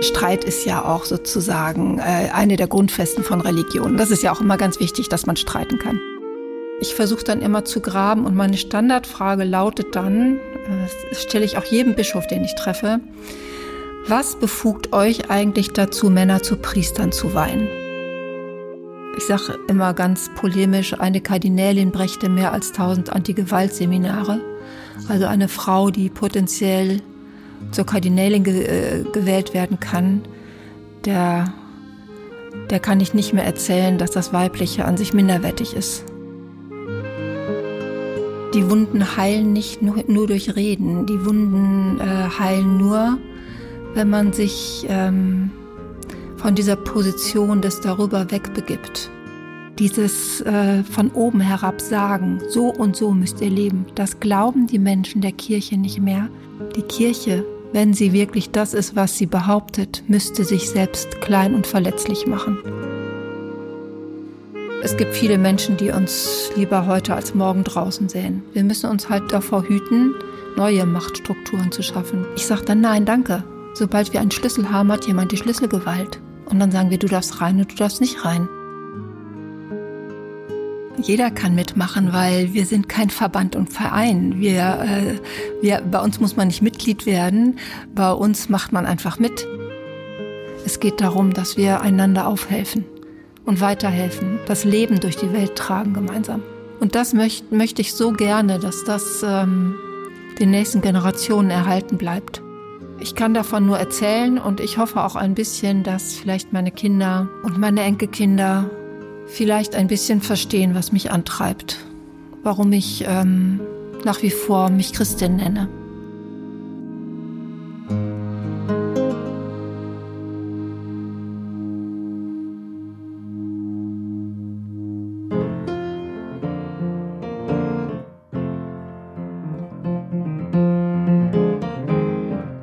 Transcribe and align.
Streit 0.00 0.44
ist 0.44 0.64
ja 0.64 0.84
auch 0.84 1.04
sozusagen 1.04 1.98
äh, 1.98 2.30
eine 2.32 2.56
der 2.56 2.68
Grundfesten 2.68 3.24
von 3.24 3.40
Religion. 3.40 3.96
Das 3.96 4.10
ist 4.10 4.22
ja 4.22 4.32
auch 4.32 4.40
immer 4.40 4.56
ganz 4.56 4.78
wichtig, 4.78 5.08
dass 5.08 5.26
man 5.26 5.36
streiten 5.36 5.78
kann. 5.78 6.00
Ich 6.80 6.94
versuche 6.94 7.24
dann 7.24 7.42
immer 7.42 7.64
zu 7.64 7.80
graben 7.80 8.24
und 8.24 8.36
meine 8.36 8.56
Standardfrage 8.56 9.42
lautet 9.42 9.96
dann, 9.96 10.36
äh, 10.36 10.88
das 11.10 11.22
stelle 11.22 11.44
ich 11.44 11.58
auch 11.58 11.64
jedem 11.64 11.96
Bischof, 11.96 12.28
den 12.28 12.44
ich 12.44 12.54
treffe, 12.54 13.00
was 14.06 14.36
befugt 14.36 14.92
euch 14.92 15.30
eigentlich 15.30 15.72
dazu, 15.72 16.08
Männer 16.10 16.42
zu 16.42 16.56
Priestern 16.56 17.10
zu 17.10 17.34
weihen? 17.34 17.68
Ich 19.16 19.24
sage 19.24 19.58
immer 19.66 19.94
ganz 19.94 20.30
polemisch, 20.36 20.94
eine 20.98 21.20
Kardinälin 21.20 21.90
brächte 21.90 22.28
mehr 22.28 22.52
als 22.52 22.70
tausend 22.70 23.12
Anti-Gewalt-Seminare. 23.12 24.40
Also 25.08 25.26
eine 25.26 25.48
Frau, 25.48 25.90
die 25.90 26.08
potenziell 26.08 27.02
zur 27.70 27.86
Kardinälin 27.86 28.44
ge 28.44 28.64
äh, 28.64 29.04
gewählt 29.12 29.54
werden 29.54 29.80
kann, 29.80 30.22
der, 31.04 31.52
der 32.70 32.80
kann 32.80 33.00
ich 33.00 33.14
nicht 33.14 33.32
mehr 33.32 33.44
erzählen, 33.44 33.98
dass 33.98 34.10
das 34.10 34.32
Weibliche 34.32 34.84
an 34.84 34.96
sich 34.96 35.12
minderwertig 35.12 35.74
ist. 35.74 36.04
Die 38.54 38.70
Wunden 38.70 39.16
heilen 39.16 39.52
nicht 39.52 39.82
nur, 39.82 40.02
nur 40.06 40.26
durch 40.26 40.56
Reden, 40.56 41.06
die 41.06 41.24
Wunden 41.24 42.00
äh, 42.00 42.38
heilen 42.38 42.78
nur, 42.78 43.18
wenn 43.94 44.08
man 44.08 44.32
sich 44.32 44.86
ähm, 44.88 45.50
von 46.36 46.54
dieser 46.54 46.76
Position 46.76 47.60
des 47.60 47.80
Darüber 47.80 48.30
wegbegibt. 48.30 49.10
Dieses 49.78 50.40
äh, 50.40 50.82
von 50.82 51.12
oben 51.12 51.40
herab 51.40 51.80
sagen, 51.80 52.40
so 52.48 52.66
und 52.66 52.96
so 52.96 53.12
müsst 53.12 53.40
ihr 53.40 53.50
leben, 53.50 53.86
das 53.94 54.18
glauben 54.18 54.66
die 54.66 54.80
Menschen 54.80 55.20
der 55.20 55.30
Kirche 55.30 55.76
nicht 55.76 56.00
mehr. 56.00 56.28
Die 56.74 56.82
Kirche, 56.82 57.44
wenn 57.72 57.94
sie 57.94 58.12
wirklich 58.12 58.50
das 58.50 58.74
ist, 58.74 58.96
was 58.96 59.16
sie 59.16 59.26
behauptet, 59.26 60.02
müsste 60.08 60.44
sich 60.44 60.68
selbst 60.68 61.20
klein 61.20 61.54
und 61.54 61.64
verletzlich 61.64 62.26
machen. 62.26 62.58
Es 64.82 64.96
gibt 64.96 65.14
viele 65.14 65.38
Menschen, 65.38 65.76
die 65.76 65.90
uns 65.90 66.50
lieber 66.56 66.86
heute 66.86 67.14
als 67.14 67.34
morgen 67.36 67.62
draußen 67.62 68.08
sehen. 68.08 68.42
Wir 68.54 68.64
müssen 68.64 68.90
uns 68.90 69.08
halt 69.08 69.32
davor 69.32 69.62
hüten, 69.62 70.14
neue 70.56 70.86
Machtstrukturen 70.86 71.70
zu 71.70 71.82
schaffen. 71.82 72.24
Ich 72.34 72.46
sage 72.46 72.64
dann 72.64 72.80
nein, 72.80 73.04
danke. 73.04 73.44
Sobald 73.74 74.12
wir 74.12 74.20
einen 74.20 74.32
Schlüssel 74.32 74.72
haben, 74.72 74.90
hat 74.90 75.06
jemand 75.06 75.30
die 75.30 75.36
Schlüsselgewalt. 75.36 76.20
Und 76.46 76.58
dann 76.58 76.72
sagen 76.72 76.90
wir, 76.90 76.98
du 76.98 77.06
darfst 77.06 77.40
rein 77.40 77.60
und 77.60 77.70
du 77.70 77.76
darfst 77.76 78.00
nicht 78.00 78.24
rein. 78.24 78.48
Jeder 81.00 81.30
kann 81.30 81.54
mitmachen, 81.54 82.12
weil 82.12 82.52
wir 82.54 82.66
sind 82.66 82.88
kein 82.88 83.10
Verband 83.10 83.54
und 83.56 83.72
Verein. 83.72 84.40
Wir, 84.40 84.80
äh, 84.82 85.62
wir, 85.62 85.80
bei 85.82 86.00
uns 86.00 86.20
muss 86.20 86.36
man 86.36 86.48
nicht 86.48 86.60
Mitglied 86.60 87.06
werden, 87.06 87.58
bei 87.94 88.10
uns 88.12 88.48
macht 88.48 88.72
man 88.72 88.84
einfach 88.84 89.18
mit. 89.18 89.46
Es 90.66 90.80
geht 90.80 91.00
darum, 91.00 91.32
dass 91.32 91.56
wir 91.56 91.80
einander 91.80 92.26
aufhelfen 92.26 92.84
und 93.44 93.60
weiterhelfen, 93.60 94.38
das 94.46 94.64
Leben 94.64 95.00
durch 95.00 95.16
die 95.16 95.32
Welt 95.32 95.56
tragen 95.56 95.94
gemeinsam. 95.94 96.42
Und 96.80 96.94
das 96.94 97.14
möchte, 97.14 97.54
möchte 97.54 97.80
ich 97.80 97.94
so 97.94 98.12
gerne, 98.12 98.58
dass 98.58 98.84
das 98.84 99.24
ähm, 99.24 99.76
den 100.38 100.50
nächsten 100.50 100.80
Generationen 100.80 101.50
erhalten 101.50 101.96
bleibt. 101.96 102.42
Ich 103.00 103.14
kann 103.14 103.32
davon 103.32 103.66
nur 103.66 103.78
erzählen 103.78 104.38
und 104.38 104.60
ich 104.60 104.78
hoffe 104.78 105.02
auch 105.02 105.14
ein 105.14 105.34
bisschen, 105.34 105.84
dass 105.84 106.14
vielleicht 106.14 106.52
meine 106.52 106.72
Kinder 106.72 107.28
und 107.44 107.56
meine 107.56 107.82
Enkelkinder 107.82 108.70
vielleicht 109.28 109.74
ein 109.74 109.86
bisschen 109.86 110.20
verstehen, 110.20 110.74
was 110.74 110.92
mich 110.92 111.10
antreibt, 111.10 111.78
warum 112.42 112.72
ich 112.72 113.04
ähm, 113.06 113.60
nach 114.04 114.22
wie 114.22 114.30
vor 114.30 114.70
mich 114.70 114.92
Christin 114.92 115.36
nenne. 115.36 115.68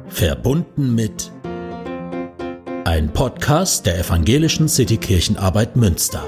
Verbunden 0.07 0.95
mit 0.95 1.31
ein 2.85 3.11
Podcast 3.11 3.85
der 3.85 3.99
Evangelischen 3.99 4.69
Citykirchenarbeit 4.69 5.75
Münster. 5.75 6.23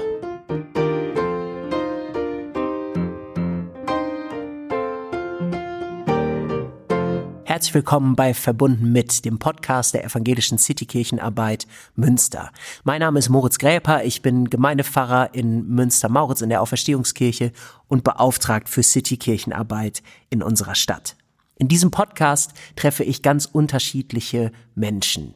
Herzlich 7.58 7.74
willkommen 7.74 8.14
bei 8.14 8.34
Verbunden 8.34 8.92
mit 8.92 9.24
dem 9.24 9.40
Podcast 9.40 9.92
der 9.92 10.04
Evangelischen 10.04 10.58
Citykirchenarbeit 10.58 11.66
Münster. 11.96 12.52
Mein 12.84 13.00
Name 13.00 13.18
ist 13.18 13.30
Moritz 13.30 13.58
Gräper, 13.58 14.04
ich 14.04 14.22
bin 14.22 14.48
Gemeindepfarrer 14.48 15.34
in 15.34 15.66
Münster-Mauritz 15.66 16.40
in 16.40 16.50
der 16.50 16.62
Auferstehungskirche 16.62 17.50
und 17.88 18.04
beauftragt 18.04 18.68
für 18.68 18.84
Citykirchenarbeit 18.84 20.04
in 20.30 20.40
unserer 20.40 20.76
Stadt. 20.76 21.16
In 21.56 21.66
diesem 21.66 21.90
Podcast 21.90 22.52
treffe 22.76 23.02
ich 23.02 23.22
ganz 23.22 23.46
unterschiedliche 23.46 24.52
Menschen. 24.76 25.34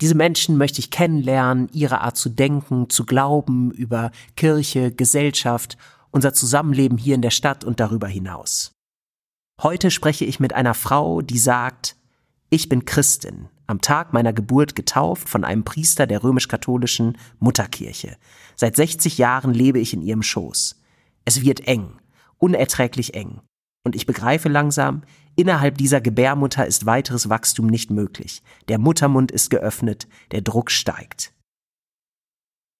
Diese 0.00 0.14
Menschen 0.14 0.56
möchte 0.56 0.78
ich 0.78 0.90
kennenlernen, 0.90 1.68
ihre 1.74 2.00
Art 2.00 2.16
zu 2.16 2.30
denken, 2.30 2.88
zu 2.88 3.04
glauben 3.04 3.72
über 3.72 4.10
Kirche, 4.36 4.90
Gesellschaft, 4.90 5.76
unser 6.12 6.32
Zusammenleben 6.32 6.96
hier 6.96 7.14
in 7.14 7.20
der 7.20 7.28
Stadt 7.28 7.62
und 7.62 7.78
darüber 7.78 8.08
hinaus. 8.08 8.71
Heute 9.60 9.90
spreche 9.90 10.24
ich 10.24 10.40
mit 10.40 10.52
einer 10.52 10.74
Frau, 10.74 11.22
die 11.22 11.38
sagt, 11.38 11.96
ich 12.50 12.68
bin 12.68 12.84
Christin, 12.84 13.48
am 13.66 13.80
Tag 13.80 14.12
meiner 14.12 14.32
Geburt 14.32 14.74
getauft 14.74 15.28
von 15.28 15.44
einem 15.44 15.64
Priester 15.64 16.06
der 16.06 16.22
römisch-katholischen 16.22 17.16
Mutterkirche. 17.38 18.16
Seit 18.56 18.76
60 18.76 19.18
Jahren 19.18 19.54
lebe 19.54 19.78
ich 19.78 19.94
in 19.94 20.02
ihrem 20.02 20.22
Schoß. 20.22 20.80
Es 21.24 21.42
wird 21.42 21.66
eng, 21.66 21.98
unerträglich 22.38 23.14
eng. 23.14 23.40
Und 23.84 23.96
ich 23.96 24.06
begreife 24.06 24.48
langsam, 24.48 25.02
innerhalb 25.36 25.78
dieser 25.78 26.00
Gebärmutter 26.00 26.66
ist 26.66 26.86
weiteres 26.86 27.28
Wachstum 27.28 27.66
nicht 27.66 27.90
möglich. 27.90 28.42
Der 28.68 28.78
Muttermund 28.78 29.32
ist 29.32 29.50
geöffnet, 29.50 30.06
der 30.32 30.42
Druck 30.42 30.70
steigt. 30.70 31.32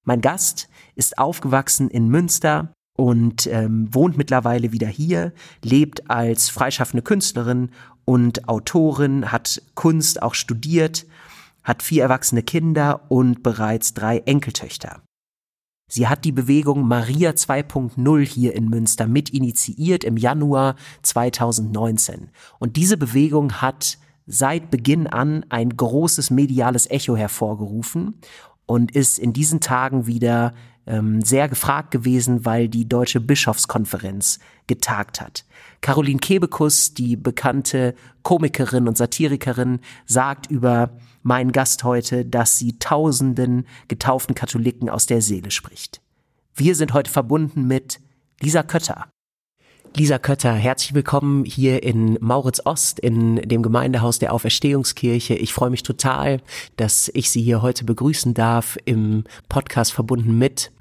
Mein 0.05 0.21
Gast 0.21 0.69
ist 0.95 1.19
aufgewachsen 1.19 1.89
in 1.89 2.09
Münster 2.09 2.75
und 3.03 3.49
ähm, 3.49 3.93
wohnt 3.93 4.17
mittlerweile 4.17 4.71
wieder 4.71 4.87
hier, 4.87 5.33
lebt 5.61 6.09
als 6.09 6.51
freischaffende 6.51 7.03
Künstlerin 7.03 7.71
und 8.05 8.49
Autorin, 8.49 9.33
hat 9.33 9.61
Kunst 9.75 10.23
auch 10.23 10.35
studiert, 10.35 11.05
hat 11.65 11.83
vier 11.83 12.05
erwachsene 12.05 12.45
Kinder 12.45 13.01
und 13.09 13.43
bereits 13.43 13.95
drei 13.95 14.19
Enkeltöchter. 14.19 15.03
Sie 15.91 16.07
hat 16.07 16.25
die 16.25 16.31
Bewegung 16.31 16.87
Maria 16.87 17.31
2.0 17.31 18.25
hier 18.25 18.55
in 18.55 18.69
Münster 18.69 19.09
mit 19.09 19.31
initiiert 19.31 20.05
im 20.05 20.17
Januar 20.17 20.77
2019. 21.03 22.31
Und 22.61 22.77
diese 22.77 22.97
Bewegung 22.97 23.55
hat 23.55 23.99
seit 24.27 24.71
Beginn 24.71 25.09
an 25.09 25.45
ein 25.49 25.77
großes 25.77 26.31
mediales 26.31 26.89
Echo 26.89 27.17
hervorgerufen 27.17 28.21
und 28.67 28.95
ist 28.95 29.19
in 29.19 29.33
diesen 29.33 29.59
Tagen 29.59 30.07
wieder 30.07 30.55
ähm, 30.87 31.23
sehr 31.23 31.49
gefragt 31.49 31.91
gewesen, 31.91 32.45
weil 32.45 32.69
die 32.69 32.89
Deutsche 32.89 33.21
Bischofskonferenz 33.21 34.39
getagt 34.67 35.21
hat. 35.21 35.45
Caroline 35.81 36.19
Kebekus, 36.19 36.95
die 36.95 37.17
bekannte 37.17 37.95
Komikerin 38.23 38.89
und 38.89 38.97
Satirikerin, 38.97 39.81
sagt 40.07 40.51
über 40.51 40.91
meinen 41.23 41.53
Gast 41.53 41.85
heute, 41.85 42.25
dass 42.25 42.59
sie 42.59 42.79
tausenden 42.79 43.67
getauften 43.89 44.35
Katholiken 44.35 44.89
aus 44.89 45.07
der 45.07 45.23
Seele 45.23 45.51
spricht. 45.51 46.01
Wir 46.55 46.75
sind 46.75 46.93
heute 46.93 47.11
verbunden 47.11 47.67
mit 47.67 48.01
Lisa 48.41 48.63
Kötter. 48.63 49.09
Lisa 49.95 50.19
Kötter, 50.19 50.55
herzlich 50.55 50.95
willkommen 50.95 51.45
hier 51.45 51.83
in 51.83 52.17
Mauritz 52.21 52.63
Ost, 52.65 52.99
in 52.99 53.37
dem 53.37 53.63
Gemeindehaus 53.63 54.19
der 54.19 54.33
Auferstehungskirche. 54.33 55.35
Ich 55.35 55.53
freue 55.53 55.69
mich 55.69 55.83
total, 55.83 56.41
dass 56.77 57.11
ich 57.13 57.31
Sie 57.31 57.43
hier 57.43 57.61
heute 57.61 57.85
begrüßen 57.85 58.33
darf 58.33 58.79
im 58.87 59.25
Podcast 59.51 59.93
verbunden 59.93 60.39
mit, 60.39 60.73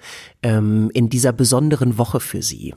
ähm, 0.44 0.90
in 0.94 1.10
dieser 1.10 1.34
besonderen 1.34 1.98
Woche 1.98 2.22
für 2.22 2.42
Sie. 2.42 2.74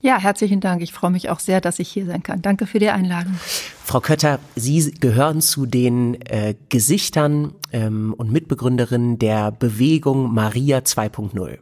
Ja, 0.00 0.18
herzlichen 0.18 0.60
Dank. 0.60 0.82
Ich 0.82 0.92
freue 0.92 1.10
mich 1.10 1.30
auch 1.30 1.38
sehr, 1.38 1.60
dass 1.60 1.78
ich 1.78 1.88
hier 1.88 2.06
sein 2.06 2.24
kann. 2.24 2.42
Danke 2.42 2.66
für 2.66 2.80
die 2.80 2.88
Einladung. 2.88 3.38
Frau 3.84 4.00
Kötter, 4.00 4.40
Sie 4.56 4.90
gehören 4.92 5.40
zu 5.40 5.66
den 5.66 6.20
äh, 6.22 6.54
Gesichtern 6.68 7.52
ähm, 7.72 8.12
und 8.16 8.32
Mitbegründerinnen 8.32 9.20
der 9.20 9.52
Bewegung 9.52 10.34
Maria 10.34 10.78
2.0. 10.78 11.58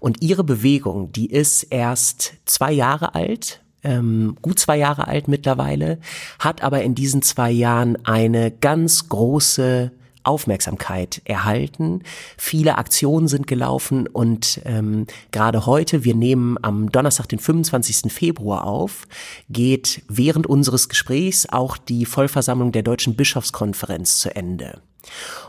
Und 0.00 0.22
ihre 0.22 0.44
Bewegung, 0.44 1.12
die 1.12 1.30
ist 1.30 1.64
erst 1.64 2.34
zwei 2.44 2.72
Jahre 2.72 3.14
alt, 3.14 3.60
ähm, 3.82 4.36
gut 4.42 4.58
zwei 4.58 4.76
Jahre 4.76 5.06
alt 5.06 5.28
mittlerweile, 5.28 5.98
hat 6.38 6.62
aber 6.62 6.82
in 6.82 6.94
diesen 6.94 7.22
zwei 7.22 7.50
Jahren 7.50 8.04
eine 8.04 8.50
ganz 8.50 9.08
große 9.08 9.92
Aufmerksamkeit 10.24 11.22
erhalten. 11.24 12.02
Viele 12.36 12.76
Aktionen 12.76 13.28
sind 13.28 13.46
gelaufen 13.46 14.06
und 14.06 14.60
ähm, 14.64 15.06
gerade 15.30 15.64
heute, 15.64 16.04
wir 16.04 16.14
nehmen 16.14 16.58
am 16.62 16.92
Donnerstag, 16.92 17.28
den 17.28 17.38
25. 17.38 18.12
Februar 18.12 18.64
auf, 18.64 19.08
geht 19.48 20.02
während 20.08 20.46
unseres 20.46 20.88
Gesprächs 20.88 21.48
auch 21.48 21.78
die 21.78 22.04
Vollversammlung 22.04 22.72
der 22.72 22.82
Deutschen 22.82 23.16
Bischofskonferenz 23.16 24.18
zu 24.18 24.34
Ende. 24.34 24.82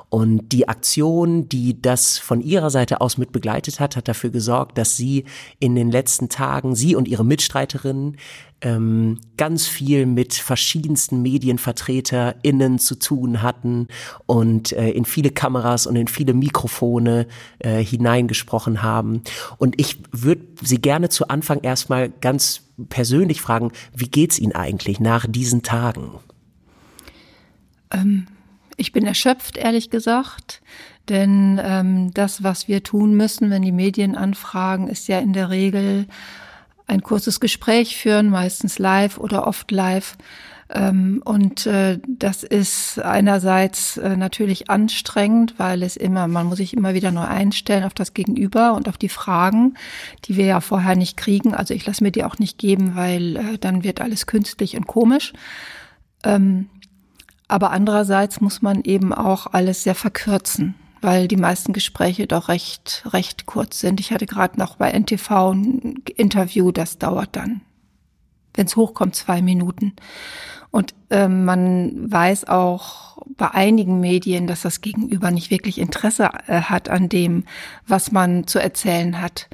Und 0.10 0.50
die 0.52 0.68
Aktion, 0.68 1.48
die 1.50 1.80
das 1.80 2.18
von 2.18 2.42
ihrer 2.42 2.72
Seite 2.72 3.00
aus 3.00 3.18
mit 3.18 3.32
begleitet 3.32 3.80
hat, 3.80 3.96
hat 3.96 4.08
dafür 4.08 4.32
gesorgt, 4.32 4.78
dass 4.78 4.98
sie 4.98 5.26
in 5.60 5.76
den 5.76 5.92
letzten 5.92 6.30
Tagen, 6.30 6.76
sie 6.76 6.96
und 6.96 7.08
ihre 7.08 7.24
Mitstreiterinnen, 7.24 8.18
ähm, 8.62 9.20
ganz 9.38 9.68
viel 9.68 10.06
mit 10.06 10.34
verschiedensten 10.34 11.22
MedienvertreterInnen 11.22 12.80
zu 12.80 12.96
tun 12.96 13.42
hatten 13.42 13.88
und 14.26 14.74
äh, 14.74 14.90
in 14.90 15.06
viele 15.06 15.30
Kameras 15.30 15.86
und 15.88 15.96
in 15.96 16.08
viele 16.08 16.34
Mikrofone 16.34 17.28
äh, 17.60 17.84
hineingesprochen 17.84 18.82
haben. 18.82 19.22
Und 19.58 19.80
ich 19.80 20.00
würde 20.12 20.46
Sie 20.62 20.82
gerne 20.82 21.10
zu 21.10 21.30
Anfang 21.30 21.62
erstmal 21.62 22.10
ganz 22.10 22.64
persönlich 22.90 23.42
fragen, 23.42 23.72
wie 23.96 24.10
geht's 24.10 24.40
Ihnen 24.40 24.54
eigentlich 24.54 25.00
nach 25.00 25.26
diesen 25.28 25.64
Tagen? 25.64 26.12
Ähm, 27.92 28.28
ich 28.80 28.92
bin 28.92 29.06
erschöpft, 29.06 29.58
ehrlich 29.58 29.90
gesagt, 29.90 30.62
denn 31.10 31.60
ähm, 31.64 32.14
das, 32.14 32.44
was 32.44 32.68
wir 32.68 32.84
tun 32.84 33.16
müssen, 33.16 33.50
wenn 33.50 33.62
die 33.62 33.72
Medien 33.72 34.16
anfragen, 34.16 34.88
ist 34.88 35.08
ja 35.08 35.20
in 35.20 35.34
der 35.34 35.50
Regel 35.50 36.08
ein 36.88 37.02
kurzes 37.02 37.40
Gespräch 37.40 37.98
führen, 37.98 38.30
meistens 38.30 38.80
live 38.80 39.18
oder 39.18 39.48
oft 39.48 39.72
live. 39.72 40.18
Ähm, 40.72 41.22
und 41.26 41.66
äh, 41.66 42.00
das 42.08 42.44
ist 42.44 43.00
einerseits 43.00 43.98
äh, 43.98 44.16
natürlich 44.16 44.70
anstrengend, 44.70 45.56
weil 45.58 45.82
es 45.82 45.98
immer, 45.98 46.28
man 46.28 46.46
muss 46.46 46.58
sich 46.58 46.76
immer 46.76 46.94
wieder 46.94 47.12
neu 47.12 47.24
einstellen 47.24 47.84
auf 47.84 47.96
das 47.96 48.14
Gegenüber 48.14 48.74
und 48.74 48.88
auf 48.88 48.98
die 48.98 49.10
Fragen, 49.10 49.76
die 50.26 50.38
wir 50.38 50.46
ja 50.46 50.62
vorher 50.62 50.96
nicht 50.96 51.18
kriegen. 51.18 51.56
Also 51.56 51.74
ich 51.74 51.86
lasse 51.88 52.04
mir 52.04 52.12
die 52.12 52.24
auch 52.24 52.38
nicht 52.38 52.60
geben, 52.60 52.96
weil 52.96 53.38
äh, 53.38 53.58
dann 53.60 53.84
wird 53.84 54.00
alles 54.00 54.28
künstlich 54.28 54.78
und 54.78 54.86
komisch. 54.86 55.34
Ähm, 56.24 56.70
aber 57.50 57.72
andererseits 57.72 58.40
muss 58.40 58.62
man 58.62 58.84
eben 58.84 59.12
auch 59.12 59.48
alles 59.48 59.84
sehr 59.84 59.96
verkürzen, 59.96 60.76
weil 61.02 61.28
die 61.28 61.36
meisten 61.36 61.74
Gespräche 61.74 62.28
doch 62.28 62.48
recht, 62.48 63.04
recht 63.08 63.48
kurz 63.48 63.80
sind. 63.80 64.00
Ich 64.00 64.12
hatte 64.12 64.28
gerade 64.28 64.58
noch 64.58 64.78
bei 64.78 64.92
NTV 64.92 65.32
ein 65.52 66.04
Interview, 66.16 66.72
das 66.72 67.00
dauert 67.00 67.36
dann, 67.36 67.62
wenn 68.54 68.68
es 68.68 68.76
hochkommt, 68.76 69.16
zwei 69.16 69.42
Minuten. 69.42 69.94
Und 70.70 70.94
ähm, 71.10 71.46
man 71.46 72.12
weiß 72.12 72.48
auch 72.48 73.18
bei 73.36 73.50
einigen 73.50 74.00
Medien, 74.00 74.46
dass 74.46 74.62
das 74.62 74.82
Gegenüber 74.82 75.32
nicht 75.32 75.50
wirklich 75.50 75.80
Interesse 75.80 76.30
äh, 76.46 76.62
hat 76.62 76.88
an 76.88 77.10
dem, 77.10 77.46
was 77.88 78.12
man 78.12 78.46
zu 78.46 78.60
erzählen 78.60 79.20
hat. 79.20 79.50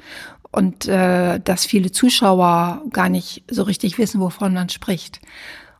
Und 0.52 0.86
äh, 0.86 1.40
dass 1.40 1.64
viele 1.64 1.92
Zuschauer 1.92 2.82
gar 2.90 3.08
nicht 3.08 3.44
so 3.50 3.62
richtig 3.62 3.96
wissen, 3.96 4.20
wovon 4.20 4.52
man 4.52 4.68
spricht. 4.68 5.20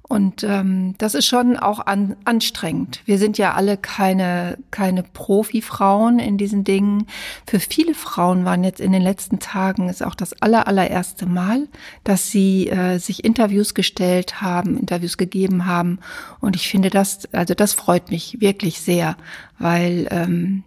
Und 0.08 0.44
ähm, 0.44 0.94
das 0.98 1.14
ist 1.14 1.26
schon 1.26 1.56
auch 1.56 1.84
an, 1.84 2.14
anstrengend. 2.24 3.00
Wir 3.06 3.18
sind 3.18 3.38
ja 3.38 3.54
alle 3.54 3.76
keine, 3.76 4.56
keine 4.70 5.02
Profi-Frauen 5.02 6.20
in 6.20 6.38
diesen 6.38 6.62
Dingen. 6.62 7.06
Für 7.44 7.58
viele 7.58 7.92
Frauen 7.92 8.44
waren 8.44 8.62
jetzt 8.62 8.80
in 8.80 8.92
den 8.92 9.02
letzten 9.02 9.40
Tagen 9.40 9.88
ist 9.88 10.04
auch 10.04 10.14
das 10.14 10.40
aller, 10.40 10.68
allererste 10.68 11.26
Mal, 11.26 11.66
dass 12.04 12.30
sie 12.30 12.68
äh, 12.68 12.98
sich 12.98 13.24
Interviews 13.24 13.74
gestellt 13.74 14.40
haben, 14.40 14.78
Interviews 14.78 15.16
gegeben 15.16 15.66
haben. 15.66 15.98
Und 16.40 16.54
ich 16.54 16.68
finde 16.68 16.90
das, 16.90 17.26
also 17.32 17.54
das 17.54 17.72
freut 17.72 18.10
mich 18.10 18.40
wirklich 18.40 18.80
sehr, 18.80 19.16
weil 19.58 20.06
ähm, 20.12 20.62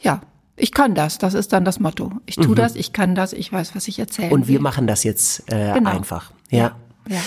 ja, 0.00 0.22
ich 0.56 0.72
kann 0.72 0.94
das, 0.94 1.18
das 1.18 1.34
ist 1.34 1.52
dann 1.52 1.66
das 1.66 1.78
Motto. 1.78 2.12
Ich 2.24 2.36
tue 2.36 2.48
mhm. 2.48 2.54
das, 2.54 2.74
ich 2.74 2.94
kann 2.94 3.14
das, 3.14 3.34
ich 3.34 3.52
weiß, 3.52 3.74
was 3.74 3.86
ich 3.86 3.98
erzähle. 3.98 4.30
Und 4.30 4.48
wir 4.48 4.54
will. 4.54 4.62
machen 4.62 4.86
das 4.86 5.04
jetzt 5.04 5.52
äh, 5.52 5.74
genau. 5.74 5.90
einfach. 5.90 6.32
Ja. 6.50 6.74
ja. 7.06 7.16
ja. 7.16 7.20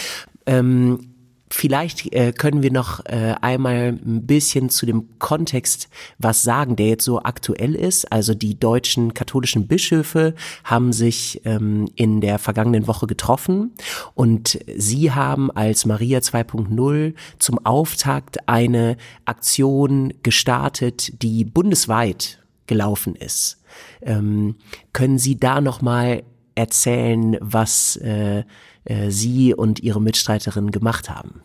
Ähm, 0.48 1.11
Vielleicht 1.54 2.14
äh, 2.14 2.32
können 2.32 2.64
wir 2.64 2.72
noch 2.72 3.06
äh, 3.06 3.36
einmal 3.42 3.90
ein 3.90 4.26
bisschen 4.26 4.70
zu 4.70 4.86
dem 4.86 5.20
Kontext 5.20 5.90
was 6.18 6.44
sagen, 6.44 6.78
der 6.78 6.88
jetzt 6.88 7.04
so 7.04 7.22
aktuell 7.22 7.76
ist. 7.76 8.10
Also 8.12 8.34
die 8.34 8.58
deutschen 8.58 9.14
katholischen 9.14 9.68
Bischöfe 9.68 10.34
haben 10.64 10.94
sich 10.94 11.42
ähm, 11.44 11.90
in 11.96 12.22
der 12.22 12.40
vergangenen 12.40 12.88
Woche 12.88 13.06
getroffen 13.06 13.74
und 14.16 14.60
sie 14.78 15.12
haben 15.12 15.52
als 15.52 15.86
Maria 15.86 16.20
2.0 16.20 17.16
zum 17.38 17.66
Auftakt 17.66 18.48
eine 18.48 18.96
Aktion 19.26 20.14
gestartet, 20.24 21.22
die 21.22 21.44
bundesweit 21.44 22.40
gelaufen 22.66 23.16
ist. 23.16 23.62
Ähm, 24.02 24.56
können 24.94 25.18
Sie 25.18 25.38
da 25.38 25.60
noch 25.60 25.82
mal 25.82 26.24
erzählen, 26.56 27.38
was 27.40 27.96
äh, 27.98 28.44
äh, 28.86 29.10
Sie 29.10 29.54
und 29.54 29.80
Ihre 29.80 30.02
Mitstreiterin 30.02 30.72
gemacht 30.72 31.10
haben? 31.10 31.42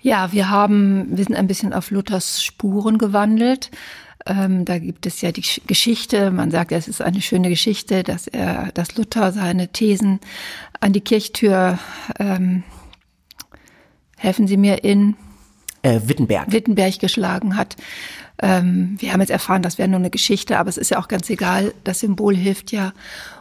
Ja, 0.00 0.32
wir 0.32 0.50
haben, 0.50 1.16
wir 1.16 1.24
sind 1.24 1.34
ein 1.34 1.46
bisschen 1.46 1.72
auf 1.72 1.90
Luthers 1.90 2.42
Spuren 2.42 2.98
gewandelt. 2.98 3.70
Ähm, 4.24 4.64
da 4.64 4.78
gibt 4.78 5.06
es 5.06 5.20
ja 5.20 5.32
die 5.32 5.44
Geschichte, 5.66 6.30
man 6.30 6.50
sagt, 6.50 6.72
es 6.72 6.88
ist 6.88 7.00
eine 7.00 7.20
schöne 7.20 7.48
Geschichte, 7.48 8.02
dass 8.02 8.26
er, 8.26 8.72
dass 8.72 8.96
Luther 8.96 9.32
seine 9.32 9.68
Thesen 9.68 10.20
an 10.80 10.92
die 10.92 11.00
Kirchtür, 11.00 11.78
ähm, 12.18 12.64
helfen 14.16 14.46
Sie 14.46 14.56
mir 14.56 14.84
in 14.84 15.16
äh, 15.86 16.00
Wittenberg. 16.08 16.50
Wittenberg 16.52 16.98
geschlagen 16.98 17.56
hat. 17.56 17.76
Ähm, 18.38 18.96
wir 18.98 19.12
haben 19.12 19.20
jetzt 19.20 19.30
erfahren, 19.30 19.62
das 19.62 19.78
wäre 19.78 19.88
nur 19.88 19.98
eine 19.98 20.10
Geschichte, 20.10 20.58
aber 20.58 20.68
es 20.68 20.76
ist 20.76 20.90
ja 20.90 20.98
auch 20.98 21.08
ganz 21.08 21.30
egal. 21.30 21.72
Das 21.84 22.00
Symbol 22.00 22.36
hilft 22.36 22.72
ja. 22.72 22.92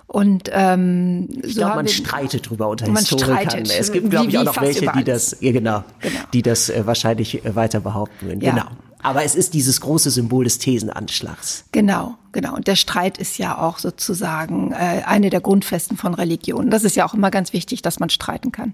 Und 0.07 0.49
ähm, 0.53 1.27
ich 1.41 1.55
so 1.55 1.61
glaube, 1.61 1.75
man 1.75 1.87
streitet 1.87 2.49
drüber 2.49 2.69
unter 2.69 2.87
man 2.87 2.97
Historikern. 2.97 3.65
Streitet, 3.65 3.79
es 3.79 3.91
gibt, 3.91 4.09
glaube 4.11 4.29
ich, 4.29 4.37
auch 4.37 4.43
noch 4.43 4.61
welche, 4.61 4.91
die 4.95 5.03
das, 5.03 5.37
ja, 5.41 5.51
genau, 5.51 5.83
genau, 5.99 6.19
die 6.31 6.43
das 6.43 6.69
äh, 6.69 6.85
wahrscheinlich 6.85 7.43
äh, 7.43 7.55
weiter 7.55 7.79
behaupten 7.79 8.27
würden. 8.27 8.41
Ja. 8.41 8.51
Genau. 8.51 8.67
Aber 9.01 9.23
es 9.23 9.35
ist 9.35 9.53
dieses 9.53 9.81
große 9.81 10.09
Symbol 10.09 10.45
des 10.45 10.57
Thesenanschlags. 10.57 11.65
Genau, 11.71 12.15
genau. 12.31 12.55
Und 12.55 12.67
der 12.67 12.75
Streit 12.75 13.17
ist 13.17 13.37
ja 13.37 13.57
auch 13.57 13.77
sozusagen 13.77 14.71
äh, 14.71 15.03
eine 15.05 15.29
der 15.29 15.41
Grundfesten 15.41 15.97
von 15.97 16.13
Religionen. 16.13 16.71
Das 16.71 16.83
ist 16.83 16.95
ja 16.95 17.05
auch 17.05 17.13
immer 17.13 17.29
ganz 17.29 17.53
wichtig, 17.53 17.81
dass 17.81 17.99
man 17.99 18.09
streiten 18.09 18.51
kann. 18.51 18.73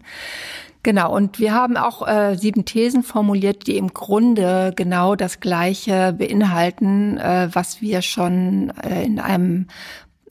Genau, 0.83 1.15
und 1.15 1.37
wir 1.37 1.53
haben 1.53 1.77
auch 1.77 2.07
äh, 2.07 2.35
sieben 2.35 2.65
Thesen 2.65 3.03
formuliert, 3.03 3.67
die 3.67 3.77
im 3.77 3.93
Grunde 3.93 4.73
genau 4.75 5.15
das 5.15 5.39
Gleiche 5.39 6.13
beinhalten, 6.17 7.19
äh, 7.19 7.49
was 7.51 7.81
wir 7.81 8.01
schon 8.01 8.73
äh, 8.83 9.03
in 9.05 9.19
einem 9.19 9.67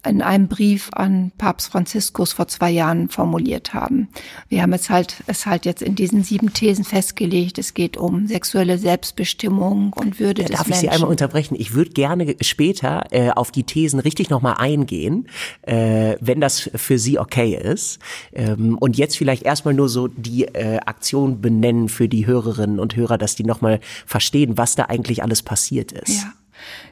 in 0.06 0.22
einem 0.22 0.48
Brief 0.48 0.88
an 0.92 1.30
Papst 1.36 1.70
Franziskus 1.72 2.32
vor 2.32 2.48
zwei 2.48 2.70
Jahren 2.70 3.10
formuliert 3.10 3.74
haben. 3.74 4.08
Wir 4.48 4.62
haben 4.62 4.72
es 4.72 4.88
halt, 4.88 5.16
es 5.26 5.44
halt 5.44 5.66
jetzt 5.66 5.82
in 5.82 5.94
diesen 5.94 6.22
sieben 6.22 6.54
Thesen 6.54 6.84
festgelegt. 6.84 7.58
Es 7.58 7.74
geht 7.74 7.96
um 7.96 8.26
sexuelle 8.26 8.78
Selbstbestimmung 8.78 9.92
und 9.92 10.18
Würde 10.18 10.42
ja, 10.42 10.48
des 10.48 10.56
Darf 10.56 10.68
Menschen. 10.68 10.84
ich 10.84 10.90
Sie 10.90 10.94
einmal 10.94 11.10
unterbrechen? 11.10 11.54
Ich 11.58 11.74
würde 11.74 11.90
gerne 11.90 12.34
später 12.40 13.04
äh, 13.10 13.30
auf 13.30 13.50
die 13.50 13.64
Thesen 13.64 14.00
richtig 14.00 14.30
nochmal 14.30 14.54
eingehen, 14.58 15.28
äh, 15.62 16.16
wenn 16.20 16.40
das 16.40 16.70
für 16.74 16.98
Sie 16.98 17.18
okay 17.18 17.54
ist. 17.54 17.98
Ähm, 18.32 18.78
und 18.78 18.96
jetzt 18.96 19.18
vielleicht 19.18 19.42
erstmal 19.42 19.74
nur 19.74 19.90
so 19.90 20.08
die 20.08 20.44
äh, 20.44 20.78
Aktion 20.78 21.42
benennen 21.42 21.90
für 21.90 22.08
die 22.08 22.26
Hörerinnen 22.26 22.80
und 22.80 22.96
Hörer, 22.96 23.18
dass 23.18 23.34
die 23.34 23.44
nochmal 23.44 23.80
verstehen, 24.06 24.56
was 24.56 24.76
da 24.76 24.84
eigentlich 24.84 25.22
alles 25.22 25.42
passiert 25.42 25.92
ist. 25.92 26.22
Ja, 26.22 26.32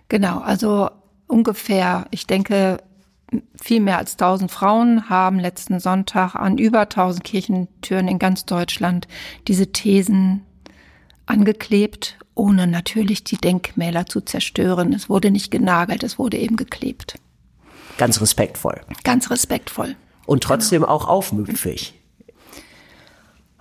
genau. 0.09 0.41
Also 0.41 0.91
ungefähr, 1.27 2.07
ich 2.11 2.27
denke, 2.27 2.79
viel 3.61 3.81
mehr 3.81 3.99
als 3.99 4.13
1000 4.13 4.51
Frauen 4.51 5.09
haben 5.11 5.39
letzten 5.39 5.81
Sonntag 5.81 6.35
an 6.35 6.59
über 6.59 6.81
1000 6.81 7.25
Kirchentüren 7.25 8.09
in 8.09 8.19
ganz 8.19 8.45
Deutschland 8.47 9.07
diese 9.47 9.73
Thesen 9.73 10.43
angeklebt, 11.27 12.19
ohne 12.35 12.67
natürlich 12.67 13.25
die 13.25 13.37
Denkmäler 13.37 14.07
zu 14.07 14.21
zerstören. 14.21 14.93
Es 14.93 15.09
wurde 15.09 15.31
nicht 15.31 15.51
genagelt, 15.51 16.03
es 16.03 16.19
wurde 16.19 16.39
eben 16.39 16.57
geklebt. 16.57 17.19
Ganz 17.99 18.21
respektvoll. 18.21 18.81
Ganz 19.05 19.31
respektvoll. 19.31 19.97
Und 20.25 20.43
trotzdem 20.43 20.83
genau. 20.83 20.93
auch 20.93 21.09
aufmüpfig. 21.09 21.98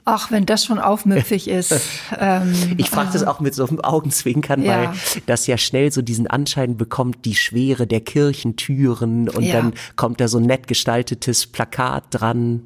Ach, 0.10 0.32
wenn 0.32 0.46
das 0.46 0.64
schon 0.64 0.80
aufmüpfig 0.80 1.48
ist. 1.50 1.76
Ähm, 2.18 2.54
ich 2.78 2.90
frage 2.90 3.10
das 3.12 3.26
auch 3.26 3.42
mit 3.42 3.54
so 3.54 3.68
einem 3.68 3.82
Augenzwinkern, 3.82 4.64
ja. 4.64 4.70
weil 4.70 4.90
das 5.26 5.48
ja 5.48 5.58
schnell 5.58 5.92
so 5.92 6.02
diesen 6.02 6.28
Anschein 6.28 6.78
bekommt, 6.78 7.26
die 7.26 7.36
Schwere 7.36 7.88
der 7.88 8.00
Kirchentüren 8.00 9.28
und 9.28 9.44
ja. 9.44 9.54
dann 9.54 9.74
kommt 9.98 10.22
da 10.22 10.30
so 10.30 10.38
ein 10.38 10.46
nett 10.46 10.66
gestaltetes 10.68 11.46
Plakat 11.46 12.06
dran. 12.12 12.62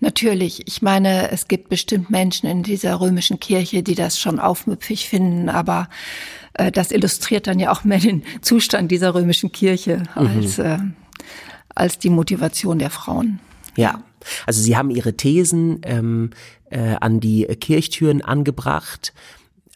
Natürlich. 0.00 0.68
Ich 0.68 0.82
meine, 0.82 1.30
es 1.30 1.48
gibt 1.48 1.70
bestimmt 1.70 2.10
Menschen 2.10 2.50
in 2.50 2.62
dieser 2.62 3.00
römischen 3.00 3.40
Kirche, 3.40 3.82
die 3.82 3.94
das 3.94 4.20
schon 4.20 4.38
aufmüpfig 4.38 5.08
finden, 5.08 5.48
aber 5.48 5.88
äh, 6.52 6.70
das 6.70 6.92
illustriert 6.92 7.46
dann 7.46 7.58
ja 7.58 7.72
auch 7.72 7.84
mehr 7.84 7.98
den 7.98 8.24
Zustand 8.42 8.90
dieser 8.92 9.14
römischen 9.14 9.52
Kirche 9.52 10.02
mhm. 10.14 10.26
als, 10.26 10.58
äh, 10.58 10.76
als 11.74 11.98
die 11.98 12.10
Motivation 12.10 12.78
der 12.78 12.90
Frauen. 12.90 13.40
Ja. 13.74 14.02
Also 14.46 14.60
sie 14.60 14.76
haben 14.76 14.90
ihre 14.90 15.16
Thesen 15.16 15.80
ähm, 15.84 16.30
äh, 16.70 16.96
an 17.00 17.20
die 17.20 17.44
Kirchtüren 17.44 18.22
angebracht 18.22 19.12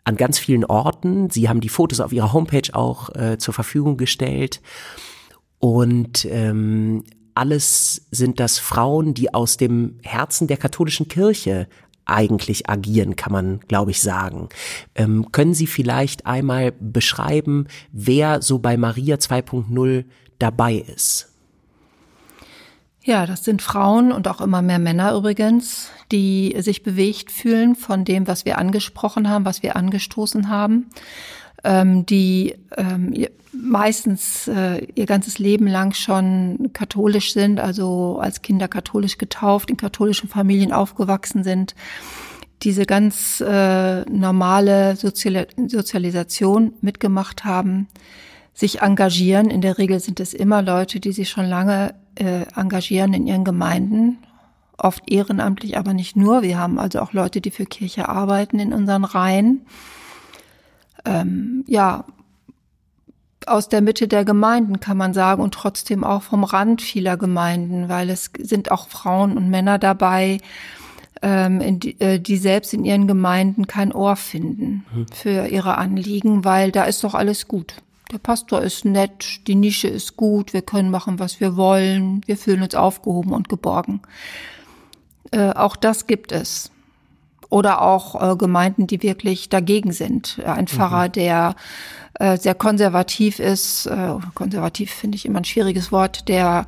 an 0.04 0.16
ganz 0.16 0.38
vielen 0.38 0.64
Orten. 0.64 1.30
Sie 1.30 1.48
haben 1.48 1.60
die 1.60 1.68
Fotos 1.68 2.00
auf 2.00 2.12
ihrer 2.12 2.32
Homepage 2.32 2.74
auch 2.74 3.14
äh, 3.14 3.38
zur 3.38 3.54
Verfügung 3.54 3.96
gestellt. 3.96 4.60
Und 5.58 6.24
ähm, 6.24 7.04
alles 7.34 8.06
sind 8.10 8.40
das 8.40 8.58
Frauen, 8.58 9.14
die 9.14 9.32
aus 9.32 9.56
dem 9.56 9.98
Herzen 10.02 10.48
der 10.48 10.56
katholischen 10.56 11.08
Kirche 11.08 11.68
eigentlich 12.04 12.68
agieren, 12.68 13.14
kann 13.14 13.32
man, 13.32 13.60
glaube 13.68 13.92
ich, 13.92 14.00
sagen. 14.00 14.48
Ähm, 14.96 15.30
können 15.30 15.54
Sie 15.54 15.68
vielleicht 15.68 16.26
einmal 16.26 16.72
beschreiben, 16.72 17.68
wer 17.92 18.42
so 18.42 18.58
bei 18.58 18.76
Maria 18.76 19.16
2.0 19.16 20.04
dabei 20.40 20.74
ist? 20.74 21.28
Ja, 23.04 23.26
das 23.26 23.44
sind 23.44 23.62
Frauen 23.62 24.12
und 24.12 24.28
auch 24.28 24.40
immer 24.40 24.62
mehr 24.62 24.78
Männer 24.78 25.14
übrigens, 25.14 25.90
die 26.12 26.54
sich 26.58 26.82
bewegt 26.82 27.32
fühlen 27.32 27.74
von 27.74 28.04
dem, 28.04 28.28
was 28.28 28.44
wir 28.44 28.58
angesprochen 28.58 29.28
haben, 29.28 29.44
was 29.44 29.62
wir 29.62 29.74
angestoßen 29.76 30.48
haben, 30.48 30.90
ähm, 31.64 32.06
die 32.06 32.54
ähm, 32.76 33.14
meistens 33.52 34.48
äh, 34.48 34.86
ihr 34.94 35.06
ganzes 35.06 35.38
Leben 35.38 35.66
lang 35.66 35.94
schon 35.94 36.70
katholisch 36.72 37.32
sind, 37.32 37.60
also 37.60 38.18
als 38.18 38.42
Kinder 38.42 38.68
katholisch 38.68 39.18
getauft, 39.18 39.70
in 39.70 39.76
katholischen 39.76 40.28
Familien 40.28 40.72
aufgewachsen 40.72 41.44
sind, 41.44 41.74
diese 42.62 42.86
ganz 42.86 43.42
äh, 43.46 44.02
normale 44.02 44.96
Sozial 44.96 45.46
Sozialisation 45.66 46.74
mitgemacht 46.80 47.44
haben, 47.44 47.88
sich 48.54 48.80
engagieren. 48.80 49.50
In 49.50 49.60
der 49.60 49.78
Regel 49.78 49.98
sind 50.00 50.20
es 50.20 50.34
immer 50.34 50.62
Leute, 50.62 51.00
die 51.00 51.12
sich 51.12 51.28
schon 51.28 51.46
lange 51.46 51.94
äh, 52.14 52.44
engagieren 52.54 53.14
in 53.14 53.26
ihren 53.26 53.44
Gemeinden, 53.44 54.18
oft 54.78 55.10
ehrenamtlich, 55.10 55.76
aber 55.76 55.94
nicht 55.94 56.16
nur. 56.16 56.42
Wir 56.42 56.58
haben 56.58 56.78
also 56.78 57.00
auch 57.00 57.12
Leute, 57.12 57.40
die 57.40 57.50
für 57.50 57.66
Kirche 57.66 58.08
arbeiten 58.08 58.58
in 58.58 58.72
unseren 58.72 59.04
Reihen. 59.04 59.66
Ähm, 61.04 61.64
ja, 61.66 62.04
aus 63.46 63.68
der 63.68 63.82
Mitte 63.82 64.06
der 64.06 64.24
Gemeinden 64.24 64.80
kann 64.80 64.96
man 64.96 65.14
sagen 65.14 65.42
und 65.42 65.54
trotzdem 65.54 66.04
auch 66.04 66.22
vom 66.22 66.44
Rand 66.44 66.80
vieler 66.80 67.16
Gemeinden, 67.16 67.88
weil 67.88 68.08
es 68.10 68.30
sind 68.38 68.70
auch 68.70 68.88
Frauen 68.88 69.36
und 69.36 69.50
Männer 69.50 69.78
dabei, 69.78 70.38
ähm, 71.22 71.80
die, 71.80 72.00
äh, 72.00 72.20
die 72.20 72.36
selbst 72.36 72.72
in 72.72 72.84
ihren 72.84 73.08
Gemeinden 73.08 73.66
kein 73.66 73.92
Ohr 73.92 74.16
finden 74.16 74.84
hm. 74.92 75.06
für 75.12 75.46
ihre 75.48 75.76
Anliegen, 75.76 76.44
weil 76.44 76.70
da 76.70 76.84
ist 76.84 77.02
doch 77.02 77.14
alles 77.14 77.48
gut 77.48 77.82
der 78.12 78.18
Pastor 78.18 78.62
ist 78.62 78.84
nett, 78.84 79.46
die 79.46 79.54
Nische 79.54 79.88
ist 79.88 80.16
gut, 80.16 80.52
wir 80.52 80.62
können 80.62 80.90
machen, 80.90 81.18
was 81.18 81.40
wir 81.40 81.56
wollen, 81.56 82.20
wir 82.26 82.36
fühlen 82.36 82.62
uns 82.62 82.74
aufgehoben 82.74 83.32
und 83.32 83.48
geborgen. 83.48 84.02
Äh, 85.32 85.50
auch 85.50 85.76
das 85.76 86.06
gibt 86.06 86.32
es. 86.32 86.70
Oder 87.48 87.82
auch 87.82 88.32
äh, 88.32 88.36
Gemeinden, 88.36 88.86
die 88.86 89.02
wirklich 89.02 89.48
dagegen 89.48 89.92
sind. 89.92 90.40
Ein 90.44 90.68
Pfarrer, 90.68 91.08
mhm. 91.08 91.12
der 91.12 91.56
äh, 92.14 92.36
sehr 92.36 92.54
konservativ 92.54 93.38
ist, 93.38 93.86
äh, 93.86 94.14
konservativ 94.34 94.90
finde 94.90 95.16
ich 95.16 95.26
immer 95.26 95.40
ein 95.40 95.44
schwieriges 95.44 95.92
Wort, 95.92 96.28
der 96.28 96.66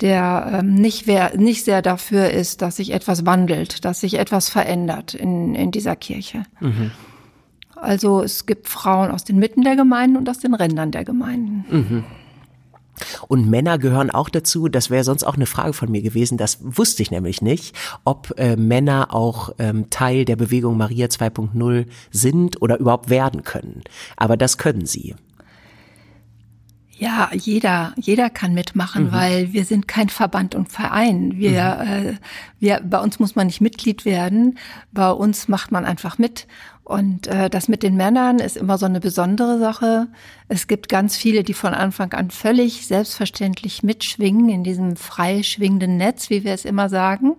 der 0.00 0.60
ähm, 0.60 0.74
nicht, 0.74 1.06
wer, 1.06 1.36
nicht 1.36 1.64
sehr 1.64 1.80
dafür 1.80 2.30
ist, 2.30 2.62
dass 2.62 2.76
sich 2.76 2.92
etwas 2.92 3.24
wandelt, 3.26 3.84
dass 3.84 4.00
sich 4.00 4.18
etwas 4.18 4.48
verändert 4.48 5.14
in, 5.14 5.54
in 5.54 5.70
dieser 5.70 5.94
Kirche. 5.94 6.42
Mhm. 6.58 6.90
Also 7.76 8.22
es 8.22 8.46
gibt 8.46 8.68
Frauen 8.68 9.10
aus 9.10 9.24
den 9.24 9.38
Mitten 9.38 9.62
der 9.62 9.76
Gemeinden 9.76 10.16
und 10.16 10.28
aus 10.28 10.40
den 10.40 10.54
Rändern 10.54 10.90
der 10.90 11.04
Gemeinden. 11.04 11.64
Mhm. 11.70 12.04
Und 13.28 13.48
Männer 13.48 13.78
gehören 13.78 14.10
auch 14.10 14.28
dazu. 14.28 14.68
Das 14.68 14.90
wäre 14.90 15.04
sonst 15.04 15.24
auch 15.24 15.34
eine 15.34 15.46
Frage 15.46 15.72
von 15.72 15.90
mir 15.90 16.02
gewesen. 16.02 16.38
Das 16.38 16.58
wusste 16.62 17.02
ich 17.02 17.10
nämlich 17.10 17.42
nicht, 17.42 17.74
ob 18.04 18.34
äh, 18.38 18.56
Männer 18.56 19.14
auch 19.14 19.54
ähm, 19.58 19.90
Teil 19.90 20.24
der 20.24 20.36
Bewegung 20.36 20.76
Maria 20.76 21.06
2.0 21.06 21.86
sind 22.10 22.62
oder 22.62 22.78
überhaupt 22.78 23.10
werden 23.10 23.42
können. 23.42 23.82
Aber 24.16 24.36
das 24.36 24.58
können 24.58 24.86
sie. 24.86 25.14
Ja, 26.96 27.30
jeder, 27.32 27.92
jeder 27.96 28.30
kann 28.30 28.54
mitmachen, 28.54 29.06
mhm. 29.06 29.12
weil 29.12 29.52
wir 29.52 29.64
sind 29.64 29.88
kein 29.88 30.08
Verband 30.08 30.54
und 30.54 30.70
Verein. 30.70 31.32
Wir, 31.36 31.78
mhm. 31.82 32.08
äh, 32.08 32.14
wir, 32.60 32.80
bei 32.84 33.00
uns 33.00 33.18
muss 33.18 33.34
man 33.34 33.48
nicht 33.48 33.60
Mitglied 33.60 34.04
werden. 34.04 34.58
Bei 34.92 35.10
uns 35.10 35.48
macht 35.48 35.72
man 35.72 35.84
einfach 35.84 36.18
mit. 36.18 36.46
Und 36.84 37.28
äh, 37.28 37.48
das 37.48 37.68
mit 37.68 37.82
den 37.82 37.96
Männern 37.96 38.38
ist 38.38 38.58
immer 38.58 38.76
so 38.76 38.84
eine 38.84 39.00
besondere 39.00 39.58
Sache. 39.58 40.08
Es 40.48 40.66
gibt 40.66 40.90
ganz 40.90 41.16
viele, 41.16 41.42
die 41.42 41.54
von 41.54 41.72
Anfang 41.72 42.12
an 42.12 42.30
völlig 42.30 42.86
selbstverständlich 42.86 43.82
mitschwingen 43.82 44.50
in 44.50 44.64
diesem 44.64 44.96
frei 44.96 45.42
schwingenden 45.42 45.96
Netz, 45.96 46.28
wie 46.28 46.44
wir 46.44 46.52
es 46.52 46.66
immer 46.66 46.90
sagen. 46.90 47.36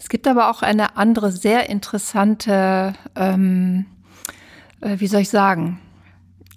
Es 0.00 0.08
gibt 0.08 0.26
aber 0.26 0.50
auch 0.50 0.62
eine 0.62 0.96
andere 0.96 1.32
sehr 1.32 1.68
interessante, 1.68 2.94
ähm, 3.14 3.84
äh, 4.80 4.96
wie 4.98 5.06
soll 5.06 5.20
ich 5.20 5.28
sagen, 5.28 5.78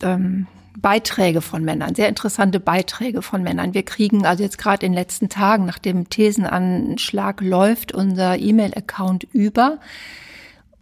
ähm, 0.01 0.47
Beiträge 0.77 1.41
von 1.41 1.63
Männern, 1.63 1.95
sehr 1.95 2.07
interessante 2.07 2.61
Beiträge 2.61 3.21
von 3.21 3.43
Männern. 3.43 3.73
Wir 3.73 3.83
kriegen 3.83 4.25
also 4.25 4.43
jetzt 4.43 4.57
gerade 4.57 4.85
in 4.85 4.93
den 4.93 4.97
letzten 4.97 5.27
Tagen, 5.29 5.65
nach 5.65 5.79
dem 5.79 6.09
Thesenanschlag 6.09 7.41
läuft 7.41 7.91
unser 7.91 8.37
E-Mail-Account 8.37 9.25
über. 9.33 9.79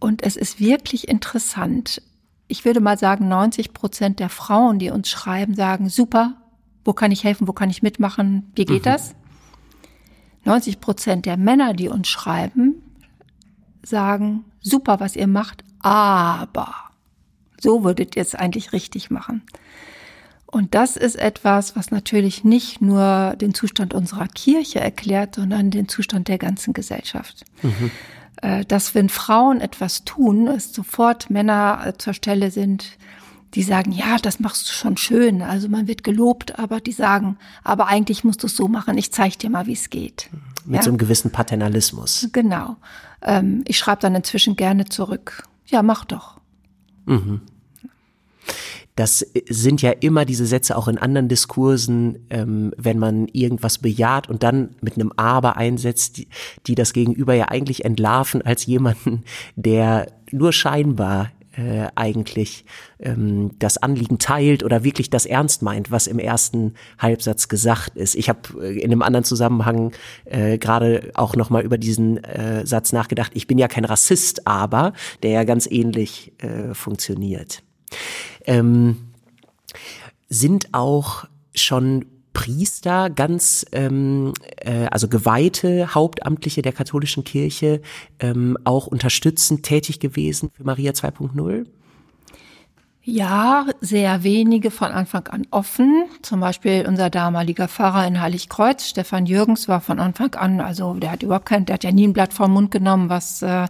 Und 0.04 0.22
es 0.22 0.36
ist 0.36 0.60
wirklich 0.60 1.08
interessant. 1.08 2.02
Ich 2.46 2.66
würde 2.66 2.80
mal 2.80 2.98
sagen, 2.98 3.26
90 3.26 3.72
Prozent 3.72 4.20
der 4.20 4.28
Frauen, 4.28 4.78
die 4.78 4.90
uns 4.90 5.08
schreiben, 5.08 5.54
sagen, 5.54 5.88
super, 5.88 6.36
wo 6.84 6.92
kann 6.92 7.10
ich 7.10 7.24
helfen, 7.24 7.48
wo 7.48 7.54
kann 7.54 7.70
ich 7.70 7.82
mitmachen, 7.82 8.52
wie 8.54 8.66
geht 8.66 8.82
mhm. 8.82 8.90
das? 8.90 9.14
90 10.44 10.78
Prozent 10.80 11.24
der 11.24 11.38
Männer, 11.38 11.72
die 11.72 11.88
uns 11.88 12.08
schreiben, 12.08 12.82
sagen, 13.82 14.44
super, 14.60 15.00
was 15.00 15.16
ihr 15.16 15.26
macht, 15.26 15.64
aber 15.78 16.74
so 17.58 17.82
würdet 17.82 18.14
ihr 18.14 18.20
es 18.20 18.34
eigentlich 18.34 18.74
richtig 18.74 19.10
machen. 19.10 19.40
Und 20.44 20.74
das 20.74 20.98
ist 20.98 21.16
etwas, 21.16 21.76
was 21.76 21.90
natürlich 21.90 22.44
nicht 22.44 22.82
nur 22.82 23.36
den 23.40 23.54
Zustand 23.54 23.94
unserer 23.94 24.28
Kirche 24.28 24.80
erklärt, 24.80 25.36
sondern 25.36 25.70
den 25.70 25.88
Zustand 25.88 26.28
der 26.28 26.36
ganzen 26.36 26.74
Gesellschaft. 26.74 27.46
Mhm. 27.62 27.90
Äh, 28.44 28.66
dass 28.66 28.94
wenn 28.94 29.08
Frauen 29.08 29.62
etwas 29.62 30.04
tun, 30.04 30.48
es 30.48 30.74
sofort 30.74 31.30
Männer 31.30 31.82
äh, 31.86 31.96
zur 31.96 32.12
Stelle 32.12 32.50
sind, 32.50 32.98
die 33.54 33.62
sagen, 33.62 33.90
ja, 33.90 34.18
das 34.20 34.38
machst 34.38 34.68
du 34.68 34.74
schon 34.74 34.98
schön. 34.98 35.40
Also 35.40 35.70
man 35.70 35.88
wird 35.88 36.04
gelobt, 36.04 36.58
aber 36.58 36.80
die 36.80 36.92
sagen, 36.92 37.38
aber 37.62 37.86
eigentlich 37.86 38.22
musst 38.22 38.42
du 38.42 38.46
es 38.46 38.54
so 38.54 38.68
machen, 38.68 38.98
ich 38.98 39.12
zeige 39.12 39.38
dir 39.38 39.48
mal, 39.48 39.66
wie 39.66 39.72
es 39.72 39.88
geht. 39.88 40.28
Mit 40.66 40.76
ja? 40.76 40.82
so 40.82 40.90
einem 40.90 40.98
gewissen 40.98 41.30
Paternalismus. 41.30 42.28
Genau. 42.32 42.76
Ähm, 43.22 43.64
ich 43.66 43.78
schreibe 43.78 44.02
dann 44.02 44.14
inzwischen 44.14 44.56
gerne 44.56 44.84
zurück. 44.84 45.44
Ja, 45.66 45.82
mach 45.82 46.04
doch. 46.04 46.38
Mhm 47.06 47.40
das 48.96 49.26
sind 49.48 49.82
ja 49.82 49.90
immer 49.90 50.24
diese 50.24 50.46
Sätze 50.46 50.76
auch 50.76 50.86
in 50.86 50.98
anderen 50.98 51.28
Diskursen, 51.28 52.26
ähm, 52.30 52.72
wenn 52.76 52.98
man 52.98 53.26
irgendwas 53.28 53.78
bejaht 53.78 54.28
und 54.28 54.42
dann 54.42 54.76
mit 54.80 54.94
einem 54.94 55.12
Aber 55.16 55.56
einsetzt, 55.56 56.18
die, 56.18 56.28
die 56.66 56.74
das 56.74 56.92
Gegenüber 56.92 57.34
ja 57.34 57.46
eigentlich 57.46 57.84
entlarven 57.84 58.42
als 58.42 58.66
jemanden, 58.66 59.24
der 59.56 60.12
nur 60.30 60.52
scheinbar 60.52 61.32
äh, 61.56 61.88
eigentlich 61.94 62.64
ähm, 62.98 63.52
das 63.58 63.78
Anliegen 63.78 64.18
teilt 64.18 64.62
oder 64.62 64.84
wirklich 64.84 65.10
das 65.10 65.26
ernst 65.26 65.62
meint, 65.62 65.90
was 65.90 66.06
im 66.06 66.18
ersten 66.18 66.74
Halbsatz 66.98 67.48
gesagt 67.48 67.96
ist. 67.96 68.14
Ich 68.14 68.28
habe 68.28 68.40
äh, 68.60 68.78
in 68.78 68.90
einem 68.90 69.02
anderen 69.02 69.24
Zusammenhang 69.24 69.92
äh, 70.24 70.58
gerade 70.58 71.10
auch 71.14 71.36
noch 71.36 71.50
mal 71.50 71.64
über 71.64 71.78
diesen 71.78 72.22
äh, 72.24 72.66
Satz 72.66 72.92
nachgedacht. 72.92 73.32
Ich 73.34 73.46
bin 73.46 73.58
ja 73.58 73.68
kein 73.68 73.84
Rassist, 73.84 74.46
aber 74.46 74.92
der 75.22 75.30
ja 75.30 75.44
ganz 75.44 75.66
ähnlich 75.66 76.32
äh, 76.38 76.74
funktioniert 76.74 77.62
ähm, 78.46 78.96
sind 80.28 80.68
auch 80.72 81.26
schon 81.54 82.06
Priester, 82.34 83.08
ganz 83.10 83.64
ähm, 83.72 84.34
äh, 84.56 84.86
also 84.90 85.08
geweihte 85.08 85.94
Hauptamtliche 85.94 86.62
der 86.62 86.72
katholischen 86.72 87.24
Kirche, 87.24 87.80
ähm, 88.18 88.58
auch 88.64 88.86
unterstützend 88.86 89.62
tätig 89.62 90.00
gewesen 90.00 90.50
für 90.52 90.64
Maria 90.64 90.92
2.0? 90.92 91.66
Ja, 93.06 93.66
sehr 93.80 94.24
wenige 94.24 94.70
von 94.70 94.90
Anfang 94.90 95.28
an 95.28 95.46
offen. 95.50 96.06
Zum 96.22 96.40
Beispiel 96.40 96.86
unser 96.88 97.10
damaliger 97.10 97.68
Pfarrer 97.68 98.06
in 98.06 98.20
Heiligkreuz, 98.20 98.88
Stefan 98.88 99.26
Jürgens, 99.26 99.68
war 99.68 99.80
von 99.80 100.00
Anfang 100.00 100.34
an, 100.34 100.60
also 100.60 100.94
der 100.94 101.12
hat 101.12 101.22
überhaupt 101.22 101.46
kein, 101.46 101.66
der 101.66 101.74
hat 101.74 101.84
ja 101.84 101.92
nie 101.92 102.08
ein 102.08 102.14
Blatt 102.14 102.32
vom 102.32 102.52
Mund 102.52 102.70
genommen, 102.70 103.10
was, 103.10 103.42
äh, 103.42 103.66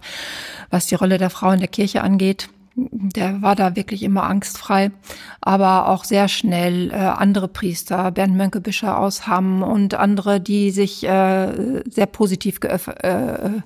was 0.69 0.87
die 0.87 0.95
Rolle 0.95 1.17
der 1.17 1.29
Frau 1.29 1.51
in 1.51 1.59
der 1.59 1.67
Kirche 1.67 2.01
angeht 2.01 2.49
der 2.75 3.41
war 3.41 3.55
da 3.55 3.75
wirklich 3.75 4.03
immer 4.03 4.23
angstfrei, 4.23 4.91
aber 5.39 5.87
auch 5.87 6.03
sehr 6.03 6.27
schnell 6.27 6.91
äh, 6.91 6.95
andere 6.95 7.47
Priester, 7.47 8.11
Bernd 8.11 8.35
Mönkebischer 8.35 8.99
aus 8.99 9.27
Hamm 9.27 9.63
und 9.63 9.93
andere, 9.93 10.41
die 10.41 10.71
sich 10.71 11.03
äh, 11.03 11.81
sehr 11.89 12.05
positiv 12.05 12.59
äh, 12.63 13.61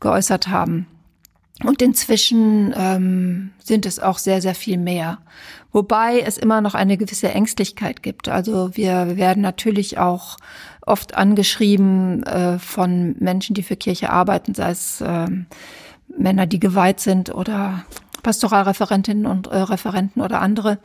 geäußert 0.00 0.48
haben. 0.48 0.86
Und 1.64 1.80
inzwischen 1.80 2.74
ähm, 2.76 3.52
sind 3.62 3.86
es 3.86 4.00
auch 4.00 4.18
sehr, 4.18 4.42
sehr 4.42 4.54
viel 4.54 4.78
mehr. 4.78 5.18
Wobei 5.70 6.20
es 6.20 6.36
immer 6.36 6.60
noch 6.60 6.74
eine 6.74 6.96
gewisse 6.96 7.30
Ängstlichkeit 7.30 8.02
gibt. 8.02 8.28
Also 8.28 8.76
wir 8.76 9.16
werden 9.16 9.42
natürlich 9.42 9.98
auch 9.98 10.36
oft 10.84 11.14
angeschrieben 11.14 12.24
äh, 12.24 12.58
von 12.58 13.14
Menschen, 13.20 13.54
die 13.54 13.62
für 13.62 13.76
Kirche 13.76 14.10
arbeiten, 14.10 14.54
sei 14.54 14.70
es 14.70 15.00
äh, 15.00 15.28
Männer, 16.18 16.46
die 16.46 16.60
geweiht 16.60 17.00
sind 17.00 17.34
oder 17.34 17.84
Pastoralreferentinnen 18.22 19.26
und 19.26 19.48
äh, 19.48 19.58
Referenten 19.58 20.22
oder 20.22 20.40
andere, 20.40 20.78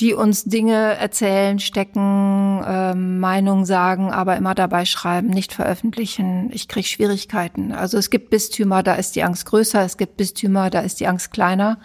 die 0.00 0.12
uns 0.12 0.44
Dinge 0.44 0.96
erzählen, 0.98 1.58
stecken, 1.58 2.62
äh, 2.62 2.94
Meinungen 2.94 3.64
sagen, 3.64 4.12
aber 4.12 4.36
immer 4.36 4.54
dabei 4.54 4.84
schreiben, 4.84 5.28
nicht 5.28 5.54
veröffentlichen. 5.54 6.50
Ich 6.52 6.68
kriege 6.68 6.86
Schwierigkeiten. 6.86 7.72
Also 7.72 7.96
es 7.96 8.10
gibt 8.10 8.28
Bistümer, 8.28 8.82
da 8.82 8.94
ist 8.94 9.16
die 9.16 9.22
Angst 9.22 9.46
größer, 9.46 9.82
es 9.82 9.96
gibt 9.96 10.18
Bistümer, 10.18 10.68
da 10.68 10.80
ist 10.80 11.00
die 11.00 11.06
Angst 11.06 11.32
kleiner. 11.32 11.78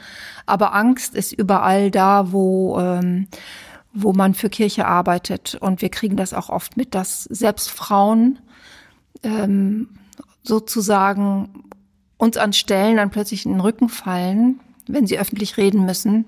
Aber 0.45 0.74
Angst 0.75 1.15
ist 1.15 1.31
überall 1.31 1.89
da, 1.89 2.33
wo, 2.33 2.77
ähm, 2.79 3.27
wo 3.93 4.12
man 4.12 4.33
für 4.33 4.50
Kirche 4.50 4.88
arbeitet. 4.88 5.55
Und 5.55 5.81
wir 5.81 5.89
kriegen 5.89 6.17
das 6.17 6.33
auch 6.33 6.50
oft 6.50 6.75
mit, 6.75 6.93
dass 6.95 7.24
selbst 7.24 7.71
Frauen 7.71 8.39
ähm, 9.24 9.88
sozusagen 10.43 11.63
uns 12.17 12.36
an 12.36 12.51
Stellen 12.51 12.98
dann 12.98 13.10
plötzlich 13.10 13.45
in 13.45 13.53
den 13.53 13.62
Rücken 13.62 13.88
fallen, 13.88 14.60
wenn 14.93 15.07
sie 15.07 15.19
öffentlich 15.19 15.57
reden 15.57 15.86
müssen, 15.86 16.25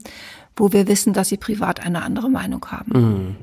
wo 0.55 0.72
wir 0.72 0.88
wissen, 0.88 1.13
dass 1.13 1.29
sie 1.29 1.38
privat 1.38 1.86
eine 1.86 2.03
andere 2.03 2.29
Meinung 2.29 2.65
haben. 2.67 2.91
Mhm. 3.00 3.36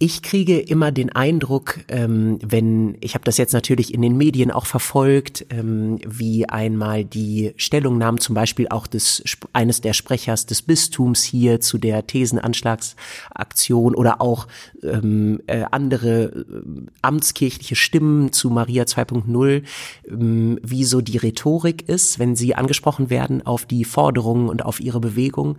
Ich 0.00 0.22
kriege 0.22 0.58
immer 0.58 0.90
den 0.90 1.10
Eindruck, 1.10 1.78
ähm, 1.86 2.40
wenn, 2.42 2.96
ich 3.00 3.14
habe 3.14 3.24
das 3.24 3.36
jetzt 3.36 3.52
natürlich 3.52 3.94
in 3.94 4.02
den 4.02 4.16
Medien 4.16 4.50
auch 4.50 4.66
verfolgt, 4.66 5.46
ähm, 5.50 6.00
wie 6.04 6.48
einmal 6.48 7.04
die 7.04 7.52
Stellungnahmen 7.56 8.20
zum 8.20 8.34
Beispiel 8.34 8.66
auch 8.68 8.88
des 8.88 9.22
eines 9.52 9.80
der 9.80 9.92
Sprechers 9.92 10.46
des 10.46 10.62
Bistums 10.62 11.22
hier 11.22 11.60
zu 11.60 11.78
der 11.78 12.08
Thesenanschlagsaktion 12.08 13.94
oder 13.94 14.20
auch 14.20 14.48
ähm, 14.82 15.40
äh, 15.46 15.62
andere 15.70 16.24
äh, 16.24 16.62
amtskirchliche 17.02 17.76
Stimmen 17.76 18.32
zu 18.32 18.50
Maria 18.50 18.82
2.0, 18.82 19.62
ähm, 20.08 20.58
wie 20.60 20.82
so 20.82 21.00
die 21.00 21.18
Rhetorik 21.18 21.88
ist, 21.88 22.18
wenn 22.18 22.34
sie 22.34 22.56
angesprochen 22.56 23.10
werden 23.10 23.46
auf 23.46 23.64
die 23.64 23.84
Forderungen 23.84 24.48
und 24.48 24.64
auf 24.64 24.80
ihre 24.80 24.98
Bewegung. 24.98 25.56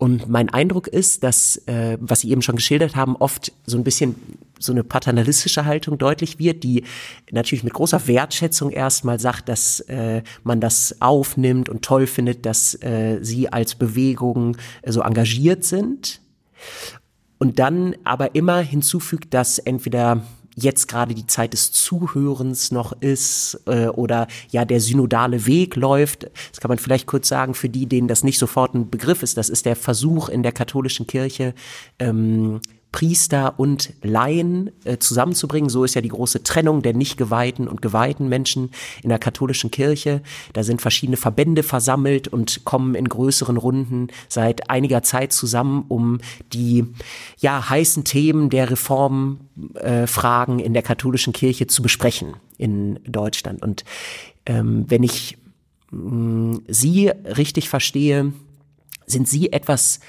Und 0.00 0.30
mein 0.30 0.48
Eindruck 0.48 0.88
ist, 0.88 1.24
dass, 1.24 1.58
äh, 1.66 1.98
was 2.00 2.20
Sie 2.20 2.30
eben 2.30 2.40
schon 2.40 2.56
geschildert 2.56 2.96
haben, 2.96 3.16
oft 3.16 3.52
so 3.66 3.76
ein 3.76 3.84
bisschen 3.84 4.14
so 4.58 4.72
eine 4.72 4.82
paternalistische 4.82 5.66
Haltung 5.66 5.98
deutlich 5.98 6.38
wird, 6.38 6.62
die 6.62 6.84
natürlich 7.30 7.64
mit 7.64 7.74
großer 7.74 8.06
Wertschätzung 8.06 8.70
erstmal 8.70 9.20
sagt, 9.20 9.50
dass 9.50 9.80
äh, 9.80 10.22
man 10.42 10.58
das 10.58 11.02
aufnimmt 11.02 11.68
und 11.68 11.82
toll 11.82 12.06
findet, 12.06 12.46
dass 12.46 12.82
äh, 12.82 13.18
Sie 13.20 13.52
als 13.52 13.74
Bewegung 13.74 14.56
äh, 14.80 14.90
so 14.90 15.02
engagiert 15.02 15.64
sind. 15.64 16.22
Und 17.36 17.58
dann 17.58 17.94
aber 18.02 18.34
immer 18.34 18.60
hinzufügt, 18.60 19.34
dass 19.34 19.58
entweder 19.58 20.22
jetzt 20.56 20.88
gerade 20.88 21.14
die 21.14 21.26
Zeit 21.26 21.52
des 21.52 21.72
Zuhörens 21.72 22.70
noch 22.70 22.92
ist 23.00 23.60
äh, 23.66 23.86
oder 23.86 24.26
ja 24.50 24.64
der 24.64 24.80
synodale 24.80 25.46
Weg 25.46 25.76
läuft. 25.76 26.24
Das 26.50 26.60
kann 26.60 26.68
man 26.68 26.78
vielleicht 26.78 27.06
kurz 27.06 27.28
sagen 27.28 27.54
für 27.54 27.68
die, 27.68 27.86
denen 27.86 28.08
das 28.08 28.24
nicht 28.24 28.38
sofort 28.38 28.74
ein 28.74 28.90
Begriff 28.90 29.22
ist. 29.22 29.36
Das 29.36 29.48
ist 29.48 29.66
der 29.66 29.76
Versuch 29.76 30.28
in 30.28 30.42
der 30.42 30.52
katholischen 30.52 31.06
Kirche, 31.06 31.54
ähm, 31.98 32.60
Priester 32.92 33.54
und 33.58 33.92
Laien 34.02 34.70
äh, 34.84 34.98
zusammenzubringen. 34.98 35.70
So 35.70 35.84
ist 35.84 35.94
ja 35.94 36.00
die 36.00 36.08
große 36.08 36.42
Trennung 36.42 36.82
der 36.82 36.92
nicht 36.92 37.16
geweihten 37.16 37.68
und 37.68 37.82
geweihten 37.82 38.28
Menschen 38.28 38.70
in 39.02 39.08
der 39.08 39.18
katholischen 39.18 39.70
Kirche. 39.70 40.22
Da 40.52 40.62
sind 40.62 40.82
verschiedene 40.82 41.16
Verbände 41.16 41.62
versammelt 41.62 42.28
und 42.28 42.64
kommen 42.64 42.94
in 42.94 43.08
größeren 43.08 43.56
Runden 43.56 44.08
seit 44.28 44.70
einiger 44.70 45.02
Zeit 45.02 45.32
zusammen, 45.32 45.84
um 45.88 46.18
die 46.52 46.84
ja 47.38 47.68
heißen 47.68 48.04
Themen 48.04 48.50
der 48.50 48.70
Reformfragen 48.70 50.58
äh, 50.58 50.64
in 50.64 50.72
der 50.72 50.82
katholischen 50.82 51.32
Kirche 51.32 51.68
zu 51.68 51.82
besprechen 51.82 52.34
in 52.58 52.98
Deutschland. 53.06 53.62
Und 53.62 53.84
ähm, 54.46 54.84
wenn 54.88 55.02
ich 55.04 55.38
mh, 55.90 56.00
mm, 56.00 56.62
Sie 56.68 57.08
richtig 57.08 57.68
verstehe, 57.68 58.32
sind 59.06 59.28
Sie 59.28 59.52
etwas 59.52 60.00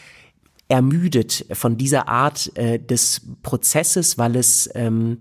ermüdet 0.72 1.46
von 1.52 1.78
dieser 1.78 2.08
Art 2.08 2.50
äh, 2.56 2.80
des 2.80 3.22
Prozesses, 3.44 4.18
weil 4.18 4.38
es 4.38 4.70
ähm, 4.74 5.18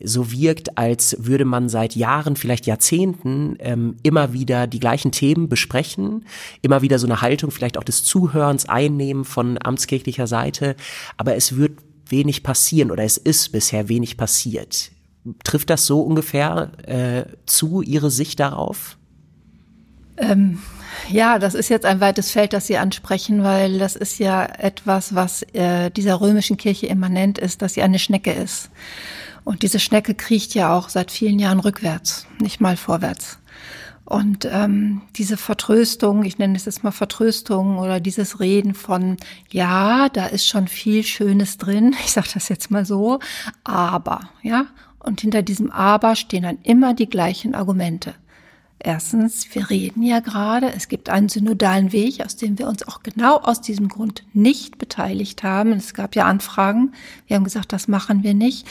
so 0.00 0.30
wirkt, 0.30 0.78
als 0.78 1.16
würde 1.18 1.44
man 1.44 1.68
seit 1.68 1.96
Jahren, 1.96 2.36
vielleicht 2.36 2.66
Jahrzehnten 2.66 3.56
ähm, 3.58 3.96
immer 4.04 4.32
wieder 4.32 4.68
die 4.68 4.78
gleichen 4.78 5.10
Themen 5.10 5.48
besprechen, 5.48 6.24
immer 6.62 6.82
wieder 6.82 7.00
so 7.00 7.08
eine 7.08 7.20
Haltung 7.20 7.50
vielleicht 7.50 7.78
auch 7.78 7.84
des 7.84 8.04
Zuhörens 8.04 8.68
einnehmen 8.68 9.24
von 9.24 9.58
amtskirchlicher 9.60 10.28
Seite, 10.28 10.76
aber 11.16 11.34
es 11.34 11.56
wird 11.56 11.80
wenig 12.06 12.44
passieren 12.44 12.92
oder 12.92 13.02
es 13.02 13.16
ist 13.16 13.50
bisher 13.50 13.88
wenig 13.88 14.16
passiert. 14.16 14.92
Trifft 15.42 15.68
das 15.70 15.84
so 15.84 16.00
ungefähr 16.00 16.70
äh, 16.86 17.24
zu, 17.46 17.82
Ihre 17.82 18.12
Sicht 18.12 18.38
darauf? 18.38 18.98
Ähm, 20.16 20.58
ja, 21.10 21.38
das 21.38 21.54
ist 21.54 21.68
jetzt 21.68 21.86
ein 21.86 22.00
weites 22.00 22.30
Feld, 22.30 22.52
das 22.52 22.66
Sie 22.66 22.78
ansprechen, 22.78 23.42
weil 23.42 23.78
das 23.78 23.96
ist 23.96 24.18
ja 24.18 24.44
etwas, 24.44 25.14
was 25.14 25.42
äh, 25.54 25.90
dieser 25.90 26.20
römischen 26.20 26.56
Kirche 26.56 26.86
immanent 26.86 27.38
ist, 27.38 27.62
dass 27.62 27.74
sie 27.74 27.82
eine 27.82 27.98
Schnecke 27.98 28.32
ist. 28.32 28.70
Und 29.44 29.62
diese 29.62 29.80
Schnecke 29.80 30.14
kriecht 30.14 30.54
ja 30.54 30.76
auch 30.76 30.88
seit 30.88 31.10
vielen 31.10 31.38
Jahren 31.38 31.60
rückwärts, 31.60 32.26
nicht 32.40 32.60
mal 32.60 32.76
vorwärts. 32.76 33.38
Und 34.04 34.46
ähm, 34.50 35.02
diese 35.16 35.36
Vertröstung, 35.36 36.24
ich 36.24 36.38
nenne 36.38 36.56
es 36.56 36.66
jetzt 36.66 36.84
mal 36.84 36.90
Vertröstung 36.90 37.78
oder 37.78 38.00
dieses 38.00 38.40
Reden 38.40 38.74
von, 38.74 39.16
ja, 39.50 40.08
da 40.08 40.26
ist 40.26 40.46
schon 40.46 40.68
viel 40.68 41.02
Schönes 41.02 41.56
drin, 41.56 41.94
ich 42.04 42.12
sage 42.12 42.28
das 42.34 42.48
jetzt 42.48 42.70
mal 42.70 42.84
so, 42.84 43.20
aber, 43.64 44.28
ja, 44.42 44.66
und 44.98 45.20
hinter 45.20 45.42
diesem 45.42 45.70
Aber 45.70 46.14
stehen 46.14 46.44
dann 46.44 46.58
immer 46.62 46.94
die 46.94 47.08
gleichen 47.08 47.54
Argumente. 47.54 48.14
Erstens, 48.84 49.46
wir 49.54 49.70
reden 49.70 50.02
ja 50.02 50.18
gerade, 50.18 50.72
es 50.74 50.88
gibt 50.88 51.08
einen 51.08 51.28
synodalen 51.28 51.92
Weg, 51.92 52.20
aus 52.20 52.34
dem 52.34 52.58
wir 52.58 52.66
uns 52.66 52.86
auch 52.86 53.04
genau 53.04 53.36
aus 53.36 53.60
diesem 53.60 53.86
Grund 53.88 54.24
nicht 54.32 54.76
beteiligt 54.76 55.44
haben. 55.44 55.70
Es 55.70 55.94
gab 55.94 56.16
ja 56.16 56.24
Anfragen, 56.24 56.90
wir 57.28 57.36
haben 57.36 57.44
gesagt, 57.44 57.72
das 57.72 57.86
machen 57.86 58.24
wir 58.24 58.34
nicht. 58.34 58.66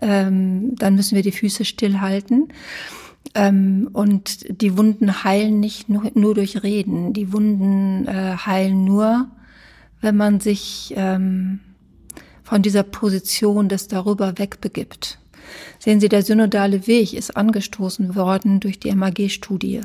Ähm, 0.00 0.76
dann 0.76 0.94
müssen 0.94 1.16
wir 1.16 1.22
die 1.24 1.32
Füße 1.32 1.64
stillhalten. 1.64 2.52
Ähm, 3.34 3.90
und 3.92 4.62
die 4.62 4.78
Wunden 4.78 5.24
heilen 5.24 5.58
nicht 5.58 5.88
nur, 5.88 6.12
nur 6.14 6.36
durch 6.36 6.62
Reden. 6.62 7.12
Die 7.12 7.32
Wunden 7.32 8.06
äh, 8.06 8.36
heilen 8.36 8.84
nur, 8.84 9.28
wenn 10.00 10.16
man 10.16 10.38
sich 10.38 10.94
ähm, 10.96 11.58
von 12.44 12.62
dieser 12.62 12.84
Position 12.84 13.68
des 13.68 13.88
darüber 13.88 14.38
wegbegibt. 14.38 15.18
Sehen 15.78 16.00
Sie, 16.00 16.08
der 16.08 16.22
synodale 16.22 16.86
Weg 16.86 17.12
ist 17.12 17.36
angestoßen 17.36 18.14
worden 18.14 18.60
durch 18.60 18.78
die 18.78 18.94
MAG-Studie, 18.94 19.82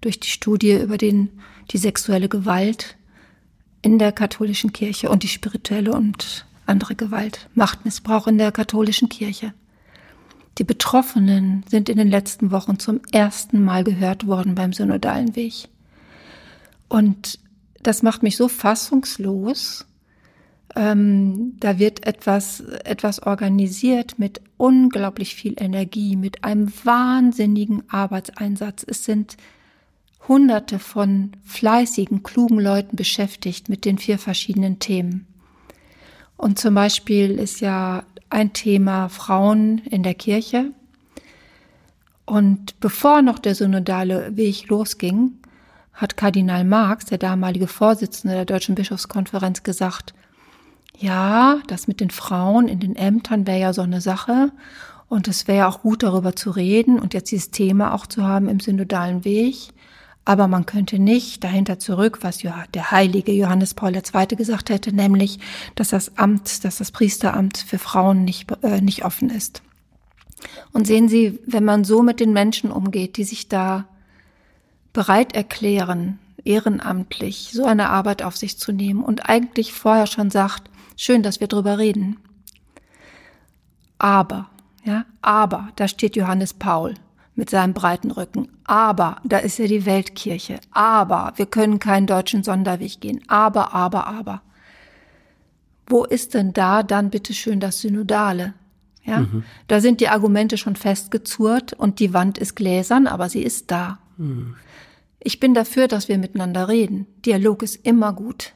durch 0.00 0.20
die 0.20 0.28
Studie 0.28 0.76
über 0.76 0.98
den, 0.98 1.30
die 1.70 1.78
sexuelle 1.78 2.28
Gewalt 2.28 2.96
in 3.82 3.98
der 3.98 4.12
katholischen 4.12 4.72
Kirche 4.72 5.10
und 5.10 5.22
die 5.22 5.28
spirituelle 5.28 5.92
und 5.92 6.46
andere 6.66 6.94
Gewalt, 6.94 7.48
Machtmissbrauch 7.54 8.26
in 8.26 8.38
der 8.38 8.52
katholischen 8.52 9.08
Kirche. 9.08 9.54
Die 10.58 10.64
Betroffenen 10.64 11.64
sind 11.68 11.88
in 11.88 11.96
den 11.96 12.08
letzten 12.08 12.50
Wochen 12.50 12.78
zum 12.78 13.00
ersten 13.12 13.64
Mal 13.64 13.84
gehört 13.84 14.26
worden 14.26 14.54
beim 14.54 14.72
synodalen 14.72 15.36
Weg. 15.36 15.68
Und 16.88 17.38
das 17.82 18.02
macht 18.02 18.22
mich 18.22 18.36
so 18.36 18.48
fassungslos, 18.48 19.86
ähm, 20.76 21.56
da 21.60 21.78
wird 21.78 22.06
etwas, 22.06 22.60
etwas 22.84 23.22
organisiert 23.22 24.18
mit 24.18 24.40
unglaublich 24.56 25.34
viel 25.34 25.54
Energie, 25.56 26.16
mit 26.16 26.44
einem 26.44 26.72
wahnsinnigen 26.84 27.82
Arbeitseinsatz. 27.88 28.84
Es 28.86 29.04
sind 29.04 29.36
Hunderte 30.26 30.78
von 30.78 31.32
fleißigen, 31.44 32.22
klugen 32.22 32.60
Leuten 32.60 32.96
beschäftigt 32.96 33.68
mit 33.68 33.84
den 33.84 33.98
vier 33.98 34.18
verschiedenen 34.18 34.78
Themen. 34.78 35.26
Und 36.36 36.58
zum 36.58 36.74
Beispiel 36.74 37.38
ist 37.38 37.60
ja 37.60 38.04
ein 38.30 38.52
Thema 38.52 39.08
Frauen 39.08 39.78
in 39.90 40.02
der 40.02 40.14
Kirche. 40.14 40.72
Und 42.26 42.78
bevor 42.80 43.22
noch 43.22 43.38
der 43.38 43.54
synodale 43.54 44.36
Weg 44.36 44.68
losging, 44.68 45.32
hat 45.94 46.16
Kardinal 46.16 46.64
Marx, 46.64 47.06
der 47.06 47.18
damalige 47.18 47.66
Vorsitzende 47.66 48.34
der 48.34 48.44
Deutschen 48.44 48.74
Bischofskonferenz, 48.74 49.62
gesagt, 49.62 50.14
ja, 50.98 51.60
das 51.68 51.86
mit 51.86 52.00
den 52.00 52.10
Frauen 52.10 52.68
in 52.68 52.80
den 52.80 52.96
Ämtern 52.96 53.46
wäre 53.46 53.60
ja 53.60 53.72
so 53.72 53.82
eine 53.82 54.00
Sache. 54.00 54.50
Und 55.08 55.28
es 55.28 55.48
wäre 55.48 55.68
auch 55.68 55.80
gut, 55.80 56.02
darüber 56.02 56.36
zu 56.36 56.50
reden 56.50 56.98
und 56.98 57.14
jetzt 57.14 57.30
dieses 57.30 57.50
Thema 57.50 57.94
auch 57.94 58.06
zu 58.06 58.24
haben 58.24 58.48
im 58.48 58.60
synodalen 58.60 59.24
Weg. 59.24 59.56
Aber 60.24 60.48
man 60.48 60.66
könnte 60.66 60.98
nicht 60.98 61.42
dahinter 61.42 61.78
zurück, 61.78 62.18
was 62.20 62.38
der 62.38 62.90
heilige 62.90 63.32
Johannes 63.32 63.72
Paul 63.72 63.96
II. 63.96 64.36
gesagt 64.36 64.68
hätte, 64.68 64.94
nämlich, 64.94 65.38
dass 65.74 65.88
das 65.88 66.18
Amt, 66.18 66.64
dass 66.64 66.76
das 66.76 66.92
Priesteramt 66.92 67.56
für 67.56 67.78
Frauen 67.78 68.24
nicht, 68.24 68.52
äh, 68.62 68.82
nicht 68.82 69.06
offen 69.06 69.30
ist. 69.30 69.62
Und 70.72 70.86
sehen 70.86 71.08
Sie, 71.08 71.38
wenn 71.46 71.64
man 71.64 71.84
so 71.84 72.02
mit 72.02 72.20
den 72.20 72.34
Menschen 72.34 72.70
umgeht, 72.70 73.16
die 73.16 73.24
sich 73.24 73.48
da 73.48 73.86
bereit 74.92 75.34
erklären, 75.34 76.18
ehrenamtlich 76.44 77.50
so 77.52 77.64
eine 77.64 77.88
Arbeit 77.88 78.22
auf 78.22 78.36
sich 78.36 78.58
zu 78.58 78.72
nehmen 78.72 79.02
und 79.02 79.28
eigentlich 79.28 79.72
vorher 79.72 80.06
schon 80.06 80.30
sagt, 80.30 80.68
Schön, 81.00 81.22
dass 81.22 81.38
wir 81.38 81.46
drüber 81.46 81.78
reden. 81.78 82.16
Aber, 83.98 84.50
ja, 84.82 85.04
aber, 85.22 85.68
da 85.76 85.86
steht 85.86 86.16
Johannes 86.16 86.54
Paul 86.54 86.94
mit 87.36 87.50
seinem 87.50 87.72
breiten 87.72 88.10
Rücken. 88.10 88.48
Aber 88.64 89.18
da 89.22 89.38
ist 89.38 89.60
ja 89.60 89.68
die 89.68 89.86
Weltkirche. 89.86 90.58
Aber 90.72 91.34
wir 91.36 91.46
können 91.46 91.78
keinen 91.78 92.08
deutschen 92.08 92.42
Sonderweg 92.42 93.00
gehen. 93.00 93.22
Aber, 93.28 93.72
aber, 93.74 94.08
aber. 94.08 94.42
Wo 95.86 96.04
ist 96.04 96.34
denn 96.34 96.52
da 96.52 96.82
dann 96.82 97.10
bitte 97.10 97.32
schön 97.32 97.60
das 97.60 97.78
Synodale? 97.78 98.54
Ja, 99.04 99.20
mhm. 99.20 99.44
da 99.68 99.80
sind 99.80 100.00
die 100.00 100.08
Argumente 100.08 100.58
schon 100.58 100.74
festgezurrt 100.74 101.74
und 101.74 102.00
die 102.00 102.12
Wand 102.12 102.38
ist 102.38 102.56
gläsern, 102.56 103.06
aber 103.06 103.28
sie 103.28 103.42
ist 103.42 103.70
da. 103.70 104.00
Mhm. 104.16 104.56
Ich 105.20 105.38
bin 105.38 105.54
dafür, 105.54 105.86
dass 105.86 106.08
wir 106.08 106.18
miteinander 106.18 106.66
reden. 106.66 107.06
Dialog 107.24 107.62
ist 107.62 107.86
immer 107.86 108.12
gut. 108.12 108.54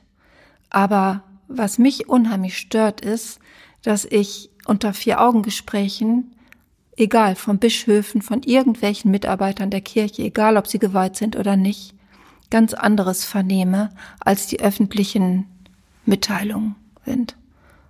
Aber 0.71 1.23
was 1.57 1.79
mich 1.79 2.09
unheimlich 2.09 2.59
stört, 2.59 3.01
ist, 3.01 3.39
dass 3.83 4.05
ich 4.05 4.51
unter 4.67 4.93
Vier-Augen-Gesprächen 4.95 6.33
egal, 6.97 7.35
von 7.37 7.59
Bischöfen, 7.59 8.23
von 8.23 8.43
irgendwelchen 8.43 9.11
Mitarbeitern 9.11 9.71
der 9.71 9.81
Kirche, 9.81 10.23
egal 10.23 10.57
ob 10.57 10.67
sie 10.67 10.79
geweiht 10.79 11.17
sind 11.17 11.37
oder 11.37 11.57
nicht, 11.57 11.95
ganz 12.51 12.75
anderes 12.75 13.25
vernehme, 13.25 13.91
als 14.21 14.47
die 14.47 14.61
öffentlichen 14.61 15.47
Mitteilungen 16.05 16.77
sind. 17.05 17.37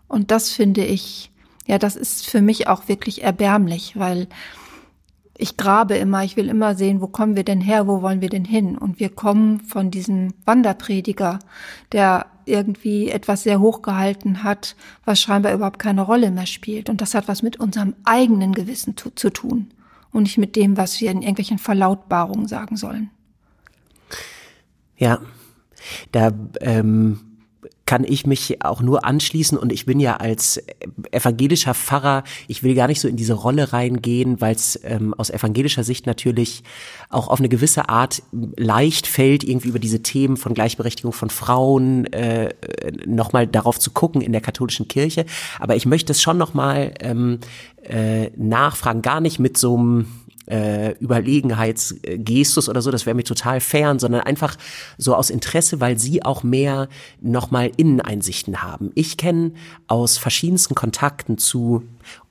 Und 0.08 0.30
das 0.30 0.50
finde 0.50 0.84
ich, 0.84 1.30
ja, 1.66 1.78
das 1.78 1.96
ist 1.96 2.26
für 2.26 2.42
mich 2.42 2.68
auch 2.68 2.88
wirklich 2.88 3.22
erbärmlich, 3.22 3.96
weil 3.96 4.28
ich 5.42 5.56
grabe 5.56 5.96
immer, 5.96 6.22
ich 6.22 6.36
will 6.36 6.48
immer 6.48 6.76
sehen, 6.76 7.00
wo 7.00 7.08
kommen 7.08 7.34
wir 7.34 7.42
denn 7.42 7.60
her, 7.60 7.88
wo 7.88 8.00
wollen 8.00 8.20
wir 8.20 8.28
denn 8.28 8.44
hin? 8.44 8.78
Und 8.78 9.00
wir 9.00 9.08
kommen 9.08 9.60
von 9.60 9.90
diesem 9.90 10.34
Wanderprediger, 10.44 11.40
der 11.90 12.26
irgendwie 12.44 13.10
etwas 13.10 13.42
sehr 13.42 13.58
hochgehalten 13.58 14.44
hat, 14.44 14.76
was 15.04 15.20
scheinbar 15.20 15.52
überhaupt 15.52 15.80
keine 15.80 16.02
Rolle 16.02 16.30
mehr 16.30 16.46
spielt. 16.46 16.88
Und 16.88 17.00
das 17.00 17.14
hat 17.14 17.26
was 17.26 17.42
mit 17.42 17.58
unserem 17.58 17.94
eigenen 18.04 18.52
Gewissen 18.52 18.96
zu, 18.96 19.10
zu 19.10 19.30
tun 19.30 19.72
und 20.12 20.22
nicht 20.22 20.38
mit 20.38 20.54
dem, 20.54 20.76
was 20.76 21.00
wir 21.00 21.10
in 21.10 21.22
irgendwelchen 21.22 21.58
Verlautbarungen 21.58 22.46
sagen 22.46 22.76
sollen. 22.76 23.10
Ja, 24.96 25.18
da 26.12 26.30
ähm, 26.60 27.31
kann 27.92 28.04
ich 28.08 28.26
mich 28.26 28.64
auch 28.64 28.80
nur 28.80 29.04
anschließen 29.04 29.58
und 29.58 29.70
ich 29.70 29.84
bin 29.84 30.00
ja 30.00 30.16
als 30.16 30.62
evangelischer 31.10 31.74
Pfarrer, 31.74 32.24
ich 32.48 32.62
will 32.62 32.74
gar 32.74 32.86
nicht 32.88 33.00
so 33.00 33.06
in 33.06 33.16
diese 33.16 33.34
Rolle 33.34 33.74
reingehen, 33.74 34.40
weil 34.40 34.54
es 34.54 34.80
ähm, 34.82 35.12
aus 35.12 35.28
evangelischer 35.28 35.84
Sicht 35.84 36.06
natürlich 36.06 36.62
auch 37.10 37.28
auf 37.28 37.38
eine 37.38 37.50
gewisse 37.50 37.90
Art 37.90 38.22
leicht 38.56 39.06
fällt, 39.06 39.44
irgendwie 39.44 39.68
über 39.68 39.78
diese 39.78 40.00
Themen 40.00 40.38
von 40.38 40.54
Gleichberechtigung 40.54 41.12
von 41.12 41.28
Frauen 41.28 42.06
äh, 42.14 42.54
nochmal 43.04 43.46
darauf 43.46 43.78
zu 43.78 43.90
gucken 43.90 44.22
in 44.22 44.32
der 44.32 44.40
katholischen 44.40 44.88
Kirche. 44.88 45.26
Aber 45.60 45.76
ich 45.76 45.84
möchte 45.84 46.12
es 46.12 46.22
schon 46.22 46.38
nochmal 46.38 46.94
ähm, 47.00 47.40
äh, 47.82 48.30
nachfragen, 48.38 49.02
gar 49.02 49.20
nicht 49.20 49.38
mit 49.38 49.58
so 49.58 49.76
einem 49.76 50.06
äh, 50.46 50.92
Überlegenheitsgestus 50.98 52.68
oder 52.68 52.82
so, 52.82 52.90
das 52.90 53.06
wäre 53.06 53.14
mir 53.14 53.24
total 53.24 53.60
fern, 53.60 53.98
sondern 53.98 54.22
einfach 54.22 54.56
so 54.98 55.14
aus 55.14 55.30
Interesse, 55.30 55.80
weil 55.80 55.98
sie 55.98 56.24
auch 56.24 56.42
mehr 56.42 56.88
nochmal 57.20 57.70
Inneneinsichten 57.76 58.62
haben. 58.62 58.90
Ich 58.94 59.16
kenne 59.16 59.52
aus 59.86 60.18
verschiedensten 60.18 60.74
Kontakten 60.74 61.38
zu 61.38 61.84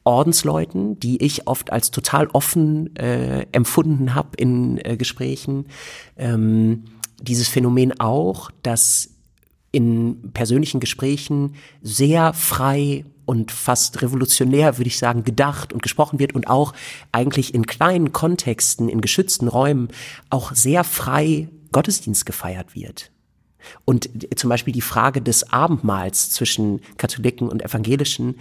Ordensleuten, 0.04 1.00
die 1.00 1.24
ich 1.24 1.48
oft 1.48 1.72
als 1.72 1.92
total 1.92 2.28
offen 2.28 2.96
äh, 2.96 3.46
empfunden 3.52 4.16
habe 4.16 4.30
in 4.38 4.80
äh, 4.84 4.98
Gesprächen, 4.98 5.66
ähm, 6.18 6.86
dieses 7.22 7.48
Phänomen 7.48 8.00
auch, 8.00 8.50
dass 8.64 9.10
in 9.72 10.32
persönlichen 10.34 10.80
Gesprächen 10.80 11.56
sehr 11.82 12.34
frei 12.34 13.06
und 13.32 13.50
fast 13.50 14.02
revolutionär, 14.02 14.78
würde 14.78 14.90
ich 14.90 14.98
sagen, 14.98 15.24
gedacht 15.24 15.72
und 15.72 15.82
gesprochen 15.82 16.20
wird 16.20 16.36
und 16.36 16.48
auch 16.48 16.74
eigentlich 17.14 17.54
in 17.54 17.66
kleinen 17.66 18.12
Kontexten, 18.12 18.90
in 18.90 19.00
geschützten 19.00 19.48
Räumen 19.48 19.88
auch 20.30 20.54
sehr 20.54 20.84
frei 20.84 21.48
Gottesdienst 21.72 22.26
gefeiert 22.26 22.76
wird. 22.76 23.10
Und 23.86 24.10
zum 24.36 24.50
Beispiel 24.50 24.74
die 24.74 24.82
Frage 24.82 25.22
des 25.22 25.50
Abendmahls 25.50 26.32
zwischen 26.32 26.82
Katholiken 26.98 27.48
und 27.48 27.64
Evangelischen 27.64 28.36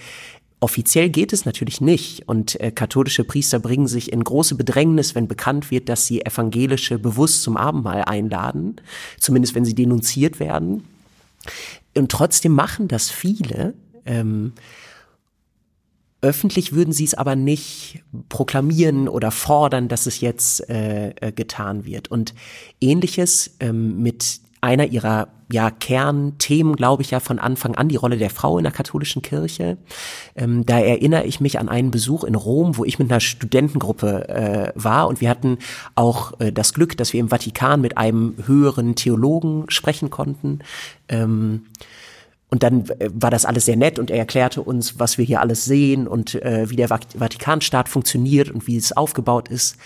Offiziell 0.62 1.08
geht 1.08 1.32
es 1.32 1.46
natürlich 1.46 1.80
nicht 1.80 2.28
und 2.28 2.60
äh, 2.60 2.70
katholische 2.70 3.24
Priester 3.24 3.60
bringen 3.60 3.86
sich 3.86 4.12
in 4.12 4.22
große 4.22 4.56
Bedrängnis, 4.56 5.14
wenn 5.14 5.26
bekannt 5.26 5.70
wird, 5.70 5.88
dass 5.88 6.04
sie 6.04 6.20
evangelische 6.20 6.98
bewusst 6.98 7.42
zum 7.42 7.56
Abendmahl 7.56 8.02
einladen, 8.02 8.76
zumindest 9.18 9.54
wenn 9.54 9.64
sie 9.64 9.74
denunziert 9.74 10.38
werden. 10.38 10.84
Und 11.96 12.12
trotzdem 12.12 12.52
machen 12.52 12.88
das 12.88 13.08
viele 13.08 13.72
ähm, 14.04 14.52
öffentlich 16.22 16.72
würden 16.72 16.92
sie 16.92 17.04
es 17.04 17.14
aber 17.14 17.36
nicht 17.36 18.02
proklamieren 18.28 19.08
oder 19.08 19.30
fordern, 19.30 19.88
dass 19.88 20.06
es 20.06 20.20
jetzt 20.20 20.68
äh, 20.68 21.10
äh, 21.10 21.32
getan 21.32 21.84
wird. 21.84 22.08
Und 22.08 22.34
ähnliches 22.80 23.56
ähm, 23.60 24.02
mit 24.02 24.40
einer 24.60 24.86
ihrer 24.86 25.28
ja, 25.52 25.70
Kernthemen, 25.70 26.76
glaube 26.76 27.02
ich 27.02 27.10
ja 27.10 27.18
von 27.18 27.38
Anfang 27.38 27.74
an, 27.74 27.88
die 27.88 27.96
Rolle 27.96 28.18
der 28.18 28.30
Frau 28.30 28.58
in 28.58 28.64
der 28.64 28.72
katholischen 28.72 29.22
Kirche. 29.22 29.78
Ähm, 30.36 30.64
da 30.64 30.78
erinnere 30.78 31.24
ich 31.24 31.40
mich 31.40 31.58
an 31.58 31.68
einen 31.68 31.90
Besuch 31.90 32.24
in 32.24 32.34
Rom, 32.34 32.76
wo 32.76 32.84
ich 32.84 32.98
mit 32.98 33.10
einer 33.10 33.20
Studentengruppe 33.20 34.28
äh, 34.28 34.72
war 34.74 35.08
und 35.08 35.20
wir 35.20 35.28
hatten 35.28 35.58
auch 35.94 36.38
äh, 36.40 36.52
das 36.52 36.72
Glück, 36.72 36.96
dass 36.96 37.12
wir 37.12 37.20
im 37.20 37.30
Vatikan 37.30 37.80
mit 37.80 37.98
einem 37.98 38.34
höheren 38.46 38.94
Theologen 38.94 39.64
sprechen 39.68 40.10
konnten. 40.10 40.60
Ähm, 41.08 41.66
und 42.50 42.62
dann 42.62 42.88
äh, 42.98 43.08
war 43.12 43.30
das 43.30 43.44
alles 43.44 43.64
sehr 43.64 43.76
nett 43.76 43.98
und 43.98 44.10
er 44.10 44.18
erklärte 44.18 44.62
uns, 44.62 44.98
was 44.98 45.18
wir 45.18 45.24
hier 45.24 45.40
alles 45.40 45.64
sehen 45.64 46.06
und 46.06 46.34
äh, 46.34 46.68
wie 46.68 46.76
der 46.76 46.88
Vatikanstaat 46.88 47.88
funktioniert 47.88 48.50
und 48.50 48.66
wie 48.66 48.76
es 48.76 48.92
aufgebaut 48.92 49.48
ist. 49.48 49.76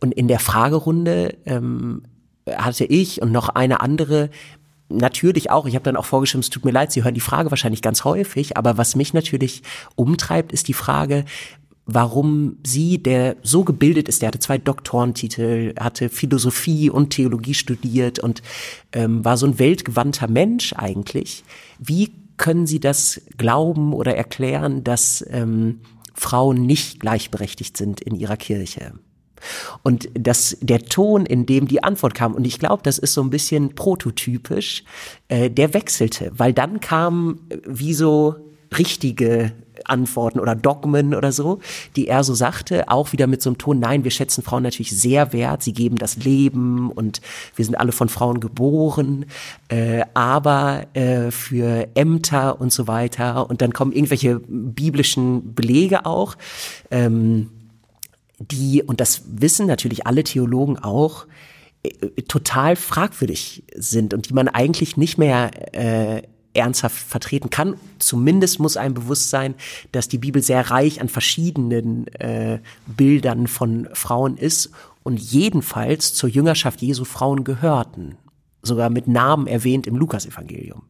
Und 0.00 0.12
in 0.12 0.28
der 0.28 0.40
Fragerunde 0.40 1.36
ähm, 1.46 2.02
hatte 2.50 2.84
ich 2.84 3.22
und 3.22 3.32
noch 3.32 3.50
eine 3.50 3.80
andere 3.80 4.30
natürlich 4.88 5.50
auch, 5.50 5.66
ich 5.66 5.74
habe 5.74 5.82
dann 5.82 5.96
auch 5.96 6.04
vorgeschrieben, 6.04 6.42
es 6.42 6.50
tut 6.50 6.64
mir 6.64 6.70
leid, 6.70 6.92
Sie 6.92 7.02
hören 7.02 7.14
die 7.14 7.20
Frage 7.20 7.50
wahrscheinlich 7.50 7.82
ganz 7.82 8.04
häufig, 8.04 8.56
aber 8.56 8.78
was 8.78 8.94
mich 8.94 9.14
natürlich 9.14 9.62
umtreibt, 9.96 10.52
ist 10.52 10.68
die 10.68 10.74
Frage, 10.74 11.24
warum 11.86 12.58
sie, 12.66 13.02
der 13.02 13.36
so 13.42 13.64
gebildet 13.64 14.08
ist, 14.08 14.20
der 14.20 14.28
hatte 14.28 14.40
zwei 14.40 14.58
Doktorentitel, 14.58 15.74
hatte 15.78 16.08
Philosophie 16.08 16.90
und 16.90 17.10
Theologie 17.10 17.54
studiert 17.54 18.18
und 18.18 18.42
ähm, 18.92 19.24
war 19.24 19.36
so 19.36 19.46
ein 19.46 19.58
weltgewandter 19.58 20.28
Mensch 20.28 20.72
eigentlich. 20.74 21.44
Wie 21.78 22.12
können 22.36 22.66
Sie 22.66 22.80
das 22.80 23.22
glauben 23.38 23.94
oder 23.94 24.16
erklären, 24.16 24.84
dass 24.84 25.24
ähm, 25.30 25.80
Frauen 26.12 26.66
nicht 26.66 27.00
gleichberechtigt 27.00 27.76
sind 27.76 28.00
in 28.00 28.14
ihrer 28.14 28.36
Kirche? 28.36 28.92
Und 29.82 30.08
das, 30.14 30.56
der 30.60 30.84
Ton, 30.84 31.24
in 31.24 31.46
dem 31.46 31.68
die 31.68 31.82
Antwort 31.84 32.14
kam, 32.14 32.34
und 32.34 32.46
ich 32.46 32.58
glaube, 32.58 32.82
das 32.82 32.98
ist 32.98 33.14
so 33.14 33.22
ein 33.22 33.30
bisschen 33.30 33.74
prototypisch, 33.74 34.82
äh, 35.28 35.50
der 35.50 35.72
wechselte, 35.72 36.32
weil 36.34 36.52
dann 36.52 36.80
kam 36.80 37.40
äh, 37.48 37.58
wie 37.66 37.94
so 37.94 38.45
richtige 38.76 39.52
Antworten 39.84 40.40
oder 40.40 40.54
Dogmen 40.54 41.14
oder 41.14 41.32
so, 41.32 41.60
die 41.94 42.08
er 42.08 42.24
so 42.24 42.34
sagte, 42.34 42.88
auch 42.88 43.12
wieder 43.12 43.26
mit 43.26 43.42
so 43.42 43.50
einem 43.50 43.58
Ton, 43.58 43.78
nein, 43.78 44.04
wir 44.04 44.10
schätzen 44.10 44.42
Frauen 44.42 44.62
natürlich 44.62 44.98
sehr 44.98 45.32
wert, 45.32 45.62
sie 45.62 45.72
geben 45.72 45.96
das 45.96 46.16
Leben 46.16 46.90
und 46.90 47.20
wir 47.54 47.64
sind 47.64 47.76
alle 47.76 47.92
von 47.92 48.08
Frauen 48.08 48.40
geboren, 48.40 49.26
äh, 49.68 50.02
aber 50.14 50.86
äh, 50.94 51.30
für 51.30 51.88
Ämter 51.94 52.60
und 52.60 52.72
so 52.72 52.86
weiter. 52.86 53.48
Und 53.48 53.62
dann 53.62 53.72
kommen 53.72 53.92
irgendwelche 53.92 54.40
biblischen 54.48 55.54
Belege 55.54 56.06
auch, 56.06 56.36
ähm, 56.90 57.50
die, 58.38 58.82
und 58.82 59.00
das 59.00 59.22
wissen 59.26 59.66
natürlich 59.66 60.06
alle 60.06 60.22
Theologen 60.24 60.78
auch, 60.78 61.26
äh, 61.82 62.22
total 62.22 62.76
fragwürdig 62.76 63.64
sind 63.74 64.12
und 64.14 64.28
die 64.28 64.34
man 64.34 64.48
eigentlich 64.48 64.96
nicht 64.96 65.16
mehr 65.16 65.50
äh, 65.74 66.22
ernsthaft 66.56 66.96
vertreten 66.96 67.50
kann. 67.50 67.76
Zumindest 67.98 68.58
muss 68.58 68.76
einem 68.76 68.94
bewusst 68.94 69.30
sein, 69.30 69.54
dass 69.92 70.08
die 70.08 70.18
Bibel 70.18 70.42
sehr 70.42 70.70
reich 70.70 71.00
an 71.00 71.08
verschiedenen 71.08 72.06
äh, 72.14 72.58
Bildern 72.86 73.46
von 73.46 73.88
Frauen 73.92 74.36
ist 74.36 74.70
und 75.02 75.20
jedenfalls 75.20 76.14
zur 76.14 76.28
Jüngerschaft 76.28 76.82
Jesu 76.82 77.04
Frauen 77.04 77.44
gehörten 77.44 78.16
sogar 78.66 78.90
mit 78.90 79.08
Namen 79.08 79.46
erwähnt 79.46 79.86
im 79.86 79.96
Lukasevangelium. 79.96 80.82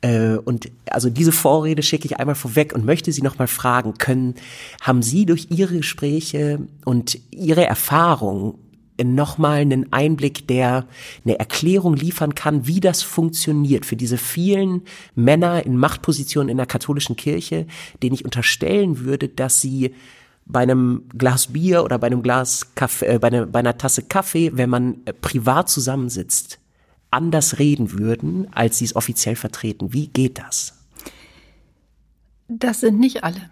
Äh, 0.00 0.36
und 0.36 0.70
also 0.88 1.10
diese 1.10 1.32
Vorrede 1.32 1.82
schicke 1.82 2.06
ich 2.06 2.18
einmal 2.18 2.36
vorweg 2.36 2.72
und 2.72 2.84
möchte 2.84 3.12
Sie 3.12 3.22
nochmal 3.22 3.48
fragen, 3.48 3.98
können, 3.98 4.36
haben 4.80 5.02
Sie 5.02 5.26
durch 5.26 5.48
Ihre 5.50 5.76
Gespräche 5.76 6.60
und 6.84 7.18
Ihre 7.30 7.66
Erfahrungen 7.66 8.54
nochmal 9.04 9.60
einen 9.60 9.92
Einblick, 9.92 10.46
der 10.48 10.86
eine 11.24 11.38
Erklärung 11.38 11.94
liefern 11.94 12.34
kann, 12.34 12.66
wie 12.66 12.80
das 12.80 13.02
funktioniert 13.02 13.86
für 13.86 13.96
diese 13.96 14.18
vielen 14.18 14.82
Männer 15.14 15.64
in 15.64 15.76
Machtpositionen 15.76 16.48
in 16.48 16.56
der 16.56 16.66
katholischen 16.66 17.16
Kirche, 17.16 17.66
denen 18.02 18.14
ich 18.14 18.24
unterstellen 18.24 19.00
würde, 19.00 19.28
dass 19.28 19.60
sie 19.60 19.94
bei 20.46 20.60
einem 20.60 21.04
Glas 21.16 21.48
Bier 21.48 21.84
oder 21.84 21.98
bei 21.98 22.08
einem 22.08 22.22
Glas 22.22 22.74
Kaffee, 22.74 23.06
äh, 23.06 23.18
bei, 23.18 23.28
einer, 23.28 23.46
bei 23.46 23.60
einer 23.60 23.78
Tasse 23.78 24.02
Kaffee, 24.02 24.50
wenn 24.54 24.70
man 24.70 24.96
äh, 25.04 25.12
privat 25.12 25.68
zusammensitzt, 25.68 26.58
anders 27.10 27.58
reden 27.58 27.98
würden, 27.98 28.48
als 28.52 28.78
sie 28.78 28.84
es 28.84 28.96
offiziell 28.96 29.36
vertreten. 29.36 29.92
Wie 29.92 30.08
geht 30.08 30.38
das? 30.38 30.74
Das 32.48 32.80
sind 32.80 32.98
nicht 32.98 33.24
alle. 33.24 33.50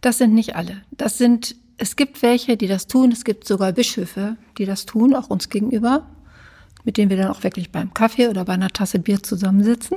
Das 0.00 0.18
sind 0.18 0.34
nicht 0.34 0.56
alle. 0.56 0.82
Das 0.90 1.18
sind 1.18 1.56
es 1.80 1.96
gibt 1.96 2.20
welche, 2.22 2.58
die 2.58 2.66
das 2.66 2.86
tun. 2.86 3.10
Es 3.10 3.24
gibt 3.24 3.46
sogar 3.46 3.72
Bischöfe, 3.72 4.36
die 4.58 4.66
das 4.66 4.84
tun, 4.84 5.14
auch 5.14 5.30
uns 5.30 5.48
gegenüber, 5.48 6.06
mit 6.84 6.98
denen 6.98 7.08
wir 7.08 7.16
dann 7.16 7.28
auch 7.28 7.42
wirklich 7.42 7.72
beim 7.72 7.94
Kaffee 7.94 8.28
oder 8.28 8.44
bei 8.44 8.52
einer 8.52 8.68
Tasse 8.68 8.98
Bier 8.98 9.22
zusammensitzen. 9.22 9.96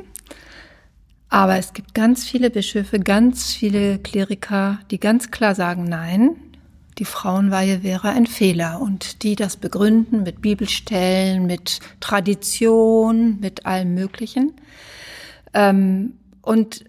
Aber 1.27 1.57
es 1.57 1.73
gibt 1.73 1.93
ganz 1.93 2.23
viele 2.23 2.49
Bischöfe, 2.49 2.99
ganz 2.99 3.53
viele 3.53 3.99
Kleriker, 3.99 4.79
die 4.91 4.99
ganz 4.99 5.29
klar 5.29 5.55
sagen, 5.55 5.83
nein, 5.83 6.37
die 6.99 7.05
Frauenweihe 7.05 7.83
wäre 7.83 8.09
ein 8.09 8.27
Fehler 8.27 8.79
und 8.79 9.23
die 9.23 9.35
das 9.35 9.57
begründen 9.57 10.23
mit 10.23 10.41
Bibelstellen, 10.41 11.45
mit 11.45 11.79
Tradition, 11.99 13.39
mit 13.41 13.65
allem 13.65 13.93
Möglichen. 13.93 14.53
Ähm, 15.53 16.13
und 16.41 16.85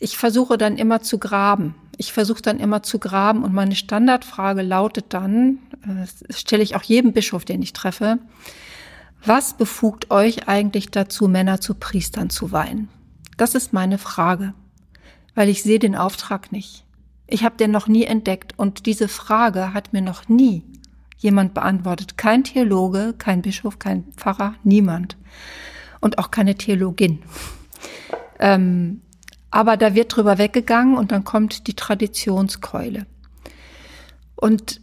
ich 0.00 0.16
versuche 0.16 0.58
dann 0.58 0.78
immer 0.78 1.02
zu 1.02 1.18
graben. 1.18 1.74
Ich 2.00 2.14
versuche 2.14 2.40
dann 2.40 2.60
immer 2.60 2.82
zu 2.82 2.98
graben 2.98 3.44
und 3.44 3.52
meine 3.52 3.74
Standardfrage 3.74 4.62
lautet 4.62 5.12
dann, 5.12 5.58
äh, 5.82 6.06
das 6.26 6.40
stelle 6.40 6.62
ich 6.62 6.74
auch 6.74 6.82
jedem 6.82 7.12
Bischof, 7.12 7.44
den 7.44 7.60
ich 7.60 7.74
treffe, 7.74 8.18
was 9.22 9.52
befugt 9.52 10.10
euch 10.10 10.48
eigentlich 10.48 10.90
dazu, 10.90 11.28
Männer 11.28 11.60
zu 11.60 11.74
Priestern 11.74 12.30
zu 12.30 12.52
weihen? 12.52 12.88
Das 13.36 13.54
ist 13.54 13.74
meine 13.74 13.98
Frage, 13.98 14.54
weil 15.34 15.50
ich 15.50 15.62
sehe 15.62 15.78
den 15.78 15.94
Auftrag 15.94 16.52
nicht. 16.52 16.86
Ich 17.26 17.44
habe 17.44 17.58
den 17.58 17.70
noch 17.70 17.86
nie 17.86 18.04
entdeckt 18.04 18.54
und 18.56 18.86
diese 18.86 19.06
Frage 19.06 19.74
hat 19.74 19.92
mir 19.92 20.00
noch 20.00 20.26
nie 20.26 20.64
jemand 21.18 21.52
beantwortet. 21.52 22.16
Kein 22.16 22.44
Theologe, 22.44 23.14
kein 23.18 23.42
Bischof, 23.42 23.78
kein 23.78 24.04
Pfarrer, 24.16 24.54
niemand. 24.64 25.18
Und 26.00 26.16
auch 26.16 26.30
keine 26.30 26.54
Theologin. 26.54 27.18
Ähm, 28.38 29.02
aber 29.50 29.76
da 29.76 29.94
wird 29.94 30.14
drüber 30.14 30.38
weggegangen 30.38 30.96
und 30.96 31.12
dann 31.12 31.24
kommt 31.24 31.66
die 31.66 31.74
Traditionskeule. 31.74 33.06
Und 34.36 34.80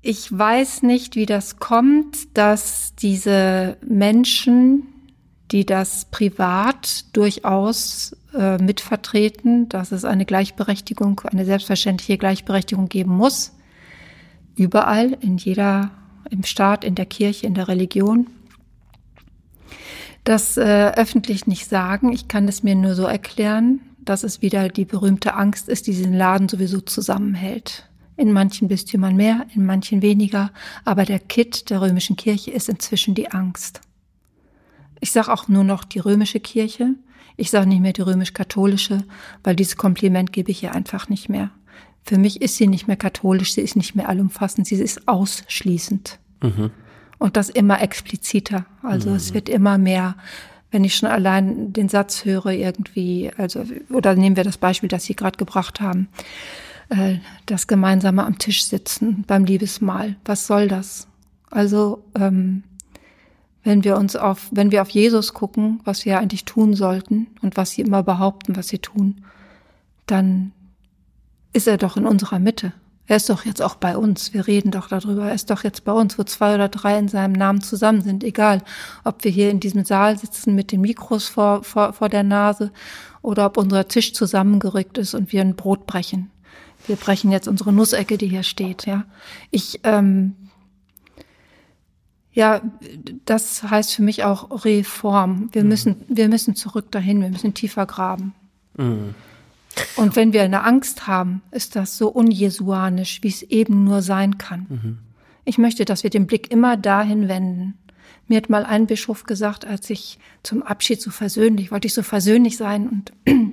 ich 0.00 0.36
weiß 0.36 0.82
nicht, 0.82 1.16
wie 1.16 1.26
das 1.26 1.58
kommt, 1.58 2.36
dass 2.36 2.94
diese 2.94 3.76
Menschen, 3.86 4.86
die 5.50 5.64
das 5.64 6.06
privat 6.06 7.04
durchaus 7.16 8.16
äh, 8.34 8.58
mitvertreten, 8.58 9.68
dass 9.68 9.92
es 9.92 10.04
eine 10.04 10.24
Gleichberechtigung, 10.24 11.20
eine 11.20 11.44
selbstverständliche 11.44 12.18
Gleichberechtigung 12.18 12.88
geben 12.88 13.16
muss. 13.16 13.52
Überall, 14.56 15.16
in 15.20 15.36
jeder, 15.36 15.90
im 16.30 16.44
Staat, 16.44 16.84
in 16.84 16.94
der 16.94 17.06
Kirche, 17.06 17.46
in 17.46 17.54
der 17.54 17.68
Religion. 17.68 18.26
Das 20.24 20.56
äh, 20.56 20.92
öffentlich 20.96 21.46
nicht 21.46 21.66
sagen. 21.66 22.12
Ich 22.12 22.28
kann 22.28 22.46
es 22.48 22.62
mir 22.62 22.74
nur 22.74 22.94
so 22.94 23.04
erklären, 23.04 23.80
dass 24.08 24.24
es 24.24 24.40
wieder 24.40 24.68
die 24.68 24.84
berühmte 24.84 25.34
Angst 25.34 25.68
ist, 25.68 25.86
die 25.86 25.92
diesen 25.92 26.14
Laden 26.14 26.48
sowieso 26.48 26.80
zusammenhält. 26.80 27.88
In 28.16 28.32
manchen 28.32 28.66
Bistümern 28.68 29.14
mehr, 29.16 29.46
in 29.54 29.64
manchen 29.64 30.02
weniger, 30.02 30.50
aber 30.84 31.04
der 31.04 31.18
Kit 31.18 31.70
der 31.70 31.80
römischen 31.80 32.16
Kirche 32.16 32.50
ist 32.50 32.68
inzwischen 32.68 33.14
die 33.14 33.30
Angst. 33.30 33.80
Ich 35.00 35.12
sage 35.12 35.32
auch 35.32 35.46
nur 35.46 35.62
noch 35.62 35.84
die 35.84 36.00
römische 36.00 36.40
Kirche. 36.40 36.94
Ich 37.36 37.50
sage 37.50 37.68
nicht 37.68 37.80
mehr 37.80 37.92
die 37.92 38.02
römisch-katholische, 38.02 39.04
weil 39.44 39.54
dieses 39.54 39.76
Kompliment 39.76 40.32
gebe 40.32 40.50
ich 40.50 40.62
ihr 40.62 40.74
einfach 40.74 41.08
nicht 41.08 41.28
mehr. 41.28 41.50
Für 42.02 42.18
mich 42.18 42.42
ist 42.42 42.56
sie 42.56 42.66
nicht 42.66 42.88
mehr 42.88 42.96
katholisch, 42.96 43.52
sie 43.52 43.60
ist 43.60 43.76
nicht 43.76 43.94
mehr 43.94 44.08
allumfassend, 44.08 44.66
sie 44.66 44.76
ist 44.76 45.06
ausschließend. 45.06 46.18
Mhm. 46.42 46.70
Und 47.18 47.36
das 47.36 47.50
immer 47.50 47.82
expliziter. 47.82 48.64
Also 48.82 49.10
mhm. 49.10 49.16
es 49.16 49.34
wird 49.34 49.48
immer 49.48 49.78
mehr, 49.78 50.16
wenn 50.70 50.84
ich 50.84 50.96
schon 50.96 51.08
allein 51.08 51.72
den 51.72 51.88
Satz 51.88 52.24
höre 52.24 52.46
irgendwie, 52.46 53.30
also, 53.36 53.64
oder 53.90 54.14
nehmen 54.14 54.36
wir 54.36 54.44
das 54.44 54.58
Beispiel, 54.58 54.88
das 54.88 55.04
Sie 55.04 55.16
gerade 55.16 55.38
gebracht 55.38 55.80
haben, 55.80 56.08
äh, 56.90 57.16
das 57.46 57.66
gemeinsame 57.66 58.24
am 58.24 58.38
Tisch 58.38 58.64
sitzen 58.64 59.24
beim 59.26 59.44
Liebesmahl. 59.44 60.16
Was 60.24 60.46
soll 60.46 60.68
das? 60.68 61.08
Also 61.50 62.04
ähm, 62.14 62.62
wenn 63.64 63.84
wir 63.84 63.96
uns 63.96 64.16
auf, 64.16 64.48
wenn 64.50 64.70
wir 64.70 64.82
auf 64.82 64.90
Jesus 64.90 65.34
gucken, 65.34 65.80
was 65.84 66.04
wir 66.04 66.18
eigentlich 66.18 66.44
tun 66.44 66.74
sollten 66.74 67.26
und 67.42 67.56
was 67.56 67.72
sie 67.72 67.82
immer 67.82 68.02
behaupten, 68.02 68.56
was 68.56 68.68
sie 68.68 68.78
tun, 68.78 69.24
dann 70.06 70.52
ist 71.52 71.66
er 71.66 71.76
doch 71.76 71.96
in 71.96 72.06
unserer 72.06 72.38
Mitte. 72.38 72.72
Er 73.08 73.16
ist 73.16 73.30
doch 73.30 73.46
jetzt 73.46 73.62
auch 73.62 73.74
bei 73.74 73.96
uns. 73.96 74.34
Wir 74.34 74.46
reden 74.46 74.70
doch 74.70 74.88
darüber. 74.88 75.28
Er 75.28 75.34
ist 75.34 75.50
doch 75.50 75.64
jetzt 75.64 75.84
bei 75.84 75.92
uns, 75.92 76.18
wo 76.18 76.24
zwei 76.24 76.54
oder 76.54 76.68
drei 76.68 76.98
in 76.98 77.08
seinem 77.08 77.32
Namen 77.32 77.62
zusammen 77.62 78.02
sind. 78.02 78.22
Egal, 78.22 78.62
ob 79.02 79.24
wir 79.24 79.30
hier 79.30 79.50
in 79.50 79.60
diesem 79.60 79.84
Saal 79.84 80.18
sitzen 80.18 80.54
mit 80.54 80.72
den 80.72 80.82
Mikros 80.82 81.26
vor, 81.26 81.64
vor, 81.64 81.94
vor 81.94 82.10
der 82.10 82.22
Nase 82.22 82.70
oder 83.22 83.46
ob 83.46 83.56
unser 83.56 83.88
Tisch 83.88 84.12
zusammengerückt 84.12 84.98
ist 84.98 85.14
und 85.14 85.32
wir 85.32 85.40
ein 85.40 85.56
Brot 85.56 85.86
brechen. 85.86 86.30
Wir 86.86 86.96
brechen 86.96 87.32
jetzt 87.32 87.48
unsere 87.48 87.72
Nussecke, 87.72 88.18
die 88.18 88.28
hier 88.28 88.42
steht. 88.42 88.86
Ja, 88.86 89.04
ich 89.50 89.80
ähm, 89.84 90.36
ja, 92.32 92.60
das 93.24 93.64
heißt 93.64 93.94
für 93.94 94.02
mich 94.02 94.22
auch 94.22 94.64
Reform. 94.64 95.48
Wir 95.52 95.62
mhm. 95.62 95.68
müssen, 95.68 95.96
wir 96.08 96.28
müssen 96.28 96.54
zurück 96.54 96.92
dahin, 96.92 97.20
wir 97.20 97.30
müssen 97.30 97.54
tiefer 97.54 97.86
graben. 97.86 98.34
Mhm. 98.76 99.14
Und 99.96 100.16
wenn 100.16 100.32
wir 100.32 100.42
eine 100.42 100.64
Angst 100.64 101.06
haben, 101.06 101.42
ist 101.50 101.76
das 101.76 101.98
so 101.98 102.08
unjesuanisch, 102.08 103.22
wie 103.22 103.28
es 103.28 103.42
eben 103.42 103.84
nur 103.84 104.02
sein 104.02 104.38
kann. 104.38 104.66
Mhm. 104.68 104.98
Ich 105.44 105.58
möchte, 105.58 105.84
dass 105.84 106.02
wir 106.02 106.10
den 106.10 106.26
Blick 106.26 106.50
immer 106.50 106.76
dahin 106.76 107.28
wenden. 107.28 107.78
Mir 108.26 108.36
hat 108.36 108.50
mal 108.50 108.64
ein 108.64 108.86
Bischof 108.86 109.24
gesagt, 109.24 109.66
als 109.66 109.88
ich 109.88 110.18
zum 110.42 110.62
Abschied 110.62 111.00
so 111.00 111.10
versöhnlich, 111.10 111.70
wollte 111.70 111.86
ich 111.86 111.94
so 111.94 112.02
versöhnlich 112.02 112.56
sein 112.56 112.88
und 112.88 113.12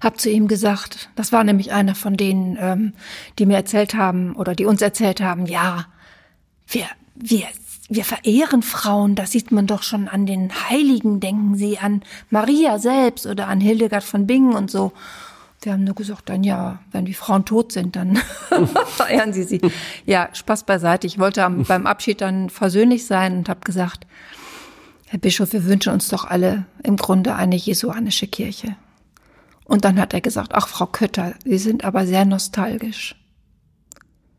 habe 0.00 0.16
zu 0.16 0.30
ihm 0.30 0.48
gesagt, 0.48 1.10
das 1.16 1.32
war 1.32 1.44
nämlich 1.44 1.72
einer 1.72 1.94
von 1.94 2.16
denen, 2.16 2.56
ähm, 2.58 2.92
die 3.38 3.46
mir 3.46 3.56
erzählt 3.56 3.94
haben 3.94 4.34
oder 4.36 4.54
die 4.54 4.64
uns 4.64 4.80
erzählt 4.80 5.20
haben, 5.20 5.46
ja, 5.46 5.86
wir 6.66 6.86
wir, 7.14 7.46
wir 7.88 8.04
verehren 8.04 8.62
Frauen, 8.62 9.14
das 9.14 9.32
sieht 9.32 9.52
man 9.52 9.66
doch 9.66 9.82
schon 9.82 10.08
an 10.08 10.26
den 10.26 10.50
Heiligen, 10.70 11.20
denken 11.20 11.54
Sie 11.56 11.78
an 11.78 12.02
Maria 12.30 12.78
selbst 12.78 13.26
oder 13.26 13.48
an 13.48 13.60
Hildegard 13.60 14.04
von 14.04 14.26
Bingen 14.26 14.54
und 14.54 14.70
so. 14.70 14.92
Wir 15.60 15.72
haben 15.72 15.84
nur 15.84 15.94
gesagt, 15.94 16.28
dann 16.28 16.44
ja, 16.44 16.80
wenn 16.92 17.04
die 17.04 17.14
Frauen 17.14 17.44
tot 17.44 17.72
sind, 17.72 17.96
dann 17.96 18.16
verehren 18.86 19.32
Sie 19.32 19.44
sie. 19.44 19.60
Ja, 20.04 20.28
Spaß 20.32 20.64
beiseite. 20.64 21.06
Ich 21.06 21.18
wollte 21.18 21.44
am, 21.44 21.64
beim 21.64 21.86
Abschied 21.86 22.20
dann 22.20 22.50
versöhnlich 22.50 23.06
sein 23.06 23.38
und 23.38 23.48
habe 23.48 23.60
gesagt, 23.60 24.06
Herr 25.06 25.18
Bischof, 25.18 25.52
wir 25.52 25.64
wünschen 25.64 25.92
uns 25.92 26.08
doch 26.08 26.24
alle 26.24 26.66
im 26.82 26.96
Grunde 26.96 27.34
eine 27.34 27.56
jesuanische 27.56 28.26
Kirche. 28.26 28.76
Und 29.64 29.84
dann 29.84 29.98
hat 29.98 30.12
er 30.12 30.20
gesagt, 30.20 30.52
ach 30.54 30.68
Frau 30.68 30.86
Kötter, 30.86 31.34
Sie 31.44 31.58
sind 31.58 31.84
aber 31.84 32.06
sehr 32.06 32.24
nostalgisch. 32.24 33.14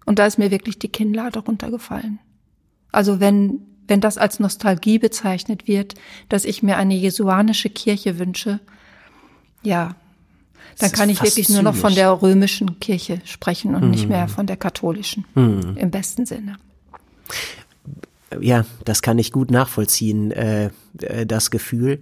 Und 0.05 0.19
da 0.19 0.25
ist 0.27 0.37
mir 0.37 0.51
wirklich 0.51 0.77
die 0.77 0.89
Kinnlade 0.89 1.39
runtergefallen. 1.39 2.19
Also 2.95 3.19
wenn, 3.19 3.59
wenn 3.87 4.01
das 4.01 4.17
als 4.17 4.39
Nostalgie 4.39 4.99
bezeichnet 4.99 5.67
wird, 5.67 5.95
dass 6.29 6.45
ich 6.45 6.63
mir 6.63 6.77
eine 6.77 6.95
jesuanische 6.95 7.69
Kirche 7.69 8.19
wünsche, 8.19 8.59
ja, 9.63 9.95
dann 10.79 10.91
kann 10.91 11.09
ich 11.09 11.21
wirklich 11.21 11.49
nur 11.49 11.61
noch 11.61 11.75
von 11.75 11.93
der 11.93 12.21
römischen 12.21 12.79
Kirche 12.79 13.21
sprechen 13.25 13.75
und 13.75 13.85
mhm. 13.85 13.91
nicht 13.91 14.09
mehr 14.09 14.27
von 14.27 14.47
der 14.47 14.57
katholischen, 14.57 15.25
mhm. 15.35 15.75
im 15.77 15.91
besten 15.91 16.25
Sinne. 16.25 16.57
Ja, 18.39 18.65
das 18.83 19.01
kann 19.01 19.17
ich 19.17 19.31
gut 19.31 19.51
nachvollziehen, 19.51 20.31
äh, 20.31 20.69
äh 21.01 21.25
das 21.25 21.51
Gefühl. 21.51 21.99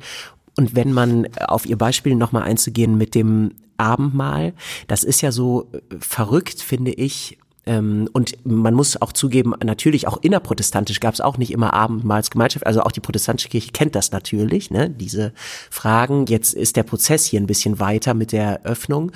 Und 0.56 0.75
wenn 0.75 0.93
man 0.93 1.27
auf 1.38 1.65
Ihr 1.65 1.77
Beispiel 1.77 2.15
nochmal 2.15 2.43
einzugehen 2.43 2.97
mit 2.97 3.15
dem 3.15 3.51
Abendmahl, 3.77 4.53
das 4.88 5.03
ist 5.03 5.21
ja 5.21 5.32
so 5.32 5.69
äh, 5.71 5.79
verrückt, 5.99 6.62
finde 6.62 6.91
ich, 6.91 7.38
ähm, 7.65 8.10
und 8.12 8.45
man 8.45 8.73
muss 8.73 9.02
auch 9.02 9.13
zugeben, 9.13 9.54
natürlich 9.63 10.08
auch 10.08 10.17
innerprotestantisch 10.21 10.99
gab 10.99 11.13
es 11.13 11.21
auch 11.21 11.38
nicht 11.38 11.52
immer 11.52 11.73
Abendmahlsgemeinschaft. 11.73 12.65
Also 12.65 12.82
auch 12.82 12.91
die 12.91 12.99
protestantische 12.99 13.49
Kirche 13.49 13.71
kennt 13.71 13.95
das 13.95 14.12
natürlich, 14.12 14.69
ne? 14.69 14.89
diese 14.89 15.34
Fragen. 15.69 16.26
Jetzt 16.26 16.54
ist 16.54 16.76
der 16.76 16.84
Prozess 16.84 17.26
hier 17.26 17.39
ein 17.39 17.47
bisschen 17.47 17.80
weiter 17.80 18.13
mit 18.13 18.32
der 18.32 18.63
Öffnung. 18.63 19.12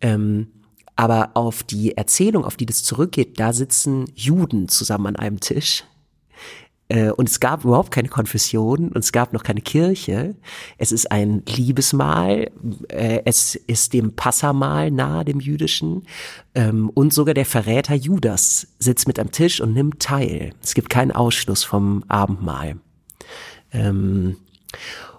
Ähm, 0.00 0.48
aber 0.96 1.30
auf 1.34 1.62
die 1.62 1.96
Erzählung, 1.96 2.44
auf 2.44 2.56
die 2.56 2.66
das 2.66 2.82
zurückgeht, 2.82 3.38
da 3.38 3.52
sitzen 3.52 4.06
Juden 4.14 4.68
zusammen 4.68 5.08
an 5.08 5.16
einem 5.16 5.40
Tisch 5.40 5.84
und 6.88 7.28
es 7.28 7.40
gab 7.40 7.64
überhaupt 7.64 7.90
keine 7.90 8.08
Konfession 8.08 8.90
und 8.90 8.98
es 8.98 9.10
gab 9.10 9.32
noch 9.32 9.42
keine 9.42 9.60
Kirche. 9.60 10.36
Es 10.78 10.92
ist 10.92 11.10
ein 11.10 11.42
Liebesmahl, 11.46 12.50
äh, 12.88 13.22
es 13.24 13.56
ist 13.56 13.92
dem 13.92 14.14
Passamal 14.14 14.90
nahe, 14.90 15.24
dem 15.24 15.40
jüdischen. 15.40 16.06
Ähm, 16.54 16.90
und 16.90 17.12
sogar 17.12 17.34
der 17.34 17.46
Verräter 17.46 17.94
Judas 17.94 18.68
sitzt 18.78 19.08
mit 19.08 19.18
am 19.18 19.32
Tisch 19.32 19.60
und 19.60 19.74
nimmt 19.74 20.00
teil. 20.00 20.52
Es 20.62 20.74
gibt 20.74 20.88
keinen 20.88 21.10
Ausschluss 21.10 21.64
vom 21.64 22.04
Abendmahl. 22.06 22.76
Ähm, 23.72 24.36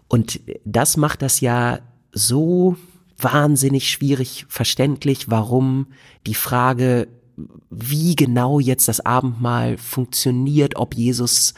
und 0.07 0.39
das 0.63 0.95
macht 0.95 1.21
das 1.21 1.41
ja 1.41 1.79
so 2.13 2.77
wahnsinnig 3.17 3.89
schwierig 3.89 4.45
verständlich, 4.47 5.29
warum 5.29 5.87
die 6.25 6.35
Frage 6.35 7.07
wie 7.69 8.15
genau 8.15 8.59
jetzt 8.59 8.87
das 8.87 9.05
Abendmahl 9.05 9.77
funktioniert, 9.77 10.75
ob 10.75 10.95
Jesus 10.95 11.53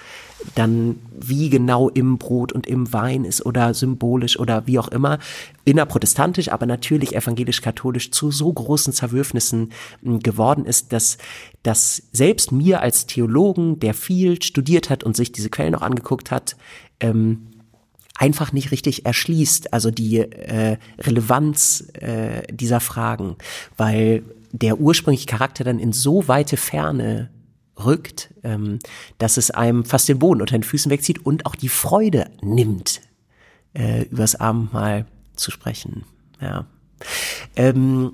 dann 0.55 0.99
wie 1.11 1.49
genau 1.49 1.89
im 1.89 2.17
Brot 2.17 2.51
und 2.51 2.67
im 2.67 2.91
Wein 2.93 3.25
ist 3.25 3.45
oder 3.45 3.73
symbolisch 3.73 4.39
oder 4.39 4.67
wie 4.67 4.79
auch 4.79 4.87
immer, 4.89 5.19
innerprotestantisch, 5.65 6.49
aber 6.49 6.65
natürlich 6.65 7.15
evangelisch-katholisch 7.15 8.11
zu 8.11 8.31
so 8.31 8.51
großen 8.51 8.93
Zerwürfnissen 8.93 9.71
hm, 10.01 10.19
geworden 10.19 10.65
ist, 10.65 10.93
dass, 10.93 11.17
dass 11.63 12.03
selbst 12.11 12.51
mir 12.51 12.81
als 12.81 13.05
Theologen, 13.05 13.79
der 13.79 13.93
viel 13.93 14.41
studiert 14.41 14.89
hat 14.89 15.03
und 15.03 15.15
sich 15.15 15.31
diese 15.31 15.49
Quellen 15.49 15.75
auch 15.75 15.81
angeguckt 15.81 16.31
hat, 16.31 16.55
ähm, 16.99 17.47
einfach 18.15 18.51
nicht 18.51 18.71
richtig 18.71 19.05
erschließt, 19.05 19.73
also 19.73 19.91
die 19.91 20.17
äh, 20.17 20.77
Relevanz 20.99 21.87
äh, 21.93 22.43
dieser 22.51 22.81
Fragen, 22.81 23.37
weil 23.77 24.23
der 24.51 24.79
ursprüngliche 24.79 25.27
Charakter 25.27 25.63
dann 25.63 25.79
in 25.79 25.93
so 25.93 26.27
weite 26.27 26.57
Ferne 26.57 27.29
rückt, 27.83 28.33
ähm, 28.43 28.79
dass 29.17 29.37
es 29.37 29.51
einem 29.51 29.85
fast 29.85 30.09
den 30.09 30.19
Boden 30.19 30.41
unter 30.41 30.57
den 30.57 30.63
Füßen 30.63 30.91
wegzieht 30.91 31.25
und 31.25 31.45
auch 31.45 31.55
die 31.55 31.69
Freude 31.69 32.29
nimmt, 32.41 33.01
äh, 33.73 34.03
übers 34.03 34.35
Abendmahl 34.35 35.05
zu 35.35 35.51
sprechen. 35.51 36.03
Ja. 36.41 36.65
Ähm, 37.55 38.13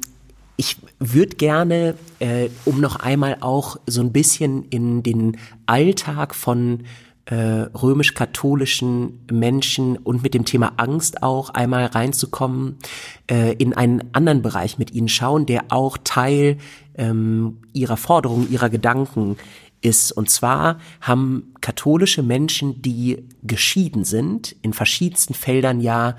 ich 0.58 0.78
würde 1.00 1.36
gerne, 1.36 1.96
äh, 2.20 2.50
um 2.64 2.80
noch 2.80 2.98
einmal 2.98 3.38
auch 3.42 3.78
so 3.88 4.02
ein 4.02 4.14
bisschen 4.14 4.64
in 4.70 5.04
den 5.04 5.38
Alltag 5.66 6.34
von 6.34 6.84
äh, 7.26 7.36
römisch-katholischen 7.36 9.26
Menschen 9.32 9.98
und 9.98 10.22
mit 10.22 10.34
dem 10.34 10.46
Thema 10.46 10.74
Angst 10.78 11.24
auch 11.24 11.50
einmal 11.50 11.86
reinzukommen, 11.88 12.78
äh, 13.30 13.54
in 13.54 13.74
einen 13.74 14.14
anderen 14.14 14.42
Bereich 14.42 14.78
mit 14.78 14.92
ihnen 14.92 15.10
schauen, 15.10 15.46
der 15.46 15.66
auch 15.70 15.98
Teil 16.04 16.58
ähm, 16.98 17.58
ihrer 17.74 17.98
Forderungen, 17.98 18.52
ihrer 18.52 18.70
Gedanken 18.70 19.38
ist. 19.82 20.12
Und 20.12 20.30
zwar 20.30 20.80
haben 21.02 21.54
katholische 21.62 22.24
Menschen, 22.24 22.82
die 22.82 23.26
geschieden 23.44 24.04
sind, 24.04 24.56
in 24.62 24.74
verschiedensten 24.74 25.34
Feldern 25.34 25.80
ja 25.80 26.16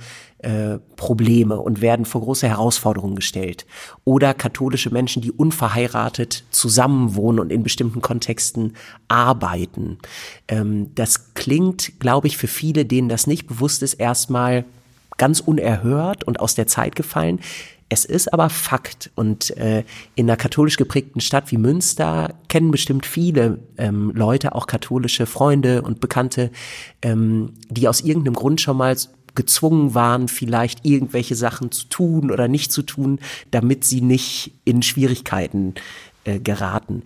äh, 0.46 0.78
Probleme 0.94 1.58
und 1.58 1.80
werden 1.80 2.04
vor 2.04 2.20
große 2.20 2.46
Herausforderungen 2.46 3.16
gestellt. 3.16 3.66
Oder 4.04 4.32
katholische 4.32 4.90
Menschen, 4.90 5.20
die 5.20 5.32
unverheiratet 5.32 6.44
zusammenwohnen 6.50 7.40
und 7.40 7.50
in 7.50 7.64
bestimmten 7.64 8.00
Kontexten 8.00 8.74
arbeiten. 9.08 9.98
Ähm, 10.46 10.94
das 10.94 11.34
klingt, 11.34 11.98
glaube 11.98 12.28
ich, 12.28 12.36
für 12.36 12.46
viele, 12.46 12.84
denen 12.84 13.08
das 13.08 13.26
nicht 13.26 13.48
bewusst 13.48 13.82
ist, 13.82 13.94
erstmal 13.94 14.64
ganz 15.16 15.40
unerhört 15.40 16.22
und 16.22 16.38
aus 16.38 16.54
der 16.54 16.68
Zeit 16.68 16.94
gefallen. 16.94 17.40
Es 17.88 18.04
ist 18.04 18.32
aber 18.32 18.48
Fakt 18.48 19.10
und 19.16 19.56
äh, 19.56 19.82
in 20.14 20.28
einer 20.28 20.36
katholisch 20.36 20.76
geprägten 20.76 21.20
Stadt 21.20 21.50
wie 21.50 21.56
Münster 21.56 22.34
kennen 22.48 22.70
bestimmt 22.70 23.04
viele 23.04 23.58
ähm, 23.78 24.12
Leute, 24.14 24.54
auch 24.54 24.68
katholische 24.68 25.26
Freunde 25.26 25.82
und 25.82 26.00
Bekannte, 26.00 26.52
ähm, 27.02 27.54
die 27.68 27.88
aus 27.88 28.00
irgendeinem 28.00 28.34
Grund 28.34 28.60
schon 28.60 28.76
mal 28.76 28.96
gezwungen 29.36 29.94
waren, 29.94 30.26
vielleicht 30.28 30.84
irgendwelche 30.84 31.36
Sachen 31.36 31.70
zu 31.70 31.86
tun 31.86 32.30
oder 32.32 32.48
nicht 32.48 32.72
zu 32.72 32.82
tun, 32.82 33.20
damit 33.52 33.84
sie 33.84 34.00
nicht 34.00 34.52
in 34.64 34.82
Schwierigkeiten 34.82 35.74
äh, 36.24 36.40
geraten. 36.40 37.04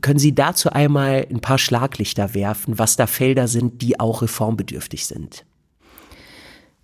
Können 0.00 0.18
Sie 0.18 0.34
dazu 0.34 0.70
einmal 0.70 1.26
ein 1.30 1.40
paar 1.40 1.58
Schlaglichter 1.58 2.32
werfen, 2.32 2.78
was 2.78 2.96
da 2.96 3.06
Felder 3.06 3.46
sind, 3.46 3.82
die 3.82 4.00
auch 4.00 4.22
reformbedürftig 4.22 5.06
sind? 5.06 5.44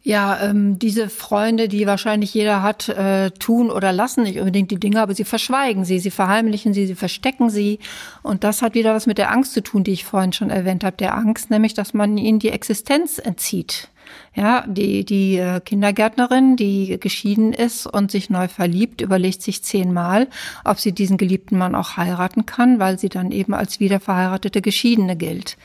Ja, 0.08 0.40
ähm, 0.40 0.78
diese 0.78 1.10
Freunde, 1.10 1.68
die 1.68 1.86
wahrscheinlich 1.86 2.32
jeder 2.32 2.62
hat, 2.62 2.88
äh, 2.88 3.30
tun 3.32 3.70
oder 3.70 3.92
lassen 3.92 4.22
nicht 4.22 4.38
unbedingt 4.38 4.70
die 4.70 4.80
Dinge, 4.80 5.02
aber 5.02 5.14
sie 5.14 5.24
verschweigen 5.24 5.84
sie, 5.84 5.98
sie 5.98 6.10
verheimlichen 6.10 6.72
sie, 6.72 6.86
sie 6.86 6.94
verstecken 6.94 7.50
sie. 7.50 7.78
Und 8.22 8.42
das 8.42 8.62
hat 8.62 8.72
wieder 8.72 8.94
was 8.94 9.06
mit 9.06 9.18
der 9.18 9.30
Angst 9.30 9.52
zu 9.52 9.62
tun, 9.62 9.84
die 9.84 9.92
ich 9.92 10.06
vorhin 10.06 10.32
schon 10.32 10.48
erwähnt 10.48 10.82
habe. 10.82 10.96
Der 10.96 11.14
Angst, 11.14 11.50
nämlich, 11.50 11.74
dass 11.74 11.92
man 11.92 12.16
ihnen 12.16 12.38
die 12.38 12.48
Existenz 12.48 13.18
entzieht. 13.18 13.90
Ja, 14.34 14.64
die, 14.66 15.04
die 15.04 15.36
äh, 15.36 15.60
Kindergärtnerin, 15.60 16.56
die 16.56 16.98
geschieden 16.98 17.52
ist 17.52 17.86
und 17.86 18.10
sich 18.10 18.30
neu 18.30 18.48
verliebt, 18.48 19.02
überlegt 19.02 19.42
sich 19.42 19.62
zehnmal, 19.62 20.28
ob 20.64 20.78
sie 20.78 20.92
diesen 20.92 21.18
geliebten 21.18 21.58
Mann 21.58 21.74
auch 21.74 21.98
heiraten 21.98 22.46
kann, 22.46 22.78
weil 22.78 22.98
sie 22.98 23.10
dann 23.10 23.30
eben 23.30 23.52
als 23.52 23.78
wiederverheiratete 23.78 24.62
Geschiedene 24.62 25.16
gilt. 25.16 25.58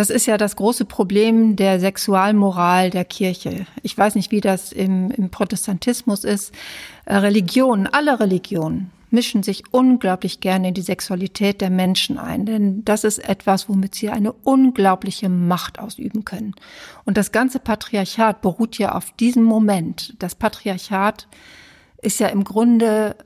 Das 0.00 0.08
ist 0.08 0.24
ja 0.24 0.38
das 0.38 0.56
große 0.56 0.86
Problem 0.86 1.56
der 1.56 1.78
Sexualmoral 1.78 2.88
der 2.88 3.04
Kirche. 3.04 3.66
Ich 3.82 3.98
weiß 3.98 4.14
nicht, 4.14 4.30
wie 4.30 4.40
das 4.40 4.72
im, 4.72 5.10
im 5.10 5.28
Protestantismus 5.28 6.24
ist. 6.24 6.54
Äh, 7.04 7.16
Religionen, 7.16 7.86
alle 7.86 8.18
Religionen, 8.18 8.92
mischen 9.10 9.42
sich 9.42 9.62
unglaublich 9.72 10.40
gerne 10.40 10.68
in 10.68 10.72
die 10.72 10.80
Sexualität 10.80 11.60
der 11.60 11.68
Menschen 11.68 12.16
ein, 12.16 12.46
denn 12.46 12.82
das 12.82 13.04
ist 13.04 13.18
etwas, 13.18 13.68
womit 13.68 13.94
sie 13.94 14.08
eine 14.08 14.32
unglaubliche 14.32 15.28
Macht 15.28 15.78
ausüben 15.78 16.24
können. 16.24 16.54
Und 17.04 17.18
das 17.18 17.30
ganze 17.30 17.58
Patriarchat 17.58 18.40
beruht 18.40 18.78
ja 18.78 18.92
auf 18.92 19.10
diesem 19.10 19.42
Moment. 19.42 20.14
Das 20.18 20.34
Patriarchat 20.34 21.28
ist 22.00 22.20
ja 22.20 22.28
im 22.28 22.44
Grunde, 22.44 23.16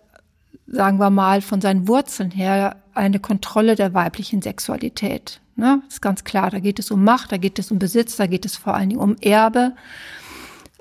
sagen 0.67 0.99
wir 0.99 1.11
mal, 1.11 1.41
von 1.41 1.61
seinen 1.61 1.87
Wurzeln 1.87 2.33
her 2.33 2.83
eine 2.95 3.21
Kontrolle 3.21 3.77
der 3.77 3.95
weiblichen 3.95 4.43
Sexualität. 4.43 5.41
Ne? 5.57 5.81
Das 5.85 5.95
ist 5.95 6.01
ganz 6.01 6.25
klar, 6.25 6.51
da 6.51 6.59
geht 6.59 6.79
es 6.79 6.91
um 6.91 7.05
Macht, 7.05 7.33
da 7.33 7.37
geht 7.37 7.59
es 7.59 7.71
um 7.71 7.79
Besitz, 7.79 8.17
da 8.17 8.27
geht 8.27 8.45
es 8.45 8.57
vor 8.57 8.75
allen 8.75 8.89
Dingen 8.89 9.01
um 9.01 9.17
Erbe. 9.21 9.75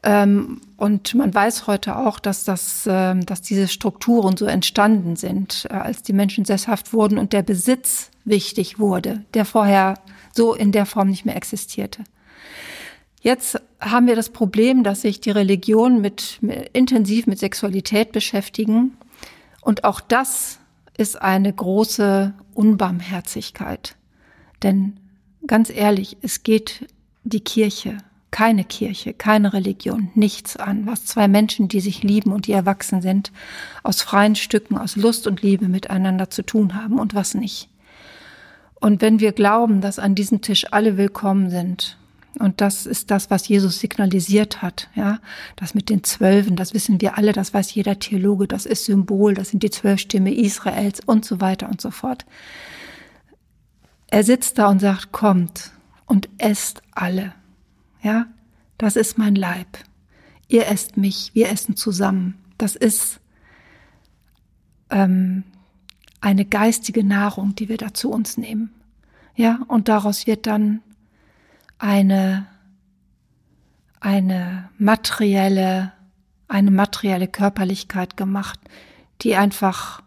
Ähm, 0.04 0.62
und 0.76 1.16
man 1.16 1.34
weiß 1.34 1.66
heute 1.68 1.96
auch, 1.96 2.20
dass, 2.20 2.44
das, 2.44 2.86
äh, 2.86 3.16
dass 3.20 3.42
diese 3.42 3.68
Strukturen 3.70 4.36
so 4.36 4.46
entstanden 4.46 5.16
sind, 5.16 5.66
äh, 5.70 5.76
als 5.76 6.04
die 6.04 6.14
Menschen 6.14 6.44
sesshaft 6.44 6.92
wurden 6.92 7.18
und 7.18 7.32
der 7.32 7.42
Besitz 7.42 8.12
wichtig 8.26 8.80
wurde, 8.80 9.24
der 9.34 9.46
vorher 9.46 9.96
so 10.34 10.54
in 10.54 10.72
der 10.72 10.86
Form 10.86 11.10
nicht 11.10 11.26
mehr 11.26 11.38
existierte. 11.38 12.04
Jetzt 13.22 13.62
haben 13.80 14.08
wir 14.08 14.18
das 14.18 14.30
Problem, 14.30 14.84
dass 14.84 15.02
sich 15.02 15.22
die 15.22 15.32
Religionen 15.32 16.02
mit, 16.02 16.40
mit, 16.42 16.70
intensiv 16.74 17.26
mit 17.26 17.40
Sexualität 17.40 18.12
beschäftigen. 18.12 18.98
Und 19.62 19.86
auch 19.86 20.02
das 20.02 20.60
ist 20.98 21.22
eine 21.22 21.54
große 21.54 22.34
Unbarmherzigkeit. 22.54 23.96
Denn 24.64 24.98
ganz 25.46 25.70
ehrlich, 25.70 26.18
es 26.22 26.44
geht 26.44 26.88
die 27.24 27.42
Kirche 27.42 27.98
keine 28.34 28.64
Kirche, 28.64 29.14
keine 29.14 29.54
Religion, 29.54 30.10
nichts 30.16 30.58
an, 30.58 30.88
was 30.88 31.06
zwei 31.06 31.28
Menschen, 31.28 31.68
die 31.68 31.82
sich 31.82 32.02
lieben 32.02 32.32
und 32.32 32.48
die 32.48 32.52
erwachsen 32.52 33.00
sind, 33.00 33.32
aus 33.84 34.02
freien 34.02 34.36
Stücken, 34.36 34.76
aus 34.76 34.96
Lust 34.96 35.28
und 35.28 35.44
Liebe 35.44 35.68
miteinander 35.68 36.32
zu 36.32 36.44
tun 36.44 36.74
haben 36.74 36.98
und 36.98 37.14
was 37.14 37.36
nicht. 37.36 37.70
Und 38.74 39.04
wenn 39.04 39.20
wir 39.20 39.34
glauben, 39.34 39.82
dass 39.82 40.00
an 40.00 40.16
diesem 40.16 40.42
Tisch 40.42 40.66
alle 40.72 40.98
willkommen 40.98 41.52
sind, 41.52 42.00
und 42.40 42.60
das 42.60 42.88
ist 42.88 43.12
das, 43.12 43.30
was 43.30 43.48
Jesus 43.48 43.80
signalisiert 43.80 44.64
hat, 44.64 44.90
ja, 44.96 45.20
das 45.56 45.76
mit 45.76 45.92
den 45.92 46.04
Zwölfen, 46.04 46.56
das 46.56 46.74
wissen 46.74 47.00
wir 47.00 47.20
alle, 47.20 47.34
das 47.34 47.54
weiß 47.54 47.76
jeder 47.76 48.00
Theologe, 48.00 48.48
das 48.48 48.66
ist 48.66 48.86
Symbol, 48.86 49.36
das 49.36 49.50
sind 49.50 49.62
die 49.62 49.70
zwölf 49.70 50.00
Stämme 50.00 50.34
Israels 50.34 51.02
und 51.06 51.24
so 51.24 51.40
weiter 51.40 51.70
und 51.70 51.80
so 51.82 51.92
fort. 51.92 52.26
Er 54.14 54.24
sitzt 54.24 54.60
da 54.60 54.68
und 54.68 54.78
sagt, 54.78 55.12
kommt 55.12 55.72
und 56.06 56.30
esst 56.38 56.84
alle. 56.92 57.34
Ja, 58.04 58.28
das 58.78 58.96
ist 58.96 59.18
mein 59.18 59.34
Leib. 59.34 59.80
Ihr 60.48 60.68
esst 60.68 60.98
mich, 60.98 61.32
wir 61.34 61.50
essen 61.50 61.76
zusammen. 61.76 62.36
Das 62.60 62.76
ist 62.76 63.20
ähm, 64.92 65.44
eine 66.22 66.46
geistige 66.46 67.04
Nahrung, 67.04 67.56
die 67.56 67.70
wir 67.70 67.78
da 67.78 67.92
zu 67.96 68.12
uns 68.12 68.38
nehmen. 68.38 68.70
Ja, 69.36 69.62
und 69.68 69.88
daraus 69.88 70.28
wird 70.28 70.46
dann 70.46 70.84
eine, 71.80 72.46
eine 74.00 74.70
materielle, 74.78 75.92
eine 76.48 76.70
materielle 76.70 77.28
Körperlichkeit 77.28 78.16
gemacht, 78.16 78.60
die 79.24 79.36
einfach, 79.36 80.04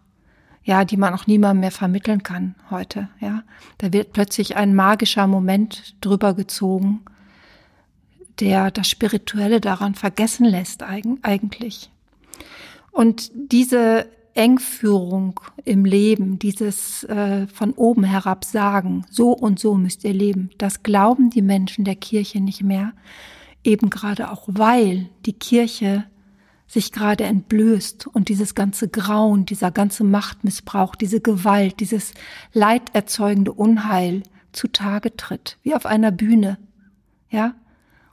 ja, 0.67 0.83
die 0.83 0.97
man 0.97 1.13
auch 1.13 1.27
niemandem 1.27 1.61
mehr 1.61 1.71
vermitteln 1.71 2.23
kann 2.23 2.53
heute, 2.69 3.07
ja. 3.21 3.43
Da 3.77 3.93
wird 3.93 4.11
plötzlich 4.11 4.57
ein 4.57 4.75
magischer 4.75 5.25
Moment 5.25 5.95
drüber 6.01 6.33
gezogen, 6.33 6.99
der 8.41 8.69
das 8.69 8.89
Spirituelle 8.89 9.61
daran 9.61 9.95
vergessen 9.95 10.45
lässt 10.45 10.83
eigentlich. 10.83 11.89
Und 12.91 13.31
diese 13.33 14.07
Engführung 14.33 15.39
im 15.63 15.85
Leben, 15.85 16.37
dieses 16.37 17.05
äh, 17.05 17.47
von 17.47 17.71
oben 17.71 18.03
herab 18.03 18.43
sagen, 18.43 19.05
so 19.09 19.31
und 19.31 19.59
so 19.59 19.75
müsst 19.75 20.03
ihr 20.03 20.13
leben, 20.13 20.49
das 20.57 20.83
glauben 20.83 21.29
die 21.29 21.41
Menschen 21.41 21.85
der 21.85 21.95
Kirche 21.95 22.41
nicht 22.41 22.61
mehr, 22.61 22.91
eben 23.63 23.89
gerade 23.89 24.31
auch 24.31 24.43
weil 24.47 25.09
die 25.25 25.33
Kirche 25.33 26.03
sich 26.67 26.91
gerade 26.91 27.23
entblößt 27.23 28.07
und 28.07 28.27
dieses 28.29 28.53
ganze 28.53 28.89
Grauen, 28.89 29.45
dieser 29.45 29.71
ganze 29.71 30.03
Machtmissbrauch, 30.03 30.95
diese 30.95 31.21
Gewalt, 31.21 31.79
dieses 31.79 32.13
leiderzeugende 32.53 33.53
Unheil 33.53 34.23
zutage 34.51 35.15
tritt, 35.15 35.57
wie 35.63 35.75
auf 35.75 35.85
einer 35.85 36.11
Bühne. 36.11 36.57
Ja, 37.29 37.55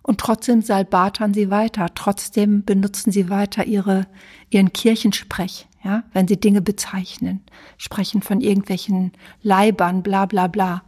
Und 0.03 0.21
trotzdem 0.21 0.61
salbatern 0.61 1.33
sie 1.33 1.51
weiter, 1.51 1.89
trotzdem 1.95 2.65
benutzen 2.65 3.11
sie 3.11 3.31
weiter 3.31 3.65
ihre, 3.65 4.07
ihren 4.51 4.73
Kirchensprech, 4.73 5.67
ja, 5.83 6.03
wenn 6.13 6.29
sie 6.29 6.39
Dinge 6.39 6.61
bezeichnen, 6.61 7.41
sprechen 7.79 8.21
von 8.21 8.43
irgendwelchen 8.43 9.13
Leibern, 9.43 10.03
bla, 10.03 10.27
bla, 10.27 10.47
bla. 10.47 10.83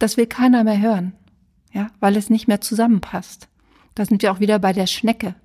Das 0.00 0.16
will 0.16 0.26
keiner 0.26 0.64
mehr 0.64 0.80
hören, 0.80 1.12
ja, 1.72 1.88
weil 2.00 2.16
es 2.16 2.28
nicht 2.28 2.48
mehr 2.48 2.60
zusammenpasst. 2.60 3.48
Da 3.94 4.04
sind 4.04 4.22
wir 4.22 4.32
auch 4.32 4.40
wieder 4.40 4.58
bei 4.58 4.72
der 4.72 4.88
Schnecke. 4.88 5.36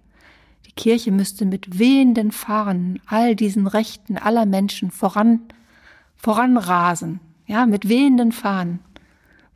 Die 0.72 0.76
Kirche 0.76 1.12
müsste 1.12 1.46
mit 1.46 1.80
wehenden 1.80 2.32
Fahnen 2.32 3.02
all 3.06 3.36
diesen 3.36 3.68
Rechten 3.68 4.18
aller 4.18 4.46
Menschen 4.46 4.90
voran, 4.90 5.42
voranrasen, 6.16 7.20
ja, 7.46 7.66
mit 7.66 7.90
wehenden 7.90 8.32
Fahnen. 8.32 8.80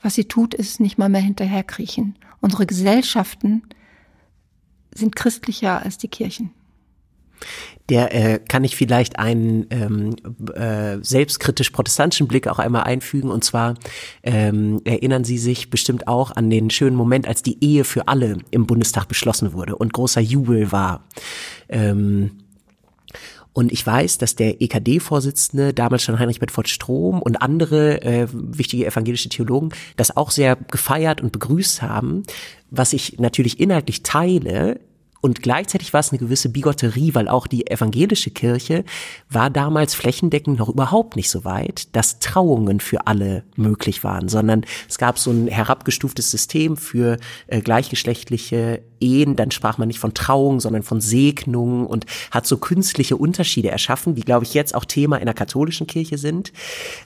Was 0.02 0.16
sie 0.16 0.26
tut, 0.26 0.54
ist 0.54 0.82
nicht 0.82 0.98
mal 0.98 1.08
mehr 1.08 1.22
hinterherkriechen. 1.22 2.16
Unsere 2.42 2.66
Gesellschaften 2.66 3.64
sind 4.94 5.16
christlicher 5.16 5.82
als 5.82 5.98
die 5.98 6.10
Kirchen. 6.10 6.52
Der 7.90 8.14
äh, 8.14 8.40
kann 8.40 8.64
ich 8.64 8.76
vielleicht 8.76 9.20
einen 9.20 9.68
ähm, 9.70 10.16
äh, 10.54 10.98
selbstkritisch 11.04 11.70
protestantischen 11.70 12.28
Blick 12.28 12.48
auch 12.48 12.60
einmal 12.60 12.84
einfügen. 12.84 13.30
Und 13.30 13.44
zwar 13.44 13.76
ähm, 14.24 14.82
erinnern 14.86 15.24
Sie 15.24 15.38
sich 15.38 15.70
bestimmt 15.70 16.08
auch 16.08 16.32
an 16.32 16.50
den 16.50 16.70
schönen 16.70 16.96
Moment, 16.96 17.28
als 17.28 17.44
die 17.44 17.64
Ehe 17.64 17.84
für 17.84 18.08
alle 18.08 18.40
im 18.52 18.66
Bundestag 18.66 19.08
beschlossen 19.08 19.54
wurde 19.54 19.76
und 19.76 19.94
großer 19.94 20.22
Jubel 20.22 20.72
war. 20.72 21.04
Ähm, 21.70 22.32
und 23.56 23.72
ich 23.72 23.88
weiß, 23.88 24.18
dass 24.18 24.36
der 24.36 24.62
EKD-Vorsitzende, 24.62 25.74
damals 25.74 26.04
schon 26.04 26.20
Heinrich 26.20 26.42
Bedford 26.42 26.68
Strom 26.68 27.22
und 27.22 27.38
andere 27.38 28.02
äh, 28.02 28.28
wichtige 28.34 28.86
evangelische 28.86 29.30
Theologen 29.30 29.70
das 29.96 30.18
auch 30.18 30.30
sehr 30.30 30.58
gefeiert 30.58 31.22
und 31.22 31.32
begrüßt 31.32 31.82
haben. 31.82 32.24
Was 32.70 32.92
ich 32.92 33.18
natürlich 33.18 33.62
inhaltlich 33.62 34.04
teile, 34.04 34.82
und 35.26 35.42
gleichzeitig 35.42 35.92
war 35.92 36.02
es 36.02 36.12
eine 36.12 36.20
gewisse 36.20 36.50
Bigotterie, 36.50 37.16
weil 37.16 37.28
auch 37.28 37.48
die 37.48 37.66
evangelische 37.66 38.30
Kirche 38.30 38.84
war 39.28 39.50
damals 39.50 39.96
flächendeckend 39.96 40.60
noch 40.60 40.70
überhaupt 40.70 41.16
nicht 41.16 41.32
so 41.32 41.44
weit, 41.44 41.96
dass 41.96 42.20
Trauungen 42.20 42.80
für 42.80 43.08
alle 43.08 43.44
möglich 43.56 44.04
waren, 44.04 44.30
sondern 44.30 44.68
es 44.88 45.00
gab 45.00 45.18
so 45.18 45.32
ein 45.32 45.48
herabgestuftes 45.48 46.30
System 46.30 46.78
für 46.78 47.18
äh, 47.48 47.62
gleichgeschlechtliche 47.62 48.84
Ehen. 49.00 49.36
Dann 49.36 49.50
sprach 49.50 49.80
man 49.80 49.88
nicht 49.88 49.98
von 49.98 50.14
Trauung, 50.14 50.60
sondern 50.60 50.84
von 50.84 51.02
Segnungen 51.02 51.88
und 51.88 52.06
hat 52.30 52.46
so 52.46 52.58
künstliche 52.58 53.18
Unterschiede 53.18 53.72
erschaffen, 53.72 54.14
die, 54.14 54.22
glaube 54.22 54.46
ich, 54.46 54.54
jetzt 54.54 54.76
auch 54.76 54.86
Thema 54.86 55.18
in 55.18 55.26
der 55.26 55.34
katholischen 55.34 55.88
Kirche 55.88 56.20
sind. 56.20 56.54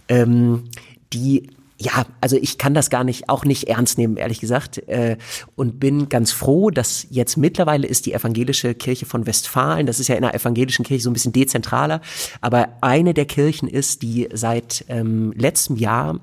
Ähm, 0.09 0.65
die 1.13 1.47
ja, 1.81 2.05
also 2.19 2.35
ich 2.35 2.57
kann 2.57 2.73
das 2.73 2.89
gar 2.89 3.05
nicht, 3.05 3.29
auch 3.29 3.45
nicht 3.45 3.69
ernst 3.69 3.97
nehmen, 3.97 4.17
ehrlich 4.17 4.41
gesagt, 4.41 4.79
äh, 4.89 5.17
und 5.55 5.79
bin 5.79 6.09
ganz 6.09 6.33
froh, 6.33 6.71
dass 6.71 7.07
jetzt 7.09 7.37
mittlerweile 7.37 7.87
ist 7.87 8.05
die 8.05 8.13
evangelische 8.13 8.75
Kirche 8.75 9.05
von 9.05 9.25
Westfalen, 9.25 9.87
das 9.87 9.99
ist 9.99 10.09
ja 10.09 10.15
in 10.15 10.23
der 10.23 10.35
evangelischen 10.35 10.83
Kirche 10.83 11.03
so 11.03 11.09
ein 11.09 11.13
bisschen 11.13 11.31
dezentraler, 11.31 12.01
aber 12.41 12.67
eine 12.81 13.13
der 13.13 13.25
Kirchen 13.25 13.69
ist, 13.69 14.01
die 14.01 14.27
seit 14.33 14.83
ähm, 14.89 15.31
letztem 15.37 15.77
Jahr 15.77 16.19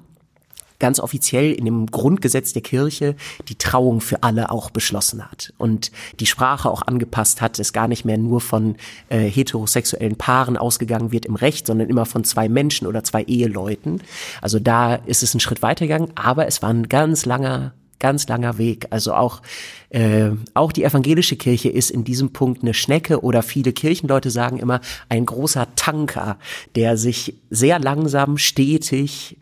ganz 0.78 1.00
offiziell 1.00 1.52
in 1.52 1.64
dem 1.64 1.86
Grundgesetz 1.86 2.52
der 2.52 2.62
Kirche 2.62 3.16
die 3.48 3.56
Trauung 3.56 4.00
für 4.00 4.22
alle 4.22 4.50
auch 4.50 4.70
beschlossen 4.70 5.24
hat 5.24 5.52
und 5.58 5.90
die 6.20 6.26
Sprache 6.26 6.70
auch 6.70 6.82
angepasst 6.82 7.40
hat, 7.40 7.58
es 7.58 7.72
gar 7.72 7.88
nicht 7.88 8.04
mehr 8.04 8.18
nur 8.18 8.40
von 8.40 8.76
äh, 9.08 9.18
heterosexuellen 9.18 10.16
Paaren 10.16 10.56
ausgegangen 10.56 11.12
wird 11.12 11.26
im 11.26 11.36
Recht, 11.36 11.66
sondern 11.66 11.88
immer 11.88 12.06
von 12.06 12.24
zwei 12.24 12.48
Menschen 12.48 12.86
oder 12.86 13.04
zwei 13.04 13.22
Eheleuten. 13.24 14.02
Also 14.42 14.58
da 14.58 14.94
ist 14.94 15.22
es 15.22 15.34
ein 15.34 15.40
Schritt 15.40 15.62
weitergegangen, 15.62 16.12
aber 16.14 16.46
es 16.46 16.62
war 16.62 16.70
ein 16.70 16.88
ganz 16.88 17.26
langer 17.26 17.72
ganz 17.98 18.28
langer 18.28 18.58
Weg. 18.58 18.86
Also 18.90 19.14
auch, 19.14 19.42
äh, 19.90 20.30
auch 20.54 20.72
die 20.72 20.84
evangelische 20.84 21.36
Kirche 21.36 21.68
ist 21.68 21.90
in 21.90 22.04
diesem 22.04 22.32
Punkt 22.32 22.62
eine 22.62 22.74
Schnecke 22.74 23.22
oder 23.22 23.42
viele 23.42 23.72
Kirchenleute 23.72 24.30
sagen 24.30 24.58
immer 24.58 24.80
ein 25.08 25.26
großer 25.26 25.68
Tanker, 25.76 26.36
der 26.74 26.96
sich 26.96 27.34
sehr 27.50 27.78
langsam, 27.78 28.38
stetig 28.38 29.38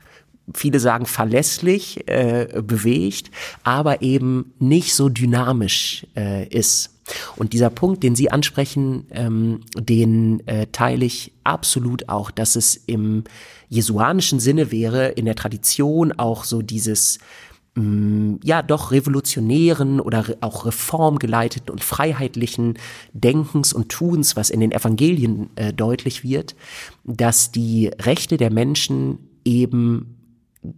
viele 0.52 0.80
sagen 0.80 1.06
verlässlich 1.06 2.06
äh, 2.08 2.62
bewegt, 2.62 3.30
aber 3.62 4.02
eben 4.02 4.52
nicht 4.58 4.94
so 4.94 5.08
dynamisch 5.08 6.06
äh, 6.16 6.46
ist. 6.48 6.90
Und 7.36 7.52
dieser 7.52 7.70
Punkt, 7.70 8.02
den 8.02 8.14
Sie 8.14 8.30
ansprechen, 8.30 9.06
ähm, 9.10 9.60
den 9.76 10.46
äh, 10.46 10.66
teile 10.72 11.04
ich 11.04 11.32
absolut 11.44 12.08
auch, 12.08 12.30
dass 12.30 12.56
es 12.56 12.76
im 12.76 13.24
jesuanischen 13.68 14.40
Sinne 14.40 14.70
wäre, 14.70 15.08
in 15.08 15.26
der 15.26 15.34
Tradition 15.34 16.12
auch 16.12 16.44
so 16.44 16.62
dieses 16.62 17.18
mm, 17.74 18.36
ja 18.42 18.62
doch 18.62 18.90
revolutionären 18.90 20.00
oder 20.00 20.24
auch 20.40 20.64
reformgeleiteten 20.64 21.70
und 21.70 21.84
freiheitlichen 21.84 22.78
Denkens 23.12 23.72
und 23.72 23.90
Tuns, 23.90 24.36
was 24.36 24.48
in 24.48 24.60
den 24.60 24.72
Evangelien 24.72 25.50
äh, 25.56 25.72
deutlich 25.74 26.22
wird, 26.24 26.54
dass 27.04 27.52
die 27.52 27.90
Rechte 28.00 28.38
der 28.38 28.50
Menschen 28.50 29.18
eben 29.44 30.23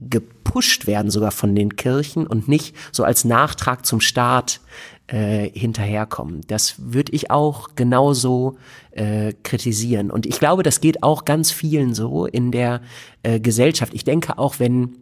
gepusht 0.01 0.87
werden 0.87 1.11
sogar 1.11 1.31
von 1.31 1.55
den 1.55 1.77
Kirchen 1.77 2.27
und 2.27 2.49
nicht 2.49 2.75
so 2.93 3.05
als 3.05 3.25
Nachtrag 3.25 3.87
zum 3.87 4.01
Staat 4.01 4.61
äh, 5.07 5.49
hinterherkommen. 5.51 6.41
Das 6.49 6.75
würde 6.79 7.13
ich 7.13 7.31
auch 7.31 7.71
genauso 7.77 8.57
äh, 8.91 9.33
kritisieren. 9.43 10.11
Und 10.11 10.27
ich 10.27 10.39
glaube, 10.39 10.63
das 10.63 10.81
geht 10.81 11.03
auch 11.03 11.25
ganz 11.25 11.51
vielen 11.51 11.95
so 11.95 12.27
in 12.27 12.51
der 12.51 12.81
äh, 13.23 13.39
Gesellschaft. 13.39 13.95
Ich 13.95 14.05
denke 14.05 14.39
auch, 14.39 14.59
wenn 14.59 14.97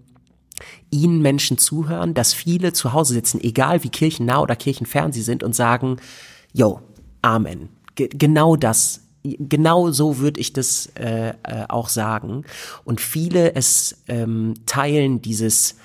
Ihnen 0.91 1.23
Menschen 1.23 1.59
zuhören, 1.59 2.15
dass 2.15 2.33
viele 2.33 2.73
zu 2.73 2.93
Hause 2.93 3.15
sitzen, 3.15 3.41
egal 3.43 3.83
wie 3.83 3.89
kirchennah 3.89 4.41
oder 4.41 4.55
kirchenfern 4.55 5.13
sie 5.13 5.23
sind 5.23 5.43
und 5.43 5.55
sagen, 5.55 5.97
yo, 6.53 6.81
Amen. 7.25 7.71
Ge 7.95 8.11
genau 8.13 8.55
das 8.55 9.04
genau 9.25 9.91
so 9.91 10.19
würde 10.19 10.41
ich 10.41 10.53
das 10.53 10.87
äh, 10.95 11.31
äh, 11.31 11.65
auch 11.69 11.89
sagen. 11.89 12.45
Und 12.85 13.01
viele 13.01 13.55
es 13.55 13.97
ähm, 14.09 14.55
teilen 14.67 15.23
dieses 15.23 15.77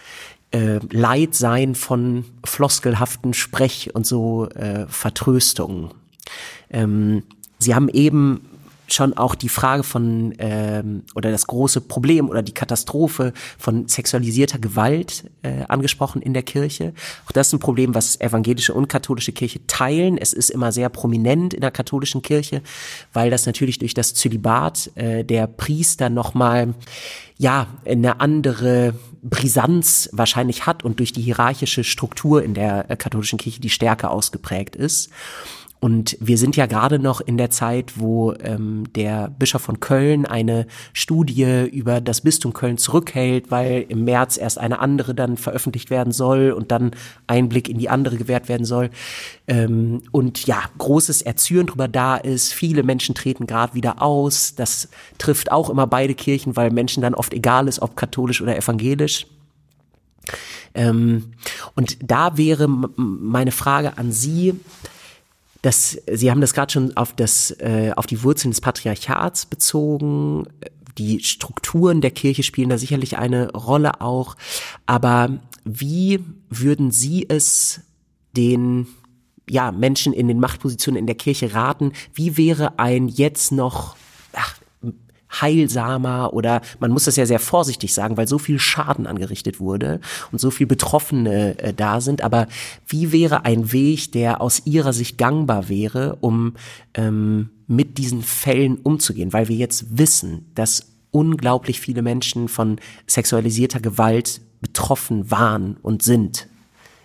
äh, 0.51 0.79
Leidsein 0.91 1.75
von 1.75 2.25
floskelhaften 2.43 3.33
Sprech 3.33 3.95
und 3.95 4.05
so 4.05 4.47
äh, 4.49 4.85
Vertröstungen. 4.87 5.91
Ähm, 6.69 7.23
Sie 7.59 7.75
haben 7.75 7.89
eben 7.89 8.41
schon 8.93 9.13
auch 9.13 9.35
die 9.35 9.49
Frage 9.49 9.83
von 9.83 10.33
ähm, 10.39 11.03
oder 11.15 11.31
das 11.31 11.47
große 11.47 11.81
Problem 11.81 12.29
oder 12.29 12.41
die 12.41 12.53
Katastrophe 12.53 13.33
von 13.57 13.87
sexualisierter 13.87 14.59
Gewalt 14.59 15.25
äh, 15.43 15.63
angesprochen 15.67 16.21
in 16.21 16.33
der 16.33 16.43
Kirche. 16.43 16.93
Auch 17.27 17.31
das 17.31 17.47
ist 17.47 17.53
ein 17.53 17.59
Problem, 17.59 17.95
was 17.95 18.19
evangelische 18.19 18.73
und 18.73 18.87
katholische 18.87 19.31
Kirche 19.31 19.65
teilen. 19.67 20.17
Es 20.17 20.33
ist 20.33 20.49
immer 20.49 20.71
sehr 20.71 20.89
prominent 20.89 21.53
in 21.53 21.61
der 21.61 21.71
katholischen 21.71 22.21
Kirche, 22.21 22.61
weil 23.13 23.29
das 23.29 23.45
natürlich 23.45 23.79
durch 23.79 23.93
das 23.93 24.13
Zölibat 24.13 24.91
äh, 24.95 25.23
der 25.23 25.47
Priester 25.47 26.09
nochmal 26.09 26.73
ja, 27.37 27.67
eine 27.85 28.19
andere 28.19 28.93
Brisanz 29.23 30.09
wahrscheinlich 30.11 30.65
hat 30.65 30.83
und 30.83 30.99
durch 30.99 31.13
die 31.13 31.21
hierarchische 31.21 31.83
Struktur 31.83 32.43
in 32.43 32.53
der 32.53 32.89
äh, 32.89 32.97
katholischen 32.97 33.39
Kirche 33.39 33.61
die 33.61 33.69
stärker 33.69 34.11
ausgeprägt 34.11 34.75
ist. 34.75 35.09
Und 35.81 36.17
wir 36.19 36.37
sind 36.37 36.57
ja 36.57 36.65
gerade 36.65 36.99
noch 36.99 37.21
in 37.21 37.37
der 37.37 37.51
Zeit, 37.51 37.93
wo 37.95 38.33
ähm, 38.33 38.83
der 38.95 39.29
Bischof 39.29 39.61
von 39.61 39.79
Köln 39.79 40.25
eine 40.25 40.67
Studie 40.91 41.69
über 41.71 42.01
das 42.01 42.19
Bistum 42.19 42.51
Köln 42.51 42.77
zurückhält, 42.77 43.49
weil 43.49 43.85
im 43.87 44.03
März 44.03 44.37
erst 44.37 44.57
eine 44.57 44.79
andere 44.79 45.15
dann 45.15 45.37
veröffentlicht 45.37 45.89
werden 45.89 46.11
soll 46.11 46.51
und 46.51 46.71
dann 46.71 46.91
Einblick 47.27 47.69
in 47.69 47.77
die 47.77 47.87
andere 47.87 48.17
gewährt 48.17 48.49
werden 48.49 48.65
soll. 48.65 48.89
Ähm, 49.47 50.01
und 50.11 50.45
ja, 50.47 50.61
großes 50.77 51.21
Erzürn 51.21 51.67
drüber 51.67 51.87
da 51.87 52.17
ist. 52.17 52.51
Viele 52.53 52.83
Menschen 52.83 53.15
treten 53.15 53.47
gerade 53.47 53.73
wieder 53.73 54.01
aus. 54.01 54.55
Das 54.55 54.89
trifft 55.17 55.49
auch 55.49 55.69
immer 55.69 55.87
beide 55.87 56.13
Kirchen, 56.13 56.57
weil 56.57 56.71
Menschen 56.71 57.01
dann 57.01 57.15
oft 57.15 57.33
egal 57.33 57.69
ist, 57.69 57.81
ob 57.81 57.95
katholisch 57.95 58.41
oder 58.41 58.57
evangelisch. 58.57 59.27
Ähm, 60.73 61.31
und 61.75 61.97
da 62.03 62.37
wäre 62.37 62.67
meine 62.67 63.51
Frage 63.51 63.97
an 63.97 64.11
Sie, 64.11 64.59
das, 65.61 66.01
Sie 66.11 66.31
haben 66.31 66.41
das 66.41 66.53
gerade 66.53 66.71
schon 66.71 66.95
auf, 66.95 67.13
das, 67.13 67.51
äh, 67.59 67.91
auf 67.95 68.07
die 68.07 68.23
Wurzeln 68.23 68.51
des 68.51 68.61
Patriarchats 68.61 69.45
bezogen. 69.45 70.47
Die 70.97 71.21
Strukturen 71.23 72.01
der 72.01 72.11
Kirche 72.11 72.43
spielen 72.43 72.69
da 72.69 72.77
sicherlich 72.77 73.17
eine 73.17 73.51
Rolle 73.51 74.01
auch. 74.01 74.35
Aber 74.85 75.39
wie 75.65 76.19
würden 76.49 76.91
Sie 76.91 77.25
es 77.27 77.81
den 78.35 78.87
ja, 79.49 79.71
Menschen 79.71 80.13
in 80.13 80.27
den 80.27 80.39
Machtpositionen 80.39 80.99
in 80.99 81.07
der 81.07 81.15
Kirche 81.15 81.53
raten? 81.53 81.91
Wie 82.13 82.37
wäre 82.37 82.79
ein 82.79 83.07
jetzt 83.07 83.51
noch 83.51 83.95
heilsamer 85.31 86.33
oder 86.33 86.61
man 86.79 86.91
muss 86.91 87.05
das 87.05 87.15
ja 87.15 87.25
sehr 87.25 87.39
vorsichtig 87.39 87.93
sagen, 87.93 88.17
weil 88.17 88.27
so 88.27 88.37
viel 88.37 88.59
Schaden 88.59 89.07
angerichtet 89.07 89.59
wurde 89.59 89.99
und 90.31 90.39
so 90.39 90.51
viel 90.51 90.67
Betroffene 90.67 91.57
äh, 91.59 91.73
da 91.73 92.01
sind. 92.01 92.21
Aber 92.21 92.47
wie 92.87 93.11
wäre 93.11 93.45
ein 93.45 93.71
Weg, 93.71 94.11
der 94.11 94.41
aus 94.41 94.63
Ihrer 94.65 94.93
Sicht 94.93 95.17
gangbar 95.17 95.69
wäre, 95.69 96.17
um 96.21 96.55
ähm, 96.93 97.49
mit 97.67 97.97
diesen 97.97 98.23
Fällen 98.23 98.77
umzugehen? 98.77 99.33
Weil 99.33 99.47
wir 99.47 99.55
jetzt 99.55 99.97
wissen, 99.97 100.45
dass 100.55 100.87
unglaublich 101.11 101.79
viele 101.79 102.01
Menschen 102.01 102.47
von 102.47 102.79
sexualisierter 103.07 103.79
Gewalt 103.79 104.41
betroffen 104.61 105.31
waren 105.31 105.77
und 105.81 106.03
sind. 106.03 106.47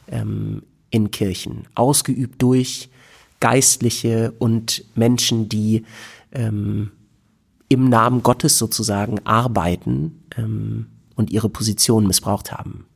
Ähm, 0.09 0.63
in 0.95 1.11
Kirchen, 1.11 1.67
ausgeübt 1.75 2.41
durch 2.41 2.89
Geistliche 3.41 4.33
und 4.39 4.85
Menschen, 4.95 5.49
die 5.49 5.85
ähm, 6.31 6.93
im 7.75 7.89
Namen 7.89 8.23
Gottes 8.23 8.59
sozusagen 8.59 9.25
arbeiten 9.25 10.25
ähm, 10.37 10.87
und 11.15 11.31
ihre 11.31 11.49
Position 11.49 12.07
missbraucht 12.07 12.53
haben. 12.53 12.87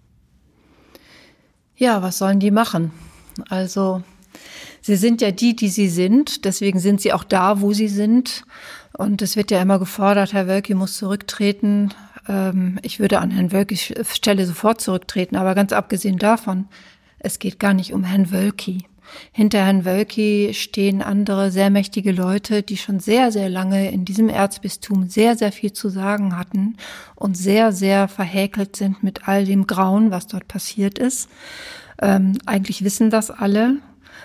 Ja, 1.77 2.03
was 2.03 2.19
sollen 2.19 2.41
die 2.41 2.51
machen? 2.51 2.91
Also, 3.49 4.03
sie 4.81 4.97
sind 4.97 5.21
ja 5.21 5.31
die, 5.31 5.55
die 5.55 5.69
sie 5.69 5.89
sind, 5.89 6.45
deswegen 6.45 6.81
sind 6.81 7.01
sie 7.01 7.13
auch 7.13 7.23
da, 7.23 7.61
wo 7.61 7.73
sie 7.73 7.87
sind. 7.89 8.45
Und 8.97 9.23
es 9.23 9.37
wird 9.37 9.53
ja 9.53 9.63
immer 9.63 9.79
gefordert, 9.79 10.33
Herr 10.33 10.49
Wölki 10.49 10.75
muss 10.75 10.97
zurücktreten. 10.97 11.95
Ähm, 12.27 12.81
ich 12.83 12.99
würde 12.99 13.21
an 13.21 13.31
Herrn 13.31 13.53
Wölkis 13.53 13.93
Stelle 14.13 14.45
sofort 14.45 14.81
zurücktreten, 14.81 15.37
aber 15.37 15.55
ganz 15.55 15.73
abgesehen 15.73 16.19
davon, 16.19 16.67
es 17.21 17.39
geht 17.39 17.61
gar 17.61 17.75
nicht 17.75 17.93
um 17.93 18.03
Herrn 18.03 18.33
Wölki. 18.33 18.88
Hinter 19.33 19.65
Herrn 19.65 19.85
Wölki 19.85 20.51
stehen 20.55 21.03
andere 21.03 21.51
sehr 21.51 21.71
mächtige 21.71 22.13
Leute, 22.13 22.63
die 22.63 22.77
schon 22.77 23.01
sehr, 23.01 23.33
sehr 23.33 23.49
lange 23.49 23.91
in 23.91 24.05
diesem 24.05 24.29
Erzbistum 24.29 25.09
sehr, 25.09 25.37
sehr 25.37 25.53
viel 25.53 25.73
zu 25.73 25.89
sagen 25.89 26.37
hatten 26.37 26.77
und 27.15 27.37
sehr, 27.37 27.73
sehr 27.73 28.09
verhäkelt 28.09 28.77
sind 28.77 29.03
mit 29.03 29.29
all 29.29 29.45
dem 29.45 29.67
Grauen, 29.67 30.11
was 30.11 30.27
dort 30.27 30.49
passiert 30.49 30.99
ist. 30.99 31.29
Ähm, 32.01 32.39
eigentlich 32.47 32.85
wissen 32.85 33.11
das 33.11 33.31
alle. 33.31 33.77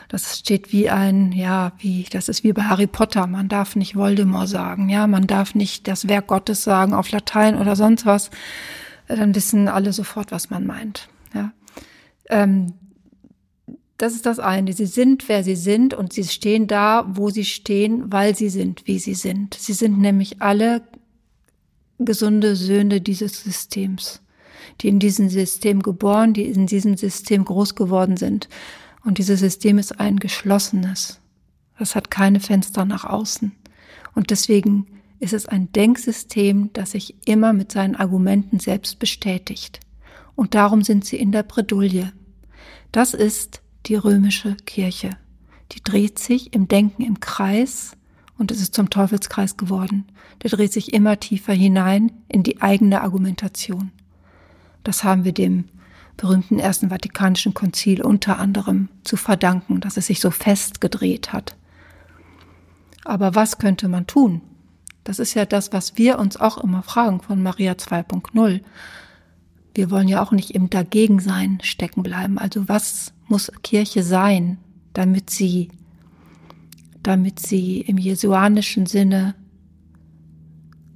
Das 0.10 0.38
steht 0.38 0.72
wie 0.72 0.90
ein, 0.90 1.32
ja, 1.32 1.72
wie, 1.80 2.06
das 2.12 2.30
ist 2.30 2.44
wie 2.44 2.54
bei 2.54 2.64
Harry 2.64 2.88
Potter. 2.88 3.26
Man 3.26 3.50
darf 3.50 3.76
nicht 3.76 3.96
Voldemort 3.96 4.48
sagen, 4.48 4.90
ja, 4.90 5.08
man 5.08 5.28
darf 5.28 5.56
nicht 5.56 5.88
das 5.88 6.08
Werk 6.08 6.28
Gottes 6.28 6.64
sagen 6.64 6.94
auf 6.94 7.10
Latein 7.12 7.58
oder 7.58 7.76
sonst 7.76 8.06
was. 8.06 8.30
Dann 9.08 9.36
wissen 9.36 9.68
alle 9.68 9.92
sofort, 9.92 10.32
was 10.32 10.50
man 10.50 10.66
meint, 10.66 11.10
ja. 11.34 11.52
Ähm, 12.30 12.74
das 14.04 14.16
ist 14.16 14.26
das 14.26 14.38
eine. 14.38 14.74
Sie 14.74 14.86
sind, 14.86 15.30
wer 15.30 15.46
sie 15.46 15.56
sind 15.56 15.94
und 15.94 16.12
sie 16.12 16.26
stehen 16.26 16.68
da, 16.68 17.06
wo 17.08 17.30
sie 17.30 17.46
stehen, 17.46 18.12
weil 18.12 18.36
sie 18.36 18.50
sind, 18.50 18.86
wie 18.86 19.00
sie 19.00 19.14
sind. 19.14 19.54
Sie 19.54 19.72
sind 19.72 19.98
nämlich 19.98 20.42
alle 20.42 20.82
gesunde 22.00 22.58
Söhne 22.58 23.00
dieses 23.00 23.42
Systems, 23.44 24.22
die 24.82 24.90
in 24.90 25.00
diesem 25.00 25.30
System 25.30 25.82
geboren, 25.82 26.34
die 26.34 26.44
in 26.44 26.68
diesem 26.68 26.98
System 26.98 27.46
groß 27.46 27.76
geworden 27.76 28.18
sind. 28.18 28.50
Und 29.06 29.20
dieses 29.20 29.40
System 29.40 29.78
ist 29.78 30.02
ein 30.02 30.20
geschlossenes. 30.20 31.22
Das 31.80 31.96
hat 31.96 32.12
keine 32.12 32.42
Fenster 32.42 32.84
nach 32.84 33.06
außen. 33.06 33.54
Und 34.16 34.32
deswegen 34.32 34.86
ist 35.22 35.32
es 35.32 35.46
ein 35.46 35.72
Denksystem, 35.72 36.72
das 36.74 36.92
sich 36.92 37.16
immer 37.26 37.54
mit 37.54 37.72
seinen 37.72 37.96
Argumenten 37.96 38.60
selbst 38.60 39.00
bestätigt. 39.00 39.80
Und 40.36 40.56
darum 40.56 40.82
sind 40.82 41.06
sie 41.06 41.16
in 41.16 41.32
der 41.32 41.44
Bredouille. 41.44 42.12
Das 42.92 43.14
ist 43.14 43.63
die 43.86 43.96
römische 43.96 44.56
Kirche. 44.66 45.12
Die 45.72 45.84
dreht 45.84 46.20
sich 46.20 46.54
im 46.54 46.68
Denken 46.68 47.04
im 47.04 47.20
Kreis 47.20 47.98
und 48.38 48.52
es 48.52 48.62
ist 48.62 48.74
zum 48.74 48.90
Teufelskreis 48.90 49.58
geworden. 49.58 50.06
Der 50.42 50.50
dreht 50.50 50.74
sich 50.74 50.94
immer 50.94 51.20
tiefer 51.20 51.54
hinein 51.54 52.12
in 52.28 52.44
die 52.44 52.62
eigene 52.62 53.02
Argumentation. 53.02 53.92
Das 54.84 55.04
haben 55.04 55.24
wir 55.24 55.34
dem 55.34 55.66
berühmten 56.18 56.60
Ersten 56.60 56.90
Vatikanischen 56.90 57.54
Konzil 57.54 58.02
unter 58.02 58.40
anderem 58.40 58.90
zu 59.04 59.18
verdanken, 59.18 59.80
dass 59.80 59.98
es 59.98 60.08
sich 60.08 60.20
so 60.20 60.32
festgedreht 60.32 61.34
hat. 61.34 61.56
Aber 63.04 63.36
was 63.36 63.58
könnte 63.58 63.88
man 63.88 64.08
tun? 64.08 64.42
Das 65.04 65.20
ist 65.20 65.34
ja 65.34 65.46
das, 65.46 65.74
was 65.74 65.98
wir 65.98 66.20
uns 66.20 66.38
auch 66.38 66.58
immer 66.58 66.84
fragen 66.84 67.22
von 67.22 67.42
Maria 67.44 67.74
2.0. 67.74 68.62
Wir 69.74 69.90
wollen 69.90 70.08
ja 70.08 70.22
auch 70.22 70.32
nicht 70.32 70.52
im 70.52 70.70
Dagegensein 70.70 71.60
stecken 71.62 72.04
bleiben. 72.04 72.38
Also 72.38 72.68
was 72.70 73.14
muss 73.28 73.52
Kirche 73.64 74.04
sein, 74.04 74.58
damit 74.94 75.30
sie, 75.30 75.70
damit 77.02 77.40
sie 77.40 77.82
im 77.82 77.98
jesuanischen 77.98 78.86
Sinne 78.86 79.36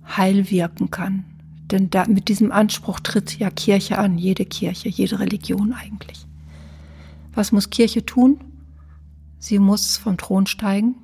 heil 0.05 0.49
wirken 0.49 0.91
kann. 0.91 1.25
Denn 1.71 1.89
da, 1.89 2.07
mit 2.07 2.29
diesem 2.29 2.51
Anspruch 2.51 2.99
tritt 2.99 3.37
ja 3.39 3.49
Kirche 3.49 3.97
an, 3.97 4.17
jede 4.17 4.45
Kirche, 4.45 4.87
jede 4.87 5.19
Religion 5.19 5.73
eigentlich. 5.73 6.25
Was 7.33 7.51
muss 7.51 7.69
Kirche 7.69 8.05
tun? 8.05 8.39
Sie 9.39 9.59
muss 9.59 9.97
vom 9.97 10.17
Thron 10.17 10.47
steigen, 10.47 10.95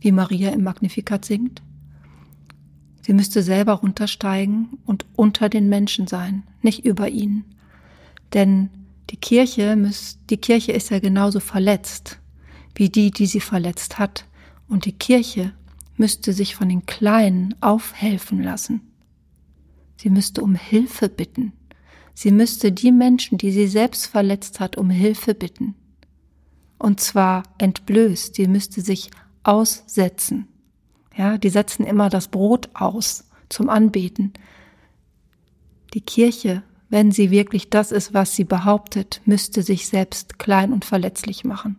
wie 0.00 0.12
Maria 0.12 0.50
im 0.50 0.64
Magnificat 0.64 1.24
singt. 1.24 1.62
Sie 3.08 3.14
müsste 3.14 3.42
selber 3.42 3.72
runtersteigen 3.72 4.68
und 4.84 5.06
unter 5.16 5.48
den 5.48 5.70
Menschen 5.70 6.06
sein, 6.06 6.42
nicht 6.60 6.84
über 6.84 7.08
ihnen. 7.08 7.46
Denn 8.34 8.68
die 9.08 9.16
Kirche, 9.16 9.76
muss, 9.76 10.18
die 10.28 10.36
Kirche 10.36 10.72
ist 10.72 10.90
ja 10.90 10.98
genauso 10.98 11.40
verletzt 11.40 12.18
wie 12.74 12.90
die, 12.90 13.10
die 13.10 13.24
sie 13.24 13.40
verletzt 13.40 13.98
hat. 13.98 14.26
Und 14.68 14.84
die 14.84 14.92
Kirche 14.92 15.54
müsste 15.96 16.34
sich 16.34 16.54
von 16.54 16.68
den 16.68 16.84
Kleinen 16.84 17.54
aufhelfen 17.62 18.42
lassen. 18.42 18.82
Sie 19.96 20.10
müsste 20.10 20.42
um 20.42 20.54
Hilfe 20.54 21.08
bitten. 21.08 21.54
Sie 22.12 22.30
müsste 22.30 22.72
die 22.72 22.92
Menschen, 22.92 23.38
die 23.38 23.52
sie 23.52 23.68
selbst 23.68 24.06
verletzt 24.08 24.60
hat, 24.60 24.76
um 24.76 24.90
Hilfe 24.90 25.34
bitten. 25.34 25.76
Und 26.78 27.00
zwar 27.00 27.44
entblößt. 27.56 28.34
Sie 28.34 28.48
müsste 28.48 28.82
sich 28.82 29.10
aussetzen. 29.44 30.46
Ja, 31.18 31.36
die 31.36 31.50
setzen 31.50 31.84
immer 31.84 32.08
das 32.08 32.28
Brot 32.28 32.70
aus 32.72 33.28
zum 33.50 33.68
Anbeten. 33.68 34.32
Die 35.92 36.00
Kirche 36.00 36.62
wenn 36.88 37.12
sie 37.12 37.30
wirklich 37.30 37.68
das 37.70 37.92
ist, 37.92 38.14
was 38.14 38.34
sie 38.34 38.44
behauptet, 38.44 39.20
müsste 39.24 39.62
sich 39.62 39.88
selbst 39.88 40.38
klein 40.38 40.72
und 40.72 40.84
verletzlich 40.84 41.44
machen. 41.44 41.78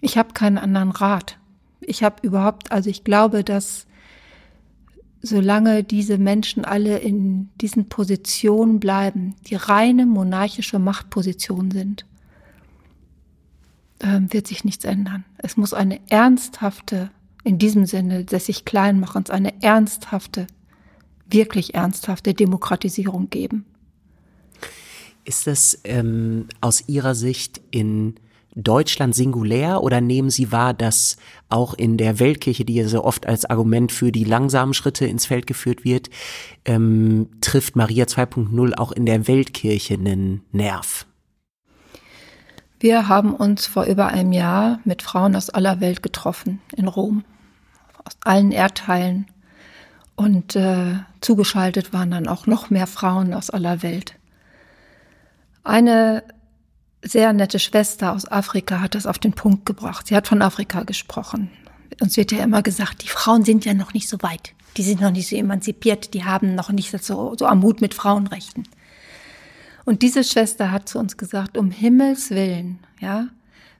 Ich 0.00 0.16
habe 0.16 0.32
keinen 0.32 0.58
anderen 0.58 0.90
Rat. 0.90 1.38
Ich 1.80 2.02
habe 2.02 2.16
überhaupt, 2.22 2.70
also 2.72 2.88
ich 2.88 3.04
glaube, 3.04 3.42
dass 3.42 3.86
solange 5.22 5.82
diese 5.82 6.18
Menschen 6.18 6.64
alle 6.64 6.98
in 6.98 7.50
diesen 7.60 7.88
Positionen 7.88 8.80
bleiben, 8.80 9.34
die 9.48 9.56
reine 9.56 10.06
monarchische 10.06 10.78
Machtposition 10.78 11.70
sind, 11.70 12.06
ähm, 14.00 14.32
wird 14.32 14.46
sich 14.46 14.64
nichts 14.64 14.84
ändern. 14.84 15.24
Es 15.36 15.56
muss 15.56 15.74
eine 15.74 16.00
ernsthafte, 16.08 17.10
in 17.44 17.58
diesem 17.58 17.86
Sinne 17.86 18.24
des 18.24 18.46
sich 18.46 18.64
Kleinmachens, 18.64 19.30
eine 19.30 19.62
ernsthafte, 19.62 20.46
wirklich 21.28 21.74
ernsthafte 21.74 22.34
Demokratisierung 22.34 23.30
geben. 23.30 23.64
Ist 25.24 25.46
das 25.46 25.78
ähm, 25.84 26.46
aus 26.60 26.88
Ihrer 26.88 27.14
Sicht 27.14 27.60
in 27.70 28.14
Deutschland 28.56 29.14
singulär 29.14 29.82
oder 29.82 30.00
nehmen 30.00 30.30
Sie 30.30 30.50
wahr, 30.50 30.74
dass 30.74 31.16
auch 31.48 31.74
in 31.74 31.96
der 31.96 32.18
Weltkirche, 32.18 32.64
die 32.64 32.74
ja 32.74 32.88
so 32.88 33.04
oft 33.04 33.26
als 33.26 33.44
Argument 33.44 33.92
für 33.92 34.10
die 34.10 34.24
langsamen 34.24 34.74
Schritte 34.74 35.06
ins 35.06 35.26
Feld 35.26 35.46
geführt 35.46 35.84
wird, 35.84 36.10
ähm, 36.64 37.28
trifft 37.40 37.76
Maria 37.76 38.06
2.0 38.06 38.74
auch 38.74 38.92
in 38.92 39.06
der 39.06 39.28
Weltkirche 39.28 39.94
einen 39.94 40.42
Nerv? 40.52 41.06
Wir 42.80 43.08
haben 43.08 43.34
uns 43.34 43.66
vor 43.66 43.84
über 43.84 44.08
einem 44.08 44.32
Jahr 44.32 44.80
mit 44.84 45.02
Frauen 45.02 45.36
aus 45.36 45.50
aller 45.50 45.80
Welt 45.80 46.02
getroffen 46.02 46.62
in 46.74 46.88
Rom, 46.88 47.24
aus 48.02 48.14
allen 48.24 48.52
Erdteilen. 48.52 49.26
Und 50.16 50.56
äh, 50.56 50.94
zugeschaltet 51.20 51.92
waren 51.92 52.10
dann 52.10 52.26
auch 52.26 52.46
noch 52.46 52.70
mehr 52.70 52.86
Frauen 52.86 53.34
aus 53.34 53.50
aller 53.50 53.82
Welt. 53.82 54.14
Eine 55.62 56.24
sehr 57.02 57.34
nette 57.34 57.58
Schwester 57.58 58.14
aus 58.14 58.30
Afrika 58.30 58.80
hat 58.80 58.94
das 58.94 59.06
auf 59.06 59.18
den 59.18 59.34
Punkt 59.34 59.66
gebracht. 59.66 60.06
Sie 60.06 60.16
hat 60.16 60.26
von 60.26 60.40
Afrika 60.40 60.82
gesprochen. 60.82 61.50
Uns 62.00 62.16
wird 62.16 62.32
ja 62.32 62.42
immer 62.42 62.62
gesagt, 62.62 63.02
die 63.02 63.08
Frauen 63.08 63.44
sind 63.44 63.66
ja 63.66 63.74
noch 63.74 63.92
nicht 63.92 64.08
so 64.08 64.16
weit. 64.22 64.54
Die 64.78 64.82
sind 64.82 65.02
noch 65.02 65.10
nicht 65.10 65.28
so 65.28 65.36
emanzipiert, 65.36 66.14
die 66.14 66.24
haben 66.24 66.54
noch 66.54 66.70
nicht 66.70 66.90
so, 66.90 67.34
so 67.36 67.46
am 67.46 67.60
Mut 67.60 67.82
mit 67.82 67.92
Frauenrechten. 67.92 68.66
Und 69.90 70.02
diese 70.02 70.22
Schwester 70.22 70.70
hat 70.70 70.88
zu 70.88 71.00
uns 71.00 71.16
gesagt, 71.16 71.58
um 71.58 71.72
Himmels 71.72 72.30
Willen, 72.30 72.78
ja, 73.00 73.26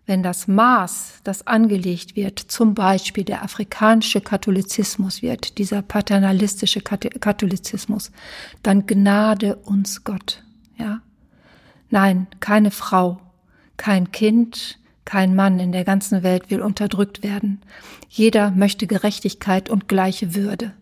wenn 0.07 0.25
das 0.25 0.49
Maß, 0.49 1.21
das 1.23 1.47
angelegt 1.47 2.17
wird, 2.17 2.41
zum 2.41 2.75
Beispiel 2.75 3.23
der 3.23 3.45
afrikanische 3.45 4.21
Katholizismus 4.21 5.23
wird, 5.23 5.57
dieser 5.59 5.83
paternalistische 5.83 6.81
Katholizismus, 6.81 8.11
dann 8.65 8.87
gnade 8.87 9.55
uns 9.55 10.03
Gott, 10.03 10.43
ja. 10.79 11.01
Nein, 11.91 12.27
keine 12.41 12.73
Frau, 12.73 13.21
kein 13.77 14.11
Kind, 14.11 14.81
kein 15.05 15.37
Mann 15.37 15.61
in 15.61 15.71
der 15.71 15.85
ganzen 15.85 16.25
Welt 16.25 16.51
will 16.51 16.61
unterdrückt 16.61 17.23
werden. 17.23 17.63
Jeder 18.09 18.51
möchte 18.51 18.89
Gerechtigkeit 18.89 19.71
und 19.71 19.87
gleiche 19.87 20.35
Würde. 20.35 20.73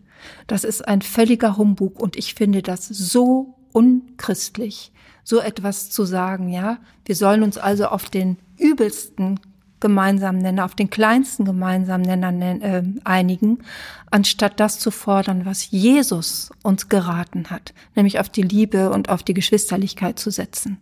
Das 0.47 0.63
ist 0.63 0.87
ein 0.87 1.03
völliger 1.03 1.55
Humbug 1.55 1.99
und 1.99 2.15
ich 2.15 2.33
finde 2.33 2.63
das 2.63 2.87
so 2.87 3.58
unchristlich, 3.71 4.91
so 5.23 5.39
etwas 5.39 5.89
zu 5.89 6.05
sagen, 6.05 6.49
ja. 6.49 6.77
Wir 7.05 7.15
sollen 7.15 7.43
uns 7.43 7.57
also 7.57 7.87
auf 7.87 8.09
den 8.09 8.37
übelsten 8.57 9.39
gemeinsamen 9.79 10.41
Nenner, 10.41 10.65
auf 10.65 10.75
den 10.75 10.89
kleinsten 10.89 11.45
gemeinsamen 11.45 12.03
Nenner 12.03 12.33
äh, 12.61 12.83
einigen, 13.05 13.59
anstatt 14.11 14.59
das 14.59 14.79
zu 14.79 14.91
fordern, 14.91 15.45
was 15.45 15.71
Jesus 15.71 16.51
uns 16.63 16.89
geraten 16.89 17.49
hat, 17.49 17.73
nämlich 17.95 18.19
auf 18.19 18.27
die 18.27 18.41
Liebe 18.41 18.89
und 18.89 19.09
auf 19.09 19.23
die 19.23 19.33
Geschwisterlichkeit 19.33 20.19
zu 20.19 20.31
setzen. 20.31 20.79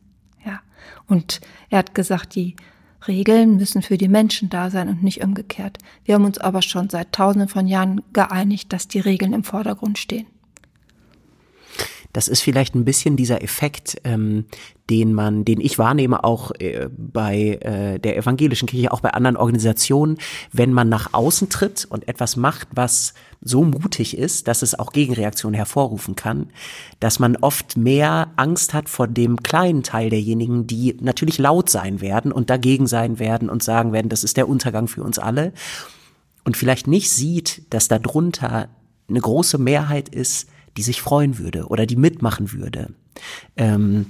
Und 1.07 1.41
er 1.69 1.79
hat 1.79 1.95
gesagt, 1.95 2.35
die 2.35 2.55
Regeln 3.07 3.55
müssen 3.57 3.81
für 3.81 3.97
die 3.97 4.07
Menschen 4.07 4.49
da 4.49 4.69
sein 4.69 4.89
und 4.89 5.03
nicht 5.03 5.23
umgekehrt. 5.23 5.77
Wir 6.03 6.15
haben 6.15 6.25
uns 6.25 6.37
aber 6.37 6.61
schon 6.61 6.89
seit 6.89 7.13
tausenden 7.13 7.47
von 7.47 7.67
Jahren 7.67 8.01
geeinigt, 8.11 8.73
dass 8.73 8.87
die 8.87 8.99
Regeln 8.99 9.33
im 9.33 9.43
Vordergrund 9.43 9.97
stehen. 9.97 10.27
Das 12.17 12.27
ist 12.27 12.41
vielleicht 12.41 12.73
ein 12.73 12.83
bisschen 12.83 13.15
dieser 13.15 13.43
Effekt, 13.43 14.01
ähm, 14.03 14.45
den 14.89 15.13
man, 15.13 15.45
den 15.45 15.61
ich 15.61 15.77
wahrnehme, 15.77 16.23
auch 16.23 16.49
äh, 16.57 16.89
bei 16.97 17.59
äh, 17.61 17.99
der 17.99 18.17
evangelischen 18.17 18.67
Kirche, 18.67 18.91
auch 18.91 19.01
bei 19.01 19.11
anderen 19.11 19.37
Organisationen, 19.37 20.17
wenn 20.51 20.73
man 20.73 20.89
nach 20.89 21.13
außen 21.13 21.49
tritt 21.49 21.85
und 21.87 22.07
etwas 22.07 22.35
macht, 22.35 22.69
was 22.73 23.13
so 23.41 23.63
mutig 23.63 24.17
ist, 24.17 24.47
dass 24.47 24.63
es 24.63 24.79
auch 24.79 24.93
Gegenreaktionen 24.93 25.53
hervorrufen 25.53 26.15
kann, 26.15 26.49
dass 26.99 27.19
man 27.19 27.35
oft 27.35 27.77
mehr 27.77 28.31
Angst 28.35 28.73
hat 28.73 28.89
vor 28.89 29.07
dem 29.07 29.43
kleinen 29.43 29.83
Teil 29.83 30.09
derjenigen, 30.09 30.65
die 30.65 30.97
natürlich 30.99 31.37
laut 31.37 31.69
sein 31.69 32.01
werden 32.01 32.31
und 32.31 32.49
dagegen 32.49 32.87
sein 32.87 33.19
werden 33.19 33.47
und 33.47 33.61
sagen 33.61 33.93
werden, 33.93 34.09
das 34.09 34.23
ist 34.23 34.37
der 34.37 34.49
Untergang 34.49 34.87
für 34.87 35.03
uns 35.03 35.19
alle. 35.19 35.53
Und 36.45 36.57
vielleicht 36.57 36.87
nicht 36.87 37.11
sieht, 37.11 37.61
dass 37.69 37.87
darunter 37.89 38.69
eine 39.07 39.21
große 39.21 39.59
Mehrheit 39.59 40.09
ist, 40.09 40.47
die 40.77 40.83
sich 40.83 41.01
freuen 41.01 41.37
würde 41.37 41.67
oder 41.67 41.85
die 41.85 41.95
mitmachen 41.95 42.53
würde. 42.53 42.93
Ähm, 43.57 44.07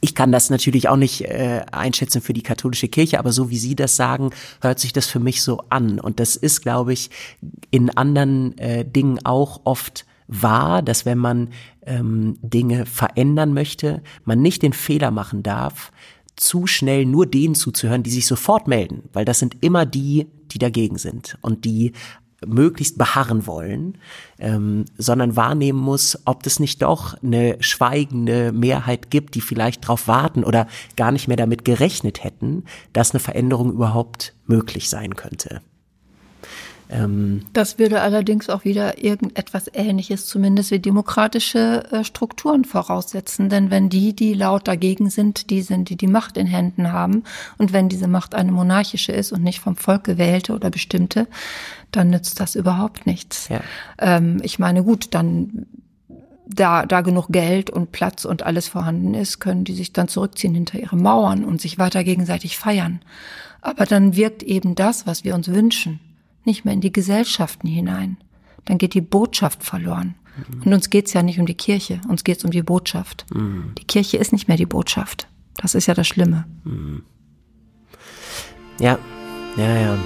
ich 0.00 0.14
kann 0.14 0.30
das 0.30 0.48
natürlich 0.48 0.88
auch 0.88 0.96
nicht 0.96 1.22
äh, 1.22 1.62
einschätzen 1.72 2.22
für 2.22 2.32
die 2.32 2.42
katholische 2.42 2.88
Kirche, 2.88 3.18
aber 3.18 3.32
so 3.32 3.50
wie 3.50 3.58
Sie 3.58 3.74
das 3.74 3.96
sagen, 3.96 4.30
hört 4.60 4.78
sich 4.78 4.92
das 4.92 5.06
für 5.06 5.18
mich 5.18 5.42
so 5.42 5.64
an. 5.70 5.98
Und 5.98 6.20
das 6.20 6.36
ist, 6.36 6.62
glaube 6.62 6.92
ich, 6.92 7.10
in 7.70 7.90
anderen 7.90 8.56
äh, 8.58 8.84
Dingen 8.84 9.18
auch 9.24 9.62
oft 9.64 10.06
wahr, 10.28 10.82
dass 10.82 11.04
wenn 11.04 11.18
man 11.18 11.48
ähm, 11.84 12.38
Dinge 12.42 12.86
verändern 12.86 13.52
möchte, 13.52 14.02
man 14.24 14.40
nicht 14.40 14.62
den 14.62 14.72
Fehler 14.72 15.10
machen 15.10 15.42
darf, 15.42 15.90
zu 16.36 16.68
schnell 16.68 17.04
nur 17.04 17.26
denen 17.26 17.56
zuzuhören, 17.56 18.04
die 18.04 18.10
sich 18.10 18.26
sofort 18.26 18.68
melden, 18.68 19.08
weil 19.12 19.24
das 19.24 19.40
sind 19.40 19.56
immer 19.62 19.84
die, 19.86 20.28
die 20.52 20.58
dagegen 20.58 20.98
sind 20.98 21.36
und 21.40 21.64
die 21.64 21.92
möglichst 22.46 22.98
beharren 22.98 23.46
wollen, 23.46 23.98
ähm, 24.38 24.84
sondern 24.96 25.36
wahrnehmen 25.36 25.78
muss, 25.78 26.18
ob 26.24 26.46
es 26.46 26.60
nicht 26.60 26.82
doch 26.82 27.20
eine 27.22 27.56
schweigende 27.60 28.52
Mehrheit 28.52 29.10
gibt, 29.10 29.34
die 29.34 29.40
vielleicht 29.40 29.84
darauf 29.84 30.06
warten 30.08 30.44
oder 30.44 30.68
gar 30.96 31.12
nicht 31.12 31.28
mehr 31.28 31.36
damit 31.36 31.64
gerechnet 31.64 32.22
hätten, 32.22 32.64
dass 32.92 33.12
eine 33.12 33.20
Veränderung 33.20 33.72
überhaupt 33.72 34.34
möglich 34.46 34.88
sein 34.88 35.16
könnte. 35.16 35.62
Ähm, 36.90 37.42
das 37.52 37.78
würde 37.78 38.00
allerdings 38.00 38.48
auch 38.48 38.64
wieder 38.64 39.02
irgendetwas 39.02 39.70
Ähnliches, 39.72 40.26
zumindest 40.26 40.70
wie 40.70 40.78
demokratische 40.78 41.84
äh, 41.90 42.04
Strukturen 42.04 42.64
voraussetzen. 42.64 43.48
Denn 43.48 43.70
wenn 43.70 43.88
die, 43.88 44.14
die 44.14 44.34
laut 44.34 44.66
dagegen 44.68 45.10
sind, 45.10 45.50
die 45.50 45.62
sind, 45.62 45.90
die 45.90 45.96
die 45.96 46.06
Macht 46.06 46.36
in 46.36 46.46
Händen 46.46 46.92
haben, 46.92 47.24
und 47.58 47.72
wenn 47.72 47.88
diese 47.88 48.08
Macht 48.08 48.34
eine 48.34 48.52
monarchische 48.52 49.12
ist 49.12 49.32
und 49.32 49.42
nicht 49.42 49.60
vom 49.60 49.76
Volk 49.76 50.04
gewählte 50.04 50.54
oder 50.54 50.70
bestimmte, 50.70 51.26
dann 51.90 52.10
nützt 52.10 52.40
das 52.40 52.54
überhaupt 52.54 53.06
nichts. 53.06 53.48
Ja. 53.48 53.60
Ähm, 53.98 54.40
ich 54.42 54.58
meine, 54.58 54.84
gut, 54.84 55.14
dann 55.14 55.66
da, 56.48 56.86
da 56.86 57.02
genug 57.02 57.28
Geld 57.28 57.70
und 57.70 57.92
Platz 57.92 58.24
und 58.24 58.42
alles 58.42 58.68
vorhanden 58.68 59.14
ist, 59.14 59.38
können 59.38 59.64
die 59.64 59.74
sich 59.74 59.92
dann 59.92 60.08
zurückziehen 60.08 60.54
hinter 60.54 60.78
ihre 60.78 60.96
Mauern 60.96 61.44
und 61.44 61.60
sich 61.60 61.78
weiter 61.78 62.04
gegenseitig 62.04 62.56
feiern. 62.56 63.00
Aber 63.60 63.84
dann 63.84 64.16
wirkt 64.16 64.42
eben 64.42 64.74
das, 64.74 65.06
was 65.06 65.24
wir 65.24 65.34
uns 65.34 65.48
wünschen, 65.48 66.00
nicht 66.44 66.64
mehr 66.64 66.74
in 66.74 66.80
die 66.80 66.92
Gesellschaften 66.92 67.68
hinein. 67.68 68.16
Dann 68.64 68.78
geht 68.78 68.94
die 68.94 69.00
Botschaft 69.02 69.62
verloren. 69.62 70.14
Mhm. 70.36 70.62
Und 70.62 70.72
uns 70.72 70.90
geht's 70.90 71.12
ja 71.12 71.22
nicht 71.22 71.38
um 71.38 71.46
die 71.46 71.54
Kirche, 71.54 72.00
uns 72.08 72.24
geht's 72.24 72.44
um 72.44 72.50
die 72.50 72.62
Botschaft. 72.62 73.26
Mhm. 73.34 73.72
Die 73.78 73.84
Kirche 73.84 74.16
ist 74.16 74.32
nicht 74.32 74.48
mehr 74.48 74.56
die 74.56 74.66
Botschaft. 74.66 75.28
Das 75.56 75.74
ist 75.74 75.86
ja 75.86 75.94
das 75.94 76.06
Schlimme. 76.06 76.46
Mhm. 76.64 77.02
Ja, 78.78 78.98
ja, 79.56 79.76
ja. 79.76 79.98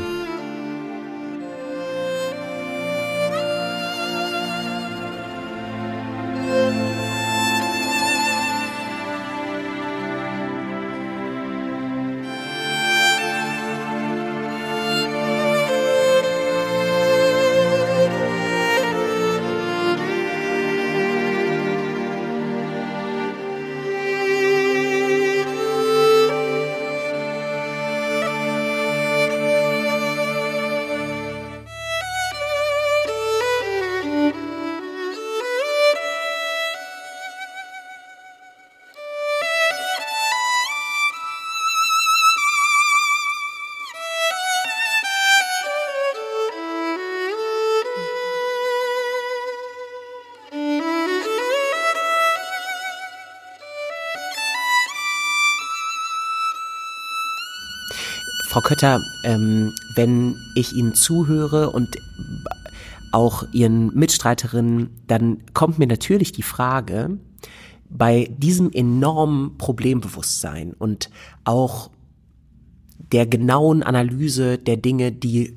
Frau 58.52 58.60
Kötter, 58.60 59.02
ähm, 59.24 59.72
wenn 59.94 60.36
ich 60.54 60.74
Ihnen 60.74 60.92
zuhöre 60.94 61.70
und 61.70 61.96
auch 63.10 63.44
Ihren 63.50 63.94
Mitstreiterinnen, 63.94 64.90
dann 65.06 65.38
kommt 65.54 65.78
mir 65.78 65.86
natürlich 65.86 66.32
die 66.32 66.42
Frage, 66.42 67.16
bei 67.88 68.28
diesem 68.36 68.70
enormen 68.70 69.56
Problembewusstsein 69.56 70.74
und 70.74 71.08
auch 71.44 71.88
der 72.98 73.24
genauen 73.24 73.82
Analyse 73.82 74.58
der 74.58 74.76
Dinge, 74.76 75.12
die 75.12 75.56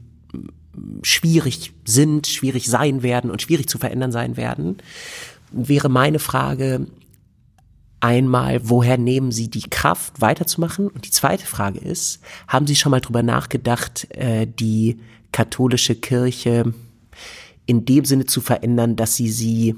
schwierig 1.01 1.73
sind, 1.83 2.27
schwierig 2.27 2.69
sein 2.69 3.03
werden 3.03 3.29
und 3.29 3.41
schwierig 3.41 3.67
zu 3.67 3.77
verändern 3.77 4.13
sein 4.13 4.37
werden, 4.37 4.77
wäre 5.51 5.89
meine 5.89 6.19
Frage, 6.19 6.87
einmal, 7.99 8.61
woher 8.69 8.97
nehmen 8.97 9.31
Sie 9.31 9.49
die 9.49 9.69
Kraft, 9.69 10.21
weiterzumachen? 10.21 10.87
Und 10.87 11.05
die 11.05 11.11
zweite 11.11 11.45
Frage 11.45 11.79
ist, 11.79 12.19
haben 12.47 12.67
Sie 12.67 12.75
schon 12.75 12.91
mal 12.91 13.01
drüber 13.01 13.23
nachgedacht, 13.23 14.07
äh, 14.11 14.47
die 14.47 14.97
katholische 15.31 15.95
Kirche 15.95 16.73
in 17.65 17.85
dem 17.85 18.05
Sinne 18.05 18.25
zu 18.25 18.41
verändern, 18.41 18.95
dass 18.95 19.15
Sie 19.15 19.29
sie 19.29 19.75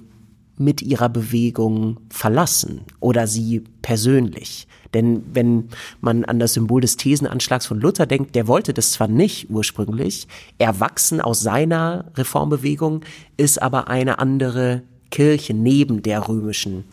mit 0.57 0.81
ihrer 0.81 1.09
Bewegung 1.09 1.99
verlassen 2.09 2.81
oder 2.99 3.27
sie 3.27 3.63
persönlich. 3.81 4.67
Denn 4.93 5.23
wenn 5.33 5.69
man 6.01 6.25
an 6.25 6.39
das 6.39 6.53
Symbol 6.53 6.81
des 6.81 6.97
Thesenanschlags 6.97 7.67
von 7.67 7.79
Luther 7.79 8.05
denkt, 8.05 8.35
der 8.35 8.47
wollte 8.47 8.73
das 8.73 8.91
zwar 8.91 9.07
nicht 9.07 9.49
ursprünglich, 9.49 10.27
erwachsen 10.57 11.21
aus 11.21 11.41
seiner 11.41 12.11
Reformbewegung, 12.15 13.01
ist 13.35 13.61
aber 13.61 13.87
eine 13.87 14.19
andere 14.19 14.81
Kirche 15.11 15.53
neben 15.53 16.01
der 16.01 16.27
römischen 16.27 16.85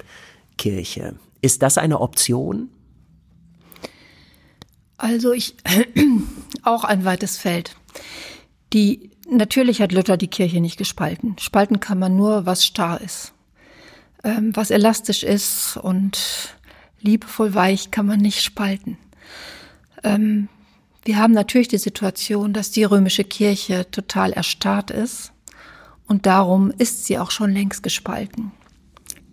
Kirche. 0.56 1.16
Ist 1.40 1.62
das 1.62 1.78
eine 1.78 2.00
Option? 2.00 2.70
Also 4.96 5.32
ich 5.32 5.56
auch 6.62 6.84
ein 6.84 7.04
weites 7.04 7.36
Feld. 7.36 7.76
Die 8.72 9.10
natürlich 9.28 9.80
hat 9.82 9.92
Luther 9.92 10.16
die 10.16 10.28
Kirche 10.28 10.60
nicht 10.60 10.78
gespalten. 10.78 11.36
Spalten 11.38 11.80
kann 11.80 11.98
man 11.98 12.16
nur, 12.16 12.46
was 12.46 12.64
starr 12.64 13.00
ist, 13.00 13.32
ähm, 14.22 14.54
was 14.54 14.70
elastisch 14.70 15.22
ist 15.22 15.76
und 15.76 16.56
liebevoll 17.00 17.54
weich 17.54 17.90
kann 17.90 18.06
man 18.06 18.20
nicht 18.20 18.42
spalten. 18.42 18.96
Ähm, 20.02 20.48
wir 21.04 21.18
haben 21.18 21.34
natürlich 21.34 21.68
die 21.68 21.78
Situation, 21.78 22.54
dass 22.54 22.70
die 22.70 22.84
römische 22.84 23.24
Kirche 23.24 23.90
total 23.90 24.32
erstarrt 24.32 24.90
ist 24.90 25.32
und 26.06 26.24
darum 26.24 26.70
ist 26.70 27.04
sie 27.04 27.18
auch 27.18 27.30
schon 27.30 27.52
längst 27.52 27.82
gespalten 27.82 28.52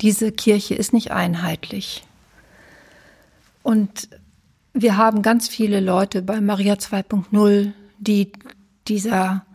diese 0.01 0.31
Kirche 0.31 0.75
ist 0.75 0.93
nicht 0.93 1.11
einheitlich. 1.11 2.03
Und 3.63 4.09
wir 4.73 4.97
haben 4.97 5.21
ganz 5.21 5.47
viele 5.47 5.79
Leute 5.79 6.21
bei 6.21 6.41
Maria 6.41 6.75
2.0, 6.75 7.71
die 7.99 8.31
dieser, 8.87 9.45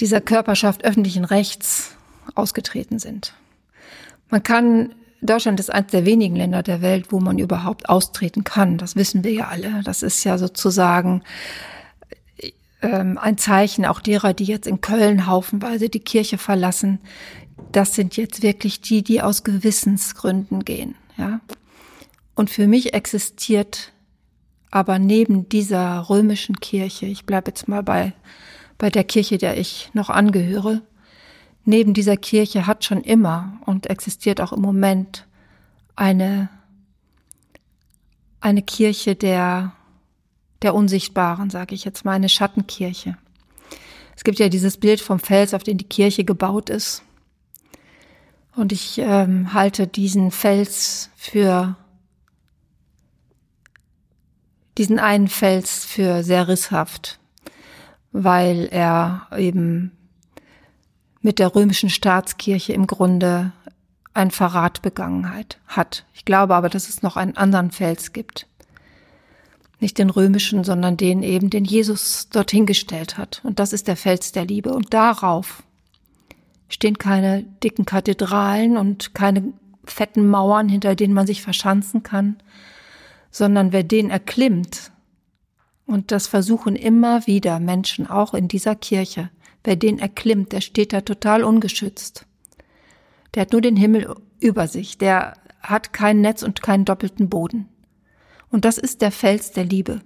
dieser 0.00 0.20
Körperschaft 0.20 0.84
öffentlichen 0.84 1.24
Rechts 1.24 1.96
ausgetreten 2.34 2.98
sind. 2.98 3.34
Man 4.30 4.42
kann, 4.42 4.94
Deutschland 5.22 5.58
ist 5.58 5.72
eines 5.72 5.90
der 5.90 6.04
wenigen 6.04 6.36
Länder 6.36 6.62
der 6.62 6.82
Welt, 6.82 7.06
wo 7.10 7.18
man 7.18 7.38
überhaupt 7.38 7.88
austreten 7.88 8.44
kann. 8.44 8.78
Das 8.78 8.94
wissen 8.94 9.24
wir 9.24 9.32
ja 9.32 9.48
alle. 9.48 9.82
Das 9.82 10.02
ist 10.02 10.22
ja 10.24 10.38
sozusagen 10.38 11.22
ähm, 12.82 13.18
ein 13.18 13.38
Zeichen 13.38 13.86
auch 13.86 14.00
derer, 14.00 14.34
die 14.34 14.44
jetzt 14.44 14.66
in 14.66 14.80
Köln 14.80 15.26
haufenweise 15.26 15.88
die 15.88 16.00
Kirche 16.00 16.38
verlassen, 16.38 17.00
das 17.72 17.94
sind 17.94 18.16
jetzt 18.16 18.42
wirklich 18.42 18.80
die, 18.80 19.02
die 19.02 19.22
aus 19.22 19.44
Gewissensgründen 19.44 20.64
gehen, 20.64 20.94
ja. 21.16 21.40
Und 22.34 22.50
für 22.50 22.68
mich 22.68 22.94
existiert 22.94 23.92
aber 24.70 24.98
neben 24.98 25.48
dieser 25.48 26.08
römischen 26.08 26.60
Kirche, 26.60 27.06
ich 27.06 27.24
bleibe 27.24 27.50
jetzt 27.50 27.68
mal 27.68 27.82
bei, 27.82 28.12
bei 28.76 28.90
der 28.90 29.04
Kirche, 29.04 29.38
der 29.38 29.58
ich 29.58 29.90
noch 29.92 30.10
angehöre, 30.10 30.82
neben 31.64 31.94
dieser 31.94 32.16
Kirche 32.16 32.66
hat 32.66 32.84
schon 32.84 33.02
immer 33.02 33.60
und 33.66 33.88
existiert 33.88 34.40
auch 34.40 34.52
im 34.52 34.60
Moment 34.60 35.26
eine, 35.96 36.48
eine 38.40 38.62
Kirche 38.62 39.16
der, 39.16 39.72
der 40.62 40.74
Unsichtbaren, 40.74 41.50
sage 41.50 41.74
ich 41.74 41.84
jetzt 41.84 42.04
mal, 42.04 42.12
eine 42.12 42.28
Schattenkirche. 42.28 43.16
Es 44.16 44.24
gibt 44.24 44.38
ja 44.38 44.48
dieses 44.48 44.78
Bild 44.78 45.00
vom 45.00 45.18
Fels, 45.18 45.54
auf 45.54 45.62
den 45.62 45.78
die 45.78 45.88
Kirche 45.88 46.24
gebaut 46.24 46.70
ist. 46.70 47.02
Und 48.58 48.72
ich 48.72 48.98
ähm, 48.98 49.54
halte 49.54 49.86
diesen 49.86 50.32
Fels 50.32 51.10
für 51.14 51.76
diesen 54.76 54.98
einen 54.98 55.28
Fels 55.28 55.84
für 55.84 56.24
sehr 56.24 56.48
risshaft, 56.48 57.20
weil 58.10 58.68
er 58.72 59.28
eben 59.36 59.92
mit 61.20 61.38
der 61.38 61.54
römischen 61.54 61.88
Staatskirche 61.88 62.72
im 62.72 62.88
Grunde 62.88 63.52
ein 64.12 64.32
Verrat 64.32 64.82
begangen 64.82 65.32
hat. 65.68 66.04
Ich 66.12 66.24
glaube 66.24 66.56
aber, 66.56 66.68
dass 66.68 66.88
es 66.88 67.00
noch 67.00 67.16
einen 67.16 67.36
anderen 67.36 67.70
Fels 67.70 68.12
gibt. 68.12 68.48
Nicht 69.78 69.98
den 69.98 70.10
römischen, 70.10 70.64
sondern 70.64 70.96
den 70.96 71.22
eben, 71.22 71.48
den 71.48 71.64
Jesus 71.64 72.28
dorthin 72.28 72.66
gestellt 72.66 73.18
hat. 73.18 73.40
Und 73.44 73.60
das 73.60 73.72
ist 73.72 73.86
der 73.86 73.96
Fels 73.96 74.32
der 74.32 74.46
Liebe. 74.46 74.74
Und 74.74 74.92
darauf 74.92 75.62
stehen 76.68 76.98
keine 76.98 77.42
dicken 77.62 77.84
Kathedralen 77.84 78.76
und 78.76 79.14
keine 79.14 79.52
fetten 79.84 80.28
Mauern, 80.28 80.68
hinter 80.68 80.94
denen 80.94 81.14
man 81.14 81.26
sich 81.26 81.42
verschanzen 81.42 82.02
kann, 82.02 82.36
sondern 83.30 83.72
wer 83.72 83.82
den 83.82 84.10
erklimmt, 84.10 84.92
und 85.88 86.12
das 86.12 86.26
versuchen 86.26 86.76
immer 86.76 87.26
wieder 87.26 87.58
Menschen, 87.60 88.06
auch 88.06 88.34
in 88.34 88.46
dieser 88.46 88.76
Kirche, 88.76 89.30
wer 89.64 89.74
den 89.74 89.98
erklimmt, 89.98 90.52
der 90.52 90.60
steht 90.60 90.92
da 90.92 91.00
total 91.00 91.42
ungeschützt. 91.42 92.26
Der 93.34 93.40
hat 93.42 93.52
nur 93.52 93.62
den 93.62 93.76
Himmel 93.76 94.14
über 94.38 94.68
sich, 94.68 94.98
der 94.98 95.38
hat 95.62 95.94
kein 95.94 96.20
Netz 96.20 96.42
und 96.42 96.60
keinen 96.60 96.84
doppelten 96.84 97.30
Boden. 97.30 97.70
Und 98.50 98.66
das 98.66 98.76
ist 98.76 99.00
der 99.00 99.10
Fels 99.10 99.52
der 99.52 99.64
Liebe. 99.64 100.02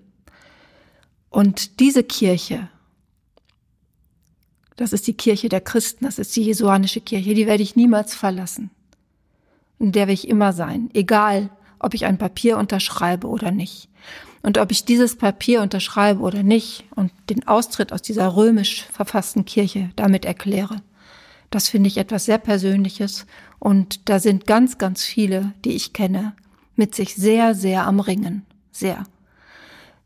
Und 1.31 1.81
diese 1.81 2.05
Kirche, 2.05 2.69
das 4.83 4.93
ist 4.93 5.07
die 5.07 5.15
Kirche 5.15 5.49
der 5.49 5.61
Christen, 5.61 6.07
das 6.07 6.19
ist 6.19 6.35
die 6.35 6.43
jesuanische 6.43 7.01
Kirche, 7.01 7.35
die 7.35 7.47
werde 7.47 7.63
ich 7.63 7.77
niemals 7.77 8.17
verlassen. 8.17 8.71
In 9.79 9.93
der 9.93 10.09
will 10.09 10.15
ich 10.15 10.27
immer 10.27 10.53
sein, 10.53 10.91
egal 10.93 11.51
ob 11.79 11.95
ich 11.95 12.05
ein 12.05 12.19
Papier 12.19 12.59
unterschreibe 12.59 13.29
oder 13.29 13.53
nicht. 13.53 13.89
Und 14.43 14.59
ob 14.59 14.73
ich 14.73 14.85
dieses 14.85 15.15
Papier 15.15 15.63
unterschreibe 15.63 16.21
oder 16.21 16.43
nicht 16.43 16.83
und 16.97 17.13
den 17.31 17.47
Austritt 17.47 17.93
aus 17.93 18.03
dieser 18.03 18.35
römisch 18.35 18.83
verfassten 18.91 19.45
Kirche 19.45 19.91
damit 19.95 20.25
erkläre, 20.25 20.83
das 21.51 21.69
finde 21.69 21.87
ich 21.87 21.97
etwas 21.97 22.25
sehr 22.25 22.39
Persönliches. 22.39 23.27
Und 23.61 24.09
da 24.09 24.19
sind 24.19 24.49
ganz, 24.49 24.79
ganz 24.79 25.05
viele, 25.05 25.53
die 25.65 25.77
ich 25.77 25.93
kenne, 25.93 26.33
mit 26.75 26.97
sich 26.97 27.15
sehr, 27.15 27.55
sehr 27.55 27.87
am 27.87 28.01
Ringen. 28.01 28.45
Sehr. 28.73 29.05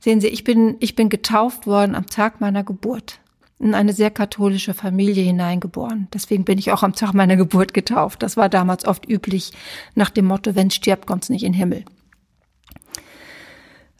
Sehen 0.00 0.20
Sie, 0.20 0.28
ich 0.28 0.44
bin, 0.44 0.76
ich 0.80 0.94
bin 0.94 1.08
getauft 1.08 1.66
worden 1.66 1.94
am 1.94 2.08
Tag 2.08 2.42
meiner 2.42 2.62
Geburt 2.62 3.20
in 3.58 3.74
eine 3.74 3.92
sehr 3.92 4.10
katholische 4.10 4.74
Familie 4.74 5.22
hineingeboren. 5.22 6.08
Deswegen 6.12 6.44
bin 6.44 6.58
ich 6.58 6.72
auch 6.72 6.82
am 6.82 6.94
Tag 6.94 7.14
meiner 7.14 7.36
Geburt 7.36 7.72
getauft. 7.72 8.22
Das 8.22 8.36
war 8.36 8.48
damals 8.48 8.86
oft 8.86 9.08
üblich 9.08 9.52
nach 9.94 10.10
dem 10.10 10.26
Motto, 10.26 10.54
wenn 10.54 10.70
stirbt, 10.70 11.06
kommt's 11.06 11.30
nicht 11.30 11.42
in 11.42 11.52
den 11.52 11.58
Himmel. 11.58 11.84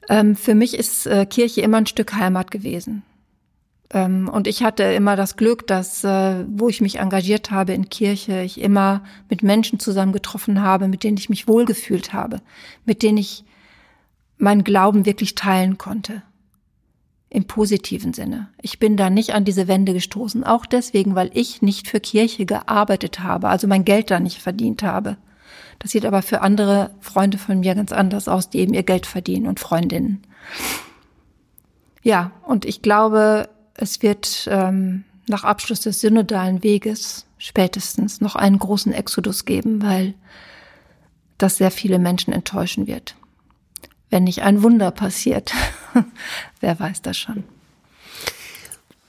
Ähm, 0.09 0.37
für 0.37 0.55
mich 0.55 0.75
ist 0.75 1.07
äh, 1.07 1.25
Kirche 1.27 1.63
immer 1.63 1.79
ein 1.79 1.87
Stück 1.87 2.15
Heimat 2.15 2.51
gewesen. 2.51 3.03
Ähm, 3.91 4.29
und 4.29 4.47
ich 4.47 4.63
hatte 4.63 4.83
immer 4.83 5.17
das 5.17 5.37
Glück, 5.37 5.67
dass, 5.67 6.05
äh, 6.05 6.45
wo 6.49 6.69
ich 6.69 6.81
mich 6.81 6.99
engagiert 6.99 7.51
habe 7.51 7.73
in 7.73 7.89
Kirche, 7.89 8.43
ich 8.43 8.61
immer 8.61 9.05
mit 9.31 9.43
Menschen 9.43 9.81
zusammengetroffen 9.81 10.61
habe, 10.61 10.87
mit 10.87 11.03
denen 11.03 11.17
ich 11.17 11.31
mich 11.31 11.49
wohlgefühlt 11.49 12.13
habe, 12.13 12.41
mit 12.85 13.03
denen 13.03 13.19
ich 13.19 13.45
meinen 14.37 14.65
Glauben 14.65 15.07
wirklich 15.07 15.35
teilen 15.35 15.79
konnte 15.79 16.23
im 17.29 17.45
positiven 17.47 18.13
Sinne. 18.13 18.49
Ich 18.63 18.79
bin 18.79 18.97
da 18.97 19.11
nicht 19.11 19.35
an 19.35 19.45
diese 19.45 19.69
Wände 19.69 19.93
gestoßen, 19.93 20.45
auch 20.45 20.65
deswegen, 20.65 21.15
weil 21.15 21.31
ich 21.35 21.61
nicht 21.61 21.89
für 21.89 22.01
Kirche 22.01 22.47
gearbeitet 22.47 23.21
habe, 23.21 23.49
also 23.49 23.67
mein 23.67 23.85
Geld 23.85 24.11
da 24.11 24.21
nicht 24.21 24.41
verdient 24.41 24.83
habe. 24.83 25.17
Das 25.79 25.91
sieht 25.91 26.07
aber 26.07 26.23
für 26.23 26.41
andere 26.41 26.91
Freunde 27.01 27.37
von 27.39 27.61
mir 27.61 27.75
ganz 27.75 27.93
anders 27.93 28.29
aus, 28.29 28.49
die 28.49 28.61
eben 28.61 28.75
ihr 28.75 28.83
Geld 28.83 29.07
verdienen 29.07 29.47
und 29.47 29.61
Freundinnen. 29.61 30.23
Ja, 32.03 32.31
und 32.45 32.65
ich 32.65 32.81
glaube, 32.83 33.49
es 33.75 34.03
wird 34.03 34.49
ähm, 34.51 35.05
nach 35.27 35.45
Abschluss 35.45 35.81
des 35.81 36.01
synodalen 36.01 36.63
Weges 36.63 37.27
spätestens 37.37 38.21
noch 38.21 38.37
einen 38.37 38.59
großen 38.59 38.93
Exodus 38.93 39.45
geben, 39.45 39.83
weil 39.83 40.15
das 41.37 41.57
sehr 41.57 41.71
viele 41.71 41.99
Menschen 41.99 42.33
enttäuschen 42.33 42.87
wird 42.87 43.17
wenn 44.11 44.25
nicht 44.25 44.43
ein 44.43 44.63
Wunder 44.63 44.91
passiert. 44.91 45.53
Wer 46.61 46.79
weiß 46.79 47.03
das 47.03 47.17
schon. 47.17 47.45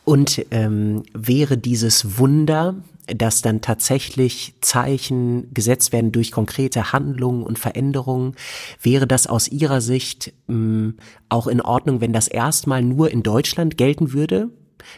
Und 0.04 0.46
ähm, 0.52 1.04
wäre 1.14 1.58
dieses 1.58 2.18
Wunder, 2.18 2.76
dass 3.08 3.42
dann 3.42 3.62
tatsächlich 3.62 4.54
Zeichen 4.62 5.54
gesetzt 5.54 5.92
werden 5.92 6.12
durch 6.12 6.32
konkrete 6.32 6.92
Handlungen 6.94 7.44
und 7.44 7.60
Veränderungen, 7.60 8.36
wäre 8.82 9.08
das 9.08 9.28
aus 9.28 9.48
Ihrer 9.48 9.82
Sicht 9.82 10.34
ähm, 10.50 10.96
auch 11.30 11.48
in 11.48 11.62
Ordnung, 11.62 12.02
wenn 12.02 12.14
das 12.14 12.28
erstmal 12.28 12.82
nur 12.82 13.12
in 13.12 13.24
Deutschland 13.24 13.78
gelten 13.78 14.14
würde? 14.14 14.50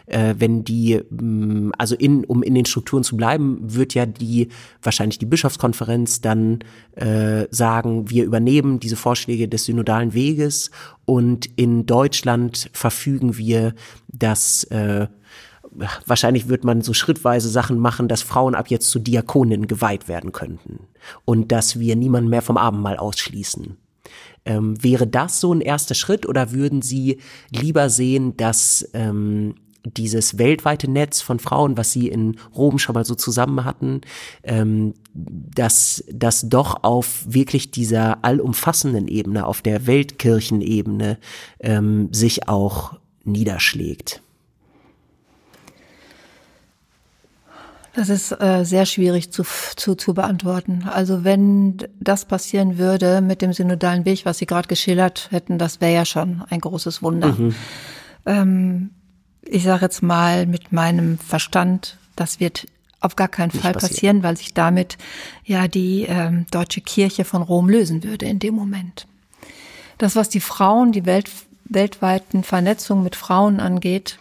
Äh, 0.05 0.35
wenn 0.37 0.63
die, 0.63 1.01
mm, 1.09 1.71
also 1.77 1.95
in, 1.95 2.25
um 2.25 2.43
in 2.43 2.55
den 2.55 2.65
Strukturen 2.65 3.03
zu 3.03 3.17
bleiben, 3.17 3.59
wird 3.61 3.93
ja 3.93 4.05
die, 4.05 4.49
wahrscheinlich 4.81 5.19
die 5.19 5.25
Bischofskonferenz 5.25 6.21
dann 6.21 6.59
äh, 6.95 7.47
sagen, 7.51 8.09
wir 8.09 8.25
übernehmen 8.25 8.79
diese 8.79 8.95
Vorschläge 8.95 9.47
des 9.47 9.65
synodalen 9.65 10.13
Weges 10.13 10.71
und 11.05 11.49
in 11.55 11.85
Deutschland 11.85 12.69
verfügen 12.73 13.37
wir, 13.37 13.73
dass 14.07 14.63
äh, 14.65 15.07
wahrscheinlich 16.05 16.47
wird 16.47 16.63
man 16.63 16.81
so 16.81 16.93
schrittweise 16.93 17.49
Sachen 17.49 17.79
machen, 17.79 18.07
dass 18.07 18.21
Frauen 18.21 18.55
ab 18.55 18.69
jetzt 18.69 18.89
zu 18.89 18.99
Diakoninnen 18.99 19.67
geweiht 19.67 20.07
werden 20.07 20.31
könnten 20.31 20.87
und 21.25 21.51
dass 21.51 21.79
wir 21.79 21.95
niemanden 21.95 22.29
mehr 22.29 22.41
vom 22.41 22.57
Abendmahl 22.57 22.97
ausschließen. 22.97 23.77
Ähm, 24.45 24.81
wäre 24.81 25.05
das 25.05 25.39
so 25.39 25.53
ein 25.53 25.61
erster 25.61 25.95
Schritt 25.95 26.27
oder 26.27 26.51
würden 26.51 26.81
Sie 26.81 27.19
lieber 27.51 27.89
sehen, 27.89 28.37
dass 28.37 28.89
ähm, 28.93 29.55
dieses 29.85 30.37
weltweite 30.37 30.89
Netz 30.89 31.21
von 31.21 31.39
Frauen, 31.39 31.77
was 31.77 31.91
sie 31.91 32.07
in 32.07 32.37
Rom 32.55 32.79
schon 32.79 32.93
mal 32.93 33.05
so 33.05 33.15
zusammen 33.15 33.63
hatten, 33.65 34.01
ähm, 34.43 34.93
dass 35.13 36.03
das 36.11 36.49
doch 36.49 36.83
auf 36.83 37.23
wirklich 37.27 37.71
dieser 37.71 38.23
allumfassenden 38.23 39.07
Ebene, 39.07 39.45
auf 39.45 39.61
der 39.61 39.87
Weltkirchenebene 39.87 41.17
ähm, 41.59 42.09
sich 42.11 42.47
auch 42.47 42.97
niederschlägt. 43.23 44.21
Das 47.93 48.09
ist 48.09 48.31
äh, 48.31 48.63
sehr 48.63 48.85
schwierig 48.85 49.31
zu, 49.31 49.43
zu, 49.75 49.95
zu 49.95 50.13
beantworten. 50.13 50.85
Also 50.89 51.23
wenn 51.23 51.77
das 51.99 52.25
passieren 52.25 52.77
würde 52.77 53.19
mit 53.19 53.41
dem 53.41 53.51
synodalen 53.51 54.05
Weg, 54.05 54.25
was 54.25 54.37
Sie 54.37 54.45
gerade 54.45 54.67
geschildert 54.67 55.27
hätten, 55.31 55.57
das 55.57 55.81
wäre 55.81 55.93
ja 55.93 56.05
schon 56.05 56.43
ein 56.49 56.61
großes 56.61 57.01
Wunder. 57.01 57.33
Mhm. 57.33 57.55
Ähm, 58.25 58.89
ich 59.41 59.63
sage 59.63 59.85
jetzt 59.85 60.03
mal 60.03 60.45
mit 60.45 60.71
meinem 60.71 61.17
Verstand, 61.17 61.97
das 62.15 62.39
wird 62.39 62.67
auf 63.01 63.15
gar 63.15 63.29
keinen 63.29 63.51
Fall 63.51 63.73
passieren. 63.73 63.91
passieren, 63.91 64.23
weil 64.23 64.37
sich 64.37 64.53
damit 64.53 64.97
ja 65.45 65.67
die 65.67 66.03
ähm, 66.03 66.45
deutsche 66.51 66.81
Kirche 66.81 67.23
von 67.23 67.41
Rom 67.41 67.69
lösen 67.69 68.03
würde 68.03 68.25
in 68.25 68.39
dem 68.39 68.55
Moment. 68.55 69.07
Das, 69.97 70.15
was 70.15 70.29
die 70.29 70.41
Frauen, 70.41 70.91
die 70.91 71.05
Welt, 71.05 71.29
weltweiten 71.65 72.43
Vernetzungen 72.43 73.03
mit 73.03 73.15
Frauen 73.15 73.59
angeht, 73.59 74.19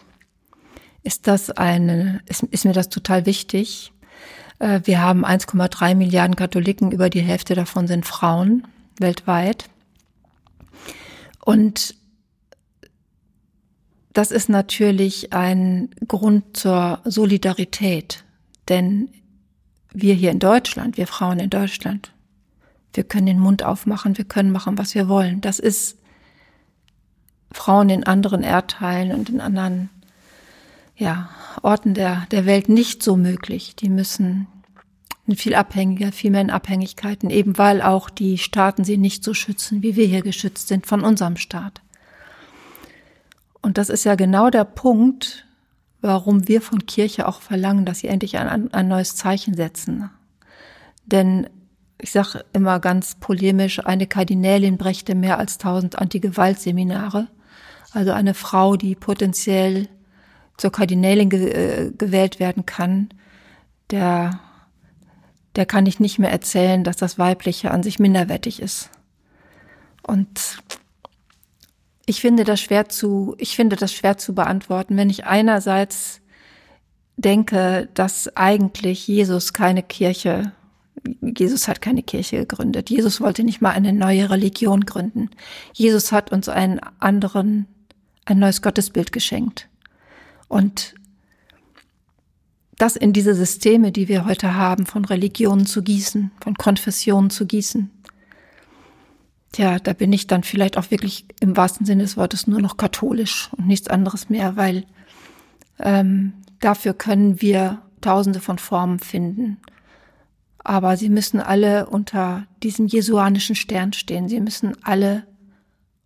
ist 1.03 1.27
das 1.27 1.49
eine, 1.49 2.21
ist, 2.25 2.43
ist 2.43 2.65
mir 2.65 2.73
das 2.73 2.89
total 2.89 3.25
wichtig. 3.25 3.91
Äh, 4.59 4.81
wir 4.83 5.01
haben 5.01 5.25
1,3 5.25 5.95
Milliarden 5.95 6.35
Katholiken, 6.35 6.91
über 6.91 7.09
die 7.09 7.21
Hälfte 7.21 7.55
davon 7.55 7.87
sind 7.87 8.05
Frauen 8.05 8.67
weltweit. 8.97 9.65
Und 11.43 11.95
das 14.13 14.31
ist 14.31 14.49
natürlich 14.49 15.33
ein 15.33 15.89
Grund 16.07 16.57
zur 16.57 16.99
Solidarität, 17.05 18.23
denn 18.67 19.09
wir 19.91 20.13
hier 20.13 20.31
in 20.31 20.39
Deutschland, 20.39 20.97
wir 20.97 21.07
Frauen 21.07 21.39
in 21.39 21.49
Deutschland, 21.49 22.11
wir 22.93 23.03
können 23.03 23.27
den 23.27 23.39
Mund 23.39 23.63
aufmachen, 23.63 24.17
wir 24.17 24.25
können 24.25 24.51
machen, 24.51 24.77
was 24.77 24.95
wir 24.95 25.07
wollen. 25.07 25.41
Das 25.41 25.59
ist 25.59 25.97
Frauen 27.51 27.89
in 27.89 28.03
anderen 28.03 28.43
Erdteilen 28.43 29.11
und 29.11 29.29
in 29.29 29.41
anderen 29.41 29.89
ja, 30.95 31.29
Orten 31.61 31.93
der, 31.93 32.27
der 32.31 32.45
Welt 32.45 32.67
nicht 32.67 33.03
so 33.03 33.15
möglich. 33.15 33.75
Die 33.75 33.89
müssen 33.89 34.47
viel 35.35 35.53
abhängiger, 35.53 36.11
viel 36.11 36.31
mehr 36.31 36.41
in 36.41 36.49
Abhängigkeiten, 36.49 37.29
eben 37.29 37.57
weil 37.57 37.81
auch 37.81 38.09
die 38.09 38.37
Staaten 38.37 38.83
sie 38.83 38.97
nicht 38.97 39.23
so 39.23 39.33
schützen, 39.33 39.83
wie 39.83 39.95
wir 39.95 40.07
hier 40.07 40.23
geschützt 40.23 40.67
sind 40.67 40.87
von 40.87 41.01
unserem 41.01 41.37
Staat. 41.37 41.81
Und 43.61 43.77
das 43.77 43.89
ist 43.89 44.03
ja 44.03 44.15
genau 44.15 44.49
der 44.49 44.63
Punkt, 44.63 45.45
warum 46.01 46.47
wir 46.47 46.61
von 46.61 46.85
Kirche 46.85 47.27
auch 47.27 47.41
verlangen, 47.41 47.85
dass 47.85 47.99
sie 47.99 48.07
endlich 48.07 48.37
ein, 48.37 48.73
ein 48.73 48.87
neues 48.87 49.15
Zeichen 49.15 49.53
setzen. 49.53 50.09
Denn 51.05 51.49
ich 52.01 52.11
sage 52.11 52.45
immer 52.53 52.79
ganz 52.79 53.15
polemisch, 53.15 53.85
eine 53.85 54.07
Kardinälin 54.07 54.77
brächte 54.77 55.15
mehr 55.15 55.37
als 55.37 55.57
tausend 55.57 55.99
Anti-Gewalt-Seminare. 55.99 57.27
Also 57.91 58.13
eine 58.13 58.33
Frau, 58.33 58.77
die 58.77 58.95
potenziell 58.95 59.89
zur 60.57 60.71
Kardinälin 60.71 61.29
ge 61.29 61.49
äh, 61.49 61.91
gewählt 61.91 62.39
werden 62.39 62.65
kann, 62.65 63.09
der, 63.91 64.39
der 65.55 65.65
kann 65.65 65.85
ich 65.85 65.99
nicht 65.99 66.19
mehr 66.19 66.31
erzählen, 66.31 66.83
dass 66.83 66.97
das 66.97 67.17
Weibliche 67.17 67.71
an 67.71 67.83
sich 67.83 67.99
minderwertig 67.99 68.61
ist. 68.61 68.89
Und 70.03 70.61
ich 72.09 72.21
finde 72.21 72.43
das 72.43 72.59
schwer 72.59 72.89
zu, 72.89 73.35
ich 73.37 73.55
finde 73.55 73.75
das 73.75 73.93
schwer 73.93 74.17
zu 74.17 74.33
beantworten, 74.33 74.97
wenn 74.97 75.11
ich 75.11 75.25
einerseits 75.25 76.21
denke, 77.17 77.87
dass 77.93 78.35
eigentlich 78.35 79.07
Jesus 79.07 79.53
keine 79.53 79.83
Kirche, 79.83 80.53
Jesus 81.21 81.67
hat 81.67 81.81
keine 81.81 82.01
Kirche 82.01 82.37
gegründet. 82.37 82.89
Jesus 82.89 83.21
wollte 83.21 83.43
nicht 83.43 83.61
mal 83.61 83.73
eine 83.73 83.93
neue 83.93 84.27
Religion 84.31 84.85
gründen. 84.85 85.29
Jesus 85.73 86.11
hat 86.11 86.31
uns 86.31 86.49
einen 86.49 86.79
anderen, 86.97 87.67
ein 88.25 88.39
neues 88.39 88.63
Gottesbild 88.63 89.11
geschenkt. 89.11 89.69
Und 90.47 90.95
das 92.79 92.95
in 92.95 93.13
diese 93.13 93.35
Systeme, 93.35 93.91
die 93.91 94.07
wir 94.07 94.25
heute 94.25 94.55
haben, 94.55 94.87
von 94.87 95.05
Religionen 95.05 95.67
zu 95.67 95.83
gießen, 95.83 96.31
von 96.41 96.55
Konfessionen 96.55 97.29
zu 97.29 97.45
gießen, 97.45 97.91
Tja, 99.51 99.79
da 99.79 99.93
bin 99.93 100.13
ich 100.13 100.27
dann 100.27 100.43
vielleicht 100.43 100.77
auch 100.77 100.91
wirklich 100.91 101.25
im 101.39 101.57
wahrsten 101.57 101.85
Sinne 101.85 102.03
des 102.03 102.17
Wortes 102.17 102.47
nur 102.47 102.61
noch 102.61 102.77
katholisch 102.77 103.49
und 103.57 103.67
nichts 103.67 103.87
anderes 103.87 104.29
mehr, 104.29 104.55
weil 104.55 104.85
ähm, 105.79 106.33
dafür 106.59 106.93
können 106.93 107.41
wir 107.41 107.81
tausende 108.01 108.39
von 108.41 108.59
Formen 108.59 108.99
finden. 108.99 109.57
Aber 110.63 110.97
sie 110.97 111.09
müssen 111.09 111.39
alle 111.39 111.87
unter 111.87 112.45
diesem 112.61 112.85
jesuanischen 112.85 113.55
Stern 113.55 113.93
stehen. 113.93 114.29
Sie 114.29 114.39
müssen 114.39 114.75
alle 114.83 115.25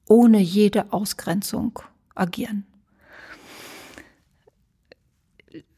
ohne 0.08 0.40
jede 0.40 0.94
Ausgrenzung 0.94 1.80
agieren. 2.16 2.66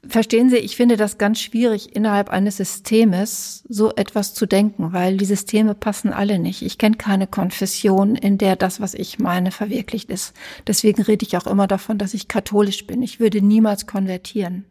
Verstehen 0.07 0.49
Sie, 0.49 0.57
ich 0.57 0.75
finde 0.75 0.97
das 0.97 1.17
ganz 1.17 1.39
schwierig, 1.39 1.95
innerhalb 1.95 2.29
eines 2.29 2.57
Systemes 2.57 3.63
so 3.67 3.91
etwas 3.95 4.33
zu 4.33 4.45
denken, 4.45 4.93
weil 4.93 5.17
die 5.17 5.25
Systeme 5.25 5.73
passen 5.73 6.13
alle 6.13 6.37
nicht. 6.37 6.61
Ich 6.61 6.77
kenne 6.77 6.95
keine 6.95 7.27
Konfession, 7.27 8.15
in 8.15 8.37
der 8.37 8.55
das, 8.55 8.79
was 8.79 8.93
ich 8.93 9.19
meine, 9.19 9.51
verwirklicht 9.51 10.09
ist. 10.09 10.33
Deswegen 10.67 11.01
rede 11.01 11.25
ich 11.25 11.37
auch 11.37 11.47
immer 11.47 11.67
davon, 11.67 11.97
dass 11.97 12.13
ich 12.13 12.27
katholisch 12.27 12.85
bin. 12.85 13.01
Ich 13.01 13.19
würde 13.19 13.41
niemals 13.41 13.87
konvertieren. 13.87 14.65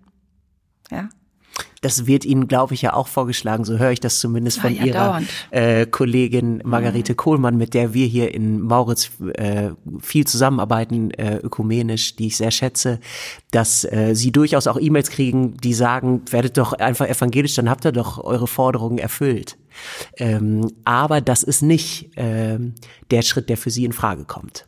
Ja. 0.90 1.08
Das 1.84 2.06
wird 2.06 2.24
Ihnen, 2.24 2.48
glaube 2.48 2.72
ich, 2.72 2.82
ja 2.82 2.94
auch 2.94 3.08
vorgeschlagen. 3.08 3.64
So 3.64 3.78
höre 3.78 3.90
ich 3.90 4.00
das 4.00 4.18
zumindest 4.18 4.58
von 4.58 4.74
ja, 4.74 4.84
Ihrer 4.84 5.22
äh, 5.50 5.84
Kollegin 5.86 6.62
Margarete 6.64 7.12
mhm. 7.12 7.16
Kohlmann, 7.16 7.58
mit 7.58 7.74
der 7.74 7.92
wir 7.92 8.06
hier 8.06 8.32
in 8.34 8.62
Mauritz 8.62 9.10
äh, 9.34 9.70
viel 10.00 10.26
zusammenarbeiten, 10.26 11.10
äh, 11.10 11.36
ökumenisch, 11.36 12.16
die 12.16 12.28
ich 12.28 12.38
sehr 12.38 12.50
schätze, 12.50 13.00
dass 13.50 13.84
äh, 13.84 14.14
Sie 14.14 14.32
durchaus 14.32 14.66
auch 14.66 14.80
E-Mails 14.80 15.10
kriegen, 15.10 15.58
die 15.58 15.74
sagen, 15.74 16.22
werdet 16.30 16.56
doch 16.56 16.72
einfach 16.72 17.06
evangelisch, 17.06 17.54
dann 17.54 17.68
habt 17.68 17.84
ihr 17.84 17.92
doch 17.92 18.16
eure 18.18 18.46
Forderungen 18.46 18.98
erfüllt. 18.98 19.58
Ähm, 20.16 20.72
aber 20.84 21.20
das 21.20 21.42
ist 21.42 21.60
nicht 21.60 22.16
äh, 22.16 22.58
der 23.10 23.22
Schritt, 23.22 23.50
der 23.50 23.58
für 23.58 23.70
Sie 23.70 23.84
in 23.84 23.92
Frage 23.92 24.24
kommt 24.24 24.66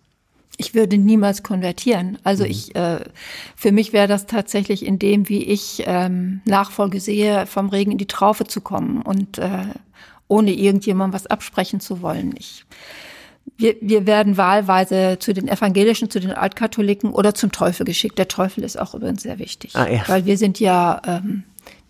ich 0.57 0.75
würde 0.75 0.99
niemals 0.99 1.43
konvertieren. 1.43 2.19
Also 2.25 2.45
mhm. 2.45 2.51
ich, 2.51 2.75
äh, 2.75 3.01
für 3.55 3.73
mich 3.73 3.93
wäre 3.93 4.09
das 4.09 4.27
tatsächlich 4.27 4.85
in 4.85 4.99
dem, 4.99 5.29
wie 5.29 5.45
ich 5.45 5.83
ähm, 5.87 6.41
Nachfolge 6.45 7.01
sehe, 7.01 7.47
vom 7.47 7.69
Regen 7.69 7.93
in 7.93 7.99
die 7.99 8.07
Traufe 8.07 8.45
zu 8.45 8.61
kommen 8.61 9.03
und 9.03 9.39
äh, 9.39 9.67
ohne 10.29 10.53
irgendjemandem 10.53 11.15
was 11.15 11.27
absprechen 11.27 11.81
zu 11.81 12.03
wollen. 12.03 12.35
Ich, 12.39 12.65
wir, 13.57 13.77
wir 13.81 14.07
werden 14.07 14.37
wahlweise 14.37 15.19
zu 15.21 15.33
den 15.33 15.49
Evangelischen, 15.49 16.11
zu 16.11 16.21
den 16.21 16.33
Altkatholiken 16.33 17.11
oder 17.11 17.35
zum 17.35 17.53
Teufel 17.53 17.85
geschickt. 17.85 18.19
Der 18.19 18.29
Teufel 18.29 18.65
ist 18.65 18.79
auch 18.79 18.95
übrigens 18.95 19.23
sehr 19.23 19.39
wichtig, 19.39 19.77
ah, 19.77 19.89
ja. 19.89 20.03
weil 20.09 20.25
wir 20.25 20.37
sind 20.37 20.59
ja, 20.59 21.01
ähm, 21.07 21.45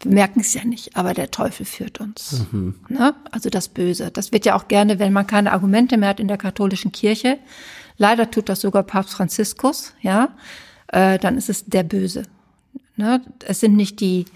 wir 0.06 0.14
merken 0.14 0.40
es 0.40 0.54
ja 0.54 0.64
nicht, 0.64 0.96
aber 0.96 1.14
der 1.14 1.30
Teufel 1.30 1.66
führt 1.66 2.00
uns. 2.00 2.44
Mhm. 2.52 2.74
Ne? 2.88 3.14
Also 3.30 3.50
das 3.50 3.68
Böse. 3.68 4.10
Das 4.10 4.32
wird 4.32 4.46
ja 4.46 4.56
auch 4.56 4.68
gerne, 4.68 4.98
wenn 4.98 5.12
man 5.12 5.26
keine 5.26 5.52
Argumente 5.52 5.96
mehr 5.96 6.10
hat 6.10 6.20
in 6.20 6.28
der 6.28 6.38
katholischen 6.38 6.92
Kirche, 6.92 7.38
Leider 7.98 8.30
tut 8.30 8.48
das 8.48 8.60
sogar 8.60 8.82
Papst 8.82 9.14
Franziskus, 9.14 9.94
ja. 10.02 10.30
Äh, 10.88 11.18
dann 11.18 11.36
ist 11.36 11.48
es 11.48 11.64
der 11.64 11.82
Böse. 11.82 12.24
Ne? 12.96 13.22
Es 13.44 13.60
sind 13.60 13.74
nicht 13.74 14.00
die, 14.00 14.26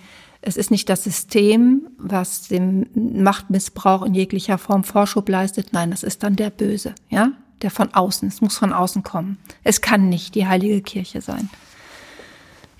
es 0.42 0.56
ist 0.56 0.70
nicht 0.70 0.88
das 0.88 1.04
System, 1.04 1.88
was 1.98 2.48
dem 2.48 2.86
Machtmissbrauch 2.94 4.02
in 4.02 4.14
jeglicher 4.14 4.58
Form 4.58 4.82
Vorschub 4.82 5.28
leistet. 5.28 5.72
Nein, 5.72 5.90
das 5.90 6.02
ist 6.02 6.22
dann 6.22 6.36
der 6.36 6.50
Böse, 6.50 6.94
ja, 7.08 7.32
der 7.62 7.70
von 7.70 7.94
außen. 7.94 8.26
Es 8.26 8.40
muss 8.40 8.56
von 8.56 8.72
außen 8.72 9.02
kommen. 9.02 9.38
Es 9.62 9.80
kann 9.80 10.08
nicht 10.08 10.34
die 10.34 10.46
heilige 10.46 10.80
Kirche 10.80 11.20
sein. 11.20 11.50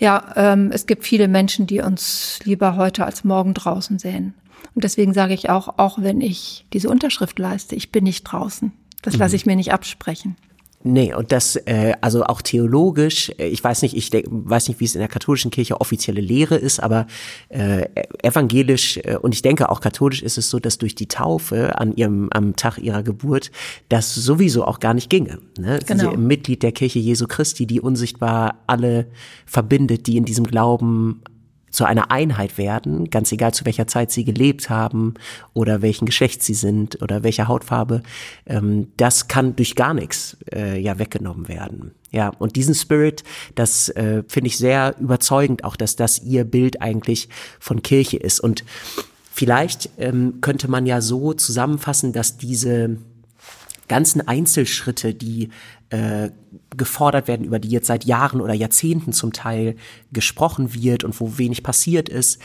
Ja, 0.00 0.32
ähm, 0.34 0.70
es 0.72 0.86
gibt 0.86 1.04
viele 1.04 1.28
Menschen, 1.28 1.66
die 1.66 1.80
uns 1.80 2.40
lieber 2.44 2.76
heute 2.76 3.04
als 3.04 3.22
morgen 3.22 3.52
draußen 3.52 3.98
sehen. 3.98 4.34
Und 4.74 4.84
deswegen 4.84 5.12
sage 5.12 5.34
ich 5.34 5.50
auch, 5.50 5.78
auch 5.78 6.00
wenn 6.00 6.22
ich 6.22 6.66
diese 6.72 6.88
Unterschrift 6.88 7.38
leiste, 7.38 7.76
ich 7.76 7.92
bin 7.92 8.04
nicht 8.04 8.24
draußen. 8.24 8.72
Das 9.02 9.16
lasse 9.16 9.34
mhm. 9.34 9.36
ich 9.36 9.46
mir 9.46 9.56
nicht 9.56 9.72
absprechen. 9.72 10.36
Nee, 10.82 11.12
und 11.12 11.30
das, 11.30 11.56
äh, 11.56 11.92
also 12.00 12.24
auch 12.24 12.40
theologisch, 12.40 13.30
äh, 13.38 13.48
ich 13.48 13.62
weiß 13.62 13.82
nicht, 13.82 13.94
ich 13.94 14.10
weiß 14.12 14.68
nicht, 14.68 14.80
wie 14.80 14.86
es 14.86 14.94
in 14.94 15.00
der 15.00 15.08
katholischen 15.08 15.50
Kirche 15.50 15.78
offizielle 15.78 16.22
Lehre 16.22 16.56
ist, 16.56 16.80
aber 16.80 17.06
äh, 17.50 17.86
evangelisch 18.22 18.96
äh, 19.04 19.16
und 19.20 19.34
ich 19.34 19.42
denke 19.42 19.68
auch 19.68 19.82
katholisch 19.82 20.22
ist 20.22 20.38
es 20.38 20.48
so, 20.48 20.58
dass 20.58 20.78
durch 20.78 20.94
die 20.94 21.06
Taufe 21.06 21.78
an 21.78 21.94
ihrem, 21.96 22.30
am 22.32 22.56
Tag 22.56 22.78
ihrer 22.78 23.02
Geburt 23.02 23.50
das 23.90 24.14
sowieso 24.14 24.64
auch 24.64 24.80
gar 24.80 24.94
nicht 24.94 25.10
ginge. 25.10 25.38
Ne? 25.58 25.80
Genau. 25.86 26.12
Sie 26.12 26.16
Mitglied 26.16 26.62
der 26.62 26.72
Kirche 26.72 26.98
Jesu 26.98 27.26
Christi, 27.26 27.66
die 27.66 27.80
unsichtbar 27.82 28.62
alle 28.66 29.08
verbindet, 29.44 30.06
die 30.06 30.16
in 30.16 30.24
diesem 30.24 30.46
Glauben 30.46 31.20
zu 31.70 31.84
einer 31.84 32.10
Einheit 32.10 32.58
werden, 32.58 33.10
ganz 33.10 33.32
egal 33.32 33.54
zu 33.54 33.64
welcher 33.64 33.86
Zeit 33.86 34.10
sie 34.10 34.24
gelebt 34.24 34.70
haben 34.70 35.14
oder 35.54 35.82
welchen 35.82 36.06
Geschlecht 36.06 36.42
sie 36.42 36.54
sind 36.54 37.00
oder 37.02 37.22
welcher 37.22 37.48
Hautfarbe, 37.48 38.02
ähm, 38.46 38.88
das 38.96 39.28
kann 39.28 39.56
durch 39.56 39.76
gar 39.76 39.94
nichts 39.94 40.36
äh, 40.52 40.78
ja 40.78 40.98
weggenommen 40.98 41.48
werden. 41.48 41.92
Ja, 42.10 42.30
und 42.38 42.56
diesen 42.56 42.74
Spirit, 42.74 43.22
das 43.54 43.88
äh, 43.90 44.24
finde 44.26 44.48
ich 44.48 44.58
sehr 44.58 44.96
überzeugend, 44.98 45.62
auch 45.64 45.76
dass 45.76 45.94
das 45.94 46.20
ihr 46.22 46.44
Bild 46.44 46.82
eigentlich 46.82 47.28
von 47.60 47.82
Kirche 47.82 48.16
ist. 48.16 48.40
Und 48.40 48.64
vielleicht 49.30 49.90
ähm, 49.98 50.40
könnte 50.40 50.68
man 50.68 50.86
ja 50.86 51.00
so 51.00 51.34
zusammenfassen, 51.34 52.12
dass 52.12 52.36
diese 52.36 52.98
ganzen 53.90 54.26
Einzelschritte, 54.26 55.14
die 55.14 55.48
äh, 55.90 56.30
gefordert 56.76 57.26
werden, 57.26 57.44
über 57.44 57.58
die 57.58 57.70
jetzt 57.70 57.88
seit 57.88 58.04
Jahren 58.04 58.40
oder 58.40 58.54
Jahrzehnten 58.54 59.12
zum 59.12 59.32
Teil 59.32 59.74
gesprochen 60.12 60.72
wird 60.72 61.02
und 61.02 61.20
wo 61.20 61.38
wenig 61.38 61.64
passiert 61.64 62.08
ist, 62.08 62.40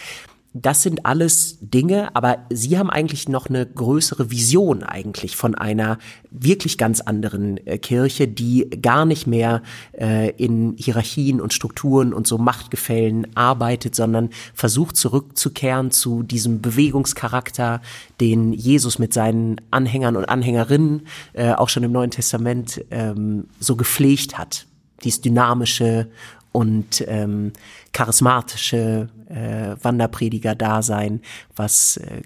das 0.58 0.84
sind 0.84 1.06
alles 1.06 1.58
Dinge, 1.60 2.16
aber 2.16 2.38
Sie 2.50 2.78
haben 2.80 2.90
eigentlich 2.90 3.28
noch 3.28 3.48
eine 3.48 3.66
größere 3.66 4.32
Vision 4.32 4.84
eigentlich 4.84 5.36
von 5.36 5.54
einer 5.54 5.98
wirklich 6.32 6.78
ganz 6.78 7.02
anderen 7.02 7.58
äh, 7.68 7.78
Kirche, 7.78 8.30
die 8.30 8.70
gar 8.82 9.04
nicht 9.04 9.28
mehr 9.28 9.62
äh, 9.92 10.30
in 10.38 10.76
Hierarchien 10.78 11.42
und 11.42 11.54
Strukturen 11.54 12.14
und 12.14 12.26
so 12.26 12.38
Machtgefällen 12.38 13.36
arbeitet, 13.36 13.96
sondern 13.96 14.30
versucht 14.54 14.96
zurückzukehren 14.96 15.92
zu 15.92 16.24
diesem 16.24 16.62
Bewegungscharakter, 16.62 17.82
den 18.22 18.54
Jesus 18.54 18.98
mit 18.98 19.14
seinen 19.14 19.60
Anhängern 19.72 20.16
und 20.16 20.24
Anhängerinnen 20.24 21.06
äh, 21.34 21.52
auch 21.52 21.68
schon 21.68 21.84
im 21.84 21.92
Neuen 21.92 22.12
Testament 22.12 22.82
ähm, 22.92 23.48
so 23.60 23.76
gepflegt 23.76 24.38
hat. 24.38 24.68
Dies 25.04 25.20
dynamische 25.20 26.08
und 26.54 27.04
ähm, 27.10 27.52
charismatische 27.92 29.10
äh, 29.28 29.76
Wanderprediger-Dasein, 29.82 31.22
was 31.56 31.98
äh, 31.98 32.22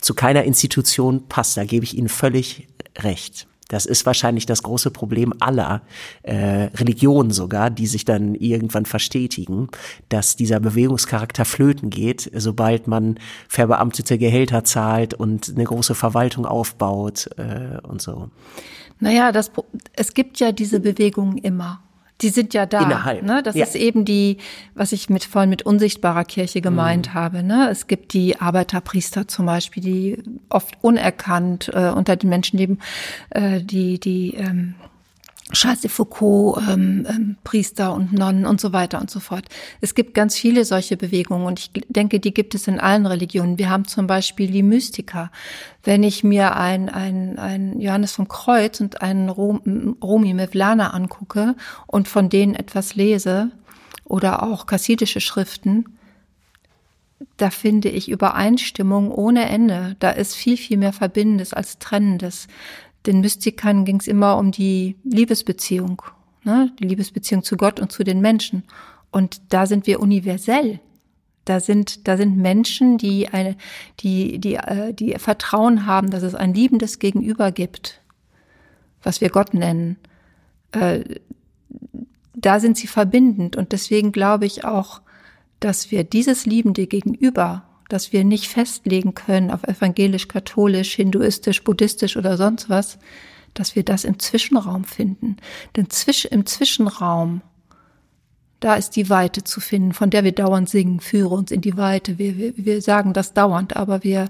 zu 0.00 0.14
keiner 0.14 0.44
Institution 0.44 1.28
passt. 1.28 1.56
Da 1.56 1.64
gebe 1.64 1.84
ich 1.84 1.96
Ihnen 1.96 2.08
völlig 2.08 2.68
recht. 2.98 3.46
Das 3.68 3.84
ist 3.84 4.06
wahrscheinlich 4.06 4.46
das 4.46 4.62
große 4.62 4.90
Problem 4.90 5.32
aller 5.40 5.82
äh, 6.22 6.68
Religionen 6.74 7.32
sogar, 7.32 7.68
die 7.70 7.88
sich 7.88 8.04
dann 8.04 8.36
irgendwann 8.36 8.86
verstetigen, 8.86 9.68
dass 10.08 10.36
dieser 10.36 10.60
Bewegungscharakter 10.60 11.44
flöten 11.44 11.90
geht, 11.90 12.30
sobald 12.34 12.86
man 12.86 13.18
verbeamtete 13.48 14.18
Gehälter 14.18 14.62
zahlt 14.62 15.14
und 15.14 15.52
eine 15.54 15.64
große 15.64 15.96
Verwaltung 15.96 16.46
aufbaut 16.46 17.28
äh, 17.38 17.78
und 17.82 18.00
so. 18.00 18.30
Naja, 19.00 19.32
das, 19.32 19.50
es 19.94 20.14
gibt 20.14 20.38
ja 20.38 20.52
diese 20.52 20.80
Bewegungen 20.80 21.36
immer. 21.38 21.82
Die 22.22 22.30
sind 22.30 22.54
ja 22.54 22.64
da. 22.64 22.80
Innerhalb. 22.80 23.22
Ne? 23.22 23.42
Das 23.42 23.54
ja. 23.54 23.64
ist 23.64 23.74
eben 23.74 24.04
die, 24.04 24.38
was 24.74 24.92
ich 24.92 25.10
mit 25.10 25.24
vorhin 25.24 25.50
mit 25.50 25.62
unsichtbarer 25.62 26.24
Kirche 26.24 26.60
gemeint 26.60 27.08
mhm. 27.08 27.14
habe. 27.14 27.42
Ne? 27.42 27.68
Es 27.70 27.86
gibt 27.86 28.12
die 28.14 28.40
Arbeiterpriester 28.40 29.28
zum 29.28 29.46
Beispiel, 29.46 29.82
die 29.82 30.22
oft 30.48 30.78
unerkannt 30.80 31.70
äh, 31.74 31.90
unter 31.90 32.16
den 32.16 32.30
Menschen 32.30 32.58
leben, 32.58 32.78
äh, 33.30 33.60
die, 33.60 34.00
die 34.00 34.34
ähm, 34.34 34.74
Charles 35.52 35.80
de 35.80 35.90
Foucault, 35.90 36.60
ähm, 36.68 37.06
ähm, 37.08 37.36
Priester 37.44 37.94
und 37.94 38.12
Nonnen 38.12 38.46
und 38.46 38.60
so 38.60 38.72
weiter 38.72 39.00
und 39.00 39.10
so 39.10 39.20
fort. 39.20 39.44
Es 39.80 39.94
gibt 39.94 40.12
ganz 40.12 40.36
viele 40.36 40.64
solche 40.64 40.96
Bewegungen 40.96 41.46
und 41.46 41.60
ich 41.60 41.70
denke, 41.88 42.18
die 42.18 42.34
gibt 42.34 42.56
es 42.56 42.66
in 42.66 42.80
allen 42.80 43.06
Religionen. 43.06 43.56
Wir 43.56 43.70
haben 43.70 43.84
zum 43.84 44.08
Beispiel 44.08 44.50
die 44.50 44.64
Mystiker. 44.64 45.30
Wenn 45.84 46.02
ich 46.02 46.24
mir 46.24 46.56
ein, 46.56 46.88
ein, 46.88 47.38
ein 47.38 47.78
Johannes 47.78 48.12
vom 48.12 48.26
Kreuz 48.26 48.80
und 48.80 49.02
einen 49.02 49.28
Rom, 49.28 49.96
Romi 50.02 50.34
Mevlana 50.34 50.90
angucke 50.90 51.54
und 51.86 52.08
von 52.08 52.28
denen 52.28 52.56
etwas 52.56 52.96
lese 52.96 53.52
oder 54.04 54.42
auch 54.42 54.66
kassidische 54.66 55.20
Schriften, 55.20 55.84
da 57.36 57.50
finde 57.50 57.88
ich 57.88 58.10
Übereinstimmung 58.10 59.10
ohne 59.10 59.48
Ende. 59.48 59.96
Da 60.00 60.10
ist 60.10 60.34
viel, 60.34 60.56
viel 60.56 60.76
mehr 60.76 60.92
Verbindendes 60.92 61.54
als 61.54 61.78
Trennendes 61.78 62.48
den 63.06 63.20
Mystikern 63.20 63.84
ging 63.84 64.00
es 64.00 64.06
immer 64.06 64.36
um 64.36 64.50
die 64.50 64.96
Liebesbeziehung, 65.04 66.02
ne? 66.44 66.72
die 66.78 66.84
Liebesbeziehung 66.84 67.42
zu 67.42 67.56
Gott 67.56 67.80
und 67.80 67.92
zu 67.92 68.04
den 68.04 68.20
Menschen. 68.20 68.64
Und 69.10 69.40
da 69.50 69.66
sind 69.66 69.86
wir 69.86 70.00
universell. 70.00 70.80
Da 71.44 71.60
sind, 71.60 72.08
da 72.08 72.16
sind 72.16 72.36
Menschen, 72.36 72.98
die 72.98 73.28
eine, 73.28 73.56
die, 74.00 74.40
die, 74.40 74.54
äh, 74.54 74.92
die 74.92 75.14
Vertrauen 75.18 75.86
haben, 75.86 76.10
dass 76.10 76.24
es 76.24 76.34
ein 76.34 76.54
liebendes 76.54 76.98
Gegenüber 76.98 77.52
gibt, 77.52 78.00
was 79.02 79.20
wir 79.20 79.30
Gott 79.30 79.54
nennen. 79.54 79.96
Äh, 80.72 81.04
da 82.34 82.58
sind 82.58 82.76
sie 82.76 82.88
verbindend. 82.88 83.56
Und 83.56 83.70
deswegen 83.72 84.10
glaube 84.10 84.44
ich 84.44 84.64
auch, 84.64 85.00
dass 85.60 85.90
wir 85.90 86.02
dieses 86.02 86.46
liebende 86.46 86.86
Gegenüber 86.86 87.65
dass 87.88 88.12
wir 88.12 88.24
nicht 88.24 88.48
festlegen 88.48 89.14
können 89.14 89.50
auf 89.50 89.62
evangelisch, 89.64 90.28
katholisch, 90.28 90.94
hinduistisch, 90.94 91.62
buddhistisch 91.62 92.16
oder 92.16 92.36
sonst 92.36 92.68
was, 92.68 92.98
dass 93.54 93.76
wir 93.76 93.84
das 93.84 94.04
im 94.04 94.18
Zwischenraum 94.18 94.84
finden. 94.84 95.36
Denn 95.76 95.88
zwisch, 95.90 96.24
im 96.24 96.46
Zwischenraum, 96.46 97.42
da 98.60 98.74
ist 98.74 98.96
die 98.96 99.08
Weite 99.08 99.44
zu 99.44 99.60
finden, 99.60 99.92
von 99.92 100.10
der 100.10 100.24
wir 100.24 100.32
dauernd 100.32 100.68
singen, 100.68 101.00
führe 101.00 101.34
uns 101.34 101.50
in 101.50 101.60
die 101.60 101.76
Weite. 101.76 102.18
Wir, 102.18 102.36
wir, 102.36 102.52
wir 102.56 102.82
sagen 102.82 103.12
das 103.12 103.32
dauernd, 103.34 103.76
aber 103.76 104.02
wir, 104.02 104.28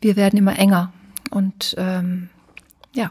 wir 0.00 0.16
werden 0.16 0.38
immer 0.38 0.58
enger. 0.58 0.92
Und 1.30 1.74
ähm, 1.78 2.28
ja, 2.94 3.10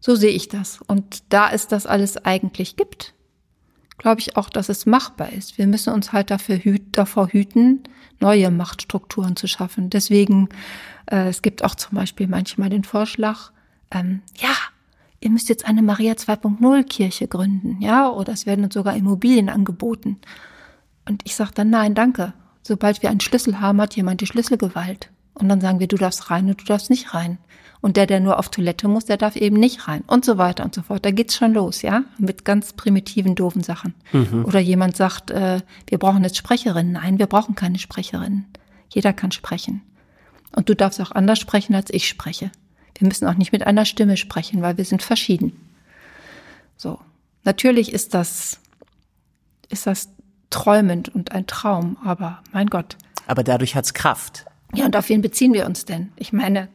so 0.00 0.14
sehe 0.14 0.30
ich 0.30 0.48
das. 0.48 0.80
Und 0.86 1.22
da 1.32 1.50
es 1.50 1.66
das 1.66 1.86
alles 1.86 2.16
eigentlich 2.24 2.76
gibt, 2.76 3.14
glaube 3.98 4.20
ich 4.20 4.36
auch, 4.36 4.48
dass 4.48 4.68
es 4.68 4.86
machbar 4.86 5.32
ist. 5.32 5.58
Wir 5.58 5.66
müssen 5.66 5.92
uns 5.92 6.12
halt 6.12 6.30
dafür 6.30 6.56
hüt, 6.56 6.82
davor 6.92 7.28
hüten, 7.28 7.82
neue 8.20 8.50
Machtstrukturen 8.50 9.36
zu 9.36 9.46
schaffen. 9.46 9.90
Deswegen, 9.90 10.48
äh, 11.06 11.28
es 11.28 11.42
gibt 11.42 11.64
auch 11.64 11.74
zum 11.74 11.96
Beispiel 11.96 12.28
manchmal 12.28 12.70
den 12.70 12.84
Vorschlag, 12.84 13.50
ähm, 13.90 14.22
ja, 14.36 14.54
ihr 15.20 15.30
müsst 15.30 15.48
jetzt 15.48 15.66
eine 15.66 15.82
Maria 15.82 16.12
2.0 16.14 16.84
Kirche 16.84 17.26
gründen, 17.26 17.80
ja, 17.80 18.08
oder 18.08 18.32
es 18.32 18.46
werden 18.46 18.64
uns 18.64 18.74
sogar 18.74 18.96
Immobilien 18.96 19.48
angeboten. 19.48 20.18
Und 21.06 21.22
ich 21.24 21.34
sage 21.34 21.52
dann, 21.54 21.70
nein, 21.70 21.94
danke. 21.94 22.34
Sobald 22.62 23.02
wir 23.02 23.10
einen 23.10 23.20
Schlüssel 23.20 23.60
haben, 23.60 23.80
hat 23.80 23.96
jemand 23.96 24.20
die 24.20 24.26
Schlüsselgewalt. 24.26 25.10
Und 25.34 25.48
dann 25.48 25.60
sagen 25.60 25.80
wir, 25.80 25.88
du 25.88 25.96
darfst 25.96 26.30
rein 26.30 26.48
und 26.48 26.60
du 26.60 26.64
darfst 26.64 26.90
nicht 26.90 27.14
rein. 27.14 27.38
Und 27.80 27.96
der, 27.96 28.06
der 28.06 28.20
nur 28.20 28.38
auf 28.38 28.48
Toilette 28.48 28.88
muss, 28.88 29.04
der 29.04 29.16
darf 29.16 29.36
eben 29.36 29.56
nicht 29.56 29.86
rein 29.86 30.02
und 30.06 30.24
so 30.24 30.36
weiter 30.36 30.64
und 30.64 30.74
so 30.74 30.82
fort. 30.82 31.04
Da 31.04 31.12
geht's 31.12 31.36
schon 31.36 31.54
los, 31.54 31.82
ja, 31.82 32.02
mit 32.18 32.44
ganz 32.44 32.72
primitiven, 32.72 33.34
doofen 33.34 33.62
Sachen. 33.62 33.94
Mhm. 34.12 34.44
Oder 34.44 34.58
jemand 34.58 34.96
sagt, 34.96 35.30
äh, 35.30 35.60
wir 35.86 35.98
brauchen 35.98 36.24
jetzt 36.24 36.36
Sprecherinnen. 36.36 36.92
Nein, 36.92 37.18
wir 37.18 37.26
brauchen 37.26 37.54
keine 37.54 37.78
Sprecherinnen. 37.78 38.46
Jeder 38.88 39.12
kann 39.12 39.30
sprechen. 39.30 39.82
Und 40.56 40.68
du 40.68 40.74
darfst 40.74 41.00
auch 41.00 41.12
anders 41.12 41.38
sprechen, 41.38 41.74
als 41.74 41.90
ich 41.90 42.08
spreche. 42.08 42.50
Wir 42.96 43.06
müssen 43.06 43.28
auch 43.28 43.34
nicht 43.34 43.52
mit 43.52 43.66
einer 43.66 43.84
Stimme 43.84 44.16
sprechen, 44.16 44.60
weil 44.60 44.76
wir 44.76 44.84
sind 44.84 45.02
verschieden. 45.02 45.52
So. 46.76 46.98
Natürlich 47.44 47.92
ist 47.92 48.14
das, 48.14 48.60
ist 49.68 49.86
das 49.86 50.08
träumend 50.50 51.08
und 51.08 51.32
ein 51.32 51.46
Traum, 51.46 51.96
aber 52.04 52.42
mein 52.52 52.66
Gott. 52.66 52.96
Aber 53.26 53.44
dadurch 53.44 53.76
hat's 53.76 53.94
Kraft. 53.94 54.46
Ja, 54.74 54.86
und 54.86 54.96
auf 54.96 55.08
wen 55.08 55.22
beziehen 55.22 55.52
wir 55.54 55.66
uns 55.66 55.84
denn? 55.84 56.12
Ich 56.16 56.32
meine, 56.32 56.68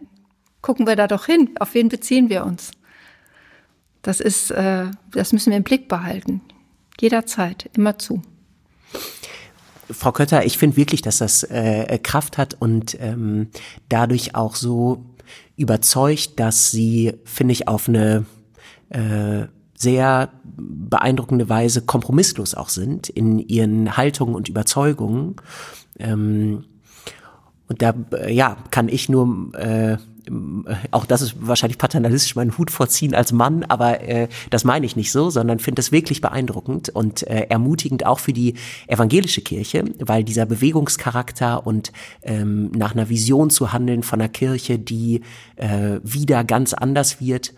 gucken 0.64 0.88
wir 0.88 0.96
da 0.96 1.06
doch 1.06 1.28
hin. 1.28 1.52
Auf 1.60 1.76
wen 1.76 1.90
beziehen 1.90 2.30
wir 2.30 2.44
uns? 2.44 2.72
Das 4.02 4.20
ist, 4.20 4.50
äh, 4.50 4.86
das 5.12 5.32
müssen 5.32 5.52
wir 5.52 5.58
im 5.58 5.64
Blick 5.64 5.88
behalten. 5.88 6.42
Jederzeit, 7.00 7.70
immer 7.76 8.00
zu. 8.00 8.24
Frau 9.92 10.12
Kötter, 10.12 10.46
ich 10.46 10.58
finde 10.58 10.78
wirklich, 10.78 11.04
dass 11.04 11.20
das 11.20 11.44
äh, 11.44 12.00
Kraft 12.00 12.40
hat 12.40 12.56
und 12.60 12.98
ähm, 13.00 13.50
dadurch 13.90 14.34
auch 14.34 14.56
so 14.56 15.06
überzeugt, 15.56 16.40
dass 16.40 16.72
sie, 16.72 17.14
finde 17.26 17.52
ich, 17.52 17.68
auf 17.68 17.88
eine 17.88 18.26
äh, 18.90 19.46
sehr 19.76 20.32
beeindruckende 20.44 21.50
Weise 21.50 21.82
kompromisslos 21.82 22.56
auch 22.56 22.70
sind 22.70 23.10
in 23.10 23.40
ihren 23.40 23.98
Haltungen 23.98 24.36
und 24.36 24.48
Überzeugungen. 24.48 25.36
Ähm, 26.00 26.64
und 27.68 27.82
da, 27.82 27.94
äh, 28.12 28.34
ja, 28.34 28.58
kann 28.72 28.90
ich 28.90 29.10
nur 29.10 29.54
äh, 29.56 29.98
auch 30.92 31.06
das 31.06 31.22
ist 31.22 31.36
wahrscheinlich 31.40 31.78
paternalistisch 31.78 32.36
meinen 32.36 32.58
Hut 32.58 32.72
vorziehen 32.72 33.14
als 33.14 33.32
Mann, 33.32 33.64
aber 33.64 34.02
äh, 34.02 34.28
das 34.50 34.64
meine 34.64 34.86
ich 34.86 34.96
nicht 34.96 35.12
so, 35.12 35.30
sondern 35.30 35.60
finde 35.60 35.80
das 35.80 35.92
wirklich 35.92 36.22
beeindruckend 36.22 36.90
und 36.90 37.28
äh, 37.28 37.48
ermutigend 37.50 38.06
auch 38.06 38.20
für 38.20 38.34
die 38.34 38.56
evangelische 38.88 39.42
Kirche, 39.42 39.84
weil 40.00 40.24
dieser 40.24 40.46
Bewegungscharakter 40.46 41.66
und 41.66 41.92
ähm, 42.22 42.72
nach 42.72 42.94
einer 42.94 43.10
Vision 43.10 43.50
zu 43.50 43.74
handeln 43.74 44.04
von 44.04 44.22
einer 44.22 44.30
Kirche, 44.30 44.80
die 44.80 45.22
äh, 45.58 46.00
wieder 46.04 46.44
ganz 46.44 46.74
anders 46.74 47.20
wird, 47.20 47.54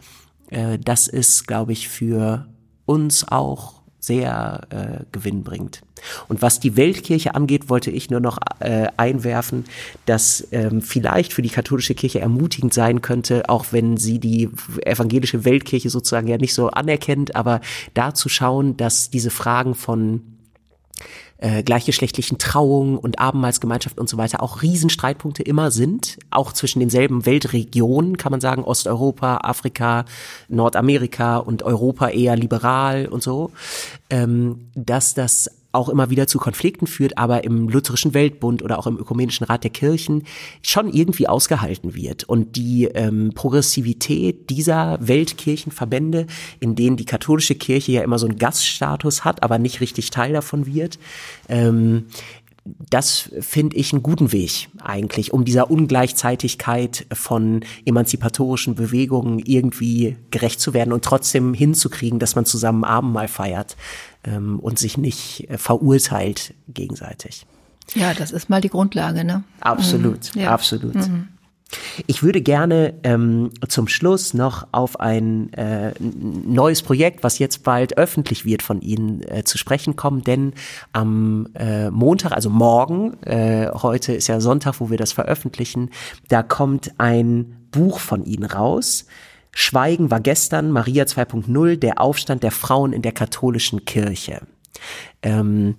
äh, 0.49 0.79
das 0.79 1.07
ist, 1.07 1.47
glaube 1.47 1.71
ich, 1.71 1.87
für 1.87 2.47
uns 2.85 3.27
auch 3.27 3.84
sehr 4.05 4.61
äh, 4.69 5.03
gewinnbringend. 5.11 5.81
Und 6.27 6.41
was 6.41 6.59
die 6.59 6.75
Weltkirche 6.75 7.35
angeht, 7.35 7.69
wollte 7.69 7.91
ich 7.91 8.09
nur 8.09 8.19
noch 8.19 8.37
äh, 8.59 8.87
einwerfen, 8.97 9.65
dass 10.05 10.47
ähm, 10.51 10.81
vielleicht 10.81 11.33
für 11.33 11.41
die 11.41 11.49
katholische 11.49 11.95
Kirche 11.95 12.19
ermutigend 12.19 12.73
sein 12.73 13.01
könnte, 13.01 13.49
auch 13.49 13.67
wenn 13.71 13.97
sie 13.97 14.19
die 14.19 14.49
evangelische 14.85 15.45
Weltkirche 15.45 15.89
sozusagen 15.89 16.27
ja 16.27 16.37
nicht 16.37 16.53
so 16.53 16.69
anerkennt, 16.69 17.35
aber 17.35 17.61
da 17.93 18.13
zu 18.13 18.29
schauen, 18.29 18.77
dass 18.77 19.09
diese 19.09 19.31
Fragen 19.31 19.75
von 19.75 20.21
äh, 21.45 21.61
gleichgeschlechtlichen 21.61 22.39
Trauungen 22.39 22.97
und 22.97 23.19
Abendmahlsgemeinschaft 23.19 23.99
und 23.99 24.09
so 24.09 24.17
weiter 24.17 24.41
auch 24.41 24.63
Riesenstreitpunkte 24.63 25.43
immer 25.43 25.69
sind, 25.69 26.17
auch 26.31 26.51
zwischen 26.53 26.79
denselben 26.79 27.27
Weltregionen, 27.27 28.17
kann 28.17 28.31
man 28.31 28.41
sagen, 28.41 28.63
Osteuropa, 28.63 29.41
Afrika, 29.43 30.05
Nordamerika 30.47 31.37
und 31.37 31.61
Europa 31.61 32.09
eher 32.09 32.35
liberal 32.35 33.05
und 33.05 33.21
so, 33.21 33.51
ähm, 34.09 34.71
dass 34.73 35.13
das 35.13 35.51
auch 35.75 35.89
immer 35.89 36.09
wieder 36.09 36.27
zu 36.27 36.39
Konflikten 36.39 36.87
führt, 36.87 37.17
aber 37.17 37.43
im 37.43 37.69
Lutherischen 37.69 38.13
Weltbund 38.13 38.63
oder 38.63 38.79
auch 38.79 38.87
im 38.87 38.97
Ökumenischen 38.97 39.45
Rat 39.45 39.63
der 39.63 39.71
Kirchen 39.71 40.23
schon 40.61 40.91
irgendwie 40.91 41.27
ausgehalten 41.27 41.93
wird. 41.95 42.23
Und 42.23 42.55
die 42.55 42.85
ähm, 42.85 43.31
Progressivität 43.35 44.49
dieser 44.49 44.97
Weltkirchenverbände, 45.01 46.27
in 46.59 46.75
denen 46.75 46.97
die 46.97 47.05
katholische 47.05 47.55
Kirche 47.55 47.91
ja 47.91 48.01
immer 48.01 48.19
so 48.19 48.27
einen 48.27 48.37
Gaststatus 48.37 49.23
hat, 49.25 49.43
aber 49.43 49.59
nicht 49.59 49.81
richtig 49.81 50.09
Teil 50.09 50.33
davon 50.33 50.65
wird, 50.65 50.97
ähm, 51.49 52.05
das 52.89 53.29
finde 53.41 53.77
ich 53.77 53.93
einen 53.93 54.01
guten 54.01 54.31
Weg 54.31 54.69
eigentlich, 54.81 55.31
um 55.31 55.45
dieser 55.45 55.69
Ungleichzeitigkeit 55.69 57.05
von 57.13 57.63
emanzipatorischen 57.85 58.73
Bewegungen 58.73 59.37
irgendwie 59.37 60.17
gerecht 60.31 60.59
zu 60.59 60.73
werden 60.73 60.91
und 60.91 61.05
trotzdem 61.05 61.53
hinzukriegen, 61.53 62.17
dass 62.17 62.35
man 62.35 62.45
zusammen 62.45 62.83
Abendmahl 62.83 63.27
feiert 63.27 63.77
ähm, 64.25 64.59
und 64.59 64.79
sich 64.79 64.97
nicht 64.97 65.49
äh, 65.49 65.57
verurteilt 65.57 66.53
gegenseitig. 66.67 67.45
Ja, 67.93 68.13
das 68.13 68.31
ist 68.31 68.49
mal 68.49 68.61
die 68.61 68.69
Grundlage, 68.69 69.23
ne? 69.23 69.43
Absolut, 69.61 70.35
mhm. 70.35 70.41
ja. 70.41 70.51
absolut. 70.51 70.95
Mhm. 70.95 71.29
Ich 72.07 72.23
würde 72.23 72.41
gerne 72.41 72.93
ähm, 73.03 73.49
zum 73.67 73.87
Schluss 73.87 74.33
noch 74.33 74.67
auf 74.71 74.99
ein 74.99 75.51
äh, 75.53 75.93
neues 75.99 76.81
Projekt, 76.83 77.23
was 77.23 77.39
jetzt 77.39 77.63
bald 77.63 77.97
öffentlich 77.97 78.45
wird, 78.45 78.61
von 78.61 78.81
Ihnen 78.81 79.23
äh, 79.23 79.43
zu 79.43 79.57
sprechen 79.57 79.95
kommen, 79.95 80.23
denn 80.23 80.53
am 80.93 81.47
äh, 81.55 81.89
Montag, 81.89 82.33
also 82.33 82.49
morgen, 82.49 83.21
äh, 83.23 83.69
heute 83.73 84.13
ist 84.13 84.27
ja 84.27 84.39
Sonntag, 84.39 84.79
wo 84.79 84.89
wir 84.89 84.97
das 84.97 85.11
veröffentlichen, 85.11 85.89
da 86.29 86.43
kommt 86.43 86.91
ein 86.99 87.67
Buch 87.71 87.99
von 87.99 88.23
Ihnen 88.25 88.45
raus. 88.45 89.05
Schweigen 89.57 90.11
war 90.11 90.19
gestern, 90.19 90.69
Maria 90.69 91.05
2.0, 91.05 91.77
der 91.77 92.01
Aufstand 92.01 92.43
der 92.43 92.51
Frauen 92.51 92.91
in 92.91 93.01
der 93.01 93.13
katholischen 93.13 93.85
Kirche. 93.85 94.41
Ähm, 95.23 95.75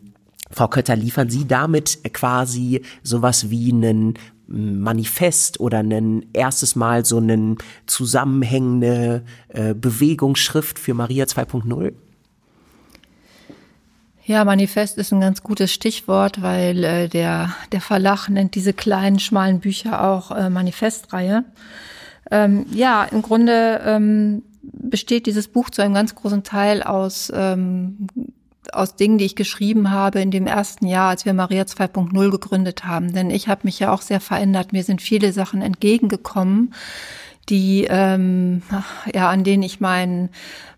Frau 0.51 0.66
Kötter, 0.68 0.97
liefern 0.97 1.29
Sie 1.29 1.47
damit 1.47 2.03
quasi 2.14 2.81
sowas 3.03 3.51
wie 3.51 3.70
einen 3.70 4.14
Manifest 4.49 5.61
oder 5.61 5.81
ein 5.81 6.24
erstes 6.33 6.74
Mal 6.74 7.05
so 7.05 7.18
einen 7.18 7.59
zusammenhängende 7.87 9.24
äh, 9.49 9.74
Bewegungsschrift 9.74 10.79
für 10.79 10.95
Maria 10.95 11.27
2.0? 11.27 11.93
Ja, 14.24 14.45
Manifest 14.47 14.97
ist 14.97 15.12
ein 15.12 15.20
ganz 15.20 15.43
gutes 15.43 15.70
Stichwort, 15.70 16.41
weil 16.41 16.83
äh, 16.83 17.09
der, 17.09 17.55
der 17.72 17.83
Verlag 17.83 18.31
nennt 18.31 18.55
diese 18.55 18.72
kleinen, 18.72 19.18
schmalen 19.18 19.61
Bücher 19.61 20.03
auch 20.03 20.31
äh, 20.31 20.49
Manifestreihe. 20.49 21.45
Ähm, 22.31 22.66
ja, 22.72 23.05
im 23.05 23.22
Grunde 23.22 23.81
ähm, 23.85 24.43
besteht 24.62 25.27
dieses 25.27 25.49
Buch 25.49 25.70
zu 25.70 25.83
einem 25.83 25.95
ganz 25.95 26.14
großen 26.14 26.43
Teil 26.43 26.83
aus 26.83 27.33
ähm, 27.35 28.09
aus 28.72 28.97
Dingen, 28.97 29.18
die 29.18 29.24
ich 29.24 29.37
geschrieben 29.37 29.91
habe 29.91 30.20
in 30.20 30.31
dem 30.31 30.47
ersten 30.47 30.87
Jahr, 30.87 31.11
als 31.11 31.24
wir 31.24 31.35
Maria 31.35 31.62
2.0 31.62 32.31
gegründet 32.31 32.85
haben. 32.85 33.12
Denn 33.12 33.31
ich 33.31 33.49
habe 33.49 33.62
mich 33.64 33.79
ja 33.79 33.93
auch 33.93 34.03
sehr 34.03 34.20
verändert. 34.20 34.72
Mir 34.72 34.83
sind 34.83 35.03
viele 35.03 35.33
Sachen 35.33 35.62
entgegengekommen, 35.62 36.74
die 37.49 37.86
ähm, 37.88 38.62
ja 39.14 39.28
an 39.30 39.44
denen 39.44 39.62
ich 39.62 39.80
mein, 39.80 40.30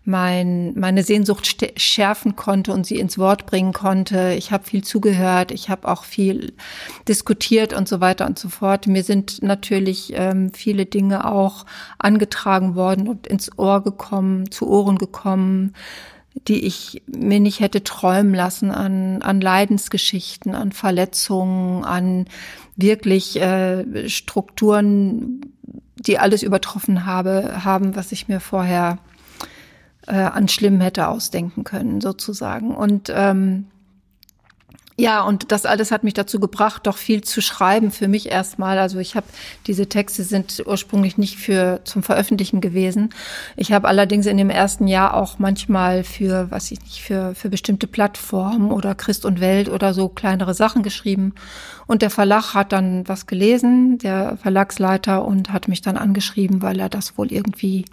mein 0.05 0.73
meine 0.75 1.03
Sehnsucht 1.03 1.71
schärfen 1.77 2.35
konnte 2.35 2.73
und 2.73 2.85
sie 2.85 2.99
ins 2.99 3.17
Wort 3.17 3.45
bringen 3.45 3.73
konnte. 3.73 4.33
Ich 4.37 4.51
habe 4.51 4.63
viel 4.63 4.83
zugehört, 4.83 5.51
ich 5.51 5.69
habe 5.69 5.87
auch 5.87 6.03
viel 6.03 6.53
diskutiert 7.07 7.73
und 7.73 7.87
so 7.87 8.01
weiter 8.01 8.25
und 8.25 8.37
so 8.37 8.49
fort. 8.49 8.87
Mir 8.87 9.03
sind 9.03 9.41
natürlich 9.41 10.13
ähm, 10.15 10.51
viele 10.53 10.85
Dinge 10.85 11.31
auch 11.31 11.65
angetragen 11.97 12.75
worden 12.75 13.07
und 13.07 13.27
ins 13.27 13.57
Ohr 13.57 13.83
gekommen, 13.83 14.51
zu 14.51 14.67
Ohren 14.67 14.97
gekommen 14.97 15.73
die 16.47 16.65
ich 16.65 17.01
mir 17.07 17.39
nicht 17.39 17.59
hätte 17.59 17.83
träumen 17.83 18.33
lassen 18.33 18.71
an, 18.71 19.21
an 19.21 19.41
Leidensgeschichten, 19.41 20.55
an 20.55 20.71
Verletzungen, 20.71 21.83
an 21.83 22.25
wirklich 22.75 23.41
äh, 23.41 24.07
Strukturen, 24.07 25.41
die 25.99 26.19
alles 26.19 26.43
übertroffen 26.43 27.05
habe, 27.05 27.63
haben, 27.63 27.95
was 27.95 28.11
ich 28.11 28.27
mir 28.27 28.39
vorher 28.39 28.97
äh, 30.07 30.15
an 30.15 30.47
Schlimm 30.47 30.81
hätte 30.81 31.07
ausdenken 31.07 31.63
können, 31.63 32.01
sozusagen. 32.01 32.75
Und 32.75 33.11
ähm, 33.13 33.67
ja, 34.99 35.21
und 35.23 35.53
das 35.53 35.65
alles 35.65 35.91
hat 35.91 36.03
mich 36.03 36.13
dazu 36.13 36.41
gebracht, 36.41 36.85
doch 36.85 36.97
viel 36.97 37.23
zu 37.23 37.41
schreiben 37.41 37.89
für 37.89 38.09
mich 38.09 38.29
erstmal. 38.29 38.77
Also 38.77 38.99
ich 38.99 39.15
habe 39.15 39.27
diese 39.65 39.87
Texte 39.87 40.23
sind 40.23 40.61
ursprünglich 40.65 41.17
nicht 41.17 41.37
für 41.37 41.79
zum 41.85 42.03
Veröffentlichen 42.03 42.59
gewesen. 42.59 43.13
Ich 43.55 43.71
habe 43.71 43.87
allerdings 43.87 44.25
in 44.25 44.35
dem 44.35 44.49
ersten 44.49 44.87
Jahr 44.87 45.13
auch 45.13 45.39
manchmal 45.39 46.03
für, 46.03 46.51
was 46.51 46.69
ich 46.71 46.81
nicht, 46.81 47.01
für 47.01 47.33
für 47.33 47.49
bestimmte 47.49 47.87
Plattformen 47.87 48.73
oder 48.73 48.93
Christ 48.93 49.23
und 49.23 49.39
Welt 49.39 49.69
oder 49.69 49.93
so 49.93 50.09
kleinere 50.09 50.53
Sachen 50.53 50.83
geschrieben. 50.83 51.33
Und 51.87 52.01
der 52.01 52.09
Verlag 52.09 52.53
hat 52.53 52.73
dann 52.73 53.07
was 53.07 53.25
gelesen, 53.25 53.99
der 53.99 54.35
Verlagsleiter 54.35 55.23
und 55.23 55.53
hat 55.53 55.69
mich 55.69 55.81
dann 55.81 55.95
angeschrieben, 55.95 56.61
weil 56.61 56.77
er 56.77 56.89
das 56.89 57.17
wohl 57.17 57.31
irgendwie 57.31 57.85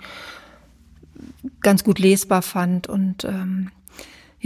ganz 1.61 1.85
gut 1.85 2.01
lesbar 2.01 2.43
fand 2.43 2.89
und 2.89 3.25
ähm, 3.25 3.71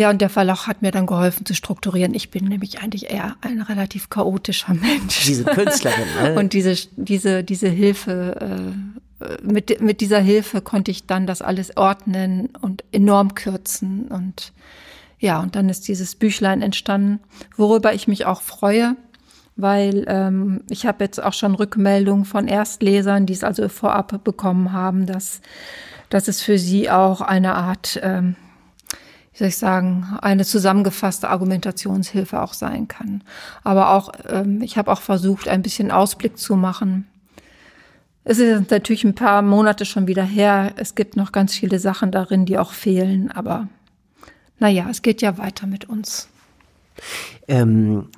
ja, 0.00 0.08
und 0.08 0.22
der 0.22 0.30
Verlag 0.30 0.66
hat 0.66 0.80
mir 0.80 0.92
dann 0.92 1.04
geholfen 1.04 1.44
zu 1.44 1.52
strukturieren. 1.52 2.14
Ich 2.14 2.30
bin 2.30 2.46
nämlich 2.46 2.80
eigentlich 2.80 3.10
eher 3.10 3.36
ein 3.42 3.60
relativ 3.60 4.08
chaotischer 4.08 4.72
Mensch. 4.72 5.26
Diese 5.26 5.44
Künstlerin, 5.44 6.06
ne? 6.22 6.38
Und 6.38 6.54
diese, 6.54 6.74
diese, 6.96 7.44
diese 7.44 7.68
Hilfe, 7.68 8.72
äh, 9.20 9.34
mit, 9.42 9.82
mit 9.82 10.00
dieser 10.00 10.20
Hilfe 10.20 10.62
konnte 10.62 10.90
ich 10.90 11.06
dann 11.06 11.26
das 11.26 11.42
alles 11.42 11.76
ordnen 11.76 12.48
und 12.62 12.82
enorm 12.92 13.34
kürzen. 13.34 14.08
Und 14.08 14.54
ja, 15.18 15.38
und 15.38 15.54
dann 15.54 15.68
ist 15.68 15.86
dieses 15.86 16.14
Büchlein 16.14 16.62
entstanden, 16.62 17.20
worüber 17.58 17.92
ich 17.92 18.08
mich 18.08 18.24
auch 18.24 18.40
freue, 18.40 18.96
weil 19.56 20.06
ähm, 20.08 20.62
ich 20.70 20.86
habe 20.86 21.04
jetzt 21.04 21.22
auch 21.22 21.34
schon 21.34 21.54
Rückmeldungen 21.54 22.24
von 22.24 22.48
Erstlesern, 22.48 23.26
die 23.26 23.34
es 23.34 23.44
also 23.44 23.68
vorab 23.68 24.24
bekommen 24.24 24.72
haben, 24.72 25.04
dass, 25.04 25.42
dass 26.08 26.26
es 26.26 26.40
für 26.40 26.56
sie 26.56 26.88
auch 26.88 27.20
eine 27.20 27.54
Art 27.54 28.00
ähm, 28.02 28.34
soll 29.32 29.48
ich 29.48 29.56
sagen, 29.56 30.06
eine 30.22 30.44
zusammengefasste 30.44 31.28
Argumentationshilfe 31.28 32.40
auch 32.42 32.52
sein 32.52 32.88
kann. 32.88 33.22
Aber 33.62 33.90
auch, 33.90 34.12
ähm, 34.28 34.60
ich 34.62 34.76
habe 34.76 34.90
auch 34.90 35.00
versucht, 35.00 35.48
ein 35.48 35.62
bisschen 35.62 35.90
Ausblick 35.90 36.36
zu 36.36 36.56
machen. 36.56 37.06
Es 38.24 38.38
ist 38.38 38.70
natürlich 38.70 39.04
ein 39.04 39.14
paar 39.14 39.42
Monate 39.42 39.84
schon 39.84 40.06
wieder 40.06 40.24
her. 40.24 40.72
Es 40.76 40.94
gibt 40.94 41.16
noch 41.16 41.32
ganz 41.32 41.54
viele 41.54 41.78
Sachen 41.78 42.10
darin, 42.10 42.44
die 42.44 42.58
auch 42.58 42.72
fehlen. 42.72 43.30
Aber 43.30 43.68
naja, 44.58 44.86
es 44.90 45.02
geht 45.02 45.22
ja 45.22 45.38
weiter 45.38 45.66
mit 45.66 45.88
uns. 45.88 46.28
Ähm, 47.48 48.08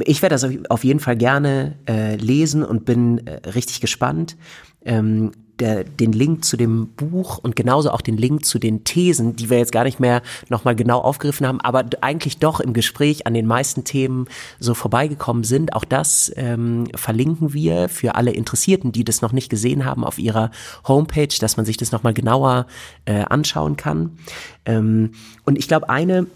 ich 0.00 0.22
werde 0.22 0.34
das 0.34 0.46
auf 0.68 0.84
jeden 0.84 1.00
Fall 1.00 1.16
gerne 1.16 1.76
äh, 1.88 2.16
lesen 2.16 2.64
und 2.64 2.84
bin 2.84 3.26
äh, 3.26 3.48
richtig 3.50 3.80
gespannt. 3.80 4.36
Ähm, 4.84 5.32
der, 5.62 5.84
den 5.84 6.12
Link 6.12 6.44
zu 6.44 6.56
dem 6.56 6.88
Buch 6.88 7.38
und 7.38 7.54
genauso 7.54 7.90
auch 7.92 8.00
den 8.00 8.16
Link 8.16 8.44
zu 8.44 8.58
den 8.58 8.82
Thesen, 8.82 9.36
die 9.36 9.48
wir 9.48 9.58
jetzt 9.58 9.70
gar 9.70 9.84
nicht 9.84 10.00
mehr 10.00 10.20
nochmal 10.48 10.74
genau 10.74 10.98
aufgegriffen 10.98 11.46
haben, 11.46 11.60
aber 11.60 11.84
eigentlich 12.00 12.38
doch 12.38 12.58
im 12.58 12.72
Gespräch 12.72 13.26
an 13.26 13.34
den 13.34 13.46
meisten 13.46 13.84
Themen 13.84 14.26
so 14.58 14.74
vorbeigekommen 14.74 15.44
sind. 15.44 15.72
Auch 15.74 15.84
das 15.84 16.32
ähm, 16.36 16.88
verlinken 16.96 17.54
wir 17.54 17.88
für 17.88 18.16
alle 18.16 18.32
Interessierten, 18.32 18.90
die 18.90 19.04
das 19.04 19.22
noch 19.22 19.32
nicht 19.32 19.48
gesehen 19.48 19.84
haben, 19.84 20.04
auf 20.04 20.18
ihrer 20.18 20.50
Homepage, 20.86 21.28
dass 21.38 21.56
man 21.56 21.64
sich 21.64 21.76
das 21.76 21.92
nochmal 21.92 22.12
genauer 22.12 22.66
äh, 23.04 23.22
anschauen 23.22 23.76
kann. 23.76 24.18
Ähm, 24.64 25.12
und 25.44 25.58
ich 25.58 25.68
glaube, 25.68 25.88
eine 25.88 26.26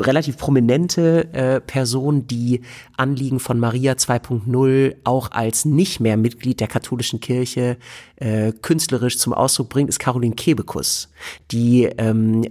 relativ 0.00 0.38
prominente 0.38 1.32
äh, 1.32 1.60
Person, 1.60 2.26
die 2.26 2.62
Anliegen 2.96 3.40
von 3.40 3.58
Maria 3.58 3.92
2.0 3.92 4.96
auch 5.04 5.30
als 5.30 5.64
nicht 5.64 6.00
mehr 6.00 6.16
Mitglied 6.16 6.60
der 6.60 6.68
katholischen 6.68 7.20
Kirche 7.20 7.76
äh, 8.16 8.52
künstlerisch 8.62 9.18
zum 9.18 9.34
Ausdruck 9.34 9.68
bringt, 9.68 9.88
ist 9.88 9.98
Caroline 9.98 10.34
Kebekus, 10.34 11.10
die 11.50 11.84
ähm, 11.98 12.44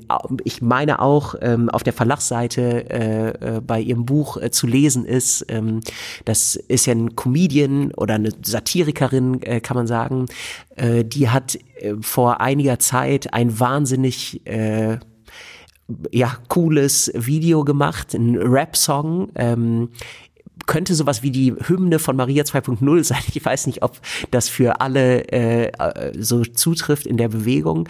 ich 0.44 0.62
meine 0.62 1.02
auch 1.02 1.36
ähm, 1.42 1.70
auf 1.70 1.84
der 1.84 1.94
Verlagsseite 1.94 2.90
äh, 2.90 3.58
äh, 3.58 3.62
bei 3.62 3.80
ihrem 3.80 4.06
Buch 4.06 4.38
äh, 4.38 4.52
zu 4.52 4.68
lesen 4.68 5.06
ist. 5.06 5.46
Ähm, 5.50 5.82
das 6.26 6.56
ist 6.56 6.86
ja 6.86 6.94
ein 6.94 7.16
Comedian 7.16 7.92
oder 7.92 8.16
eine 8.16 8.30
Satirikerin, 8.44 9.42
äh, 9.42 9.60
kann 9.60 9.76
man 9.76 9.88
sagen. 9.88 10.28
Äh, 10.76 11.04
die 11.04 11.30
hat 11.30 11.58
äh, 11.78 11.96
vor 12.02 12.42
einiger 12.42 12.80
Zeit 12.80 13.34
ein 13.34 13.60
wahnsinnig 13.60 14.46
äh, 14.46 14.98
ja, 16.12 16.38
cooles 16.48 17.12
Video 17.14 17.64
gemacht, 17.64 18.14
ein 18.14 18.38
Rap-Song. 18.38 19.30
Ähm, 19.36 19.90
könnte 20.66 20.96
sowas 20.96 21.22
wie 21.22 21.32
die 21.32 21.54
Hymne 21.54 22.00
von 22.00 22.16
Maria 22.16 22.44
2.0 22.44 23.04
sein. 23.04 23.22
Ich 23.34 23.44
weiß 23.44 23.68
nicht, 23.68 23.84
ob 23.84 24.00
das 24.32 24.50
für 24.50 24.82
alle 24.82 25.28
äh, 25.32 26.14
so 26.18 26.44
zutrifft 26.44 27.06
in 27.06 27.18
der 27.18 27.30
Bewegung. 27.30 27.88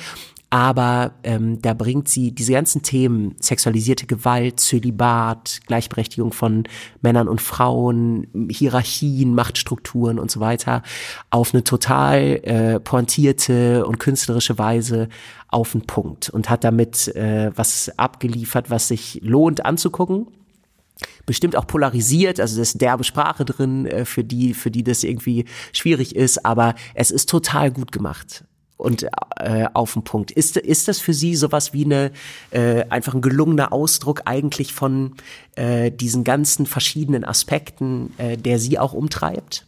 Aber 0.55 1.11
ähm, 1.23 1.61
da 1.61 1.73
bringt 1.73 2.07
sie 2.07 2.31
diese 2.31 2.53
ganzen 2.53 2.81
Themen, 2.81 3.35
sexualisierte 3.41 4.05
Gewalt, 4.05 4.61
Zölibat, 4.61 5.59
Gleichberechtigung 5.67 6.31
von 6.31 6.63
Männern 7.01 7.27
und 7.27 7.41
Frauen, 7.41 8.27
Hierarchien, 8.49 9.35
Machtstrukturen 9.35 10.17
und 10.17 10.31
so 10.31 10.39
weiter, 10.39 10.81
auf 11.29 11.53
eine 11.53 11.65
total 11.65 12.39
äh, 12.43 12.79
pointierte 12.79 13.85
und 13.85 13.99
künstlerische 13.99 14.57
Weise 14.57 15.09
auf 15.49 15.73
den 15.73 15.81
Punkt 15.81 16.29
und 16.29 16.49
hat 16.49 16.63
damit 16.63 17.13
äh, 17.17 17.51
was 17.53 17.91
abgeliefert, 17.99 18.69
was 18.69 18.87
sich 18.87 19.19
lohnt 19.21 19.65
anzugucken. 19.65 20.27
Bestimmt 21.25 21.57
auch 21.57 21.67
polarisiert, 21.67 22.39
also 22.39 22.57
das 22.57 22.69
ist 22.69 22.81
derbe 22.81 23.03
Sprache 23.03 23.43
drin, 23.43 23.87
äh, 23.87 24.05
für 24.05 24.23
die, 24.23 24.53
für 24.53 24.71
die 24.71 24.85
das 24.85 25.03
irgendwie 25.03 25.43
schwierig 25.73 26.15
ist, 26.15 26.45
aber 26.45 26.75
es 26.93 27.11
ist 27.11 27.27
total 27.27 27.71
gut 27.71 27.91
gemacht 27.91 28.45
und 28.77 29.07
äh, 29.37 29.67
auf 29.73 29.93
den 29.93 30.03
Punkt. 30.03 30.31
Ist, 30.31 30.57
ist 30.57 30.87
das 30.87 30.99
für 30.99 31.13
Sie 31.13 31.35
sowas 31.35 31.73
wie 31.73 31.85
eine 31.85 32.11
äh, 32.51 32.85
einfach 32.89 33.13
ein 33.13 33.21
gelungener 33.21 33.71
Ausdruck 33.71 34.23
eigentlich 34.25 34.73
von 34.73 35.15
äh, 35.55 35.91
diesen 35.91 36.23
ganzen 36.23 36.65
verschiedenen 36.65 37.23
Aspekten, 37.23 38.13
äh, 38.17 38.37
der 38.37 38.59
Sie 38.59 38.77
auch 38.77 38.93
umtreibt? 38.93 39.65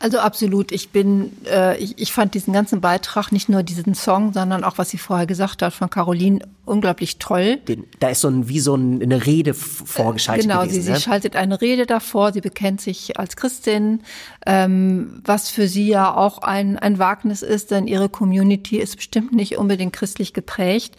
Also 0.00 0.20
absolut. 0.20 0.70
Ich 0.70 0.90
bin, 0.90 1.32
äh, 1.44 1.76
ich, 1.78 1.98
ich 1.98 2.12
fand 2.12 2.34
diesen 2.34 2.52
ganzen 2.52 2.80
Beitrag, 2.80 3.32
nicht 3.32 3.48
nur 3.48 3.64
diesen 3.64 3.94
Song, 3.94 4.32
sondern 4.32 4.62
auch, 4.62 4.78
was 4.78 4.90
sie 4.90 4.98
vorher 4.98 5.26
gesagt 5.26 5.60
hat 5.60 5.74
von 5.74 5.90
Caroline, 5.90 6.38
unglaublich 6.64 7.18
toll. 7.18 7.56
Den, 7.56 7.82
da 7.98 8.10
ist 8.10 8.20
so 8.20 8.28
ein, 8.28 8.48
wie 8.48 8.60
so 8.60 8.76
ein, 8.76 9.02
eine 9.02 9.26
Rede 9.26 9.54
vorgeschaltet. 9.54 10.46
Genau, 10.46 10.62
gewesen, 10.62 10.82
sie, 10.82 10.90
ne? 10.90 10.96
sie 10.96 11.02
schaltet 11.02 11.34
eine 11.34 11.60
Rede 11.60 11.84
davor, 11.84 12.32
sie 12.32 12.40
bekennt 12.40 12.80
sich 12.80 13.18
als 13.18 13.34
Christin, 13.34 14.02
ähm, 14.46 15.20
was 15.24 15.50
für 15.50 15.66
sie 15.66 15.88
ja 15.88 16.14
auch 16.14 16.38
ein, 16.42 16.78
ein 16.78 17.00
Wagnis 17.00 17.42
ist, 17.42 17.72
denn 17.72 17.88
ihre 17.88 18.08
Community 18.08 18.78
ist 18.78 18.96
bestimmt 18.96 19.32
nicht 19.32 19.58
unbedingt 19.58 19.92
christlich 19.92 20.32
geprägt. 20.32 20.94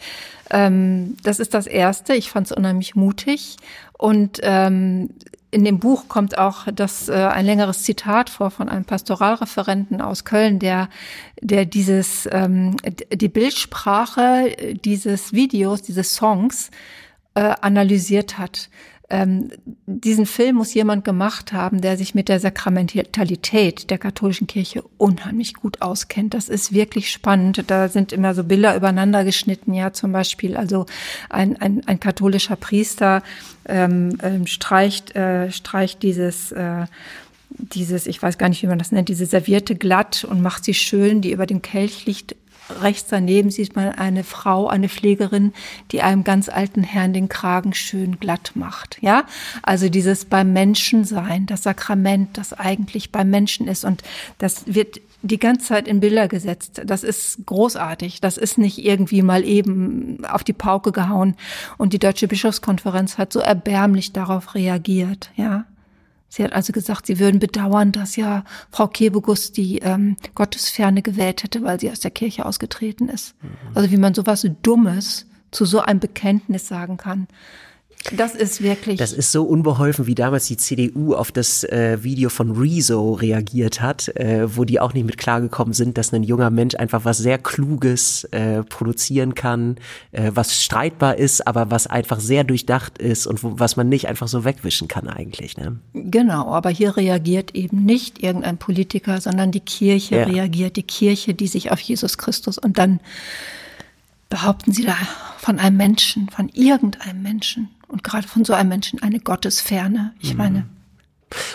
Ähm, 0.50 1.16
das 1.22 1.40
ist 1.40 1.54
das 1.54 1.66
Erste. 1.66 2.14
Ich 2.14 2.30
fand 2.30 2.48
es 2.48 2.52
unheimlich 2.52 2.96
mutig. 2.96 3.56
Und 3.96 4.40
ähm, 4.42 5.10
in 5.50 5.64
dem 5.64 5.78
Buch 5.78 6.08
kommt 6.08 6.38
auch 6.38 6.66
das 6.72 7.08
äh, 7.08 7.12
ein 7.12 7.44
längeres 7.44 7.82
Zitat 7.82 8.30
vor 8.30 8.50
von 8.50 8.68
einem 8.68 8.84
Pastoralreferenten 8.84 10.00
aus 10.00 10.24
Köln, 10.24 10.58
der 10.58 10.88
der 11.40 11.64
dieses 11.64 12.28
ähm, 12.30 12.76
die 13.12 13.28
Bildsprache 13.28 14.76
dieses 14.84 15.32
Videos, 15.32 15.82
dieses 15.82 16.14
Songs 16.14 16.70
äh, 17.34 17.54
analysiert 17.60 18.38
hat 18.38 18.68
ähm, 19.10 19.50
diesen 19.86 20.24
Film 20.24 20.56
muss 20.56 20.72
jemand 20.72 21.04
gemacht 21.04 21.52
haben, 21.52 21.80
der 21.80 21.96
sich 21.96 22.14
mit 22.14 22.28
der 22.28 22.38
Sakramentalität 22.38 23.90
der 23.90 23.98
katholischen 23.98 24.46
Kirche 24.46 24.84
unheimlich 24.98 25.54
gut 25.54 25.82
auskennt. 25.82 26.32
Das 26.32 26.48
ist 26.48 26.72
wirklich 26.72 27.10
spannend. 27.10 27.64
Da 27.66 27.88
sind 27.88 28.12
immer 28.12 28.34
so 28.34 28.44
Bilder 28.44 28.76
übereinander 28.76 29.24
geschnitten, 29.24 29.74
ja, 29.74 29.92
zum 29.92 30.12
Beispiel. 30.12 30.56
Also 30.56 30.86
ein, 31.28 31.60
ein, 31.60 31.82
ein 31.86 31.98
katholischer 31.98 32.56
Priester 32.56 33.22
ähm, 33.66 34.16
ähm, 34.22 34.46
streicht, 34.46 35.14
äh, 35.16 35.50
streicht 35.50 36.02
dieses 36.02 36.52
äh, 36.52 36.86
dieses, 37.50 38.06
ich 38.06 38.22
weiß 38.22 38.38
gar 38.38 38.48
nicht, 38.48 38.62
wie 38.62 38.68
man 38.68 38.78
das 38.78 38.92
nennt, 38.92 39.08
diese 39.08 39.26
Serviette 39.26 39.74
glatt 39.74 40.24
und 40.24 40.40
macht 40.40 40.64
sie 40.64 40.72
schön, 40.74 41.20
die 41.20 41.32
über 41.32 41.46
dem 41.46 41.62
Kelch 41.62 42.06
liegt, 42.06 42.36
rechts 42.80 43.08
daneben 43.10 43.50
sieht 43.50 43.76
man 43.76 43.92
eine 43.92 44.24
Frau, 44.24 44.68
eine 44.68 44.88
Pflegerin, 44.88 45.52
die 45.92 46.02
einem 46.02 46.24
ganz 46.24 46.48
alten 46.48 46.82
Herrn 46.82 47.12
den 47.12 47.28
Kragen 47.28 47.74
schön 47.74 48.18
glatt 48.18 48.52
macht. 48.54 48.98
Ja, 49.00 49.24
also 49.62 49.88
dieses 49.88 50.24
beim 50.24 50.52
Menschen 50.52 51.04
sein, 51.04 51.46
das 51.46 51.62
Sakrament, 51.62 52.36
das 52.38 52.52
eigentlich 52.52 53.12
beim 53.12 53.30
Menschen 53.30 53.68
ist 53.68 53.84
und 53.84 54.02
das 54.38 54.62
wird 54.66 55.00
die 55.22 55.38
ganze 55.38 55.66
Zeit 55.66 55.86
in 55.86 56.00
Bilder 56.00 56.28
gesetzt. 56.28 56.82
Das 56.86 57.04
ist 57.04 57.40
großartig. 57.44 58.20
Das 58.20 58.38
ist 58.38 58.58
nicht 58.58 58.78
irgendwie 58.78 59.22
mal 59.22 59.44
eben 59.44 60.24
auf 60.24 60.44
die 60.44 60.52
Pauke 60.52 60.92
gehauen. 60.92 61.36
Und 61.76 61.92
die 61.92 61.98
Deutsche 61.98 62.28
Bischofskonferenz 62.28 63.18
hat 63.18 63.32
so 63.32 63.40
erbärmlich 63.40 64.12
darauf 64.12 64.54
reagiert, 64.54 65.30
ja. 65.36 65.66
Sie 66.30 66.44
hat 66.44 66.52
also 66.52 66.72
gesagt, 66.72 67.06
sie 67.06 67.18
würden 67.18 67.40
bedauern, 67.40 67.90
dass 67.90 68.14
ja 68.14 68.44
Frau 68.70 68.86
Kebegus 68.86 69.50
die 69.50 69.80
ähm, 69.80 70.16
Gottesferne 70.36 71.02
gewählt 71.02 71.42
hätte, 71.42 71.62
weil 71.64 71.80
sie 71.80 71.90
aus 71.90 71.98
der 71.98 72.12
Kirche 72.12 72.46
ausgetreten 72.46 73.08
ist. 73.08 73.34
Mhm. 73.42 73.48
Also 73.74 73.90
wie 73.90 73.96
man 73.96 74.14
sowas 74.14 74.48
Dummes 74.62 75.26
zu 75.50 75.64
so 75.64 75.80
einem 75.80 75.98
Bekenntnis 75.98 76.68
sagen 76.68 76.96
kann. 76.96 77.26
Das 78.16 78.34
ist 78.34 78.62
wirklich. 78.62 78.98
Das 78.98 79.12
ist 79.12 79.30
so 79.30 79.44
unbeholfen, 79.44 80.06
wie 80.06 80.14
damals 80.14 80.46
die 80.46 80.56
CDU 80.56 81.14
auf 81.14 81.30
das 81.32 81.64
äh, 81.64 82.02
Video 82.02 82.30
von 82.30 82.50
Rezo 82.50 83.12
reagiert 83.12 83.82
hat, 83.82 84.08
äh, 84.16 84.56
wo 84.56 84.64
die 84.64 84.80
auch 84.80 84.94
nicht 84.94 85.04
mit 85.04 85.18
klargekommen 85.18 85.74
sind, 85.74 85.98
dass 85.98 86.12
ein 86.12 86.22
junger 86.22 86.50
Mensch 86.50 86.74
einfach 86.74 87.04
was 87.04 87.18
sehr 87.18 87.36
Kluges 87.38 88.24
äh, 88.24 88.62
produzieren 88.62 89.34
kann, 89.34 89.76
äh, 90.12 90.30
was 90.34 90.62
streitbar 90.62 91.18
ist, 91.18 91.46
aber 91.46 91.70
was 91.70 91.86
einfach 91.86 92.20
sehr 92.20 92.42
durchdacht 92.44 92.96
ist 92.98 93.26
und 93.26 93.42
wo, 93.42 93.58
was 93.58 93.76
man 93.76 93.88
nicht 93.90 94.08
einfach 94.08 94.28
so 94.28 94.44
wegwischen 94.44 94.88
kann 94.88 95.06
eigentlich. 95.06 95.58
Ne? 95.58 95.78
Genau, 95.92 96.54
aber 96.54 96.70
hier 96.70 96.96
reagiert 96.96 97.54
eben 97.54 97.84
nicht 97.84 98.22
irgendein 98.22 98.56
Politiker, 98.56 99.20
sondern 99.20 99.52
die 99.52 99.60
Kirche 99.60 100.16
ja. 100.16 100.24
reagiert, 100.24 100.76
die 100.76 100.84
Kirche, 100.84 101.34
die 101.34 101.48
sich 101.48 101.70
auf 101.70 101.80
Jesus 101.80 102.16
Christus 102.16 102.56
und 102.56 102.78
dann 102.78 103.00
behaupten 104.30 104.72
sie 104.72 104.84
da 104.84 104.96
von 105.38 105.58
einem 105.58 105.76
Menschen, 105.76 106.30
von 106.30 106.48
irgendeinem 106.48 107.20
Menschen 107.20 107.68
und 107.90 108.04
gerade 108.04 108.26
von 108.26 108.44
so 108.44 108.52
einem 108.52 108.68
Menschen 108.68 109.02
eine 109.02 109.20
Gottesferne. 109.20 110.14
Ich 110.20 110.32
mhm. 110.32 110.38
meine, 110.38 110.66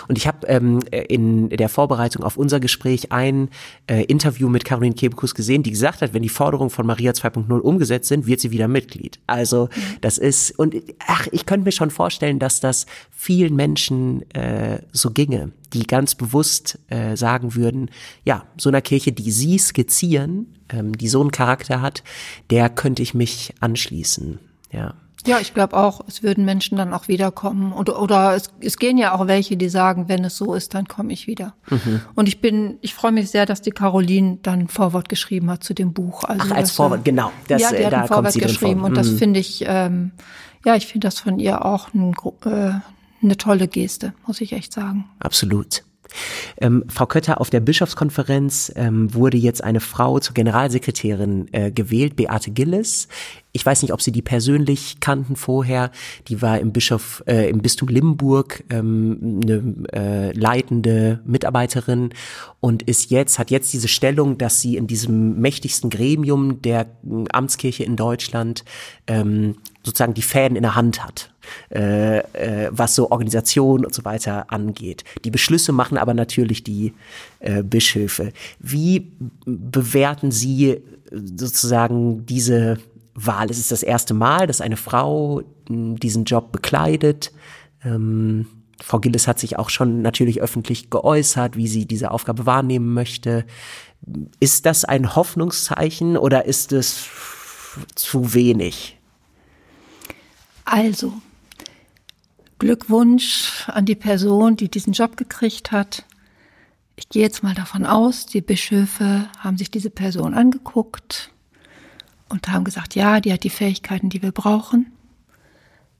und 0.08 0.18
ich 0.18 0.26
habe 0.26 0.46
ähm, 0.46 0.80
in 0.90 1.48
der 1.48 1.68
Vorbereitung 1.68 2.24
auf 2.24 2.36
unser 2.36 2.60
Gespräch 2.60 3.12
ein 3.12 3.50
äh, 3.86 4.04
Interview 4.04 4.48
mit 4.48 4.64
Caroline 4.64 4.94
Kebekus 4.94 5.34
gesehen, 5.34 5.62
die 5.62 5.70
gesagt 5.70 6.02
hat, 6.02 6.14
wenn 6.14 6.22
die 6.22 6.28
Forderungen 6.28 6.70
von 6.70 6.86
Maria 6.86 7.12
2.0 7.12 7.58
umgesetzt 7.58 8.08
sind, 8.08 8.26
wird 8.26 8.40
sie 8.40 8.50
wieder 8.50 8.68
Mitglied. 8.68 9.18
Also 9.26 9.68
mhm. 9.74 9.80
das 10.00 10.18
ist, 10.18 10.58
und 10.58 10.74
ach, 11.06 11.26
ich 11.32 11.46
könnte 11.46 11.64
mir 11.64 11.72
schon 11.72 11.90
vorstellen, 11.90 12.38
dass 12.38 12.60
das 12.60 12.86
vielen 13.10 13.54
Menschen 13.54 14.28
äh, 14.32 14.80
so 14.92 15.10
ginge, 15.10 15.52
die 15.72 15.86
ganz 15.86 16.14
bewusst 16.14 16.78
äh, 16.88 17.16
sagen 17.16 17.54
würden, 17.54 17.90
ja, 18.24 18.44
so 18.56 18.70
einer 18.70 18.80
Kirche, 18.80 19.12
die 19.12 19.30
sie 19.30 19.58
skizzieren, 19.58 20.54
ähm, 20.70 20.96
die 20.96 21.08
so 21.08 21.20
einen 21.20 21.32
Charakter 21.32 21.82
hat, 21.82 22.02
der 22.50 22.68
könnte 22.70 23.02
ich 23.02 23.14
mich 23.14 23.54
anschließen. 23.60 24.38
Ja. 24.72 24.94
Ja, 25.26 25.38
ich 25.40 25.54
glaube 25.54 25.76
auch, 25.76 26.00
es 26.06 26.22
würden 26.22 26.44
Menschen 26.44 26.78
dann 26.78 26.92
auch 26.92 27.08
wiederkommen. 27.08 27.72
Oder, 27.72 28.00
oder 28.00 28.34
es, 28.34 28.50
es 28.60 28.78
gehen 28.78 28.98
ja 28.98 29.14
auch 29.14 29.26
welche, 29.26 29.56
die 29.56 29.68
sagen, 29.68 30.08
wenn 30.08 30.24
es 30.24 30.36
so 30.36 30.54
ist, 30.54 30.74
dann 30.74 30.86
komme 30.86 31.12
ich 31.12 31.26
wieder. 31.26 31.54
Mhm. 31.68 32.00
Und 32.14 32.28
ich 32.28 32.40
bin, 32.40 32.78
ich 32.80 32.94
freue 32.94 33.12
mich 33.12 33.30
sehr, 33.30 33.46
dass 33.46 33.62
die 33.62 33.70
Caroline 33.70 34.38
dann 34.42 34.68
Vorwort 34.68 35.08
geschrieben 35.08 35.50
hat 35.50 35.64
zu 35.64 35.74
dem 35.74 35.92
Buch. 35.92 36.24
Also 36.24 36.46
Ach, 36.46 36.56
als 36.56 36.70
Vorwort, 36.72 37.04
genau. 37.04 37.32
Das, 37.48 37.60
ja, 37.60 37.72
die 37.72 37.84
hat 37.84 37.92
da 37.92 38.02
ein 38.02 38.08
Vorwort 38.08 38.34
geschrieben. 38.34 38.82
Und 38.82 38.96
das 38.96 39.10
mhm. 39.10 39.18
finde 39.18 39.40
ich, 39.40 39.64
ähm, 39.66 40.12
ja, 40.64 40.76
ich 40.76 40.86
finde 40.86 41.06
das 41.06 41.20
von 41.20 41.38
ihr 41.38 41.64
auch 41.64 41.92
ein, 41.94 42.14
äh, 42.44 42.72
eine 43.22 43.36
tolle 43.36 43.68
Geste, 43.68 44.14
muss 44.26 44.40
ich 44.40 44.52
echt 44.52 44.72
sagen. 44.72 45.06
Absolut. 45.20 45.82
Ähm, 46.60 46.84
Frau 46.88 47.06
Kötter, 47.06 47.40
auf 47.40 47.50
der 47.50 47.60
Bischofskonferenz 47.60 48.72
ähm, 48.76 49.12
wurde 49.14 49.36
jetzt 49.36 49.62
eine 49.62 49.80
Frau 49.80 50.18
zur 50.18 50.34
Generalsekretärin 50.34 51.48
äh, 51.52 51.70
gewählt, 51.70 52.16
Beate 52.16 52.50
Gilles. 52.50 53.08
Ich 53.52 53.64
weiß 53.64 53.80
nicht, 53.80 53.92
ob 53.92 54.02
Sie 54.02 54.12
die 54.12 54.20
persönlich 54.20 55.00
kannten 55.00 55.34
vorher. 55.34 55.90
Die 56.28 56.42
war 56.42 56.60
im 56.60 56.72
Bischof, 56.72 57.24
äh, 57.26 57.48
im 57.48 57.62
Bistum 57.62 57.88
Limburg 57.88 58.64
ähm, 58.68 59.40
eine 59.42 59.74
äh, 59.94 60.32
leitende 60.32 61.20
Mitarbeiterin 61.24 62.10
und 62.60 62.82
ist 62.82 63.10
jetzt, 63.10 63.38
hat 63.38 63.50
jetzt 63.50 63.72
diese 63.72 63.88
Stellung, 63.88 64.38
dass 64.38 64.60
sie 64.60 64.76
in 64.76 64.86
diesem 64.86 65.40
mächtigsten 65.40 65.88
Gremium 65.88 66.60
der 66.62 66.82
äh, 66.82 67.24
Amtskirche 67.32 67.84
in 67.84 67.96
Deutschland 67.96 68.64
ähm, 69.06 69.56
sozusagen 69.84 70.14
die 70.14 70.22
Fäden 70.22 70.56
in 70.56 70.62
der 70.62 70.74
Hand 70.74 71.02
hat, 71.02 71.32
äh, 71.70 72.18
äh, 72.18 72.68
was 72.70 72.94
so 72.94 73.10
Organisation 73.10 73.84
und 73.84 73.94
so 73.94 74.04
weiter 74.04 74.50
angeht. 74.52 75.04
Die 75.24 75.30
Beschlüsse 75.30 75.72
machen 75.72 75.98
aber 75.98 76.14
natürlich 76.14 76.64
die 76.64 76.92
äh, 77.40 77.62
Bischöfe. 77.62 78.32
Wie 78.58 79.12
bewerten 79.44 80.30
Sie 80.30 80.80
sozusagen 81.10 82.26
diese 82.26 82.78
Wahl? 83.14 83.50
Es 83.50 83.58
ist 83.58 83.72
das 83.72 83.82
erste 83.82 84.14
Mal, 84.14 84.46
dass 84.46 84.60
eine 84.60 84.76
Frau 84.76 85.42
hm, 85.68 85.98
diesen 85.98 86.24
Job 86.24 86.52
bekleidet. 86.52 87.32
Ähm, 87.84 88.46
Frau 88.80 88.98
Gilles 88.98 89.26
hat 89.26 89.38
sich 89.38 89.58
auch 89.58 89.70
schon 89.70 90.02
natürlich 90.02 90.42
öffentlich 90.42 90.90
geäußert, 90.90 91.56
wie 91.56 91.68
sie 91.68 91.86
diese 91.86 92.10
Aufgabe 92.10 92.46
wahrnehmen 92.46 92.92
möchte. 92.92 93.46
Ist 94.38 94.66
das 94.66 94.84
ein 94.84 95.16
Hoffnungszeichen 95.16 96.16
oder 96.16 96.44
ist 96.44 96.72
es 96.72 97.06
zu 97.94 98.34
wenig? 98.34 98.98
Also, 100.64 101.14
Glückwunsch 102.58 103.68
an 103.68 103.84
die 103.84 103.94
Person, 103.94 104.56
die 104.56 104.70
diesen 104.70 104.92
Job 104.92 105.16
gekriegt 105.16 105.72
hat. 105.72 106.04
Ich 106.96 107.08
gehe 107.08 107.22
jetzt 107.22 107.42
mal 107.42 107.54
davon 107.54 107.84
aus, 107.84 108.26
die 108.26 108.40
Bischöfe 108.40 109.28
haben 109.38 109.58
sich 109.58 109.70
diese 109.70 109.90
Person 109.90 110.32
angeguckt 110.32 111.30
und 112.28 112.48
haben 112.48 112.64
gesagt, 112.64 112.94
ja, 112.94 113.20
die 113.20 113.32
hat 113.32 113.44
die 113.44 113.50
Fähigkeiten, 113.50 114.08
die 114.08 114.22
wir 114.22 114.32
brauchen. 114.32 114.90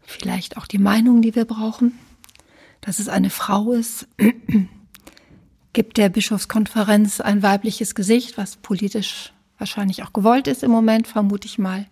Vielleicht 0.01 0.57
auch 0.57 0.66
die 0.66 0.78
Meinung, 0.78 1.20
die 1.20 1.35
wir 1.35 1.45
brauchen. 1.45 1.99
Dass 2.81 2.99
es 2.99 3.09
eine 3.09 3.31
Frau 3.31 3.73
ist, 3.73 4.09
gibt 5.73 5.99
der 5.99 6.09
Bischofskonferenz 6.09 7.20
ein 7.20 7.43
weibliches 7.43 7.95
Gesicht, 7.95 8.39
was 8.39 8.57
politisch 8.57 9.33
wahrscheinlich 9.59 10.03
auch 10.03 10.12
gewollt 10.12 10.47
ist 10.47 10.62
im 10.62 10.70
Moment, 10.70 11.07
vermute 11.07 11.47
ich 11.47 11.59
mal. 11.59 11.87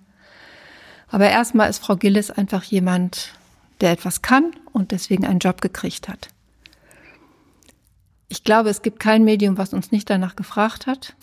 Aber 1.09 1.29
erstmal 1.29 1.69
ist 1.69 1.81
Frau 1.81 1.97
Gillis 1.97 2.31
einfach 2.31 2.65
jemand, 2.65 3.33
der 3.81 3.93
etwas 3.93 4.23
kann 4.23 4.53
und 4.73 4.91
deswegen 4.91 5.25
einen 5.25 5.39
Job 5.39 5.61
gekriegt 5.61 6.09
hat. 6.09 6.29
Ich 8.29 8.45
glaube, 8.45 8.71
es 8.71 8.83
gibt 8.83 9.01
kein 9.01 9.25
Medium, 9.25 9.59
was 9.59 9.73
uns 9.73 9.93
nicht 9.93 10.09
danach 10.11 10.37
gefragt 10.37 10.87
hat. 10.87 11.15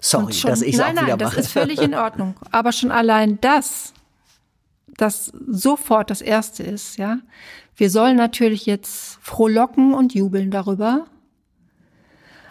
Sorry, 0.00 0.32
schon, 0.32 0.50
dass 0.50 0.62
ich 0.62 0.76
Nein, 0.76 0.96
nein, 0.96 1.18
das 1.18 1.34
ist 1.34 1.52
völlig 1.52 1.80
in 1.80 1.94
Ordnung. 1.94 2.34
Aber 2.50 2.72
schon 2.72 2.90
allein 2.90 3.40
das, 3.40 3.92
das 4.88 5.32
sofort 5.46 6.10
das 6.10 6.20
Erste 6.20 6.64
ist, 6.64 6.96
ja. 6.96 7.18
Wir 7.76 7.88
sollen 7.88 8.16
natürlich 8.16 8.66
jetzt 8.66 9.18
frohlocken 9.22 9.94
und 9.94 10.14
jubeln 10.14 10.50
darüber, 10.50 11.06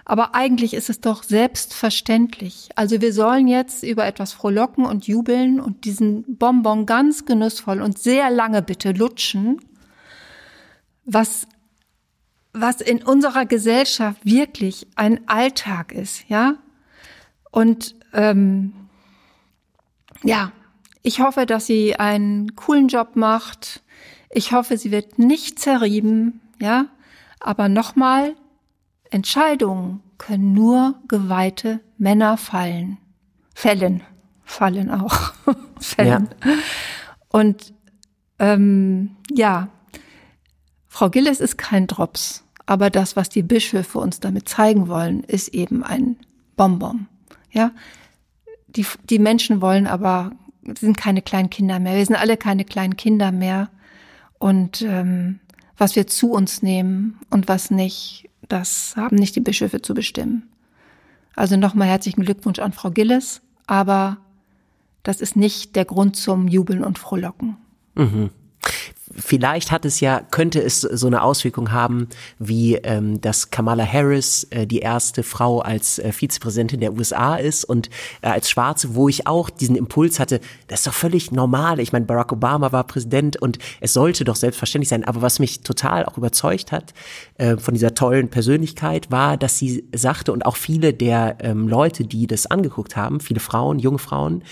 aber 0.06 0.36
eigentlich 0.36 0.74
ist 0.74 0.90
es 0.90 1.00
doch 1.00 1.24
selbstverständlich. 1.24 2.70
Also 2.76 3.02
wir 3.02 3.14
sollen 3.14 3.48
jetzt 3.48 3.84
über 3.84 4.06
etwas 4.06 4.34
frohlocken 4.34 4.86
und 4.86 5.08
jubeln 5.08 5.60
und 5.60 5.86
diesen 5.86 6.38
Bonbon 6.38 6.86
ganz 6.86 7.26
genussvoll 7.26 7.82
und 7.82 8.00
sehr 8.00 8.30
lange 8.30 8.62
bitte 8.62 8.92
lutschen, 8.92 9.62
was, 11.06 11.48
was 12.54 12.82
in 12.82 13.04
unserer 13.04 13.46
Gesellschaft 13.46 14.26
wirklich 14.26 14.88
ein 14.96 15.28
Alltag 15.28 15.92
ist, 15.92 16.28
ja? 16.30 16.56
Und 17.52 17.96
ähm, 18.14 18.74
ja, 20.24 20.52
ich 21.04 21.20
hoffe, 21.20 21.46
dass 21.46 21.66
sie 21.66 21.96
einen 21.96 22.56
coolen 22.56 22.88
Job 22.88 23.16
macht. 23.16 23.82
Ich 24.30 24.54
hoffe, 24.54 24.78
sie 24.78 24.92
wird 24.92 25.20
nicht 25.20 25.60
zerrieben, 25.60 26.42
ja? 26.60 26.88
Aber 27.40 27.70
nochmal, 27.70 28.36
Entscheidungen 29.12 30.02
können 30.18 30.54
nur 30.54 30.96
geweihte 31.08 31.82
Männer 31.98 32.38
fallen. 32.38 32.98
Fällen. 33.54 34.02
Fallen 34.44 34.90
auch. 34.90 35.34
Fällen. 35.80 36.30
Ja. 36.44 36.54
Und 37.30 37.74
ähm, 38.40 39.16
ja, 39.32 39.70
Frau 40.88 41.10
Gilles 41.10 41.40
ist 41.40 41.58
kein 41.58 41.88
Drops, 41.88 42.44
aber 42.66 42.90
das, 42.90 43.16
was 43.16 43.30
die 43.30 43.44
Bischöfe 43.44 44.00
uns 44.00 44.20
damit 44.20 44.50
zeigen 44.50 44.88
wollen, 44.88 45.24
ist 45.24 45.50
eben 45.50 45.84
ein 45.84 46.18
Bonbon. 46.56 47.08
Ja, 47.52 47.72
die, 48.68 48.86
die 49.10 49.20
Menschen 49.20 49.62
wollen 49.62 49.88
aber, 49.88 50.32
sind 50.80 50.98
keine 50.98 51.22
kleinen 51.22 51.50
Kinder 51.50 51.80
mehr. 51.80 51.96
Wir 51.96 52.06
sind 52.06 52.16
alle 52.16 52.38
keine 52.38 52.66
kleinen 52.66 52.98
Kinder 52.98 53.32
mehr. 53.32 53.70
Und 54.40 54.82
ähm, 54.82 55.40
was 55.78 55.96
wir 55.96 56.08
zu 56.08 56.32
uns 56.32 56.62
nehmen 56.62 57.20
und 57.30 57.48
was 57.48 57.72
nicht, 57.72 58.30
das 58.52 58.96
haben 58.96 59.16
nicht 59.16 59.36
die 59.36 59.42
Bischöfe 59.42 59.82
zu 59.82 59.94
bestimmen. 59.94 60.50
Also 61.36 61.56
nochmal 61.56 61.88
herzlichen 61.88 62.24
Glückwunsch 62.24 62.60
an 62.60 62.74
Frau 62.74 62.92
Gilles, 62.92 63.42
aber 63.68 64.18
das 65.04 65.22
ist 65.22 65.36
nicht 65.36 65.76
der 65.76 65.86
Grund 65.86 66.16
zum 66.16 66.48
Jubeln 66.48 66.84
und 66.84 67.00
Frohlocken. 67.00 67.58
Mhm. 67.96 68.30
Vielleicht 69.16 69.72
hat 69.72 69.86
es 69.86 70.00
ja, 70.00 70.22
könnte 70.32 70.62
es 70.62 70.82
so 70.82 71.08
eine 71.08 71.22
Auswirkung 71.22 71.72
haben, 71.72 72.08
wie 72.40 72.76
ähm, 72.76 73.22
dass 73.22 73.52
Kamala 73.52 73.86
Harris 73.86 74.46
äh, 74.52 74.66
die 74.66 74.80
erste 74.80 75.24
Frau 75.24 75.60
als 75.60 76.00
äh, 76.00 76.12
Vizepräsidentin 76.12 76.80
der 76.80 76.94
USA 76.94 77.36
ist 77.36 77.64
und 77.64 77.90
äh, 78.22 78.28
als 78.28 78.50
Schwarze, 78.50 78.96
wo 78.96 79.10
ich 79.10 79.28
auch 79.28 79.50
diesen 79.50 79.76
Impuls 79.76 80.20
hatte, 80.20 80.40
das 80.68 80.82
ist 80.82 80.88
doch 80.88 80.94
völlig 80.94 81.32
normal. 81.32 81.80
Ich 81.80 81.92
meine, 81.92 82.06
Barack 82.06 82.32
Obama 82.32 82.72
war 82.72 82.84
Präsident 82.86 83.42
und 83.42 83.58
es 83.80 83.94
sollte 83.94 84.24
doch 84.24 84.36
selbstverständlich 84.36 84.90
sein. 84.90 85.04
Aber 85.04 85.22
was 85.22 85.40
mich 85.40 85.62
total 85.62 86.06
auch 86.06 86.18
überzeugt 86.18 86.72
hat 86.72 86.94
äh, 87.38 87.58
von 87.58 87.74
dieser 87.74 87.94
tollen 87.94 88.30
Persönlichkeit, 88.30 89.12
war, 89.12 89.38
dass 89.38 89.58
sie 89.58 89.86
sagte 89.94 90.32
und 90.32 90.46
auch 90.46 90.56
viele 90.56 90.94
der 90.94 91.38
ähm, 91.42 91.68
Leute, 91.68 92.06
die 92.06 92.28
das 92.28 92.46
angeguckt 92.46 92.96
haben, 92.96 93.20
viele 93.20 93.40
Frauen, 93.40 93.80
junge 93.80 94.00
Frauen, 94.00 94.44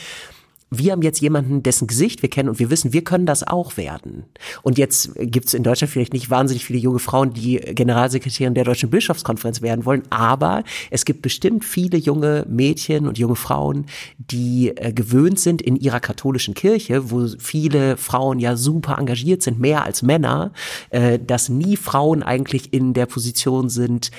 wir 0.71 0.91
haben 0.91 1.01
jetzt 1.01 1.21
jemanden, 1.21 1.63
dessen 1.63 1.87
Gesicht 1.87 2.21
wir 2.21 2.29
kennen 2.29 2.49
und 2.49 2.59
wir 2.59 2.69
wissen, 2.69 2.93
wir 2.93 3.03
können 3.03 3.25
das 3.25 3.47
auch 3.47 3.77
werden. 3.77 4.25
Und 4.61 4.77
jetzt 4.77 5.11
gibt's 5.15 5.53
in 5.53 5.63
Deutschland 5.63 5.91
vielleicht 5.91 6.13
nicht 6.13 6.29
wahnsinnig 6.29 6.65
viele 6.65 6.79
junge 6.79 6.99
Frauen, 6.99 7.33
die 7.33 7.57
Generalsekretärin 7.57 8.53
der 8.53 8.63
Deutschen 8.63 8.89
Bischofskonferenz 8.89 9.61
werden 9.61 9.85
wollen, 9.85 10.03
aber 10.09 10.63
es 10.91 11.05
gibt 11.05 11.21
bestimmt 11.21 11.65
viele 11.65 11.97
junge 11.97 12.45
Mädchen 12.47 13.07
und 13.07 13.17
junge 13.17 13.35
Frauen, 13.35 13.85
die 14.17 14.69
äh, 14.75 14.93
gewöhnt 14.93 15.39
sind 15.39 15.61
in 15.61 15.75
ihrer 15.75 15.99
katholischen 15.99 16.53
Kirche, 16.53 17.09
wo 17.11 17.27
viele 17.39 17.97
Frauen 17.97 18.39
ja 18.39 18.55
super 18.55 18.97
engagiert 18.97 19.41
sind, 19.41 19.59
mehr 19.59 19.83
als 19.83 20.01
Männer, 20.01 20.51
äh, 20.91 21.19
dass 21.19 21.49
nie 21.49 21.77
Frauen 21.77 22.23
eigentlich 22.23 22.73
in 22.73 22.93
der 22.93 23.05
Position 23.05 23.69
sind, 23.69 24.11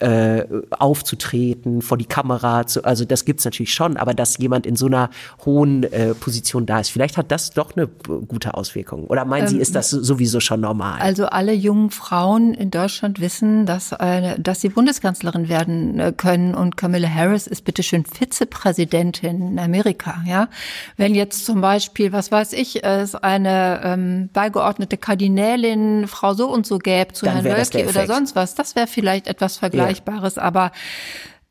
äh, 0.00 0.44
aufzutreten, 0.70 1.82
vor 1.82 1.98
die 1.98 2.04
Kamera 2.04 2.66
zu, 2.66 2.84
also 2.84 3.04
das 3.04 3.24
gibt's 3.24 3.44
natürlich 3.44 3.72
schon, 3.72 3.96
aber 3.96 4.14
dass 4.14 4.38
jemand 4.38 4.66
in 4.66 4.76
so 4.76 4.86
einer 4.86 5.10
hohen 5.44 5.84
äh, 5.84 6.14
Position 6.14 6.66
da 6.66 6.80
ist, 6.80 6.90
vielleicht 6.90 7.16
hat 7.16 7.30
das 7.30 7.50
doch 7.50 7.76
eine 7.76 7.86
gute 7.86 8.54
Auswirkung. 8.54 9.04
Oder 9.06 9.24
meinen 9.24 9.44
ähm, 9.44 9.48
Sie, 9.48 9.58
ist 9.58 9.74
das 9.74 9.90
sowieso 9.90 10.40
schon 10.40 10.60
normal? 10.60 11.00
Also 11.00 11.26
alle 11.26 11.52
jungen 11.52 11.90
Frauen 11.90 12.54
in 12.54 12.70
Deutschland 12.70 13.20
wissen, 13.20 13.66
dass, 13.66 13.92
äh, 13.92 14.38
dass 14.38 14.60
sie 14.60 14.68
Bundeskanzlerin 14.68 15.48
werden 15.48 16.00
äh, 16.00 16.12
können 16.16 16.54
und 16.54 16.76
Camilla 16.76 17.08
Harris 17.08 17.46
ist 17.46 17.64
bitteschön 17.64 18.04
Vizepräsidentin 18.04 19.48
in 19.48 19.58
Amerika, 19.58 20.22
ja. 20.26 20.48
Wenn 20.96 21.14
jetzt 21.14 21.44
zum 21.44 21.60
Beispiel, 21.60 22.12
was 22.12 22.32
weiß 22.32 22.52
ich, 22.54 22.84
es 22.84 23.14
eine 23.14 23.80
ähm, 23.84 24.30
beigeordnete 24.32 24.96
Kardinälin, 24.96 26.06
Frau 26.08 26.34
so 26.34 26.50
und 26.50 26.66
so 26.66 26.78
gäbe 26.78 27.12
zu 27.12 27.26
Dann 27.26 27.42
Herrn 27.42 27.56
Wölki 27.56 27.86
oder 27.86 28.06
sonst 28.06 28.34
was, 28.34 28.54
das 28.54 28.74
wäre 28.74 28.86
vielleicht 28.86 29.26
etwas 29.26 29.56
Vergleichbares, 29.70 30.36
ja. 30.36 30.42
aber 30.42 30.72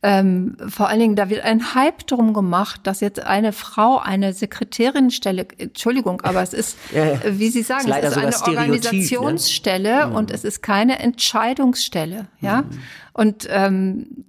ähm, 0.03 0.55
vor 0.69 0.89
allen 0.89 0.99
Dingen, 0.99 1.15
da 1.15 1.29
wird 1.29 1.43
ein 1.43 1.73
Hype 1.73 2.05
drum 2.05 2.33
gemacht, 2.33 2.81
dass 2.83 2.99
jetzt 2.99 3.19
eine 3.19 3.51
Frau 3.51 3.97
eine 3.97 4.31
Sekretärinstelle, 4.31 5.47
Entschuldigung, 5.57 6.21
aber 6.21 6.43
es 6.43 6.53
ist, 6.53 6.77
ja, 6.93 7.13
ja. 7.13 7.19
wie 7.39 7.49
Sie 7.49 7.63
sagen, 7.63 7.89
es 7.89 7.97
ist, 7.97 8.17
es 8.17 8.35
ist 8.35 8.43
eine 8.43 8.55
ne? 8.55 8.61
Organisationsstelle 8.61 10.07
ne? 10.07 10.13
und 10.13 10.29
es 10.29 10.43
ist 10.43 10.61
keine 10.61 10.99
Entscheidungsstelle, 10.99 12.27
ja. 12.41 12.61
Mhm. 12.61 12.79
Und 13.13 13.47
ähm, 13.49 14.25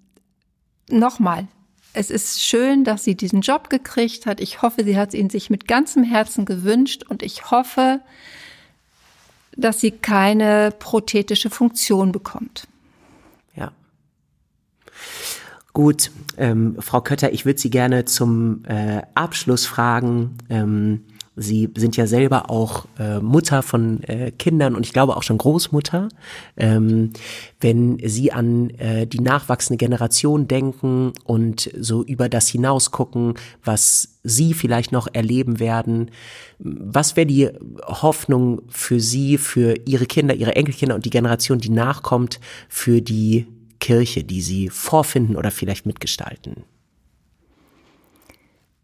nochmal, 0.88 1.46
es 1.92 2.10
ist 2.10 2.42
schön, 2.42 2.84
dass 2.84 3.04
sie 3.04 3.14
diesen 3.14 3.42
Job 3.42 3.68
gekriegt 3.68 4.24
hat. 4.24 4.40
Ich 4.40 4.62
hoffe, 4.62 4.84
sie 4.84 4.96
hat 4.96 5.12
ihn 5.14 5.28
sich 5.28 5.50
mit 5.50 5.68
ganzem 5.68 6.02
Herzen 6.02 6.46
gewünscht 6.46 7.04
und 7.08 7.22
ich 7.22 7.50
hoffe, 7.50 8.00
dass 9.56 9.80
sie 9.80 9.90
keine 9.90 10.72
prothetische 10.78 11.50
Funktion 11.50 12.12
bekommt. 12.12 12.68
Gut, 15.72 16.10
ähm, 16.36 16.76
Frau 16.80 17.00
Kötter, 17.00 17.32
ich 17.32 17.44
würde 17.44 17.60
Sie 17.60 17.70
gerne 17.70 18.04
zum 18.04 18.64
äh, 18.64 19.02
Abschluss 19.14 19.66
fragen. 19.66 20.38
Ähm, 20.48 21.04
Sie 21.40 21.68
sind 21.76 21.96
ja 21.96 22.08
selber 22.08 22.50
auch 22.50 22.86
äh, 22.98 23.20
Mutter 23.20 23.62
von 23.62 24.02
äh, 24.02 24.32
Kindern 24.32 24.74
und 24.74 24.84
ich 24.84 24.92
glaube 24.92 25.16
auch 25.16 25.22
schon 25.22 25.38
Großmutter. 25.38 26.08
Ähm, 26.56 27.12
wenn 27.60 27.98
Sie 28.04 28.32
an 28.32 28.70
äh, 28.70 29.06
die 29.06 29.20
nachwachsende 29.20 29.78
Generation 29.78 30.48
denken 30.48 31.12
und 31.22 31.70
so 31.78 32.02
über 32.02 32.28
das 32.28 32.48
hinaus 32.48 32.90
gucken, 32.90 33.34
was 33.64 34.18
Sie 34.24 34.52
vielleicht 34.52 34.90
noch 34.90 35.06
erleben 35.12 35.60
werden, 35.60 36.10
was 36.58 37.14
wäre 37.14 37.26
die 37.26 37.50
Hoffnung 37.84 38.62
für 38.68 38.98
Sie, 38.98 39.38
für 39.38 39.76
Ihre 39.86 40.06
Kinder, 40.06 40.34
Ihre 40.34 40.56
Enkelkinder 40.56 40.96
und 40.96 41.04
die 41.04 41.10
Generation, 41.10 41.60
die 41.60 41.70
nachkommt, 41.70 42.40
für 42.68 43.00
die 43.00 43.46
Kirche, 43.80 44.24
die 44.24 44.42
Sie 44.42 44.68
vorfinden 44.68 45.36
oder 45.36 45.50
vielleicht 45.50 45.86
mitgestalten? 45.86 46.64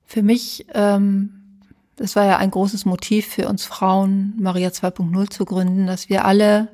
Für 0.05 0.23
mich, 0.23 0.66
ähm, 0.75 1.31
das 1.97 2.16
war 2.16 2.25
ja 2.25 2.39
ein 2.39 2.51
großes 2.51 2.85
Motiv 2.85 3.27
für 3.27 3.49
uns 3.49 3.65
Frauen, 3.65 4.35
Maria 4.39 4.69
2.0 4.69 5.31
zu 5.31 5.45
gründen, 5.45 5.87
dass 5.87 6.09
wir 6.09 6.25
alle 6.25 6.69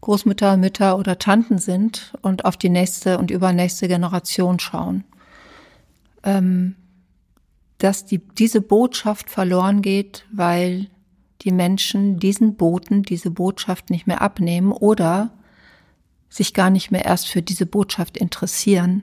Großmütter, 0.00 0.56
Mütter 0.56 0.96
oder 0.96 1.18
Tanten 1.18 1.58
sind 1.58 2.12
und 2.22 2.44
auf 2.44 2.56
die 2.56 2.68
nächste 2.68 3.18
und 3.18 3.30
übernächste 3.30 3.88
Generation 3.88 4.60
schauen. 4.60 5.04
Ähm, 6.22 6.76
dass 7.78 8.04
die, 8.04 8.18
diese 8.18 8.60
Botschaft 8.60 9.30
verloren 9.30 9.82
geht, 9.82 10.26
weil 10.32 10.88
die 11.42 11.52
Menschen 11.52 12.18
diesen 12.18 12.56
Boten, 12.56 13.02
diese 13.02 13.30
Botschaft 13.30 13.90
nicht 13.90 14.06
mehr 14.06 14.20
abnehmen 14.20 14.72
oder 14.72 15.30
sich 16.28 16.54
gar 16.54 16.70
nicht 16.70 16.90
mehr 16.90 17.04
erst 17.04 17.28
für 17.28 17.42
diese 17.42 17.66
Botschaft 17.66 18.16
interessieren. 18.16 19.02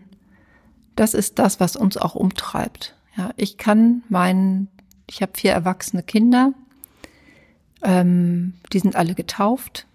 Das 0.95 1.13
ist 1.13 1.39
das, 1.39 1.59
was 1.59 1.75
uns 1.75 1.97
auch 1.97 2.15
umtreibt. 2.15 2.95
Ja, 3.17 3.31
ich 3.35 3.57
kann 3.57 4.03
meinen, 4.09 4.67
ich 5.09 5.21
habe 5.21 5.33
vier 5.35 5.51
erwachsene 5.51 6.03
Kinder, 6.03 6.53
ähm, 7.81 8.53
die 8.73 8.79
sind 8.79 8.95
alle 8.95 9.15
getauft, 9.15 9.87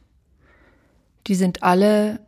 die 1.26 1.34
sind 1.34 1.62
alle 1.62 2.20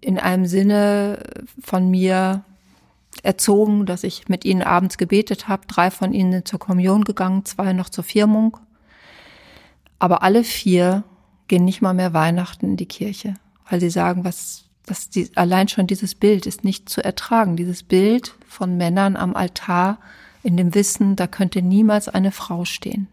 in 0.00 0.18
einem 0.18 0.46
Sinne 0.46 1.44
von 1.60 1.90
mir 1.90 2.44
erzogen, 3.22 3.86
dass 3.86 4.04
ich 4.04 4.28
mit 4.28 4.44
ihnen 4.44 4.62
abends 4.62 4.98
gebetet 4.98 5.48
habe. 5.48 5.66
Drei 5.66 5.90
von 5.90 6.12
ihnen 6.12 6.32
sind 6.32 6.48
zur 6.48 6.58
Kommunion 6.58 7.04
gegangen, 7.04 7.44
zwei 7.44 7.72
noch 7.72 7.88
zur 7.88 8.04
Firmung. 8.04 8.58
Aber 9.98 10.22
alle 10.22 10.44
vier 10.44 11.02
gehen 11.48 11.64
nicht 11.64 11.80
mal 11.80 11.94
mehr 11.94 12.12
Weihnachten 12.12 12.66
in 12.66 12.76
die 12.76 12.86
Kirche 12.86 13.34
weil 13.68 13.80
sie 13.80 13.90
sagen, 13.90 14.24
was, 14.24 14.64
dass 14.86 15.10
die, 15.10 15.30
allein 15.36 15.68
schon 15.68 15.86
dieses 15.86 16.14
Bild 16.14 16.46
ist 16.46 16.64
nicht 16.64 16.88
zu 16.88 17.04
ertragen. 17.04 17.56
Dieses 17.56 17.82
Bild 17.82 18.34
von 18.46 18.76
Männern 18.76 19.16
am 19.16 19.34
Altar 19.34 19.98
in 20.42 20.56
dem 20.56 20.74
Wissen, 20.74 21.16
da 21.16 21.26
könnte 21.26 21.62
niemals 21.62 22.08
eine 22.08 22.32
Frau 22.32 22.64
stehen. 22.64 23.08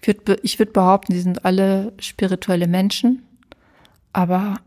Ich 0.00 0.06
würde 0.06 0.38
ich 0.42 0.58
würd 0.58 0.72
behaupten, 0.72 1.12
sie 1.12 1.20
sind 1.20 1.44
alle 1.44 1.92
spirituelle 1.98 2.68
Menschen, 2.68 3.24
aber 4.12 4.60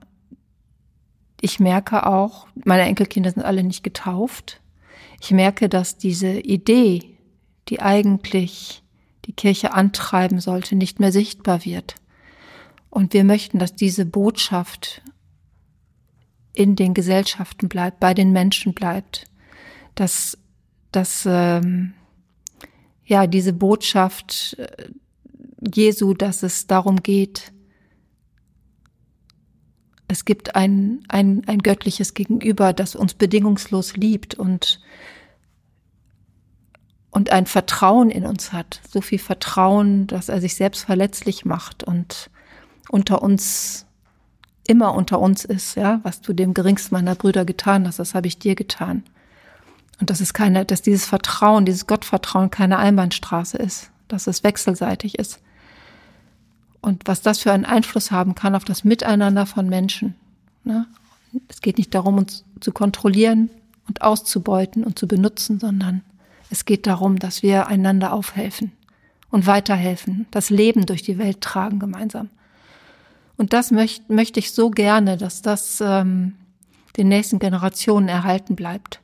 ich 1.40 1.60
merke 1.60 2.06
auch, 2.06 2.48
meine 2.66 2.84
Enkelkinder 2.84 3.32
sind 3.32 3.44
alle 3.44 3.64
nicht 3.64 3.84
getauft. 3.84 4.62
Ich 5.22 5.32
merke, 5.32 5.70
dass 5.70 5.98
diese 5.98 6.40
Idee, 6.40 7.18
die 7.70 7.82
eigentlich 7.82 8.84
die 9.26 9.34
Kirche 9.34 9.74
antreiben 9.74 10.40
sollte, 10.40 10.76
nicht 10.76 11.00
mehr 11.00 11.12
sichtbar 11.12 11.64
wird. 11.64 11.96
Und 12.92 13.14
wir 13.14 13.24
möchten, 13.24 13.58
dass 13.58 13.74
diese 13.74 14.06
Botschaft 14.06 15.02
in 16.54 16.76
den 16.76 16.94
Gesellschaften 16.94 17.70
bleibt, 17.70 18.02
bei 18.02 18.14
den 18.14 18.34
Menschen 18.34 18.74
bleibt, 18.74 19.26
dass, 19.96 20.38
dass 20.92 21.24
ähm, 21.26 21.94
ja 23.06 23.28
diese 23.28 23.54
Botschaft 23.54 24.58
äh, 24.60 24.90
Jesu, 25.74 26.14
dass 26.14 26.44
es 26.44 26.68
darum 26.68 26.98
geht, 27.02 27.54
es 30.10 30.26
gibt 30.26 30.56
ein, 30.58 31.06
ein, 31.08 31.44
ein 31.48 31.60
göttliches 31.60 32.14
Gegenüber, 32.14 32.74
das 32.74 32.98
uns 32.98 33.14
bedingungslos 33.14 33.96
liebt 33.96 34.36
und, 34.36 34.82
und 37.12 37.30
ein 37.30 37.46
Vertrauen 37.46 38.10
in 38.10 38.26
uns 38.26 38.52
hat. 38.52 38.82
So 38.90 39.00
viel 39.00 39.20
Vertrauen, 39.20 40.08
dass 40.08 40.28
er 40.28 40.42
sich 40.42 40.56
selbst 40.56 40.84
verletzlich 40.84 41.46
macht 41.46 41.86
und 41.86 42.30
unter 42.90 43.22
uns 43.22 43.86
immer 44.68 44.94
unter 44.94 45.20
uns 45.20 45.44
ist, 45.44 45.76
ja, 45.76 46.00
was 46.04 46.22
du 46.22 46.34
dem 46.34 46.54
geringsten 46.54 46.96
meiner 46.96 47.16
Brüder 47.16 47.46
getan 47.46 47.88
hast, 47.88 48.00
das 48.00 48.16
habe 48.16 48.28
ich 48.28 48.40
dir 48.40 48.56
getan. 48.56 49.04
Und 50.00 50.10
dass 50.10 50.22
es 50.22 50.34
keine, 50.34 50.66
dass 50.66 50.82
dieses 50.82 51.06
Vertrauen, 51.06 51.66
dieses 51.66 51.88
Gottvertrauen 51.88 52.50
keine 52.50 52.80
Einbahnstraße 52.80 53.58
ist, 53.58 53.92
dass 54.08 54.28
es 54.28 54.44
wechselseitig 54.44 55.20
ist. 55.20 55.40
Und 56.82 57.04
was 57.06 57.22
das 57.22 57.40
für 57.40 57.52
einen 57.52 57.66
Einfluss 57.66 58.12
haben 58.12 58.34
kann 58.34 58.56
auf 58.56 58.64
das 58.64 58.84
Miteinander 58.84 59.46
von 59.46 59.70
Menschen. 59.70 60.16
Ne? 60.64 60.88
Es 61.48 61.62
geht 61.62 61.78
nicht 61.78 61.94
darum, 61.94 62.18
uns 62.18 62.44
zu 62.60 62.72
kontrollieren 62.72 63.50
und 63.88 64.02
auszubeuten 64.02 64.84
und 64.84 64.98
zu 64.98 65.08
benutzen, 65.08 65.60
sondern 65.60 66.02
es 66.50 66.66
geht 66.66 66.88
darum, 66.88 67.20
dass 67.20 67.44
wir 67.44 67.68
einander 67.68 68.14
aufhelfen 68.14 68.72
und 69.30 69.48
weiterhelfen, 69.48 70.28
das 70.32 70.50
Leben 70.50 70.86
durch 70.86 71.04
die 71.04 71.18
Welt 71.18 71.42
tragen 71.42 71.80
gemeinsam. 71.80 72.30
Und 73.42 73.54
das 73.54 73.72
möcht, 73.72 74.08
möchte 74.08 74.40
ich 74.40 74.52
so 74.52 74.70
gerne, 74.70 75.18
dass 75.18 75.42
das 75.42 75.82
ähm, 75.82 76.36
den 76.96 77.08
nächsten 77.08 77.40
Generationen 77.40 78.08
erhalten 78.08 78.56
bleibt. 78.56 79.02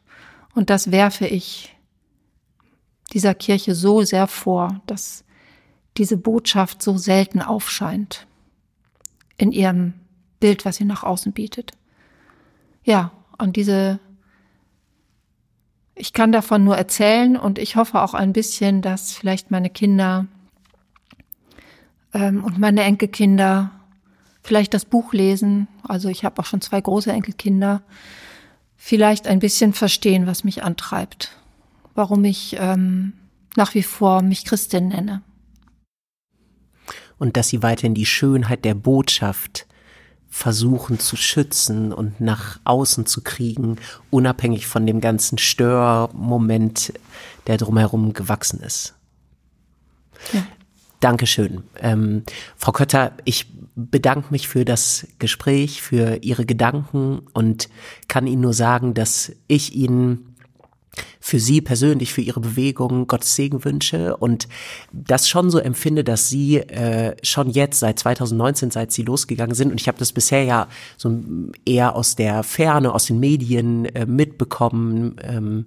Und 0.54 0.70
das 0.70 0.92
werfe 0.92 1.26
ich 1.26 1.76
dieser 3.14 3.34
Kirche 3.34 3.74
so 3.74 4.04
sehr 4.04 4.28
vor, 4.28 4.80
dass 4.86 5.24
diese 5.98 6.18
Botschaft 6.18 6.84
so 6.84 7.00
selten 7.00 7.42
aufscheint 7.42 8.28
in 9.38 9.52
ihrem 9.52 9.96
Bild, 10.40 10.66
was 10.66 10.76
sie 10.76 10.86
nach 10.86 11.02
außen 11.02 11.32
bietet. 11.32 11.72
Ja, 12.84 13.12
und 13.40 13.56
diese, 13.56 14.00
ich 15.96 16.14
kann 16.14 16.32
davon 16.32 16.64
nur 16.64 16.78
erzählen 16.78 17.38
und 17.38 17.58
ich 17.58 17.76
hoffe 17.76 18.04
auch 18.04 18.14
ein 18.14 18.34
bisschen, 18.34 18.84
dass 18.84 19.14
vielleicht 19.14 19.50
meine 19.50 19.72
Kinder 19.72 20.28
ähm, 22.14 22.44
und 22.44 22.60
meine 22.60 22.84
Enkelkinder 22.84 23.72
vielleicht 24.48 24.74
das 24.74 24.86
Buch 24.86 25.14
lesen. 25.14 25.68
Also 25.84 26.10
ich 26.10 26.26
habe 26.26 26.42
auch 26.42 26.46
schon 26.46 26.62
zwei 26.62 26.82
große 26.82 27.12
Enkelkinder. 27.12 27.82
Vielleicht 28.76 29.28
ein 29.28 29.40
bisschen 29.40 29.74
verstehen, 29.74 30.28
was 30.28 30.44
mich 30.44 30.64
antreibt, 30.64 31.38
warum 31.96 32.24
ich 32.26 32.56
ähm, 32.60 33.14
nach 33.56 33.74
wie 33.74 33.84
vor 33.84 34.22
mich 34.22 34.46
Christin 34.46 34.90
nenne 34.90 35.22
und 37.18 37.38
dass 37.38 37.50
sie 37.50 37.64
weiterhin 37.64 37.94
die 37.94 38.06
Schönheit 38.06 38.66
der 38.66 38.76
Botschaft 38.76 39.66
versuchen 40.30 41.00
zu 41.00 41.16
schützen 41.16 41.94
und 41.94 42.22
nach 42.22 42.60
außen 42.64 43.06
zu 43.06 43.22
kriegen, 43.22 43.78
unabhängig 44.10 44.68
von 44.68 44.86
dem 44.86 45.02
ganzen 45.02 45.38
Störmoment, 45.38 46.94
der 47.48 47.58
drumherum 47.58 48.14
gewachsen 48.14 48.60
ist. 48.60 48.94
Ja. 50.34 50.46
Dankeschön. 51.00 51.64
Ähm, 51.80 52.24
Frau 52.56 52.72
Kötter, 52.72 53.14
ich 53.24 53.48
bedanke 53.78 54.30
mich 54.32 54.48
für 54.48 54.66
das 54.66 55.08
Gespräch, 55.20 55.82
für 55.84 56.24
Ihre 56.24 56.46
Gedanken 56.46 57.22
und 57.34 57.70
kann 58.08 58.26
Ihnen 58.26 58.42
nur 58.42 58.54
sagen, 58.54 58.96
dass 58.96 59.32
ich 59.48 59.76
Ihnen 59.76 60.34
für 61.20 61.40
Sie 61.40 61.62
persönlich, 61.62 62.12
für 62.12 62.22
Ihre 62.22 62.40
Bewegung 62.40 63.06
Gottes 63.06 63.36
Segen 63.36 63.64
wünsche 63.64 64.18
und 64.18 64.48
das 64.92 65.30
schon 65.30 65.52
so 65.52 65.60
empfinde, 65.60 66.04
dass 66.04 66.28
Sie 66.28 66.58
äh, 66.58 67.16
schon 67.22 67.52
jetzt 67.52 67.80
seit 67.80 68.00
2019, 68.00 68.72
seit 68.72 68.92
Sie 68.92 69.04
losgegangen 69.04 69.54
sind 69.54 69.70
und 69.70 69.80
ich 69.80 69.88
habe 69.88 70.00
das 70.00 70.12
bisher 70.12 70.44
ja 70.44 70.68
so 70.98 71.22
eher 71.66 71.96
aus 71.96 72.16
der 72.16 72.42
Ferne, 72.42 72.96
aus 72.96 73.06
den 73.06 73.20
Medien 73.20 73.86
äh, 73.86 74.08
mitbekommen, 74.08 75.18
ähm, 75.22 75.66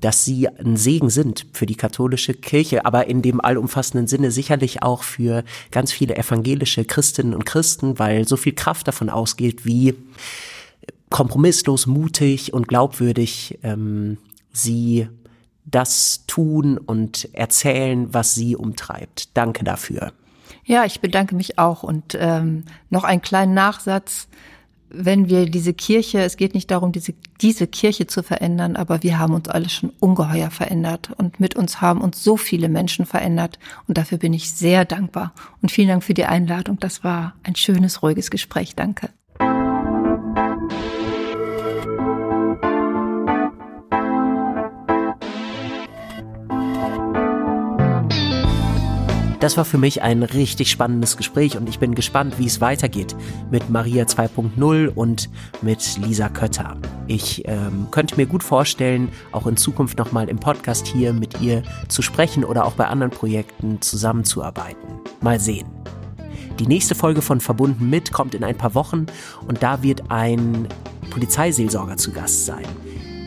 dass 0.00 0.24
sie 0.24 0.48
ein 0.48 0.76
Segen 0.76 1.10
sind 1.10 1.46
für 1.52 1.66
die 1.66 1.74
katholische 1.74 2.34
Kirche, 2.34 2.84
aber 2.84 3.06
in 3.06 3.22
dem 3.22 3.40
allumfassenden 3.40 4.06
Sinne 4.06 4.30
sicherlich 4.30 4.82
auch 4.82 5.02
für 5.02 5.44
ganz 5.70 5.92
viele 5.92 6.16
evangelische 6.16 6.84
Christinnen 6.84 7.34
und 7.34 7.44
Christen, 7.44 7.98
weil 7.98 8.26
so 8.26 8.36
viel 8.36 8.52
Kraft 8.52 8.88
davon 8.88 9.10
ausgeht, 9.10 9.64
wie 9.64 9.94
kompromisslos, 11.10 11.86
mutig 11.86 12.52
und 12.52 12.68
glaubwürdig 12.68 13.58
ähm, 13.62 14.18
sie 14.52 15.08
das 15.64 16.24
tun 16.26 16.78
und 16.78 17.28
erzählen, 17.34 18.12
was 18.12 18.34
sie 18.34 18.56
umtreibt. 18.56 19.36
Danke 19.36 19.64
dafür. 19.64 20.12
Ja, 20.64 20.84
ich 20.84 21.00
bedanke 21.00 21.34
mich 21.34 21.58
auch. 21.58 21.82
Und 21.82 22.16
ähm, 22.18 22.64
noch 22.90 23.04
einen 23.04 23.22
kleinen 23.22 23.54
Nachsatz. 23.54 24.28
Wenn 24.90 25.28
wir 25.28 25.46
diese 25.46 25.74
Kirche, 25.74 26.20
es 26.20 26.36
geht 26.36 26.54
nicht 26.54 26.70
darum, 26.70 26.92
diese, 26.92 27.14
diese 27.40 27.66
Kirche 27.66 28.06
zu 28.06 28.22
verändern, 28.22 28.76
aber 28.76 29.02
wir 29.02 29.18
haben 29.18 29.34
uns 29.34 29.48
alle 29.48 29.68
schon 29.68 29.92
ungeheuer 30.00 30.50
verändert. 30.50 31.10
Und 31.16 31.40
mit 31.40 31.56
uns 31.56 31.80
haben 31.80 32.00
uns 32.00 32.22
so 32.22 32.36
viele 32.36 32.68
Menschen 32.68 33.04
verändert. 33.04 33.58
Und 33.86 33.98
dafür 33.98 34.18
bin 34.18 34.32
ich 34.32 34.50
sehr 34.50 34.84
dankbar. 34.84 35.34
Und 35.60 35.70
vielen 35.70 35.88
Dank 35.88 36.04
für 36.04 36.14
die 36.14 36.24
Einladung. 36.24 36.78
Das 36.80 37.04
war 37.04 37.34
ein 37.42 37.56
schönes, 37.56 38.02
ruhiges 38.02 38.30
Gespräch. 38.30 38.74
Danke. 38.74 39.10
Das 49.40 49.56
war 49.56 49.64
für 49.64 49.78
mich 49.78 50.02
ein 50.02 50.24
richtig 50.24 50.68
spannendes 50.68 51.16
Gespräch 51.16 51.56
und 51.56 51.68
ich 51.68 51.78
bin 51.78 51.94
gespannt, 51.94 52.40
wie 52.40 52.46
es 52.46 52.60
weitergeht 52.60 53.14
mit 53.52 53.70
Maria 53.70 54.04
2.0 54.04 54.88
und 54.88 55.30
mit 55.62 55.96
Lisa 55.98 56.28
Kötter. 56.28 56.76
Ich 57.06 57.46
ähm, 57.46 57.86
könnte 57.92 58.16
mir 58.16 58.26
gut 58.26 58.42
vorstellen, 58.42 59.10
auch 59.30 59.46
in 59.46 59.56
Zukunft 59.56 59.96
nochmal 59.96 60.28
im 60.28 60.40
Podcast 60.40 60.88
hier 60.88 61.12
mit 61.12 61.40
ihr 61.40 61.62
zu 61.86 62.02
sprechen 62.02 62.42
oder 62.42 62.64
auch 62.64 62.72
bei 62.72 62.88
anderen 62.88 63.12
Projekten 63.12 63.80
zusammenzuarbeiten. 63.80 64.88
Mal 65.20 65.38
sehen. 65.38 65.68
Die 66.58 66.66
nächste 66.66 66.96
Folge 66.96 67.22
von 67.22 67.40
Verbunden 67.40 67.88
mit 67.88 68.12
kommt 68.12 68.34
in 68.34 68.42
ein 68.42 68.58
paar 68.58 68.74
Wochen 68.74 69.06
und 69.46 69.62
da 69.62 69.84
wird 69.84 70.10
ein 70.10 70.66
Polizeiseelsorger 71.10 71.96
zu 71.96 72.10
Gast 72.10 72.44
sein. 72.44 72.66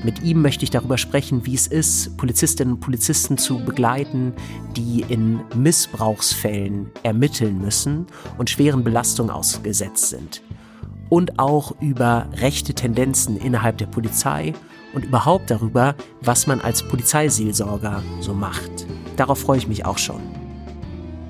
Mit 0.04 0.24
ihm 0.24 0.42
möchte 0.42 0.64
ich 0.64 0.72
darüber 0.72 0.98
sprechen, 0.98 1.46
wie 1.46 1.54
es 1.54 1.68
ist, 1.68 2.18
Polizistinnen 2.18 2.76
und 2.76 2.80
Polizisten 2.80 3.38
zu 3.38 3.64
begleiten, 3.64 4.34
die 4.76 5.06
in 5.08 5.42
Missbrauchsfällen 5.56 6.90
ermitteln 7.04 7.62
müssen 7.62 8.08
und 8.40 8.50
schweren 8.50 8.84
Belastungen 8.84 9.32
ausgesetzt 9.32 10.10
sind. 10.10 10.42
Und 11.10 11.38
auch 11.40 11.80
über 11.82 12.28
rechte 12.34 12.74
Tendenzen 12.74 13.38
innerhalb 13.38 13.78
der 13.78 13.86
Polizei 13.86 14.54
und 14.94 15.06
überhaupt 15.06 15.52
darüber, 15.52 15.96
was 16.22 16.48
man 16.48 16.62
als 16.62 16.82
Polizeiseelsorger 16.82 18.02
so 18.22 18.34
macht. 18.34 18.88
Darauf 19.18 19.40
freue 19.40 19.60
ich 19.60 19.68
mich 19.68 19.86
auch 19.86 19.98
schon. 19.98 20.41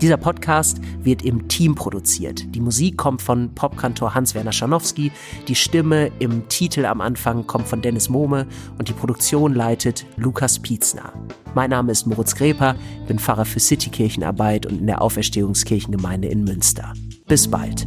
Dieser 0.02 0.18
Podcast 0.18 0.82
wird 1.04 1.22
im 1.22 1.48
Team 1.48 1.76
produziert. 1.76 2.56
Die 2.56 2.60
Musik 2.60 2.98
kommt 2.98 3.22
von 3.22 3.54
Popkantor 3.54 4.16
Hans-Werner 4.16 4.52
Schanowski, 4.52 5.12
die 5.48 5.54
Stimme 5.54 6.12
im 6.18 6.48
Titel 6.50 6.86
am 6.86 7.02
Anfang 7.02 7.46
kommt 7.46 7.68
von 7.68 7.84
Dennis 7.84 8.10
Mohme 8.10 8.48
und 8.80 8.90
die 8.90 8.94
Produktion 8.94 9.54
leitet 9.54 10.06
Lukas 10.18 10.58
Pietzner. 10.58 11.14
Mein 11.54 11.70
Name 11.70 11.92
ist 11.92 12.08
Moritz 12.08 12.34
Greper, 12.34 12.76
bin 13.08 13.20
Pfarrer 13.20 13.46
für 13.46 13.60
Citykirchenarbeit 13.60 14.66
und 14.66 14.80
in 14.80 14.88
der 14.88 15.04
Auferstehungskirchengemeinde 15.04 16.30
in 16.30 16.46
Münster. 16.46 16.94
Bis 17.28 17.48
bald. 17.48 17.86